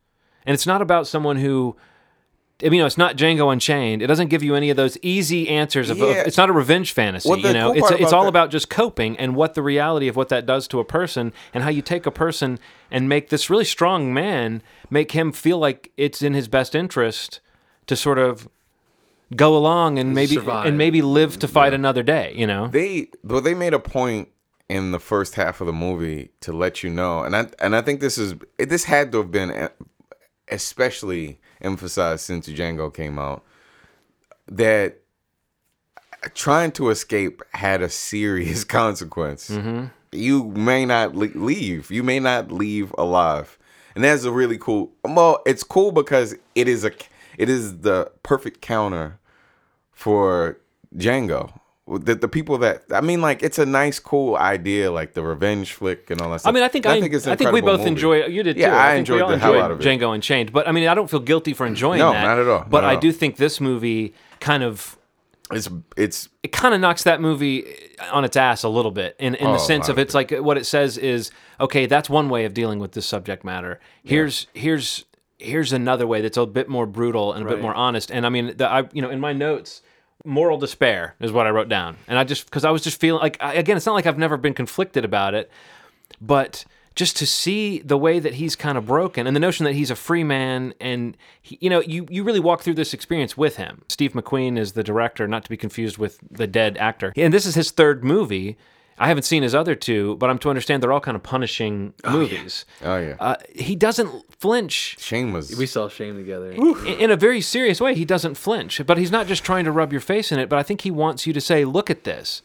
And 0.43 0.55
it's 0.55 0.65
not 0.65 0.81
about 0.81 1.05
someone 1.05 1.37
who, 1.37 1.75
I 2.61 2.65
mean, 2.65 2.73
you 2.75 2.79
know, 2.79 2.85
it's 2.85 2.97
not 2.97 3.17
Django 3.17 3.51
Unchained. 3.51 4.01
It 4.01 4.07
doesn't 4.07 4.29
give 4.29 4.41
you 4.41 4.55
any 4.55 4.69
of 4.69 4.77
those 4.77 4.97
easy 5.01 5.49
answers. 5.49 5.89
Of, 5.89 6.01
of- 6.01 6.09
it's 6.15 6.37
not 6.37 6.49
a 6.49 6.53
revenge 6.53 6.93
fantasy. 6.93 7.27
Well, 7.27 7.37
you 7.37 7.51
know, 7.51 7.73
cool 7.73 7.83
it's 7.83 7.91
it's 7.91 8.01
about 8.01 8.13
all 8.13 8.23
that- 8.23 8.29
about 8.29 8.49
just 8.51 8.69
coping 8.69 9.17
and 9.17 9.35
what 9.35 9.55
the 9.55 9.61
reality 9.61 10.07
of 10.07 10.15
what 10.15 10.29
that 10.29 10.45
does 10.45 10.67
to 10.69 10.79
a 10.79 10.85
person 10.85 11.33
and 11.53 11.63
how 11.63 11.69
you 11.69 11.81
take 11.81 12.05
a 12.05 12.11
person 12.11 12.57
and 12.89 13.09
make 13.09 13.29
this 13.29 13.49
really 13.49 13.65
strong 13.65 14.13
man 14.13 14.61
make 14.89 15.11
him 15.11 15.33
feel 15.33 15.57
like 15.57 15.91
it's 15.97 16.21
in 16.21 16.33
his 16.33 16.47
best 16.47 16.75
interest 16.75 17.41
to 17.87 17.95
sort 17.95 18.17
of 18.17 18.47
go 19.35 19.57
along 19.57 19.99
and 19.99 20.13
maybe 20.13 20.35
Survive. 20.35 20.65
and 20.67 20.77
maybe 20.77 21.01
live 21.01 21.37
to 21.39 21.47
fight 21.49 21.73
another 21.73 22.03
day. 22.03 22.31
You 22.37 22.47
know, 22.47 22.67
They 22.67 23.09
well, 23.23 23.41
they 23.41 23.53
made 23.53 23.73
a 23.73 23.79
point 23.79 24.29
in 24.69 24.91
the 24.91 24.99
first 24.99 25.35
half 25.35 25.59
of 25.59 25.67
the 25.67 25.73
movie 25.73 26.29
to 26.39 26.53
let 26.53 26.83
you 26.83 26.89
know, 26.89 27.23
and 27.23 27.35
I 27.35 27.47
and 27.59 27.75
I 27.75 27.81
think 27.81 27.99
this 27.99 28.17
is 28.17 28.33
this 28.57 28.85
had 28.85 29.11
to 29.11 29.17
have 29.17 29.29
been 29.31 29.51
uh, 29.51 29.69
especially 30.47 31.39
emphasized 31.61 32.21
since 32.21 32.47
Django 32.47 32.93
came 32.93 33.19
out, 33.19 33.43
that 34.47 35.01
trying 36.33 36.71
to 36.73 36.89
escape 36.89 37.41
had 37.53 37.81
a 37.81 37.89
serious 37.89 38.63
consequence. 38.79 39.49
Mm-hmm. 39.49 39.85
You 40.11 40.45
may 40.45 40.85
not 40.85 41.15
leave. 41.15 41.91
You 41.91 42.03
may 42.03 42.19
not 42.19 42.51
leave 42.51 42.93
alive, 42.97 43.57
and 43.95 44.03
that's 44.03 44.23
a 44.23 44.31
really 44.31 44.57
cool. 44.57 44.91
Well, 45.03 45.41
it's 45.45 45.63
cool 45.63 45.91
because 45.91 46.35
it 46.55 46.67
is 46.67 46.85
a 46.85 46.91
it 47.37 47.49
is 47.49 47.79
the 47.79 48.11
perfect 48.23 48.61
counter 48.61 49.19
for 49.91 50.57
Django. 50.95 51.59
The, 51.87 52.15
the 52.15 52.27
people 52.27 52.57
that 52.59 52.83
I 52.91 53.01
mean, 53.01 53.21
like 53.21 53.43
it's 53.43 53.59
a 53.59 53.65
nice, 53.65 53.99
cool 53.99 54.35
idea, 54.37 54.91
like 54.91 55.13
the 55.13 55.21
revenge 55.21 55.73
flick 55.73 56.09
and 56.09 56.19
all 56.19 56.31
that 56.31 56.39
stuff. 56.39 56.49
I 56.49 56.53
mean, 56.53 56.63
I 56.63 56.67
think 56.67 56.87
I, 56.87 56.99
think 56.99 57.13
it's 57.13 57.27
I 57.27 57.35
think 57.35 57.51
we 57.51 57.61
both 57.61 57.79
movie. 57.81 57.91
enjoy. 57.91 58.25
You 58.25 58.41
did 58.41 58.57
Yeah, 58.57 58.69
too. 58.71 58.75
I 58.75 58.87
think 58.93 58.99
enjoyed 58.99 59.19
the 59.29 59.37
hell 59.37 59.51
enjoyed 59.53 59.63
out 59.63 59.71
of 59.71 59.79
it. 59.79 59.83
Django 59.83 60.13
Unchained, 60.15 60.51
but 60.51 60.67
I 60.67 60.71
mean, 60.71 60.87
I 60.87 60.95
don't 60.95 61.09
feel 61.09 61.19
guilty 61.19 61.53
for 61.53 61.67
enjoying 61.67 61.99
No, 61.99 62.11
that. 62.11 62.23
not 62.23 62.39
at 62.39 62.47
all, 62.47 62.65
But 62.67 62.83
at 62.83 62.89
I 62.89 62.95
all. 62.95 62.99
do 63.01 63.11
think 63.11 63.37
this 63.37 63.61
movie 63.61 64.15
kind 64.39 64.63
of 64.63 64.97
It's 65.51 65.69
it's 65.95 66.27
it 66.41 66.51
kind 66.51 66.73
of 66.73 66.81
knocks 66.81 67.03
that 67.03 67.21
movie 67.21 67.65
on 68.11 68.25
its 68.25 68.35
ass 68.35 68.63
a 68.63 68.69
little 68.69 68.89
bit 68.89 69.15
in, 69.19 69.35
in 69.35 69.45
Oh, 69.45 69.51
the 69.53 69.59
sense 69.59 69.87
of 69.87 69.97
of 69.97 69.99
it's 69.99 70.15
like 70.15 70.31
what 70.31 70.57
it 70.57 70.65
says 70.65 70.97
is 70.97 71.29
okay 71.59 71.85
that's 71.85 72.09
one 72.09 72.29
way 72.29 72.45
of 72.45 72.55
dealing 72.55 72.79
with 72.79 72.93
this 72.93 73.05
subject 73.05 73.43
matter 73.45 73.79
here's 74.03 74.47
here's 74.55 75.05
here's 75.37 75.71
another 75.71 76.07
way 76.07 76.19
that's 76.21 76.37
a 76.37 76.47
bit 76.47 76.67
more 76.67 76.87
brutal 76.87 77.31
and 77.33 77.45
a 77.45 77.49
bit 77.49 77.61
more 77.61 77.75
honest 77.75 78.09
and 78.09 78.25
i 78.25 78.29
mean 78.29 78.57
the, 78.57 78.67
i 78.67 78.89
you 78.91 79.01
know 79.03 79.09
in 79.11 79.19
my 79.19 79.33
notes 79.33 79.83
moral 80.25 80.57
despair 80.57 81.15
is 81.19 81.31
what 81.31 81.47
i 81.47 81.49
wrote 81.49 81.69
down. 81.69 81.97
And 82.07 82.17
i 82.17 82.23
just 82.23 82.45
because 82.45 82.65
i 82.65 82.71
was 82.71 82.81
just 82.81 82.99
feeling 82.99 83.21
like 83.21 83.37
I, 83.41 83.53
again 83.55 83.77
it's 83.77 83.85
not 83.85 83.93
like 83.93 84.05
i've 84.05 84.17
never 84.17 84.37
been 84.37 84.53
conflicted 84.53 85.05
about 85.05 85.33
it 85.33 85.49
but 86.21 86.65
just 86.95 87.17
to 87.17 87.25
see 87.25 87.79
the 87.79 87.97
way 87.97 88.19
that 88.19 88.35
he's 88.35 88.55
kind 88.55 88.77
of 88.77 88.85
broken 88.85 89.27
and 89.27 89.35
the 89.35 89.39
notion 89.39 89.65
that 89.65 89.73
he's 89.73 89.91
a 89.91 89.95
free 89.95 90.23
man 90.23 90.73
and 90.79 91.17
he, 91.41 91.57
you 91.61 91.69
know 91.69 91.81
you, 91.81 92.07
you 92.09 92.23
really 92.23 92.39
walk 92.39 92.61
through 92.61 92.73
this 92.73 92.93
experience 92.93 93.37
with 93.37 93.57
him. 93.57 93.83
Steve 93.89 94.13
mcqueen 94.13 94.57
is 94.57 94.71
the 94.73 94.83
director 94.83 95.27
not 95.27 95.43
to 95.43 95.49
be 95.49 95.57
confused 95.57 95.97
with 95.97 96.19
the 96.31 96.47
dead 96.47 96.77
actor. 96.77 97.11
And 97.15 97.33
this 97.33 97.45
is 97.45 97.55
his 97.55 97.71
third 97.71 98.03
movie 98.03 98.57
i 98.97 99.07
haven't 99.07 99.23
seen 99.23 99.43
his 99.43 99.53
other 99.55 99.75
two 99.75 100.15
but 100.17 100.29
i'm 100.29 100.37
to 100.37 100.49
understand 100.49 100.81
they're 100.81 100.93
all 100.93 100.99
kind 100.99 101.15
of 101.15 101.23
punishing 101.23 101.93
movies 102.09 102.65
oh 102.83 102.97
yeah. 102.97 103.15
uh, 103.19 103.35
he 103.53 103.75
doesn't 103.75 104.11
flinch 104.39 104.97
Shame 104.99 105.33
was 105.33 105.55
We 105.55 105.65
saw 105.65 105.89
Shame 105.89 106.15
together. 106.17 106.51
in 106.51 106.75
in 106.87 107.11
a 107.11 107.15
very 107.17 107.41
serious 107.41 107.79
way 107.81 107.95
he 107.95 108.05
doesn't 108.05 108.35
flinch 108.35 108.81
but 108.85 108.97
he's 108.97 109.11
not 109.11 109.27
just 109.27 109.43
trying 109.43 109.65
to 109.65 109.71
rub 109.71 109.91
your 109.91 110.01
face 110.01 110.31
in 110.31 110.39
it 110.39 110.49
but 110.49 110.57
i 110.59 110.63
think 110.63 110.81
he 110.81 110.91
wants 110.91 111.25
you 111.27 111.33
to 111.33 111.41
say 111.41 111.65
look 111.65 111.89
at 111.89 112.03
this 112.03 112.41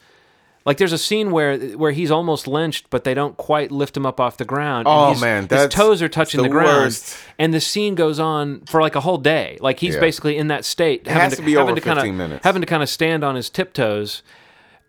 like 0.67 0.77
there's 0.77 0.93
a 0.93 0.99
scene 0.99 1.31
where 1.31 1.57
where 1.79 1.93
he's 1.93 2.11
almost 2.11 2.47
lynched 2.47 2.91
but 2.91 3.05
they 3.05 3.15
don't 3.15 3.37
quite 3.39 3.71
lift 3.73 3.97
him 3.97 4.05
up 4.05 4.21
off 4.21 4.37
the 4.37 4.45
ground 4.45 4.87
Oh, 4.89 5.09
he's- 5.09 5.21
man, 5.21 5.49
his 5.49 5.69
toes 5.69 6.03
are 6.03 6.09
touching 6.09 6.39
the 6.43 6.49
the, 6.49 6.53
ground 6.53 6.83
worst. 6.85 7.17
and 7.39 7.55
the 7.55 7.61
scene 7.63 7.95
goes 7.95 8.19
on 8.21 8.61
for 8.67 8.81
like 8.83 8.95
a 8.95 9.01
whole 9.01 9.17
day 9.19 9.57
like 9.61 9.79
he's 9.81 9.95
Yeah. 9.95 10.01
basically 10.01 10.37
in 10.37 10.49
that 10.49 10.65
state 10.67 11.07
having 11.07 11.21
has 11.23 11.37
to 11.37 11.43
be 11.43 11.53
having 11.53 11.69
over 11.71 11.75
to 11.77 11.81
kind 11.81 11.99
15 11.99 12.11
of 12.13 12.17
minutes. 12.19 12.45
having 12.45 12.61
to 12.61 12.67
kind 12.67 12.83
of 12.83 12.89
stand 12.91 13.25
on 13.25 13.37
his 13.37 13.49
tiptoes 13.49 14.23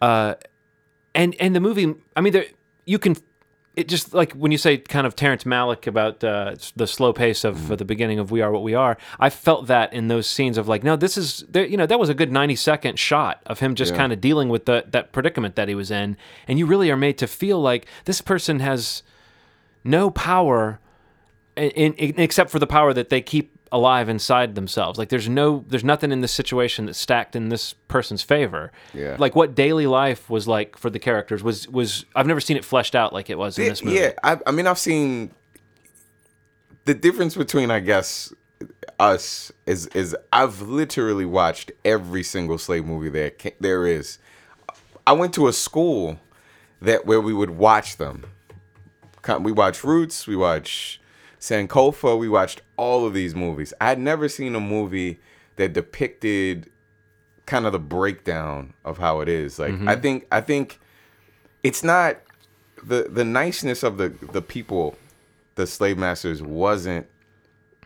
uh 0.02 0.34
and 1.16 1.36
and 1.40 1.56
the 1.56 1.60
movie 1.60 1.94
i 2.16 2.22
mean 2.22 2.34
there 2.34 2.46
you 2.86 2.98
can 3.00 3.16
it 3.76 3.88
just 3.88 4.14
like 4.14 4.34
when 4.34 4.52
you 4.52 4.58
say 4.58 4.78
kind 4.78 5.08
of 5.08 5.16
Terrence 5.16 5.46
Malick 5.46 5.88
about 5.88 6.22
uh, 6.26 6.56
the 6.76 6.86
slow 6.86 7.14
pace 7.14 7.46
of 7.46 7.56
Mm-hmm. 7.56 7.76
the 7.76 7.86
beginning 7.86 8.20
of 8.20 8.30
We 8.30 8.42
Are 8.42 8.52
What 8.52 8.64
We 8.64 8.74
Are, 8.74 8.98
I 9.18 9.30
felt 9.30 9.68
that 9.68 9.94
in 9.94 10.10
those 10.10 10.28
scenes 10.28 10.58
of 10.58 10.68
like, 10.68 10.84
no, 10.84 10.98
this 10.98 11.18
is 11.18 11.46
there. 11.48 11.66
You 11.66 11.78
know, 11.78 11.86
that 11.86 11.98
was 11.98 12.10
a 12.10 12.14
good 12.14 12.34
ninety 12.34 12.58
second 12.58 13.00
shot 13.00 13.42
of 13.46 13.60
him 13.60 13.74
just 13.76 13.94
Yeah. 13.94 13.98
kind 14.00 14.12
of 14.12 14.20
dealing 14.20 14.50
with 14.50 14.66
the, 14.66 14.84
that 14.90 15.14
predicament 15.14 15.56
that 15.56 15.70
he 15.70 15.76
was 15.76 15.90
in, 15.90 16.18
and 16.50 16.60
you 16.60 16.66
really 16.66 16.92
are 16.92 16.98
made 16.98 17.18
to 17.20 17.28
feel 17.28 17.62
like 17.62 17.86
this 18.04 18.20
person 18.20 18.60
has 18.60 19.04
no 19.86 20.12
power, 20.12 20.82
in, 21.56 21.94
in, 21.94 22.20
except 22.20 22.50
for 22.52 22.60
the 22.60 22.68
power 22.68 22.94
that 22.94 23.08
they 23.08 23.22
keep 23.22 23.58
alive 23.72 24.10
inside 24.10 24.56
themselves. 24.56 25.00
Like 25.00 25.10
there's 25.10 25.30
no, 25.30 25.64
there's 25.68 25.84
nothing 25.84 26.12
in 26.12 26.22
this 26.22 26.32
situation 26.32 26.86
that's 26.86 27.00
stacked 27.00 27.36
in 27.36 27.50
this 27.50 27.74
person's 27.88 28.22
favor. 28.22 28.72
Yeah. 28.94 29.16
Like 29.18 29.36
what 29.36 29.56
daily 29.56 29.88
life 29.88 30.30
was 30.30 30.48
like 30.48 30.78
for 30.78 30.90
the 30.90 31.00
characters 31.00 31.42
was 31.44 31.68
was 31.68 32.06
I've 32.16 32.28
never 32.28 32.42
seen 32.42 32.58
it 32.58 32.66
fleshed 32.66 32.96
out 32.96 33.14
like 33.14 33.30
it 33.30 33.38
was 33.38 33.58
in 33.58 33.70
this 33.70 33.84
movie. 33.84 33.98
Yeah, 33.98 34.12
I, 34.24 34.40
I 34.46 34.52
mean, 34.52 34.68
I've 34.68 34.80
seen 34.80 35.32
the 36.86 36.94
difference 36.94 37.36
between, 37.36 37.72
I 37.72 37.80
guess, 37.80 38.34
us 39.00 39.52
is 39.66 39.88
is 39.88 40.16
I've 40.32 40.62
literally 40.62 41.26
watched 41.26 41.72
every 41.84 42.24
single 42.24 42.58
slave 42.58 42.86
movie 42.86 43.10
there 43.10 43.32
there 43.60 43.88
is. 43.88 44.20
I 45.08 45.14
went 45.14 45.34
to 45.34 45.48
a 45.48 45.54
school 45.54 46.20
that 46.82 47.06
where 47.06 47.22
we 47.22 47.34
would 47.34 47.52
watch 47.52 47.98
them. 47.98 48.26
We 49.40 49.52
watch 49.52 49.84
Roots, 49.84 50.28
we 50.28 50.36
watched 50.36 51.01
Sankofa, 51.42 52.18
we 52.18 52.30
watched 52.30 52.62
all 52.78 53.06
of 53.06 53.14
these 53.14 53.36
movies. 53.36 53.74
I 53.82 53.90
had 53.90 54.00
never 54.00 54.30
seen 54.30 54.56
a 54.56 54.60
movie 54.60 55.20
that 55.58 55.74
depicted 55.74 56.70
kind 57.48 57.66
of 57.66 57.74
the 57.74 57.80
breakdown 57.80 58.74
of 58.86 59.00
how 59.00 59.20
it 59.20 59.28
is. 59.28 59.58
Like 59.60 59.74
I 59.74 59.76
mm-hmm. 59.76 60.02
think 60.02 60.28
I 60.32 60.40
think 60.40 60.80
it's 61.64 61.84
not 61.84 62.18
the 62.84 63.08
the 63.10 63.26
niceness 63.26 63.82
of 63.84 63.98
the 63.98 64.10
the 64.32 64.42
people, 64.42 64.96
the 65.56 65.66
slave 65.66 65.98
masters 65.98 66.42
wasn't 66.42 67.08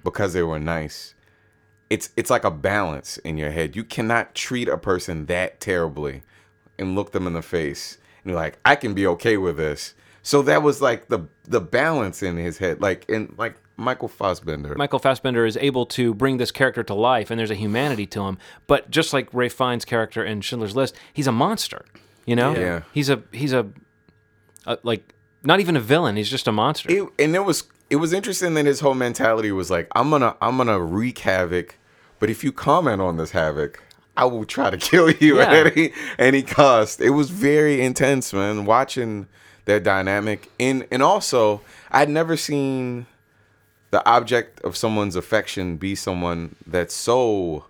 because 0.03 0.34
they 0.34 0.43
were 0.43 0.60
nice. 0.60 1.16
It's 1.89 2.10
it's 2.18 2.30
like 2.30 2.43
a 2.43 2.51
balance 2.51 3.18
in 3.20 3.38
your 3.38 3.51
head. 3.51 3.76
You 3.76 3.86
cannot 3.86 4.36
treat 4.36 4.68
a 4.68 4.78
person 4.78 5.28
that 5.28 5.62
terribly 5.62 6.24
and 6.78 6.93
look 6.93 7.14
them 7.14 7.26
in 7.26 7.34
the 7.34 7.41
face 7.41 7.97
and 8.22 8.32
you're 8.32 8.39
like, 8.39 8.58
I 8.66 8.76
can 8.76 8.93
be 8.93 9.08
okay 9.08 9.38
with 9.38 9.56
this. 9.56 9.93
So 10.26 10.41
that 10.41 10.63
was 10.63 10.82
like 10.82 11.07
the 11.07 11.19
the 11.43 11.61
balance 11.61 12.23
in 12.23 12.36
his 12.36 12.57
head, 12.57 12.82
like 12.82 13.05
in 13.07 13.36
like 13.38 13.55
Michael 13.78 14.07
Fassbender. 14.07 14.73
Michael 14.76 14.97
Fassbender 14.97 15.45
is 15.45 15.55
able 15.57 15.86
to 15.97 16.15
bring 16.15 16.38
this 16.38 16.51
character 16.51 16.82
to 16.84 16.95
life, 16.95 17.30
and 17.30 17.38
there's 17.39 17.51
a 17.51 17.55
humanity 17.55 18.07
to 18.07 18.21
him. 18.23 18.39
But 18.65 18.89
just 18.89 19.13
like 19.13 19.30
Ralph 19.34 19.53
Fiennes' 19.53 19.86
character 19.86 20.23
in 20.26 20.41
Schindler's 20.41 20.76
List, 20.76 20.95
he's 21.13 21.28
a 21.28 21.32
monster. 21.32 21.86
You 22.26 22.36
know, 22.36 22.55
Yeah. 22.55 22.82
he's 22.91 23.07
a 23.11 23.21
he's 23.32 23.53
a, 23.53 23.67
a 24.65 24.80
like 24.82 25.13
not 25.43 25.59
even 25.59 25.78
a 25.78 25.80
villain. 25.80 26.15
He's 26.15 26.30
just 26.32 26.47
a 26.47 26.51
monster. 26.51 26.91
it, 26.91 27.07
and 27.19 27.36
it 27.36 27.45
was 27.45 27.65
it 27.91 27.97
was 27.97 28.11
interesting 28.13 28.55
that 28.55 28.65
his 28.65 28.80
whole 28.80 28.95
mentality 28.95 29.51
was 29.51 29.69
like 29.69 29.88
i'm 29.95 30.09
gonna 30.09 30.36
i'm 30.41 30.57
gonna 30.57 30.80
wreak 30.80 31.19
havoc 31.19 31.78
but 32.17 32.32
if 32.32 32.43
you 32.43 32.51
comment 32.51 32.99
on 32.99 33.17
this 33.17 33.30
havoc 33.30 33.80
i 34.17 34.26
will 34.26 34.43
try 34.43 34.71
to 34.71 34.78
kill 34.89 35.11
you 35.11 35.38
Yeah. 35.38 35.43
at 35.53 35.78
any 35.78 35.93
any 36.17 36.41
cost 36.41 36.99
it 36.99 37.11
was 37.11 37.30
very 37.30 37.80
intense 37.82 38.34
man 38.34 38.65
watching 38.65 39.28
their 39.66 39.80
dynamic 39.80 40.49
and 40.59 40.86
and 40.91 41.01
also 41.01 41.61
i'd 41.91 42.09
never 42.09 42.38
seen 42.38 43.05
the 43.91 44.05
object 44.07 44.59
of 44.61 44.76
someone's 44.78 45.16
affection 45.16 45.76
be 45.78 45.95
someone 45.95 46.55
that's 46.68 46.93
so 46.93 47.66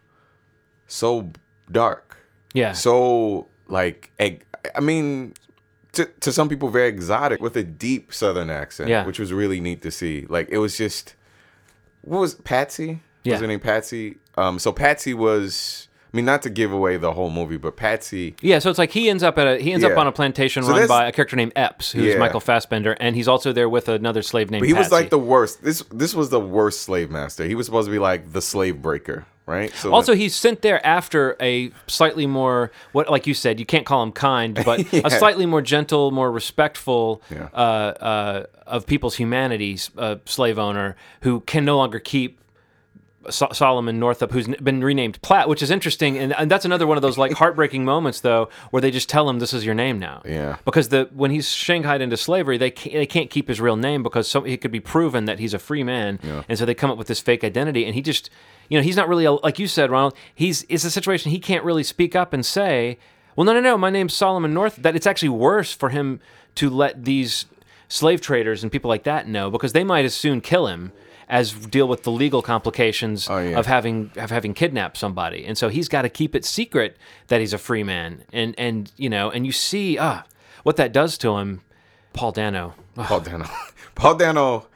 so 0.88 1.32
dark 1.72 2.18
yeah. 2.54 2.72
so 2.74 3.48
like 3.68 4.12
I 4.20 4.80
mean 4.82 5.34
to, 5.94 6.06
to 6.22 6.32
some 6.32 6.50
people 6.50 6.70
very 6.70 6.88
exotic 6.90 7.42
with 7.42 7.56
a 7.58 7.64
deep 7.64 8.14
southern 8.14 8.50
accent 8.50 8.90
Yeah. 8.90 9.06
which 9.06 9.20
was 9.20 9.32
really 9.34 9.60
neat 9.60 9.82
to 9.84 9.92
see 9.92 10.26
like 10.30 10.50
it 10.50 10.58
was 10.60 10.78
just 10.78 11.16
what 12.02 12.20
was 12.20 12.36
Patsy 12.36 13.02
Yeah. 13.24 13.34
was 13.34 13.42
her 13.42 13.48
name 13.48 13.60
Patsy 13.60 14.18
um 14.38 14.60
so 14.60 14.72
Patsy 14.72 15.14
was 15.14 15.88
I 16.16 16.18
mean 16.18 16.24
not 16.26 16.44
to 16.44 16.50
give 16.50 16.72
away 16.72 16.96
the 16.96 17.12
whole 17.12 17.30
movie 17.30 17.58
but 17.58 17.76
Patsy 17.76 18.36
yeah, 18.42 18.60
so 18.60 18.70
it's 18.70 18.80
like 18.80 18.92
he 18.92 19.10
ends 19.10 19.22
up 19.22 19.38
at 19.38 19.48
a 19.48 19.58
he 19.62 19.74
ends 19.74 19.84
up 19.84 19.98
on 19.98 20.08
a 20.08 20.14
plantation 20.14 20.64
So 20.64 20.70
run 20.72 20.88
by 20.88 21.08
a 21.08 21.12
character 21.12 21.36
named 21.36 21.52
Epps, 21.58 21.92
who's 21.92 22.14
Yeah. 22.14 22.18
Michael 22.20 22.40
Fassbender, 22.40 22.94
and 23.02 23.18
he's 23.18 23.28
also 23.28 23.52
there 23.52 23.68
with 23.68 23.90
another 23.90 24.22
slave 24.22 24.50
named. 24.50 24.62
but 24.62 24.68
he 24.68 24.74
was 24.74 24.94
like 24.94 25.10
the 25.10 25.20
worst 25.20 25.62
this 25.62 25.84
this 25.92 26.16
was 26.16 26.30
the 26.30 26.40
worst 26.40 26.84
slave 26.84 27.12
master 27.12 27.44
he 27.46 27.54
was 27.54 27.66
supposed 27.66 27.88
to 27.88 27.92
be 27.92 28.00
like 28.00 28.32
the 28.32 28.42
slave 28.42 28.82
breaker 28.82 29.26
right 29.46 29.74
so 29.76 29.94
Also, 29.94 30.16
he's 30.16 30.34
sent 30.34 30.62
there 30.62 30.84
after 30.86 31.36
a 31.42 31.70
slightly 31.88 32.26
more 32.26 32.72
what, 32.94 33.12
like 33.12 33.28
you 33.28 33.34
said, 33.34 33.60
you 33.60 33.66
can't 33.66 33.86
call 33.86 34.02
him 34.02 34.12
kind, 34.14 34.56
but 34.66 34.92
Yeah. 34.94 35.02
a 35.04 35.10
slightly 35.12 35.46
more 35.46 35.62
gentle, 35.62 36.10
more 36.12 36.32
respectful 36.32 37.22
Yeah. 37.30 37.50
uh, 37.54 37.58
uh, 37.58 38.44
of 38.66 38.88
people's 38.88 39.16
humanities 39.16 39.92
uh, 39.98 40.16
slave 40.26 40.58
owner 40.58 40.96
who 41.22 41.42
can 41.42 41.66
no 41.66 41.78
longer 41.78 42.00
keep. 42.00 42.40
So- 43.30 43.50
Solomon 43.54 44.00
Northup, 44.00 44.32
who's 44.32 44.48
been 44.48 44.84
renamed 44.84 45.22
Platt, 45.22 45.48
which 45.50 45.62
is 45.64 45.72
interesting, 45.72 46.18
and, 46.18 46.34
and 46.34 46.50
that's 46.52 46.66
another 46.66 46.86
one 46.88 46.98
of 46.98 47.02
those 47.02 47.18
like 47.18 47.32
heartbreaking 47.42 47.84
moments, 47.86 48.22
though, 48.22 48.50
where 48.72 48.82
they 48.82 48.92
just 48.92 49.10
tell 49.10 49.30
him 49.30 49.40
this 49.40 49.54
is 49.54 49.66
your 49.66 49.76
name 49.76 50.00
now. 50.00 50.22
Yeah. 50.26 50.58
Because 50.66 50.90
the 50.90 51.10
when 51.14 51.32
he's 51.32 51.50
shanghaied 51.50 52.02
into 52.02 52.18
slavery, 52.18 52.58
they 52.58 52.72
can't, 52.72 52.94
they 52.96 53.06
can't 53.06 53.30
keep 53.30 53.48
his 53.48 53.60
real 53.62 53.76
name 53.76 54.04
because 54.04 54.28
so, 54.28 54.44
it 54.44 54.62
could 54.62 54.72
be 54.72 54.80
proven 54.80 55.26
that 55.26 55.40
he's 55.40 55.54
a 55.54 55.60
free 55.60 55.84
man, 55.84 56.20
Yeah. 56.24 56.44
and 56.50 56.58
so 56.58 56.66
they 56.66 56.74
come 56.76 56.92
up 56.92 56.98
with 56.98 57.08
this 57.08 57.20
fake 57.22 57.44
identity, 57.44 57.86
and 57.86 57.96
he 57.96 58.02
just, 58.02 58.30
you 58.70 58.78
know, 58.78 58.84
he's 58.84 58.96
not 58.96 59.08
really 59.08 59.26
a, 59.26 59.32
like 59.34 59.60
you 59.60 59.68
said, 59.68 59.92
Ronald. 59.92 60.16
He's 60.34 60.66
it's 60.70 60.84
a 60.84 60.92
situation 60.92 61.32
he 61.32 61.40
can't 61.40 61.64
really 61.64 61.84
speak 61.84 62.16
up 62.16 62.34
and 62.34 62.46
say, 62.46 62.98
well, 63.36 63.46
no, 63.46 63.54
no, 63.54 63.60
no, 63.60 63.78
my 63.78 63.90
name's 63.90 64.14
Solomon 64.14 64.54
North. 64.54 64.78
That 64.78 64.96
it's 64.96 65.08
actually 65.08 65.30
worse 65.30 65.74
for 65.74 65.90
him 65.90 66.20
to 66.56 66.70
let 66.70 67.04
these 67.06 67.46
slave 67.88 68.20
traders 68.22 68.64
and 68.64 68.72
people 68.72 68.90
like 68.90 69.04
that 69.04 69.28
know 69.28 69.52
because 69.52 69.74
they 69.74 69.84
might 69.84 70.06
as 70.06 70.14
soon 70.16 70.42
kill 70.42 70.68
him 70.68 70.92
as 71.30 71.52
deal 71.54 71.88
with 71.88 72.04
the 72.04 72.12
legal 72.12 72.42
complications 72.42 73.28
Oh, 73.30 73.38
yeah. 73.40 73.58
of 73.58 73.66
having 73.66 74.12
of 74.16 74.30
having 74.32 74.54
kidnapped 74.54 74.98
somebody. 74.98 75.46
And 75.46 75.58
so 75.58 75.70
he's 75.70 75.88
got 75.90 76.04
to 76.04 76.10
keep 76.10 76.36
it 76.36 76.46
secret 76.46 76.98
that 77.28 77.40
he's 77.40 77.54
a 77.54 77.58
free 77.58 77.84
man. 77.84 78.24
And 78.34 78.56
and 78.58 78.92
you 78.98 79.10
know, 79.10 79.30
and 79.32 79.46
you 79.46 79.52
see 79.52 79.98
ah 79.98 80.24
what 80.64 80.76
that 80.78 80.92
does 80.92 81.18
to 81.20 81.38
him. 81.38 81.62
Paul 82.14 82.32
Dano. 82.32 82.74
Paul 82.96 83.20
Dano 83.22 83.46
Paul 83.96 84.16
Dano 84.16 84.68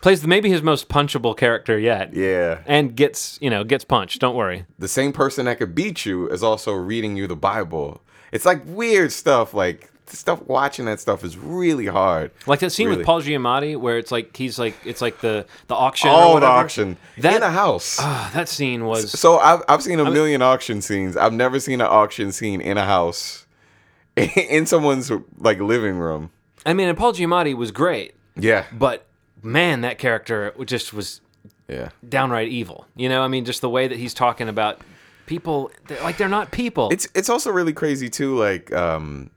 Plays 0.00 0.26
maybe 0.26 0.50
his 0.50 0.60
most 0.62 0.90
punchable 0.90 1.34
character 1.34 1.78
yet. 1.78 2.12
Yeah. 2.12 2.58
And 2.66 2.94
gets, 2.94 3.38
you 3.40 3.48
know, 3.48 3.64
gets 3.64 3.86
punched. 3.86 4.20
Don't 4.20 4.36
worry. 4.36 4.66
The 4.78 4.86
same 4.86 5.14
person 5.14 5.46
that 5.46 5.56
could 5.56 5.74
beat 5.74 6.04
you 6.04 6.28
is 6.28 6.42
also 6.42 6.74
reading 6.74 7.16
you 7.16 7.26
the 7.26 7.36
Bible. 7.36 8.02
It's 8.30 8.44
like 8.44 8.60
weird 8.66 9.12
stuff. 9.12 9.54
Like 9.54 9.90
stuff 10.06 10.42
watching 10.46 10.84
that 10.86 11.00
stuff 11.00 11.24
is 11.24 11.36
really 11.36 11.86
hard. 11.86 12.30
Like 12.46 12.60
that 12.60 12.70
scene 12.70 12.86
Really. 12.88 12.98
with 12.98 13.06
Paul 13.06 13.22
Giamatti 13.22 13.76
where 13.76 13.98
it's 13.98 14.12
like 14.12 14.36
he's 14.36 14.58
like 14.58 14.74
it's 14.84 15.00
like 15.00 15.20
the 15.20 15.46
the 15.68 15.74
auction 15.74 16.10
or 16.10 16.12
All 16.12 16.40
the 16.40 16.46
auction 16.46 16.96
That 17.18 17.36
in 17.36 17.42
a 17.42 17.50
house. 17.50 17.98
Ah, 18.00 18.30
that 18.34 18.48
scene 18.48 18.84
was 18.84 19.10
So 19.18 19.38
I've 19.38 19.62
I've 19.68 19.82
seen 19.82 19.98
a 20.00 20.10
million 20.10 20.42
auction 20.42 20.82
scenes. 20.82 21.16
I've 21.16 21.32
never 21.32 21.58
seen 21.60 21.80
an 21.80 21.86
auction 21.88 22.32
scene 22.32 22.60
in 22.60 22.76
a 22.76 22.84
house, 22.84 23.46
in 24.16 24.66
someone's 24.66 25.10
like 25.38 25.58
living 25.58 25.96
room. 25.98 26.30
I 26.66 26.72
mean, 26.74 26.88
and 26.88 26.96
Paul 26.96 27.12
Giamatti 27.12 27.54
was 27.54 27.70
great, 27.72 28.14
Yeah, 28.36 28.64
but 28.72 29.06
man, 29.42 29.82
that 29.82 29.98
character 29.98 30.54
just 30.64 30.94
was 30.94 31.20
yeah. 31.68 31.90
downright 32.08 32.48
evil. 32.48 32.86
You 32.96 33.08
know, 33.10 33.22
I 33.22 33.28
mean, 33.28 33.44
just 33.44 33.60
the 33.60 33.68
way 33.68 33.86
that 33.88 33.98
he's 33.98 34.14
talking 34.14 34.48
about 34.48 34.80
people, 35.26 35.70
they're, 35.88 36.00
like 36.02 36.16
they're 36.16 36.28
not 36.28 36.50
people. 36.52 36.88
It's 36.90 37.06
it's 37.14 37.28
also 37.28 37.50
really 37.50 37.72
crazy 37.74 38.08
too. 38.08 38.38
Like 38.38 38.72
um, 38.72 39.30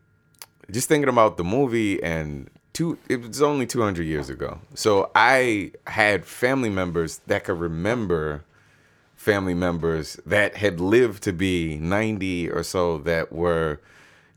just 0.72 0.88
thinking 0.88 1.10
about 1.10 1.38
the 1.38 1.44
movie 1.44 2.02
and 2.04 2.50
two. 2.74 2.98
It 3.10 3.22
was 3.22 3.42
only 3.42 3.66
two 3.66 3.82
hundred 3.82 4.06
years 4.06 4.30
ago. 4.30 4.60
So 4.76 5.12
I 5.16 5.72
had 5.88 6.26
family 6.26 6.70
members 6.70 7.20
that 7.28 7.46
could 7.46 7.60
remember 7.60 8.44
family 9.16 9.54
members 9.54 10.20
that 10.26 10.58
had 10.58 10.80
lived 10.80 11.24
to 11.24 11.34
be 11.34 11.78
ninety 11.78 12.50
or 12.50 12.64
so 12.64 12.98
that 13.00 13.32
were 13.32 13.80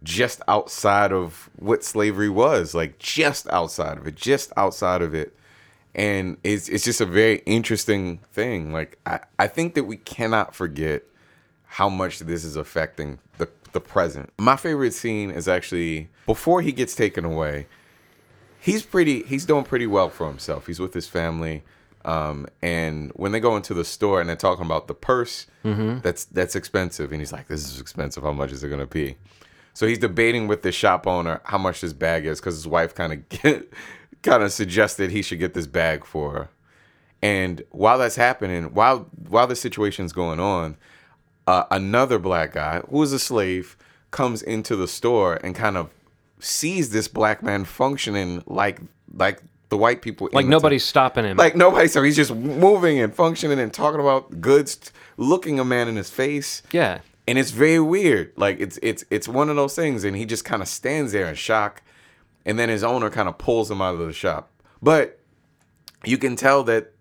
just 0.03 0.41
outside 0.49 1.12
of 1.12 1.51
what 1.57 1.85
slavery 1.85 2.28
was 2.28 2.74
like 2.74 2.99
just 2.99 3.47
outside 3.49 3.99
of 3.99 4.07
it 4.07 4.14
just 4.14 4.51
outside 4.57 5.03
of 5.03 5.14
it 5.14 5.37
and 5.95 6.37
it's 6.43 6.68
it's 6.68 6.85
just 6.85 7.01
a 7.01 7.07
very 7.07 7.39
interesting 7.45 8.18
thing 8.33 8.72
like 8.72 8.99
i 9.05 9.20
i 9.39 9.47
think 9.47 9.74
that 9.74 9.85
we 9.85 9.97
cannot 9.99 10.55
forget 10.55 11.03
how 11.66 11.89
much 11.89 12.20
this 12.20 12.45
is 12.45 12.57
affecting 12.57 13.18
the 13.39 13.47
the 13.72 13.80
present. 13.80 14.32
My 14.38 14.56
favorite 14.56 14.94
scene 14.94 15.30
is 15.30 15.48
actually 15.48 16.08
before 16.26 16.62
he 16.62 16.72
gets 16.72 16.94
taken 16.94 17.24
away 17.24 17.66
he's 18.60 18.82
pretty 18.82 19.22
he's 19.24 19.44
doing 19.44 19.64
pretty 19.64 19.86
well 19.86 20.08
for 20.08 20.28
himself. 20.28 20.66
He's 20.66 20.78
with 20.78 20.94
his 20.94 21.08
family 21.08 21.62
um, 22.04 22.46
and 22.62 23.10
when 23.14 23.32
they 23.32 23.40
go 23.40 23.56
into 23.56 23.74
the 23.74 23.84
store 23.84 24.20
and 24.20 24.28
they're 24.28 24.36
talking 24.36 24.64
about 24.64 24.86
the 24.86 24.94
purse 24.94 25.46
that's 26.02 26.24
that's 26.26 26.54
expensive. 26.54 27.10
And 27.12 27.20
he's 27.20 27.32
like 27.32 27.48
this 27.48 27.64
is 27.66 27.80
expensive. 27.80 28.22
How 28.22 28.32
much 28.32 28.52
is 28.52 28.62
it 28.62 28.68
going 28.68 28.80
to 28.80 28.86
be? 28.86 29.16
So 29.72 29.86
he's 29.86 29.98
debating 29.98 30.46
with 30.46 30.62
the 30.62 30.72
shop 30.72 31.06
owner 31.06 31.40
how 31.44 31.58
much 31.58 31.80
this 31.80 31.92
bag 31.92 32.26
is 32.26 32.40
because 32.40 32.54
his 32.54 32.66
wife 32.66 32.94
kind 32.94 33.12
of 33.12 33.42
kind 34.22 34.42
of 34.42 34.52
suggested 34.52 35.10
he 35.10 35.22
should 35.22 35.38
get 35.38 35.54
this 35.54 35.66
bag 35.66 36.04
for 36.04 36.32
her. 36.32 36.48
And 37.22 37.62
while 37.70 37.98
that's 37.98 38.16
happening, 38.16 38.72
while 38.74 39.00
while 39.28 39.46
the 39.46 39.56
situation's 39.56 40.12
going 40.12 40.40
on, 40.40 40.76
uh, 41.47 41.64
another 41.70 42.18
black 42.18 42.53
guy 42.53 42.80
who 42.88 43.03
is 43.03 43.12
a 43.12 43.18
slave 43.18 43.76
comes 44.11 44.43
into 44.43 44.76
the 44.76 44.88
store 44.88 45.36
and 45.36 45.55
kind 45.55 45.76
of 45.76 45.91
sees 46.38 46.91
this 46.91 47.09
black 47.09 47.43
man 47.43 47.64
functioning 47.64 48.43
like 48.47 48.80
like 49.14 49.43
the 49.68 49.76
white 49.76 50.03
people. 50.03 50.28
like 50.32 50.47
nobody's 50.47 50.84
stopping 50.84 51.24
him. 51.24 51.36
like 51.36 51.57
nobody. 51.57 51.88
So 51.88 52.03
he's 52.03 52.16
just 52.16 52.34
moving 52.34 52.99
and 52.99 53.14
functioning 53.14 53.59
and 53.59 53.72
talking 53.72 54.01
about 54.01 54.41
goods, 54.41 54.93
looking 55.16 55.59
a 55.59 55.64
man 55.64 55.88
in 55.88 55.97
his 55.97 56.11
face 56.11 56.62
yeah. 56.72 57.01
and 57.26 57.38
it's 57.38 57.53
very 57.53 57.80
weird. 57.80 58.32
Like 58.36 58.61
it's 58.61 58.78
it's 58.82 59.05
it's 59.11 59.28
one 59.28 59.49
of 59.49 59.57
those 59.57 59.74
things, 59.74 60.05
and 60.05 60.16
he 60.16 60.26
just 60.26 60.45
kind 60.45 60.61
of 60.61 60.68
stands 60.68 61.12
there 61.12 61.26
in 61.26 61.34
shock, 61.36 61.82
and 62.45 62.59
then 62.59 62.68
his 62.68 62.82
owner 62.82 63.11
kind 63.11 63.28
of 63.28 63.38
pulls 63.38 63.70
him 63.70 63.80
out 63.80 63.95
of 63.95 64.01
the 64.01 64.12
shop. 64.12 64.51
But 64.82 65.20
you 66.05 66.18
can 66.18 66.36
tell 66.36 66.64
that 66.64 66.93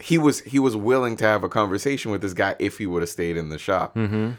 he 0.00 0.18
was 0.18 0.40
he 0.40 0.58
was 0.58 0.76
willing 0.76 1.16
to 1.16 1.24
have 1.24 1.42
a 1.44 1.48
conversation 1.48 2.10
with 2.10 2.20
this 2.20 2.34
guy 2.34 2.54
if 2.58 2.78
he 2.78 2.86
would 2.86 3.02
have 3.02 3.08
stayed 3.08 3.36
in 3.36 3.48
the 3.48 3.58
shop. 3.58 3.94
Mm-hmm. 3.94 4.32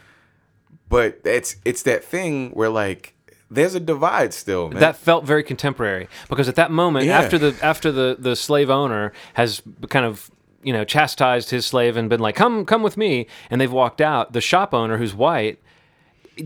But 0.88 1.20
it's 1.24 1.56
it's 1.64 1.82
that 1.82 2.04
thing 2.04 2.50
where 2.50 2.68
like 2.70 3.14
there's 3.50 3.74
a 3.74 3.80
divide 3.80 4.32
still, 4.34 4.68
man. 4.68 4.80
That 4.80 4.96
felt 4.96 5.24
very 5.24 5.42
contemporary 5.42 6.08
because 6.28 6.48
at 6.48 6.54
that 6.56 6.70
moment, 6.70 7.06
Yeah. 7.06 7.18
after 7.18 7.38
the 7.38 7.56
after 7.62 7.90
the 7.92 8.16
the 8.18 8.36
slave 8.36 8.70
owner 8.70 9.12
has 9.34 9.62
kind 9.88 10.04
of 10.06 10.30
you 10.62 10.72
know 10.72 10.84
chastised 10.84 11.50
his 11.50 11.66
slave 11.66 11.96
and 11.96 12.08
been 12.08 12.20
like, 12.20 12.36
"Come, 12.36 12.64
come 12.64 12.82
with 12.82 12.96
me," 12.96 13.26
and 13.50 13.60
they've 13.60 13.72
walked 13.72 14.00
out. 14.00 14.32
The 14.32 14.40
shop 14.40 14.72
owner, 14.74 14.98
who's 14.98 15.14
white, 15.14 15.60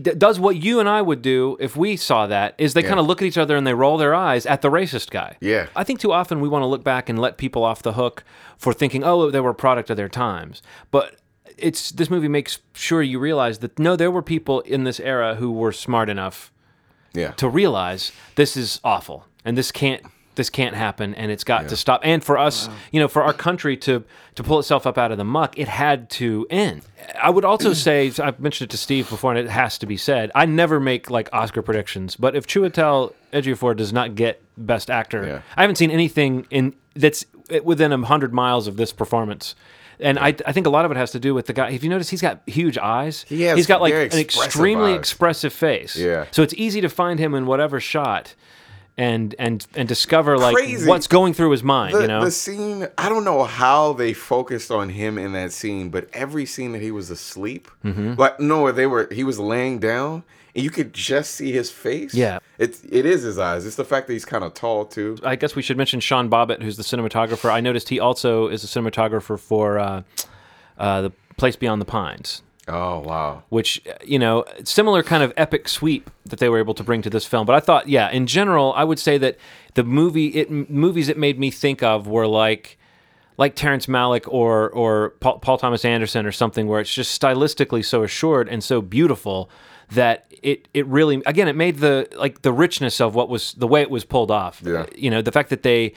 does 0.01 0.39
what 0.39 0.55
you 0.55 0.79
and 0.79 0.89
I 0.89 1.01
would 1.01 1.21
do 1.21 1.57
if 1.59 1.75
we 1.75 1.95
saw 1.97 2.25
that. 2.27 2.55
Is 2.57 2.73
they 2.73 2.81
Yeah. 2.81 2.87
kind 2.89 2.99
of 2.99 3.05
look 3.05 3.21
at 3.21 3.25
each 3.25 3.37
other 3.37 3.55
and 3.55 3.65
they 3.67 3.73
roll 3.73 3.97
their 3.97 4.15
eyes 4.15 4.45
at 4.45 4.61
the 4.61 4.69
racist 4.69 5.09
guy. 5.11 5.37
Yeah. 5.39 5.67
I 5.75 5.83
think 5.83 5.99
too 5.99 6.11
often 6.11 6.41
we 6.41 6.49
want 6.49 6.63
to 6.63 6.67
look 6.67 6.83
back 6.83 7.09
and 7.09 7.19
let 7.19 7.37
people 7.37 7.63
off 7.63 7.81
the 7.83 7.93
hook 7.93 8.23
for 8.57 8.73
thinking, 8.73 9.03
"Oh, 9.03 9.29
they 9.29 9.39
were 9.39 9.51
a 9.51 9.55
product 9.55 9.89
of 9.89 9.97
their 9.97 10.09
times," 10.09 10.61
but. 10.91 11.15
It's 11.55 11.91
this 11.91 12.09
movie 12.09 12.27
makes 12.27 12.57
sure 12.73 13.03
you 13.03 13.19
realize 13.19 13.59
that 13.59 13.77
no, 13.77 13.95
there 13.95 14.09
were 14.09 14.23
people 14.23 14.61
in 14.61 14.85
this 14.85 14.99
era 14.99 15.35
who 15.35 15.51
were 15.51 15.71
smart 15.71 16.09
enough 16.09 16.51
yeah. 17.13 17.31
to 17.33 17.47
realize 17.47 18.11
this 18.35 18.57
is 18.57 18.79
awful 18.83 19.27
and 19.45 19.55
this 19.55 19.71
can't 19.71 20.01
this 20.35 20.49
can't 20.49 20.75
happen 20.75 21.13
and 21.15 21.31
it's 21.31 21.43
got 21.43 21.69
to 21.69 21.75
stop 21.75 22.01
and 22.03 22.23
for 22.23 22.37
us 22.37 22.69
you 22.91 22.99
know 22.99 23.07
for 23.07 23.23
our 23.23 23.33
country 23.33 23.77
to 23.77 24.03
to 24.35 24.43
pull 24.43 24.59
itself 24.59 24.87
up 24.87 24.97
out 24.97 25.11
of 25.11 25.17
the 25.17 25.23
muck 25.23 25.57
it 25.57 25.67
had 25.67 26.09
to 26.09 26.45
end 26.49 26.81
i 27.21 27.29
would 27.29 27.45
also 27.45 27.71
mm. 27.71 27.75
say 27.75 28.11
i've 28.23 28.39
mentioned 28.39 28.69
it 28.69 28.71
to 28.71 28.77
steve 28.77 29.09
before 29.09 29.31
and 29.31 29.39
it 29.39 29.49
has 29.49 29.77
to 29.77 29.85
be 29.85 29.97
said 29.97 30.31
i 30.35 30.45
never 30.45 30.79
make 30.79 31.09
like 31.09 31.29
oscar 31.33 31.61
predictions 31.61 32.15
but 32.15 32.35
if 32.35 32.47
chiwetel 32.47 33.13
ejiofor 33.31 33.75
does 33.75 33.93
not 33.93 34.15
get 34.15 34.41
best 34.57 34.89
actor 34.89 35.25
Yeah. 35.25 35.41
i 35.57 35.61
haven't 35.61 35.77
seen 35.77 35.91
anything 35.91 36.47
in 36.49 36.75
that's 36.95 37.25
eh, 37.49 37.59
within 37.63 37.91
a 37.91 38.05
hundred 38.05 38.33
miles 38.33 38.67
of 38.67 38.77
this 38.77 38.93
performance 38.93 39.55
and 39.99 40.19
I, 40.19 40.35
I 40.45 40.51
think 40.51 40.67
a 40.67 40.69
lot 40.69 40.85
of 40.85 40.91
it 40.91 40.97
has 40.97 41.11
to 41.11 41.19
do 41.19 41.33
with 41.33 41.45
the 41.45 41.53
guy. 41.53 41.69
If 41.69 41.83
you 41.83 41.89
notice, 41.89 42.09
he's 42.09 42.21
got 42.21 42.41
huge 42.47 42.77
eyes. 42.77 43.25
He 43.29 43.43
has 43.43 43.55
he's 43.55 43.67
got 43.67 43.79
like 43.79 43.93
an 43.93 44.01
expressive 44.01 44.45
extremely 44.45 44.93
eyes. 44.93 44.99
expressive 44.99 45.53
face. 45.53 45.95
Yeah. 45.95 46.25
So 46.31 46.41
it's 46.41 46.53
easy 46.55 46.81
to 46.81 46.89
find 46.89 47.19
him 47.19 47.33
in 47.35 47.45
whatever 47.45 47.79
shot 47.79 48.35
and 48.97 49.33
and 49.39 49.65
and 49.75 49.87
discover 49.87 50.37
like 50.37 50.55
Crazy. 50.55 50.87
what's 50.87 51.07
going 51.07 51.33
through 51.33 51.49
his 51.51 51.63
mind, 51.63 51.95
the, 51.95 52.01
you 52.01 52.07
know. 52.07 52.23
the 52.23 52.29
scene 52.31 52.87
i 52.97 53.09
don't 53.09 53.23
know 53.23 53.43
how 53.43 53.93
they 53.93 54.13
focused 54.13 54.69
on 54.69 54.89
him 54.89 55.17
in 55.17 55.31
that 55.33 55.51
scene 55.51 55.89
but 55.89 56.07
every 56.13 56.45
scene 56.45 56.73
that 56.73 56.81
he 56.81 56.91
was 56.91 57.09
asleep 57.09 57.69
Mm-hmm. 57.83 58.13
like 58.19 58.39
no 58.39 58.71
they 58.71 58.85
were 58.85 59.07
he 59.11 59.23
was 59.23 59.39
laying 59.39 59.79
down 59.79 60.23
and 60.55 60.63
you 60.63 60.69
could 60.69 60.93
just 60.93 61.31
see 61.31 61.51
his 61.51 61.71
face 61.71 62.13
Yeah. 62.13 62.37
it's 62.59 62.83
it 62.83 63.07
is 63.07 63.23
his 63.23 63.39
eyes 63.39 63.65
it's 63.65 63.77
the 63.77 63.83
fact 63.85 64.05
that 64.07 64.13
he's 64.13 64.25
kind 64.25 64.43
of 64.43 64.53
tall 64.53 64.85
too 64.85 65.17
I 65.23 65.37
guess 65.37 65.55
we 65.55 65.63
should 65.63 65.77
mention 65.77 65.99
Sean 65.99 66.29
Bobbitt, 66.29 66.61
who's 66.61 66.77
the 66.77 66.83
cinematographer. 66.83 67.49
I 67.51 67.61
noticed 67.61 67.89
he 67.89 67.99
also 67.99 68.47
is 68.47 68.63
a 68.63 68.67
cinematographer 68.67 69.39
for 69.39 69.79
uh, 69.79 70.03
uh, 70.77 71.01
the 71.01 71.11
Place 71.37 71.55
Beyond 71.55 71.81
the 71.81 71.85
Pines, 71.85 72.43
oh 72.67 72.99
wow 72.99 73.43
which 73.49 73.81
uh, 73.87 73.93
you 74.05 74.19
know, 74.19 74.45
similar 74.63 75.03
kind 75.03 75.23
of 75.23 75.33
epic 75.37 75.67
sweep 75.67 76.09
that 76.25 76.39
they 76.39 76.49
were 76.49 76.59
able 76.59 76.73
to 76.73 76.83
bring 76.83 77.01
to 77.01 77.09
this 77.09 77.25
film. 77.25 77.45
But 77.45 77.55
I 77.55 77.59
thought, 77.59 77.87
yeah, 77.87 78.09
in 78.09 78.27
general, 78.27 78.73
I 78.75 78.83
would 78.83 78.99
say 78.99 79.17
that 79.17 79.37
the 79.73 79.83
movie, 79.83 80.27
it 80.27 80.49
movies 80.51 81.09
it 81.09 81.17
made 81.17 81.39
me 81.39 81.51
think 81.51 81.83
of 81.83 82.07
were 82.07 82.27
like. 82.27 82.77
Like 83.35 83.55
Terrence 83.55 83.87
Malick 83.87 84.27
or 84.27 84.69
or 84.69 85.15
Paul, 85.19 85.39
Paul 85.39 85.57
Thomas 85.57 85.83
Anderson 85.83 86.27
or 86.27 86.31
something, 86.31 86.67
where 86.67 86.79
it's 86.79 86.93
just 86.93 87.19
stylistically 87.19 87.83
so 87.83 88.03
assured 88.03 88.47
and 88.47 88.63
so 88.63 88.79
beautiful 88.79 89.49
that 89.89 90.31
it 90.43 90.67
it 90.75 90.85
really 90.85 91.19
again 91.25 91.47
it 91.47 91.55
made 91.55 91.77
the 91.77 92.07
like 92.15 92.43
the 92.43 92.53
richness 92.53 93.01
of 93.01 93.15
what 93.15 93.29
was 93.29 93.53
the 93.53 93.67
way 93.67 93.81
it 93.81 93.89
was 93.89 94.05
pulled 94.05 94.29
off. 94.29 94.61
Yeah. 94.63 94.85
You 94.95 95.09
know 95.09 95.23
the 95.23 95.31
fact 95.31 95.49
that 95.49 95.63
they 95.63 95.93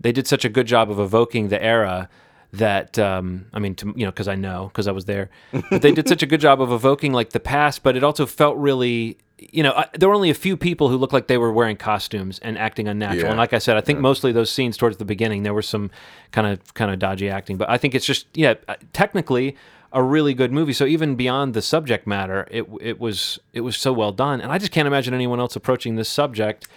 they 0.00 0.10
did 0.10 0.26
such 0.26 0.44
a 0.44 0.48
good 0.48 0.66
job 0.66 0.90
of 0.90 0.98
evoking 0.98 1.50
the 1.50 1.62
era 1.62 2.08
that 2.52 2.98
um, 2.98 3.46
I 3.52 3.58
mean, 3.58 3.74
to, 3.76 3.94
you 3.96 4.04
know, 4.04 4.10
because 4.10 4.28
I 4.28 4.34
know 4.34 4.68
because 4.68 4.86
I 4.86 4.92
was 4.92 5.06
there, 5.06 5.30
but 5.70 5.82
they 5.82 5.92
did 5.92 6.08
such 6.08 6.22
a 6.22 6.26
good 6.26 6.40
job 6.40 6.60
of 6.60 6.70
evoking 6.70 7.12
like 7.12 7.30
the 7.30 7.40
past, 7.40 7.82
but 7.82 7.96
it 7.96 8.04
also 8.04 8.26
felt 8.26 8.56
really, 8.58 9.16
you 9.38 9.62
know, 9.62 9.72
I, 9.72 9.86
there 9.94 10.08
were 10.08 10.14
only 10.14 10.28
a 10.28 10.34
few 10.34 10.56
people 10.56 10.88
who 10.88 10.96
looked 10.96 11.14
like 11.14 11.28
they 11.28 11.38
were 11.38 11.52
wearing 11.52 11.76
costumes 11.76 12.38
and 12.40 12.58
acting 12.58 12.88
unnatural. 12.88 13.24
Yeah. 13.24 13.30
And 13.30 13.38
like 13.38 13.54
I 13.54 13.58
said, 13.58 13.76
I 13.76 13.80
think 13.80 14.00
mostly 14.00 14.32
those 14.32 14.50
scenes 14.50 14.76
towards 14.76 14.98
the 14.98 15.04
beginning 15.06 15.44
there 15.44 15.54
was 15.54 15.66
some 15.66 15.90
kind 16.30 16.46
of 16.46 16.74
kind 16.74 16.90
of 16.90 16.98
dodgy 16.98 17.30
acting, 17.30 17.56
but 17.56 17.70
I 17.70 17.78
think 17.78 17.94
it's 17.94 18.06
just 18.06 18.26
yeah, 18.34 18.54
uh, 18.68 18.74
technically 18.92 19.56
a 19.90 20.02
really 20.02 20.34
good 20.34 20.52
movie. 20.52 20.74
So 20.74 20.84
even 20.84 21.16
beyond 21.16 21.54
the 21.54 21.62
subject 21.62 22.06
matter, 22.06 22.46
it 22.50 22.66
it 22.82 23.00
was 23.00 23.38
it 23.54 23.62
was 23.62 23.78
so 23.78 23.94
well 23.94 24.12
done, 24.12 24.42
and 24.42 24.52
I 24.52 24.58
just 24.58 24.72
can't 24.72 24.86
imagine 24.86 25.14
anyone 25.14 25.40
else 25.40 25.56
approaching 25.56 25.96
this 25.96 26.10
subject 26.10 26.68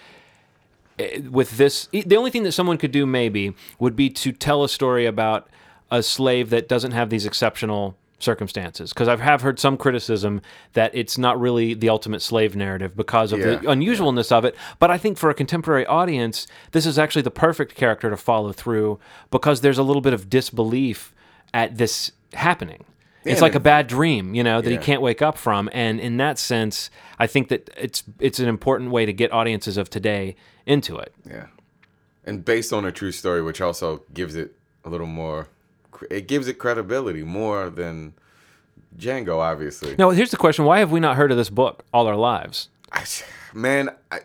eh, 0.99 1.19
with 1.29 1.57
this 1.57 1.87
the 1.91 2.15
only 2.15 2.31
thing 2.31 2.43
that 2.43 2.53
someone 2.53 2.77
could 2.77 2.91
do 2.91 3.05
maybe 3.05 3.53
would 3.77 3.97
be 3.97 4.09
to 4.09 4.31
tell 4.31 4.63
a 4.63 4.69
story 4.69 5.05
about 5.05 5.49
a 5.97 6.03
slave 6.03 6.49
that 6.49 6.67
doesn't 6.67 6.91
have 6.91 7.09
these 7.09 7.25
exceptional 7.25 7.95
circumstances 8.19 8.91
because 8.93 9.07
i 9.09 9.15
have 9.17 9.41
heard 9.41 9.59
some 9.59 9.75
criticism 9.77 10.41
that 10.73 10.89
it's 10.95 11.17
not 11.17 11.39
really 11.39 11.73
the 11.73 11.89
ultimate 11.89 12.21
slave 12.21 12.55
narrative 12.55 12.95
because 12.95 13.33
of 13.33 13.39
the 13.39 13.53
Yeah. 13.53 13.73
unusualness 13.75 14.31
of 14.31 14.45
it 14.45 14.55
but 14.79 14.89
i 14.89 14.97
think 14.97 15.17
for 15.17 15.29
a 15.29 15.33
contemporary 15.33 15.85
audience 15.85 16.47
this 16.71 16.85
is 16.85 16.97
actually 16.97 17.23
the 17.23 17.31
perfect 17.47 17.75
character 17.75 18.09
to 18.09 18.17
follow 18.17 18.51
through 18.53 18.99
because 19.31 19.59
there's 19.61 19.77
a 19.77 19.83
little 19.83 20.01
bit 20.01 20.13
of 20.13 20.29
disbelief 20.29 21.13
at 21.53 21.77
this 21.77 22.11
happening 22.33 22.85
it's 23.25 23.41
like 23.41 23.55
a 23.55 23.59
bad 23.59 23.87
dream, 23.87 24.35
you 24.35 24.43
know, 24.43 24.61
that 24.61 24.69
he 24.69 24.77
can't 24.77 25.01
wake 25.01 25.19
up 25.23 25.35
from. 25.35 25.67
And 25.73 25.99
in 25.99 26.17
that 26.17 26.37
sense, 26.37 26.91
I 27.17 27.25
think 27.25 27.47
that 27.47 27.71
it's 27.75 28.03
it's 28.19 28.39
an 28.39 28.47
important 28.47 28.91
way 28.91 29.03
to 29.07 29.13
get 29.13 29.33
audiences 29.33 29.77
of 29.77 29.89
today 29.89 30.35
into 30.67 30.95
it. 30.99 31.11
yeah 31.27 31.47
and 32.23 32.45
based 32.45 32.71
on 32.71 32.85
a 32.85 32.91
true 32.91 33.11
story, 33.11 33.41
which 33.41 33.61
also 33.61 34.03
gives 34.13 34.35
it 34.35 34.55
a 34.83 34.89
little 34.89 35.07
more. 35.07 35.47
It 36.09 36.27
gives 36.27 36.47
it 36.47 36.55
credibility 36.59 37.23
more 37.23 37.69
than 37.69 38.13
Django, 38.97 39.37
obviously. 39.39 39.95
Now, 39.97 40.09
here's 40.11 40.31
the 40.31 40.37
question: 40.37 40.65
Why 40.65 40.79
have 40.79 40.91
we 40.91 40.99
not 40.99 41.15
heard 41.15 41.31
of 41.31 41.37
this 41.37 41.49
book 41.49 41.83
all 41.93 42.07
our 42.07 42.15
lives? 42.15 42.69
I, 42.91 43.03
man, 43.53 43.89
I, 44.11 44.19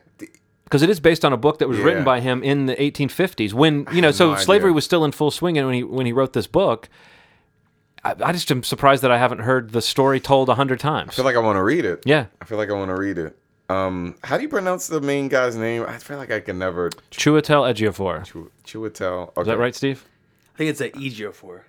Because 0.64 0.82
it 0.82 0.90
is 0.90 1.00
based 1.00 1.24
on 1.24 1.32
a 1.32 1.36
book 1.36 1.58
that 1.58 1.68
was 1.68 1.78
written 1.78 2.04
by 2.04 2.20
him 2.20 2.42
in 2.42 2.66
the 2.66 2.76
1850s, 2.76 3.52
when 3.52 3.86
you 3.92 4.00
know, 4.00 4.10
so 4.12 4.32
no 4.32 4.36
slavery 4.38 4.70
was 4.72 4.84
still 4.84 5.04
in 5.04 5.12
full 5.12 5.30
swing, 5.30 5.58
and 5.58 5.66
when 5.66 5.74
he 5.74 5.82
when 5.82 6.06
he 6.06 6.12
wrote 6.12 6.32
this 6.32 6.46
book, 6.46 6.88
I, 8.04 8.14
I 8.22 8.32
just 8.32 8.50
am 8.50 8.62
surprised 8.62 9.02
that 9.02 9.10
I 9.10 9.18
haven't 9.18 9.40
heard 9.40 9.70
the 9.72 9.82
story 9.82 10.20
told 10.20 10.48
a 10.48 10.54
hundred 10.54 10.78
times. 10.80 11.10
I 11.10 11.12
feel 11.14 11.24
like 11.24 11.36
I 11.36 11.40
want 11.40 11.56
to 11.56 11.62
read 11.62 11.84
it. 11.84 12.02
yeah, 12.06 12.26
I 12.40 12.44
feel 12.44 12.58
like 12.58 12.70
I 12.70 12.74
want 12.74 12.90
to 12.90 12.96
read 12.96 13.18
it. 13.18 13.36
Um, 13.68 14.16
how 14.24 14.36
do 14.36 14.42
you 14.42 14.48
pronounce 14.48 14.88
the 14.88 15.00
main 15.00 15.28
guy's 15.28 15.54
name? 15.54 15.84
I 15.86 15.98
feel 15.98 16.16
like 16.18 16.30
I 16.32 16.40
can 16.40 16.58
never. 16.58 16.90
Chiwetel 17.12 17.72
Ejiofor. 17.72 18.48
Chiwetel. 18.64 19.28
Okay. 19.28 19.40
Is 19.42 19.46
that 19.46 19.58
right, 19.58 19.74
Steve? 19.74 20.04
I 20.60 20.62
think 20.62 20.70
it's 20.72 20.80
a 20.82 20.90
Ejiofor. 20.90 21.62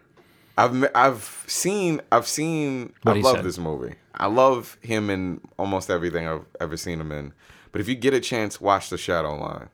I've 0.57 0.85
I've 0.93 1.45
seen 1.47 2.01
I've 2.11 2.27
seen 2.27 2.91
What 3.03 3.15
I 3.15 3.21
love 3.21 3.37
said. 3.37 3.45
this 3.45 3.57
movie. 3.57 3.95
I 4.13 4.25
love 4.27 4.77
him 4.81 5.09
in 5.09 5.39
almost 5.57 5.89
everything 5.89 6.27
I've 6.27 6.43
ever 6.59 6.75
seen 6.75 6.99
him 6.99 7.09
in. 7.13 7.31
But 7.71 7.79
if 7.79 7.87
you 7.87 7.95
get 7.95 8.13
a 8.13 8.19
chance, 8.19 8.59
watch 8.59 8.89
The 8.89 8.97
Shadow 8.97 9.37
Line. 9.39 9.69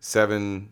Seven 0.00 0.70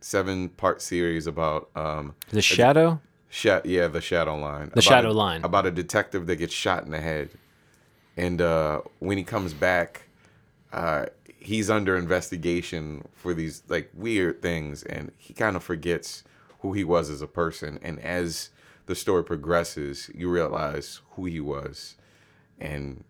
seven 0.00 0.48
part 0.50 0.80
series 0.80 1.26
about 1.26 1.70
um 1.74 2.14
The 2.30 2.40
Shadow. 2.40 3.00
Sha- 3.30 3.62
yeah, 3.64 3.88
the 3.88 4.00
Shadow 4.00 4.36
Line. 4.36 4.66
The 4.66 4.72
About 4.74 4.84
Shadow 4.84 5.10
a- 5.10 5.12
Line. 5.12 5.42
About 5.44 5.66
a 5.66 5.72
detective 5.72 6.26
that 6.28 6.36
gets 6.36 6.54
shot 6.54 6.84
in 6.84 6.92
the 6.92 7.00
head. 7.00 7.30
And 8.16 8.40
uh, 8.40 8.82
when 9.00 9.18
he 9.18 9.24
comes 9.24 9.52
back, 9.54 10.02
uh, 10.72 11.06
he's 11.36 11.68
under 11.68 11.96
investigation 11.96 13.08
for 13.12 13.34
these 13.34 13.64
like 13.66 13.90
weird 13.92 14.40
things, 14.40 14.84
and 14.84 15.10
he 15.18 15.34
kind 15.34 15.56
of 15.56 15.64
forgets 15.64 16.22
who 16.64 16.72
he 16.72 16.82
was 16.82 17.10
as 17.10 17.20
a 17.20 17.26
person. 17.26 17.78
And 17.82 18.00
as 18.00 18.48
the 18.86 18.94
story 18.94 19.22
progresses, 19.22 20.10
you 20.14 20.30
realize 20.30 21.02
who 21.10 21.26
he 21.26 21.38
was, 21.38 21.94
and 22.58 23.04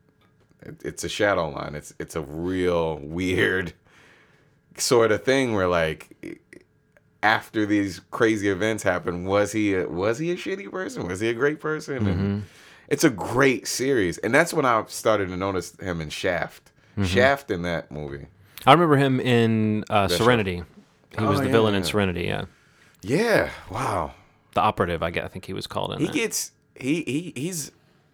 it- 0.61 0.83
it's 0.85 1.05
a 1.05 1.09
shadow 1.09 1.49
line. 1.51 1.77
It's 1.77 1.95
it's 2.01 2.17
a 2.17 2.21
real 2.23 2.99
weird 3.03 3.73
sort 4.77 5.13
of 5.13 5.23
thing 5.23 5.55
where 5.55 5.69
like 5.69 6.17
after 7.23 7.65
these 7.65 8.01
crazy 8.11 8.49
events 8.49 8.83
happen, 8.83 9.25
was 9.25 9.53
he 9.53 9.75
a, 9.75 9.89
was 9.89 10.19
he 10.19 10.33
a 10.33 10.37
shitty 10.37 10.69
person? 10.71 11.07
Was 11.07 11.21
he 11.21 11.29
a 11.29 11.33
great 11.35 11.61
person? 11.61 12.07
And 12.09 12.45
it's 12.89 13.05
a 13.05 13.11
great 13.11 13.67
series, 13.69 14.19
and 14.19 14.35
that's 14.35 14.53
when 14.53 14.65
I 14.67 14.85
started 14.89 15.29
to 15.29 15.37
notice 15.37 15.79
him 15.79 16.01
in 16.01 16.11
Shaft. 16.11 16.73
Shaft 17.05 17.51
in 17.51 17.63
that 17.63 17.91
movie. 17.91 18.27
I 18.67 18.73
remember 18.73 18.97
him 18.97 19.21
in 19.21 19.85
uh. 19.91 20.09
Serenity. 20.09 20.63
He 21.17 21.25
was 21.25 21.39
Oh, 21.39 21.43
the 21.43 21.47
yeah, 21.47 21.53
villain 21.53 21.75
in. 21.75 21.85
Serenity. 21.85 22.23
Yeah, 22.25 22.45
Yeah. 23.05 23.51
Wow. 23.71 24.15
the 24.55 24.61
operative. 24.61 25.03
I 25.03 25.11
guess 25.11 25.25
I 25.25 25.29
think 25.29 25.45
he 25.45 25.53
was 25.53 25.67
called 25.67 25.93
in. 25.93 26.01
He 26.01 26.07
that. 26.07 26.15
gets 26.15 26.53
he 26.75 27.03
he 27.03 27.33
he's 27.41 27.71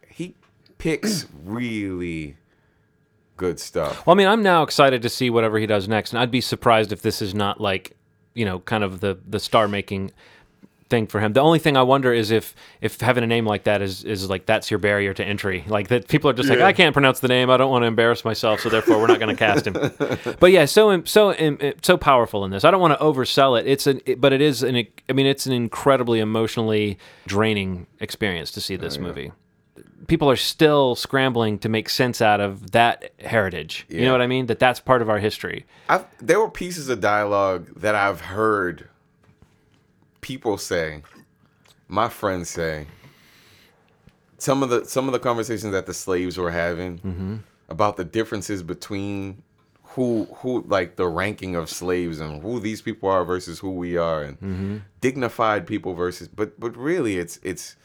he 0.08 0.34
picks 0.78 1.26
really 1.44 2.36
good 3.36 3.60
stuff. 3.60 4.04
Well, 4.06 4.14
I 4.14 4.16
mean, 4.16 4.26
I'm 4.28 4.42
now 4.42 4.62
excited 4.62 5.00
to 5.02 5.08
see 5.08 5.30
whatever 5.30 5.58
he 5.58 5.66
does 5.66 5.88
next, 5.88 6.12
and 6.12 6.18
I'd 6.20 6.30
be 6.30 6.40
surprised 6.40 6.92
if 6.92 7.02
this 7.02 7.22
is 7.22 7.34
not 7.34 7.60
like, 7.60 7.96
you 8.34 8.44
know, 8.44 8.60
kind 8.60 8.82
of 8.84 9.00
the 9.00 9.18
the 9.26 9.40
star 9.40 9.68
making 9.68 10.10
thing 10.90 11.06
for 11.06 11.20
him. 11.20 11.32
The 11.32 11.40
only 11.40 11.58
thing 11.58 11.76
I 11.76 11.82
wonder 11.82 12.12
is 12.12 12.30
if 12.30 12.54
if 12.80 13.00
having 13.00 13.24
a 13.24 13.26
name 13.26 13.46
like 13.46 13.64
that 13.64 13.80
is 13.80 14.04
is 14.04 14.28
like 14.28 14.44
that's 14.44 14.70
your 14.70 14.78
barrier 14.78 15.14
to 15.14 15.24
entry. 15.24 15.64
Like 15.66 15.88
that 15.88 16.08
people 16.08 16.28
are 16.28 16.32
just 16.34 16.50
like 16.50 16.60
I 16.60 16.72
can't 16.72 16.92
pronounce 16.92 17.20
the 17.20 17.28
name. 17.28 17.48
I 17.48 17.56
don't 17.56 17.70
want 17.70 17.84
to 17.84 17.86
embarrass 17.86 18.24
myself, 18.24 18.60
so 18.60 18.68
therefore 18.68 18.98
we're 18.98 19.06
not 19.06 19.20
going 19.20 19.34
to 19.34 19.38
cast 19.38 19.66
him. 19.66 19.76
But 20.40 20.52
yeah, 20.52 20.64
so 20.64 21.02
so 21.04 21.34
so 21.82 21.96
powerful 21.96 22.44
in 22.44 22.50
this. 22.50 22.64
I 22.64 22.70
don't 22.70 22.80
want 22.80 22.98
to 22.98 23.04
oversell 23.04 23.58
it. 23.58 23.66
It's 23.66 23.86
an 23.86 24.00
it- 24.04 24.20
but 24.20 24.32
it 24.32 24.40
is 24.40 24.62
an 24.62 24.76
I 25.08 25.12
mean 25.12 25.26
it's 25.26 25.46
an 25.46 25.52
incredibly 25.52 26.20
emotionally 26.20 26.98
draining 27.26 27.86
experience 28.00 28.50
to 28.52 28.60
see 28.60 28.76
this 28.76 28.98
oh, 28.98 29.02
movie. 29.02 29.32
People 30.08 30.28
are 30.30 30.36
still 30.36 30.96
scrambling 30.96 31.58
to 31.60 31.68
make 31.68 31.88
sense 31.88 32.20
out 32.20 32.40
of 32.40 32.72
that 32.72 33.12
heritage. 33.20 33.86
You 33.88 34.02
know 34.02 34.12
what 34.12 34.22
I 34.22 34.26
mean? 34.26 34.46
That 34.46 34.58
that's 34.58 34.80
part 34.80 35.02
of 35.02 35.08
our 35.08 35.18
history. 35.18 35.66
I've, 35.88 36.04
there 36.18 36.40
were 36.40 36.50
pieces 36.50 36.88
of 36.88 37.00
dialogue 37.00 37.68
that 37.76 37.94
I've 37.94 38.20
heard 38.20 38.89
people 40.20 40.58
say, 40.58 41.02
my 41.88 42.08
friends 42.08 42.48
say, 42.50 42.86
some 44.38 44.62
of 44.62 44.70
the 44.70 44.84
some 44.84 45.06
of 45.06 45.12
the 45.12 45.18
conversations 45.18 45.72
that 45.72 45.86
the 45.86 45.94
slaves 45.94 46.38
were 46.38 46.50
having 46.50 46.98
about 47.68 47.96
the 47.96 48.04
differences 48.04 48.62
between 48.62 49.42
who 49.82 50.24
who 50.36 50.62
like 50.66 50.96
the 50.96 51.06
ranking 51.06 51.56
of 51.56 51.68
slaves 51.68 52.20
and 52.20 52.42
who 52.42 52.58
these 52.60 52.80
people 52.80 53.08
are 53.08 53.24
versus 53.24 53.58
who 53.58 53.70
we 53.70 53.96
are 53.96 54.22
and 54.22 54.82
dignified 55.00 55.66
people 55.66 55.94
versus 55.94 56.28
but 56.28 56.58
but 56.58 56.76
really 56.76 57.18
it's 57.18 57.38
it's 57.42 57.76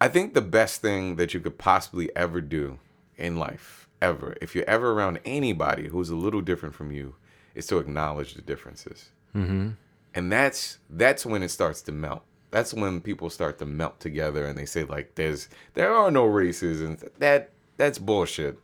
I 0.00 0.08
think 0.08 0.34
the 0.34 0.42
best 0.42 0.82
thing 0.82 1.16
that 1.16 1.32
you 1.32 1.40
could 1.40 1.56
possibly 1.58 2.14
ever 2.14 2.40
do 2.40 2.78
in 3.16 3.36
life, 3.36 3.88
ever, 4.02 4.36
if 4.42 4.54
you're 4.54 4.68
ever 4.68 4.92
around 4.92 5.20
anybody 5.24 5.88
who's 5.88 6.10
a 6.10 6.16
little 6.16 6.42
different 6.42 6.74
from 6.74 6.92
you, 6.92 7.14
is 7.54 7.66
to 7.68 7.78
acknowledge 7.78 8.34
the 8.34 8.42
differences. 8.42 9.10
Mm-hmm. 9.34 9.70
And 10.16 10.32
that's 10.32 10.78
that's 10.88 11.26
when 11.26 11.42
it 11.42 11.50
starts 11.50 11.82
to 11.82 11.92
melt. 11.92 12.22
That's 12.50 12.72
when 12.72 13.02
people 13.02 13.28
start 13.28 13.58
to 13.58 13.66
melt 13.66 14.00
together 14.00 14.46
and 14.46 14.58
they 14.58 14.64
say 14.64 14.84
like, 14.84 15.14
"There's 15.14 15.48
there 15.74 15.94
are 15.94 16.10
no 16.10 16.24
races," 16.24 16.80
and 16.80 16.98
that 17.18 17.50
that's 17.76 17.98
bullshit. 17.98 18.58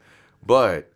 But 0.44 0.90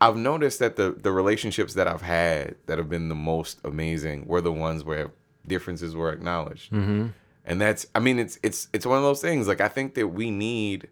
I've 0.00 0.16
noticed 0.16 0.60
that 0.60 0.76
the 0.76 0.92
the 0.92 1.10
relationships 1.10 1.74
that 1.74 1.88
I've 1.88 2.02
had 2.02 2.54
that 2.66 2.78
have 2.78 2.88
been 2.88 3.08
the 3.08 3.16
most 3.16 3.58
amazing 3.64 4.26
were 4.26 4.40
the 4.40 4.52
ones 4.52 4.84
where 4.84 5.10
differences 5.46 5.96
were 5.96 6.12
acknowledged. 6.12 6.70
Mm-hmm. 6.72 7.08
And 7.44 7.60
that's 7.60 7.86
I 7.92 7.98
mean 7.98 8.20
it's 8.20 8.38
it's 8.44 8.68
it's 8.72 8.86
one 8.86 8.98
of 8.98 9.04
those 9.04 9.20
things 9.20 9.48
like 9.48 9.60
I 9.60 9.68
think 9.68 9.94
that 9.94 10.08
we 10.08 10.30
need 10.30 10.88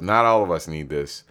not 0.00 0.24
all 0.24 0.42
of 0.42 0.50
us 0.50 0.66
need 0.66 0.88
this. 0.88 1.22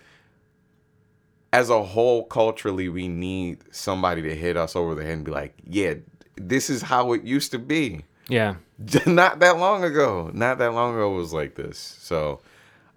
As 1.51 1.69
a 1.69 1.83
whole 1.83 2.25
culturally 2.25 2.89
we 2.89 3.07
need 3.07 3.59
somebody 3.71 4.21
to 4.21 4.35
hit 4.35 4.55
us 4.55 4.75
over 4.75 4.95
the 4.95 5.03
head 5.03 5.13
and 5.13 5.25
be 5.25 5.31
like, 5.31 5.55
"Yeah, 5.63 5.95
this 6.35 6.69
is 6.69 6.81
how 6.81 7.13
it 7.13 7.23
used 7.23 7.51
to 7.51 7.59
be." 7.59 8.05
Yeah. 8.27 8.55
not 9.05 9.39
that 9.39 9.57
long 9.57 9.83
ago. 9.83 10.31
Not 10.33 10.59
that 10.59 10.73
long 10.73 10.95
ago 10.95 11.11
was 11.11 11.33
like 11.33 11.55
this. 11.55 11.77
So 11.77 12.41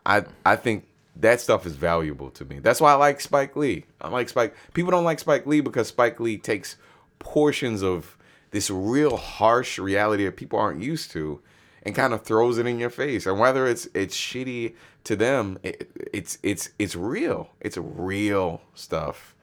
I 0.07 0.24
I 0.44 0.57
think 0.57 0.86
that 1.16 1.40
stuff 1.40 1.66
is 1.66 1.74
valuable 1.74 2.30
to 2.30 2.44
me. 2.44 2.59
That's 2.59 2.80
why 2.80 2.92
I 2.92 2.94
like 2.94 3.20
Spike 3.20 3.57
Lee. 3.57 3.84
I 4.00 4.09
like 4.09 4.28
Spike. 4.28 4.55
People 4.74 4.90
don't 4.90 5.05
like 5.05 5.18
Spike 5.18 5.46
Lee 5.46 5.61
because 5.61 5.88
Spike 5.88 6.20
Lee 6.20 6.38
takes 6.38 6.76
portions 7.18 7.82
of 7.82 8.16
this 8.50 8.70
real 8.70 9.16
harsh 9.16 9.78
reality 9.78 10.24
that 10.24 10.36
people 10.36 10.59
aren't 10.59 10.82
used 10.82 11.11
to 11.12 11.40
and 11.84 11.94
kind 11.94 12.12
of 12.12 12.22
throws 12.22 12.58
it 12.58 12.66
in 12.66 12.78
your 12.78 12.90
face. 12.90 13.26
And 13.26 13.38
whether 13.38 13.66
it's 13.66 13.88
it's 13.94 14.16
shitty 14.16 14.74
to 15.04 15.16
them, 15.16 15.58
it, 15.62 15.90
it's 16.12 16.38
it's 16.42 16.70
it's 16.78 16.96
real. 16.96 17.50
It's 17.60 17.76
real 17.76 18.62
stuff. 18.74 19.34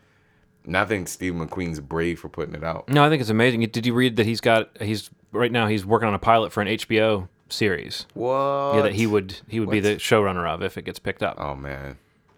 And 0.65 0.77
I 0.77 0.85
think 0.85 1.07
Steve 1.07 1.33
McQueen's 1.33 1.79
brave 1.79 2.19
for 2.19 2.29
putting 2.29 2.53
it 2.53 2.63
out. 2.63 2.89
No, 2.89 3.03
I 3.03 3.09
think 3.09 3.21
it's 3.21 3.29
amazing. 3.29 3.61
Did 3.61 3.85
you 3.85 3.93
read 3.93 4.17
that 4.17 4.25
he's 4.25 4.41
got 4.41 4.69
he's 4.81 5.09
right 5.31 5.51
now 5.51 5.67
he's 5.67 5.85
working 5.85 6.07
on 6.07 6.13
a 6.13 6.19
pilot 6.19 6.51
for 6.51 6.61
an 6.61 6.67
HBO 6.67 7.27
series. 7.51 8.05
What? 8.13 8.75
Yeah, 8.75 8.81
that 8.83 8.93
he 8.93 9.07
would 9.07 9.37
he 9.47 9.59
would 9.59 9.69
be 9.69 9.79
the 9.79 9.95
showrunner 9.95 10.47
of 10.47 10.61
if 10.61 10.77
it 10.77 10.85
gets 10.85 10.99
picked 10.99 11.23
up. 11.23 11.37
Oh 11.39 11.55
man, 11.55 11.97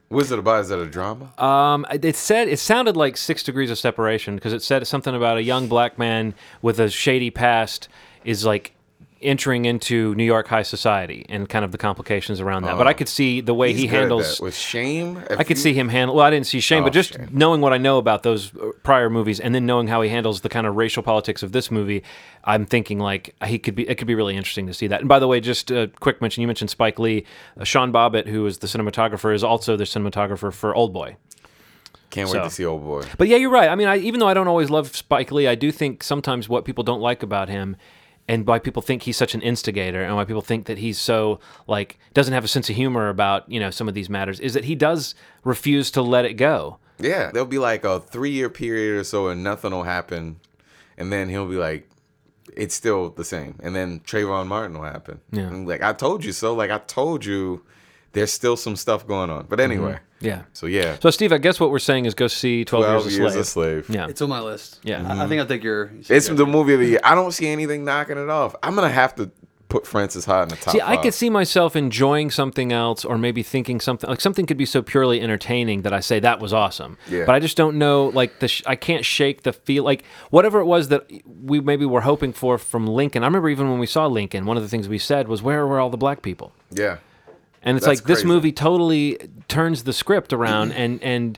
what's 0.09 0.31
it 0.31 0.39
about? 0.39 0.61
Is 0.61 0.69
that 0.69 0.79
a 0.79 0.85
drama? 0.85 1.31
Um, 1.41 1.85
it 1.91 2.15
said 2.15 2.47
it 2.47 2.59
sounded 2.59 2.97
like 2.97 3.17
Six 3.17 3.43
Degrees 3.43 3.71
of 3.71 3.77
Separation 3.77 4.35
because 4.35 4.53
it 4.53 4.61
said 4.61 4.85
something 4.87 5.15
about 5.15 5.37
a 5.37 5.43
young 5.43 5.67
black 5.67 5.97
man 5.97 6.33
with 6.61 6.79
a 6.79 6.89
shady 6.89 7.29
past 7.29 7.87
is 8.23 8.45
like 8.45 8.73
entering 9.21 9.65
into 9.65 10.15
New 10.15 10.23
York 10.23 10.47
high 10.47 10.61
society 10.63 11.25
and 11.29 11.47
kind 11.47 11.63
of 11.63 11.71
the 11.71 11.77
complications 11.77 12.39
around 12.41 12.63
that. 12.63 12.77
But 12.77 12.87
I 12.87 12.93
could 12.93 13.07
see 13.07 13.41
the 13.41 13.53
way 13.53 13.71
Oh. 13.71 13.73
He 13.75 13.87
handles. 13.87 14.39
with 14.41 14.55
shame. 14.55 15.21
I 15.29 15.43
could 15.43 15.57
see 15.57 15.73
him 15.73 15.89
handle. 15.89 16.15
Well, 16.15 16.25
I 16.25 16.29
didn't 16.29 16.47
see 16.47 16.59
shame, 16.59 16.81
Oh, 16.81 16.85
but 16.85 16.93
just 16.93 17.13
Shame. 17.13 17.29
knowing 17.31 17.61
what 17.61 17.73
I 17.73 17.77
know 17.77 17.97
about 17.97 18.23
those 18.23 18.55
uh, 18.55 18.71
prior 18.83 19.09
movies, 19.09 19.39
and 19.39 19.53
then 19.53 19.65
knowing 19.65 19.87
how 19.87 20.01
he 20.01 20.09
handles 20.09 20.41
the 20.41 20.49
kind 20.49 20.65
of 20.67 20.75
racial 20.75 21.03
politics 21.03 21.43
of 21.43 21.51
this 21.51 21.69
movie, 21.71 22.03
I'm 22.43 22.65
thinking 22.65 22.99
like 22.99 23.35
he 23.45 23.59
could 23.59 23.75
be. 23.75 23.87
It 23.87 23.95
could 23.95 24.07
be 24.07 24.15
really 24.15 24.35
interesting 24.35 24.67
to 24.67 24.73
see 24.73 24.87
that. 24.87 24.99
And 25.01 25.09
by 25.09 25.19
the 25.19 25.27
way, 25.27 25.39
just 25.39 25.71
a 25.71 25.89
quick 25.99 26.21
mention: 26.21 26.41
you 26.41 26.47
mentioned 26.47 26.69
Spike 26.69 26.97
Lee, 26.99 27.25
uh, 27.59 27.63
Sean 27.63 27.91
Bobbitt, 27.93 28.27
who 28.27 28.45
is 28.45 28.57
the 28.57 28.67
cinematographer, 28.67 29.33
is 29.33 29.43
also 29.43 29.77
the 29.77 29.83
cinematographer 29.85 30.51
for 30.51 30.75
Old 30.75 30.93
Boy. 30.93 31.15
Can't 32.09 32.27
wait 32.27 32.39
so. 32.39 32.43
to 32.43 32.49
see 32.49 32.65
old 32.65 32.83
boy. 32.83 33.03
But 33.17 33.29
yeah, 33.29 33.37
you're 33.37 33.49
right. 33.49 33.69
I 33.69 33.75
mean, 33.75 33.87
I, 33.87 33.95
even 33.97 34.19
though 34.19 34.27
I 34.27 34.33
don't 34.33 34.49
always 34.49 34.69
love 34.69 34.93
Spike 34.93 35.31
Lee, 35.31 35.47
I 35.47 35.55
do 35.55 35.71
think 35.71 36.03
sometimes 36.03 36.49
what 36.49 36.65
people 36.65 36.83
don't 36.83 36.99
like 36.99 37.23
about 37.23 37.47
him, 37.47 37.77
and 38.27 38.47
why 38.47 38.59
people 38.59 38.81
think 38.81 39.03
he's 39.03 39.17
such 39.17 39.35
an 39.35 39.41
instigator, 39.41 40.01
and 40.01 40.15
why 40.15 40.25
people 40.25 40.41
think 40.41 40.65
that 40.65 40.77
he's 40.77 40.99
so 40.99 41.39
like 41.67 41.99
doesn't 42.13 42.33
have 42.33 42.43
a 42.43 42.47
sense 42.47 42.69
of 42.69 42.75
humor 42.75 43.09
about 43.09 43.49
you 43.51 43.59
know 43.59 43.69
some 43.69 43.87
of 43.87 43.93
these 43.93 44.09
matters, 44.09 44.39
is 44.39 44.53
that 44.53 44.65
he 44.65 44.75
does 44.75 45.15
refuse 45.43 45.91
to 45.91 46.01
let 46.01 46.25
it 46.25 46.33
go. 46.33 46.77
Yeah, 46.99 47.31
there'll 47.31 47.47
be 47.47 47.57
like 47.57 47.83
a 47.83 47.99
three 47.99 48.31
year 48.31 48.49
period 48.49 48.99
or 48.99 49.03
so, 49.03 49.27
and 49.27 49.43
nothing 49.43 49.71
will 49.71 49.83
happen, 49.83 50.39
and 50.97 51.11
then 51.11 51.29
he'll 51.29 51.47
be 51.47 51.55
like, 51.55 51.89
"It's 52.55 52.75
still 52.75 53.09
the 53.09 53.25
same," 53.25 53.59
and 53.61 53.75
then 53.75 53.99
Trayvon 54.01 54.47
Martin 54.47 54.77
will 54.77 54.85
happen. 54.85 55.19
Yeah. 55.31 55.47
And 55.47 55.67
like 55.67 55.81
I 55.81 55.93
told 55.93 56.23
you 56.23 56.31
so. 56.31 56.53
Like 56.53 56.71
I 56.71 56.77
told 56.77 57.25
you, 57.25 57.63
there's 58.13 58.31
still 58.31 58.55
some 58.55 58.75
stuff 58.75 59.07
going 59.07 59.29
on. 59.29 59.47
But 59.49 59.59
anyway, 59.59 59.93
mm-hmm. 59.93 60.10
Yeah. 60.21 60.43
So 60.53 60.67
yeah, 60.67 60.97
So 61.01 61.09
Steve, 61.09 61.31
I 61.33 61.37
guess 61.37 61.59
what 61.59 61.71
we're 61.71 61.79
saying 61.79 62.05
is 62.05 62.13
go 62.13 62.27
see 62.27 62.63
Twelve 62.65 63.05
Years, 63.05 63.17
years 63.17 63.35
a 63.35 63.39
a 63.39 63.43
Slave. 63.43 63.85
slave. 63.85 63.95
Yeah. 63.95 64.07
It's 64.07 64.21
on 64.21 64.29
my 64.29 64.41
list. 64.41 64.79
Yeah. 64.83 64.97
I, 64.97 64.99
I 64.99 65.03
mm-hmm. 65.03 65.29
think 65.29 65.41
I'll 65.41 65.47
take 65.47 65.63
your. 65.63 65.91
It's 66.07 66.27
the 66.27 66.45
movie 66.45 66.73
of 66.73 66.79
the 66.79 66.87
year. 66.87 66.99
I 67.03 67.15
don't 67.15 67.31
see 67.31 67.47
anything 67.47 67.83
knocking 67.83 68.17
it 68.17 68.29
off. 68.29 68.55
I'm 68.63 68.75
gonna 68.75 68.89
have 68.89 69.15
to 69.15 69.31
put 69.71 69.87
Frances 69.87 70.25
Ha 70.25 70.43
in 70.43 70.49
the 70.49 70.57
top. 70.57 70.73
See, 70.73 70.81
I 70.81 70.95
five. 70.95 71.03
could 71.03 71.13
see 71.13 71.29
myself 71.29 71.75
enjoying 71.75 72.29
something 72.29 72.71
else, 72.71 73.03
or 73.05 73.17
maybe 73.17 73.41
thinking 73.41 73.79
something 73.79 74.09
like 74.09 74.21
something 74.21 74.45
could 74.45 74.57
be 74.57 74.65
so 74.65 74.81
purely 74.81 75.21
entertaining 75.21 75.81
that 75.83 75.93
I 75.93 76.01
say 76.01 76.19
that 76.19 76.39
was 76.39 76.53
awesome. 76.53 76.97
Yeah. 77.09 77.25
But 77.25 77.35
I 77.35 77.39
just 77.39 77.57
don't 77.57 77.77
know. 77.77 78.07
Like 78.07 78.39
the, 78.39 78.49
sh- 78.49 78.63
I 78.67 78.75
can't 78.75 79.05
shake 79.05 79.43
the 79.43 79.53
feel. 79.53 79.83
Like 79.83 80.03
whatever 80.29 80.59
it 80.59 80.65
was 80.65 80.89
that 80.89 81.09
we 81.25 81.61
maybe 81.61 81.85
were 81.85 82.01
hoping 82.01 82.33
for 82.33 82.57
from 82.57 82.85
Lincoln. 82.85 83.23
I 83.23 83.27
remember 83.27 83.49
even 83.49 83.69
when 83.71 83.79
we 83.79 83.87
saw 83.87 84.05
Lincoln, 84.05 84.45
one 84.45 84.57
of 84.57 84.63
the 84.63 84.69
things 84.69 84.87
we 84.87 84.99
said 84.99 85.27
was, 85.27 85.41
"Where 85.41 85.65
were 85.65 85.79
all 85.79 85.89
the 85.89 85.97
black 85.97 86.21
people?" 86.21 86.53
Yeah. 86.69 86.97
And 87.63 87.77
it's 87.77 87.85
That's 87.85 88.01
like 88.01 88.07
this 88.07 88.23
movie 88.23 88.51
totally 88.51 89.17
turns 89.47 89.83
the 89.83 89.93
script 89.93 90.33
around 90.33 90.71
and 90.81 91.01
and 91.03 91.37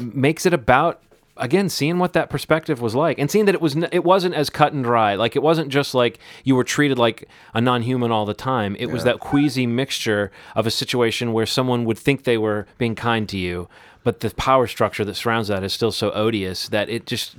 makes 0.00 0.46
it 0.46 0.52
about 0.54 1.02
again 1.38 1.68
seeing 1.68 1.98
what 1.98 2.14
that 2.14 2.30
perspective 2.30 2.80
was 2.80 2.94
like 2.94 3.18
and 3.18 3.30
seeing 3.30 3.44
that 3.44 3.54
it 3.54 3.60
was 3.60 3.76
n- 3.76 3.88
it 3.92 4.02
wasn't 4.04 4.34
as 4.34 4.48
cut 4.50 4.72
and 4.72 4.82
dry. 4.84 5.14
Like 5.14 5.36
it 5.36 5.42
wasn't 5.42 5.68
just 5.68 5.94
like 5.94 6.18
you 6.44 6.56
were 6.56 6.64
treated 6.64 6.98
like 6.98 7.28
a 7.54 7.60
non-human 7.60 8.10
all 8.10 8.24
the 8.24 8.34
time. 8.34 8.74
It 8.78 8.86
was 8.86 9.04
that 9.04 9.20
queasy 9.20 9.66
mixture 9.66 10.30
of 10.54 10.66
a 10.66 10.70
situation 10.70 11.32
where 11.32 11.46
someone 11.46 11.84
would 11.84 11.98
think 11.98 12.24
they 12.24 12.38
were 12.38 12.66
being 12.78 12.94
kind 12.94 13.28
to 13.28 13.38
you 13.38 13.68
but 14.02 14.20
the 14.20 14.30
power 14.36 14.68
structure 14.68 15.04
that 15.04 15.16
surrounds 15.16 15.48
that 15.48 15.64
is 15.64 15.72
still 15.72 15.90
so 15.90 16.12
odious 16.12 16.68
that 16.68 16.88
it 16.88 17.06
just 17.06 17.34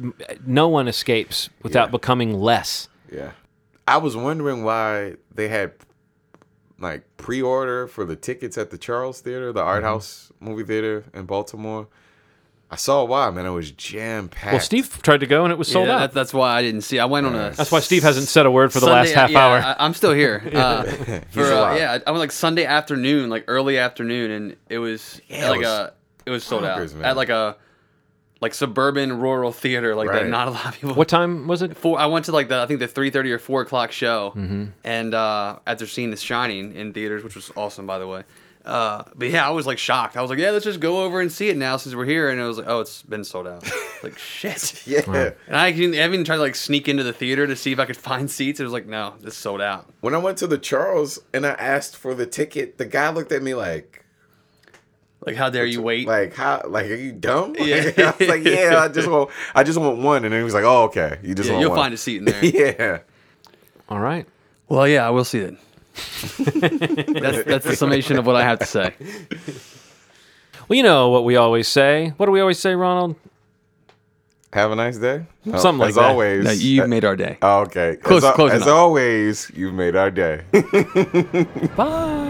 no 0.45 0.67
one 0.67 0.85
escapes 0.89 1.49
without 1.63 1.87
Yeah. 1.87 1.91
becoming 1.91 2.33
less. 2.33 2.89
Yeah. 3.09 3.31
I 3.87 3.95
was 3.97 4.17
wondering 4.17 4.65
why 4.65 5.15
they 5.33 5.47
had 5.47 5.71
like 6.79 7.03
pre-order 7.17 7.87
for 7.87 8.05
the 8.05 8.15
tickets 8.15 8.57
at 8.57 8.69
the 8.71 8.77
Charles 8.77 9.19
Theater, 9.21 9.51
the 9.51 9.59
Mm-hmm. 9.61 9.67
art 9.69 9.83
house 9.83 10.31
movie 10.39 10.63
theater 10.63 11.03
in 11.13 11.25
Baltimore. 11.25 11.87
I 12.69 12.75
saw 12.75 13.03
why, 13.05 13.29
man. 13.31 13.45
It 13.45 13.51
was 13.51 13.71
jam 13.71 14.27
packed. 14.27 14.51
well 14.51 14.59
steve 14.61 14.99
tried 15.01 15.21
to 15.21 15.25
go 15.25 15.45
and 15.45 15.53
it 15.53 15.57
was 15.57 15.69
sold 15.69 15.87
yeah, 15.87 15.95
out 15.95 15.99
That, 15.99 16.11
that's 16.13 16.33
why 16.33 16.51
I 16.53 16.61
didn't 16.61 16.81
see. 16.81 16.99
I 16.99 17.05
went 17.05 17.25
on 17.25 17.33
a. 17.33 17.51
that's 17.51 17.71
why 17.71 17.79
steve 17.79 18.03
hasn't 18.03 18.27
said 18.27 18.45
a 18.45 18.51
word 18.51 18.73
for 18.73 18.81
the 18.81 18.87
Sunday- 18.87 19.09
last 19.09 19.13
half 19.15 19.29
yeah, 19.29 19.39
hour 19.39 19.57
I, 19.59 19.75
I'm 19.79 19.93
still 19.93 20.11
here. 20.13 20.43
Uh, 20.53 20.83
for, 21.31 21.43
uh, 21.43 21.77
yeah, 21.77 21.97
I 22.05 22.11
went 22.11 22.19
like 22.19 22.31
Sunday 22.33 22.65
afternoon, 22.65 23.29
like 23.29 23.45
early 23.47 23.77
afternoon, 23.77 24.31
and 24.31 24.55
it 24.69 24.79
was 24.79 25.21
Yeah, 25.29 25.47
it 25.47 25.49
like 25.51 25.59
was 25.59 25.67
a 25.69 25.93
it 26.25 26.29
was 26.29 26.43
sold 26.43 26.65
out 26.65 26.77
bonkers, 26.77 26.93
man. 26.93 27.05
at 27.05 27.15
like 27.15 27.29
a 27.29 27.55
like 28.39 28.53
suburban 28.53 29.19
rural 29.19 29.51
theater, 29.51 29.95
like 29.95 30.11
that. 30.11 30.27
Not 30.27 30.47
a 30.47 30.51
lot 30.51 30.65
of 30.67 30.73
people. 30.79 30.95
what 30.95 31.07
time 31.07 31.47
was 31.47 31.61
it 31.61 31.75
Four, 31.75 31.99
I 31.99 32.05
went 32.05 32.25
to 32.25 32.31
like 32.31 32.49
the 32.49 32.59
I 32.59 32.65
think 32.65 32.79
the 32.79 32.87
three 32.87 33.09
thirty 33.09 33.31
or 33.31 33.39
four 33.39 33.61
o'clock 33.61 33.91
show, 33.91 34.33
and 34.83 35.13
uh, 35.13 35.59
after 35.65 35.87
seeing 35.87 36.11
The 36.11 36.17
Shining 36.17 36.75
in 36.75 36.93
theaters, 36.93 37.23
which 37.23 37.35
was 37.35 37.51
awesome 37.55 37.87
by 37.87 37.99
the 37.99 38.07
way. 38.07 38.23
Uh, 38.67 39.03
but 39.15 39.29
yeah, 39.29 39.47
I 39.47 39.51
was 39.51 39.65
like 39.65 39.77
shocked. 39.77 40.17
I 40.17 40.21
was 40.21 40.29
like, 40.29 40.39
yeah, 40.39 40.51
let's 40.51 40.65
just 40.65 40.81
go 40.81 41.05
over 41.05 41.21
and 41.21 41.31
see 41.31 41.47
it 41.47 41.55
now 41.55 41.77
since 41.77 41.95
we're 41.95 42.03
here. 42.03 42.29
And 42.29 42.37
it 42.37 42.43
was 42.43 42.57
like, 42.57 42.67
oh, 42.67 42.81
it's 42.81 43.01
been 43.01 43.23
sold 43.23 43.47
out. 43.47 43.63
like 44.03 44.17
shit. 44.17 44.83
yeah. 44.85 45.31
And 45.47 45.55
I 45.55 45.69
even, 45.71 45.97
I 45.97 46.03
even 46.03 46.25
tried 46.25 46.35
to 46.35 46.41
like 46.41 46.55
sneak 46.55 46.89
into 46.89 47.01
the 47.01 47.13
theater 47.13 47.47
to 47.47 47.55
see 47.55 47.71
if 47.71 47.79
I 47.79 47.85
could 47.85 47.95
find 47.95 48.29
seats. 48.29 48.59
It 48.59 48.63
was 48.63 48.73
like, 48.73 48.85
no, 48.85 49.13
this 49.21 49.37
sold 49.37 49.61
out. 49.61 49.87
When 50.01 50.13
I 50.13 50.17
went 50.17 50.37
to 50.39 50.47
the 50.47 50.57
Charles 50.57 51.17
and 51.33 51.45
I 51.45 51.51
asked 51.51 51.95
for 51.95 52.13
the 52.13 52.25
ticket, 52.25 52.77
the 52.77 52.85
guy 52.85 53.09
looked 53.09 53.31
at 53.31 53.41
me 53.41 53.55
like, 53.55 54.03
Like, 55.27 55.35
how 55.35 55.49
dare 55.49 55.65
you 55.65 55.81
wait? 55.81 56.07
like 56.07 56.33
how, 56.33 56.61
like 56.65 56.85
are 56.85 56.95
you 56.95 57.11
dumb? 57.11 57.53
Yeah. 57.59 57.91
I 57.97 58.13
was 58.17 58.29
like, 58.29 58.45
yeah, 58.45 58.79
I 58.81 58.87
just 58.87 59.09
want, 59.09 59.29
I 59.53 59.63
just 59.65 59.77
want 59.77 59.97
one. 59.97 60.23
And 60.23 60.31
then 60.33 60.39
he 60.39 60.43
was 60.45 60.53
like, 60.53 60.63
oh, 60.63 60.83
okay, 60.85 61.19
you 61.21 61.35
just 61.35 61.47
yeah, 61.47 61.53
want 61.55 61.61
you'll 61.61 61.71
one. 61.71 61.79
find 61.79 61.93
a 61.93 61.97
seat 61.97 62.19
in 62.19 62.25
there. 62.25 62.45
yeah. 62.45 62.99
all 63.89 63.99
right 63.99 64.25
Well, 64.69 64.87
yeah, 64.87 65.05
I 65.05 65.09
will 65.09 65.25
see 65.25 65.39
it. 65.39 65.55
that's 66.39 67.43
that's 67.43 67.65
the 67.65 67.75
summation 67.75 68.17
of 68.17 68.25
what 68.25 68.37
I 68.37 68.43
have 68.43 68.59
to 68.59 68.65
say. 68.65 68.93
Well, 70.69 70.77
you 70.77 70.83
know 70.83 71.09
what 71.09 71.25
we 71.25 71.35
always 71.35 71.67
say. 71.67 72.13
What 72.15 72.27
do 72.27 72.31
we 72.31 72.39
always 72.39 72.59
say, 72.59 72.73
Ronald? 72.75 73.15
Have 74.53 74.71
a 74.71 74.75
nice 74.75 74.97
day. 74.97 75.25
No, 75.43 75.57
Something 75.57 75.79
like 75.79 75.89
as 75.89 75.95
that. 75.95 76.05
always. 76.05 76.45
No, 76.45 76.51
you've 76.51 76.87
made 76.87 77.03
our 77.03 77.17
day. 77.17 77.37
Oh, 77.41 77.61
okay. 77.63 77.97
Close- 77.97 78.23
as, 78.23 78.33
close 78.33 78.51
as 78.51 78.61
enough. 78.61 78.73
always, 78.75 79.51
you've 79.53 79.73
made 79.73 79.95
our 79.97 80.09
day. 80.09 80.43
Bye. 81.75 82.23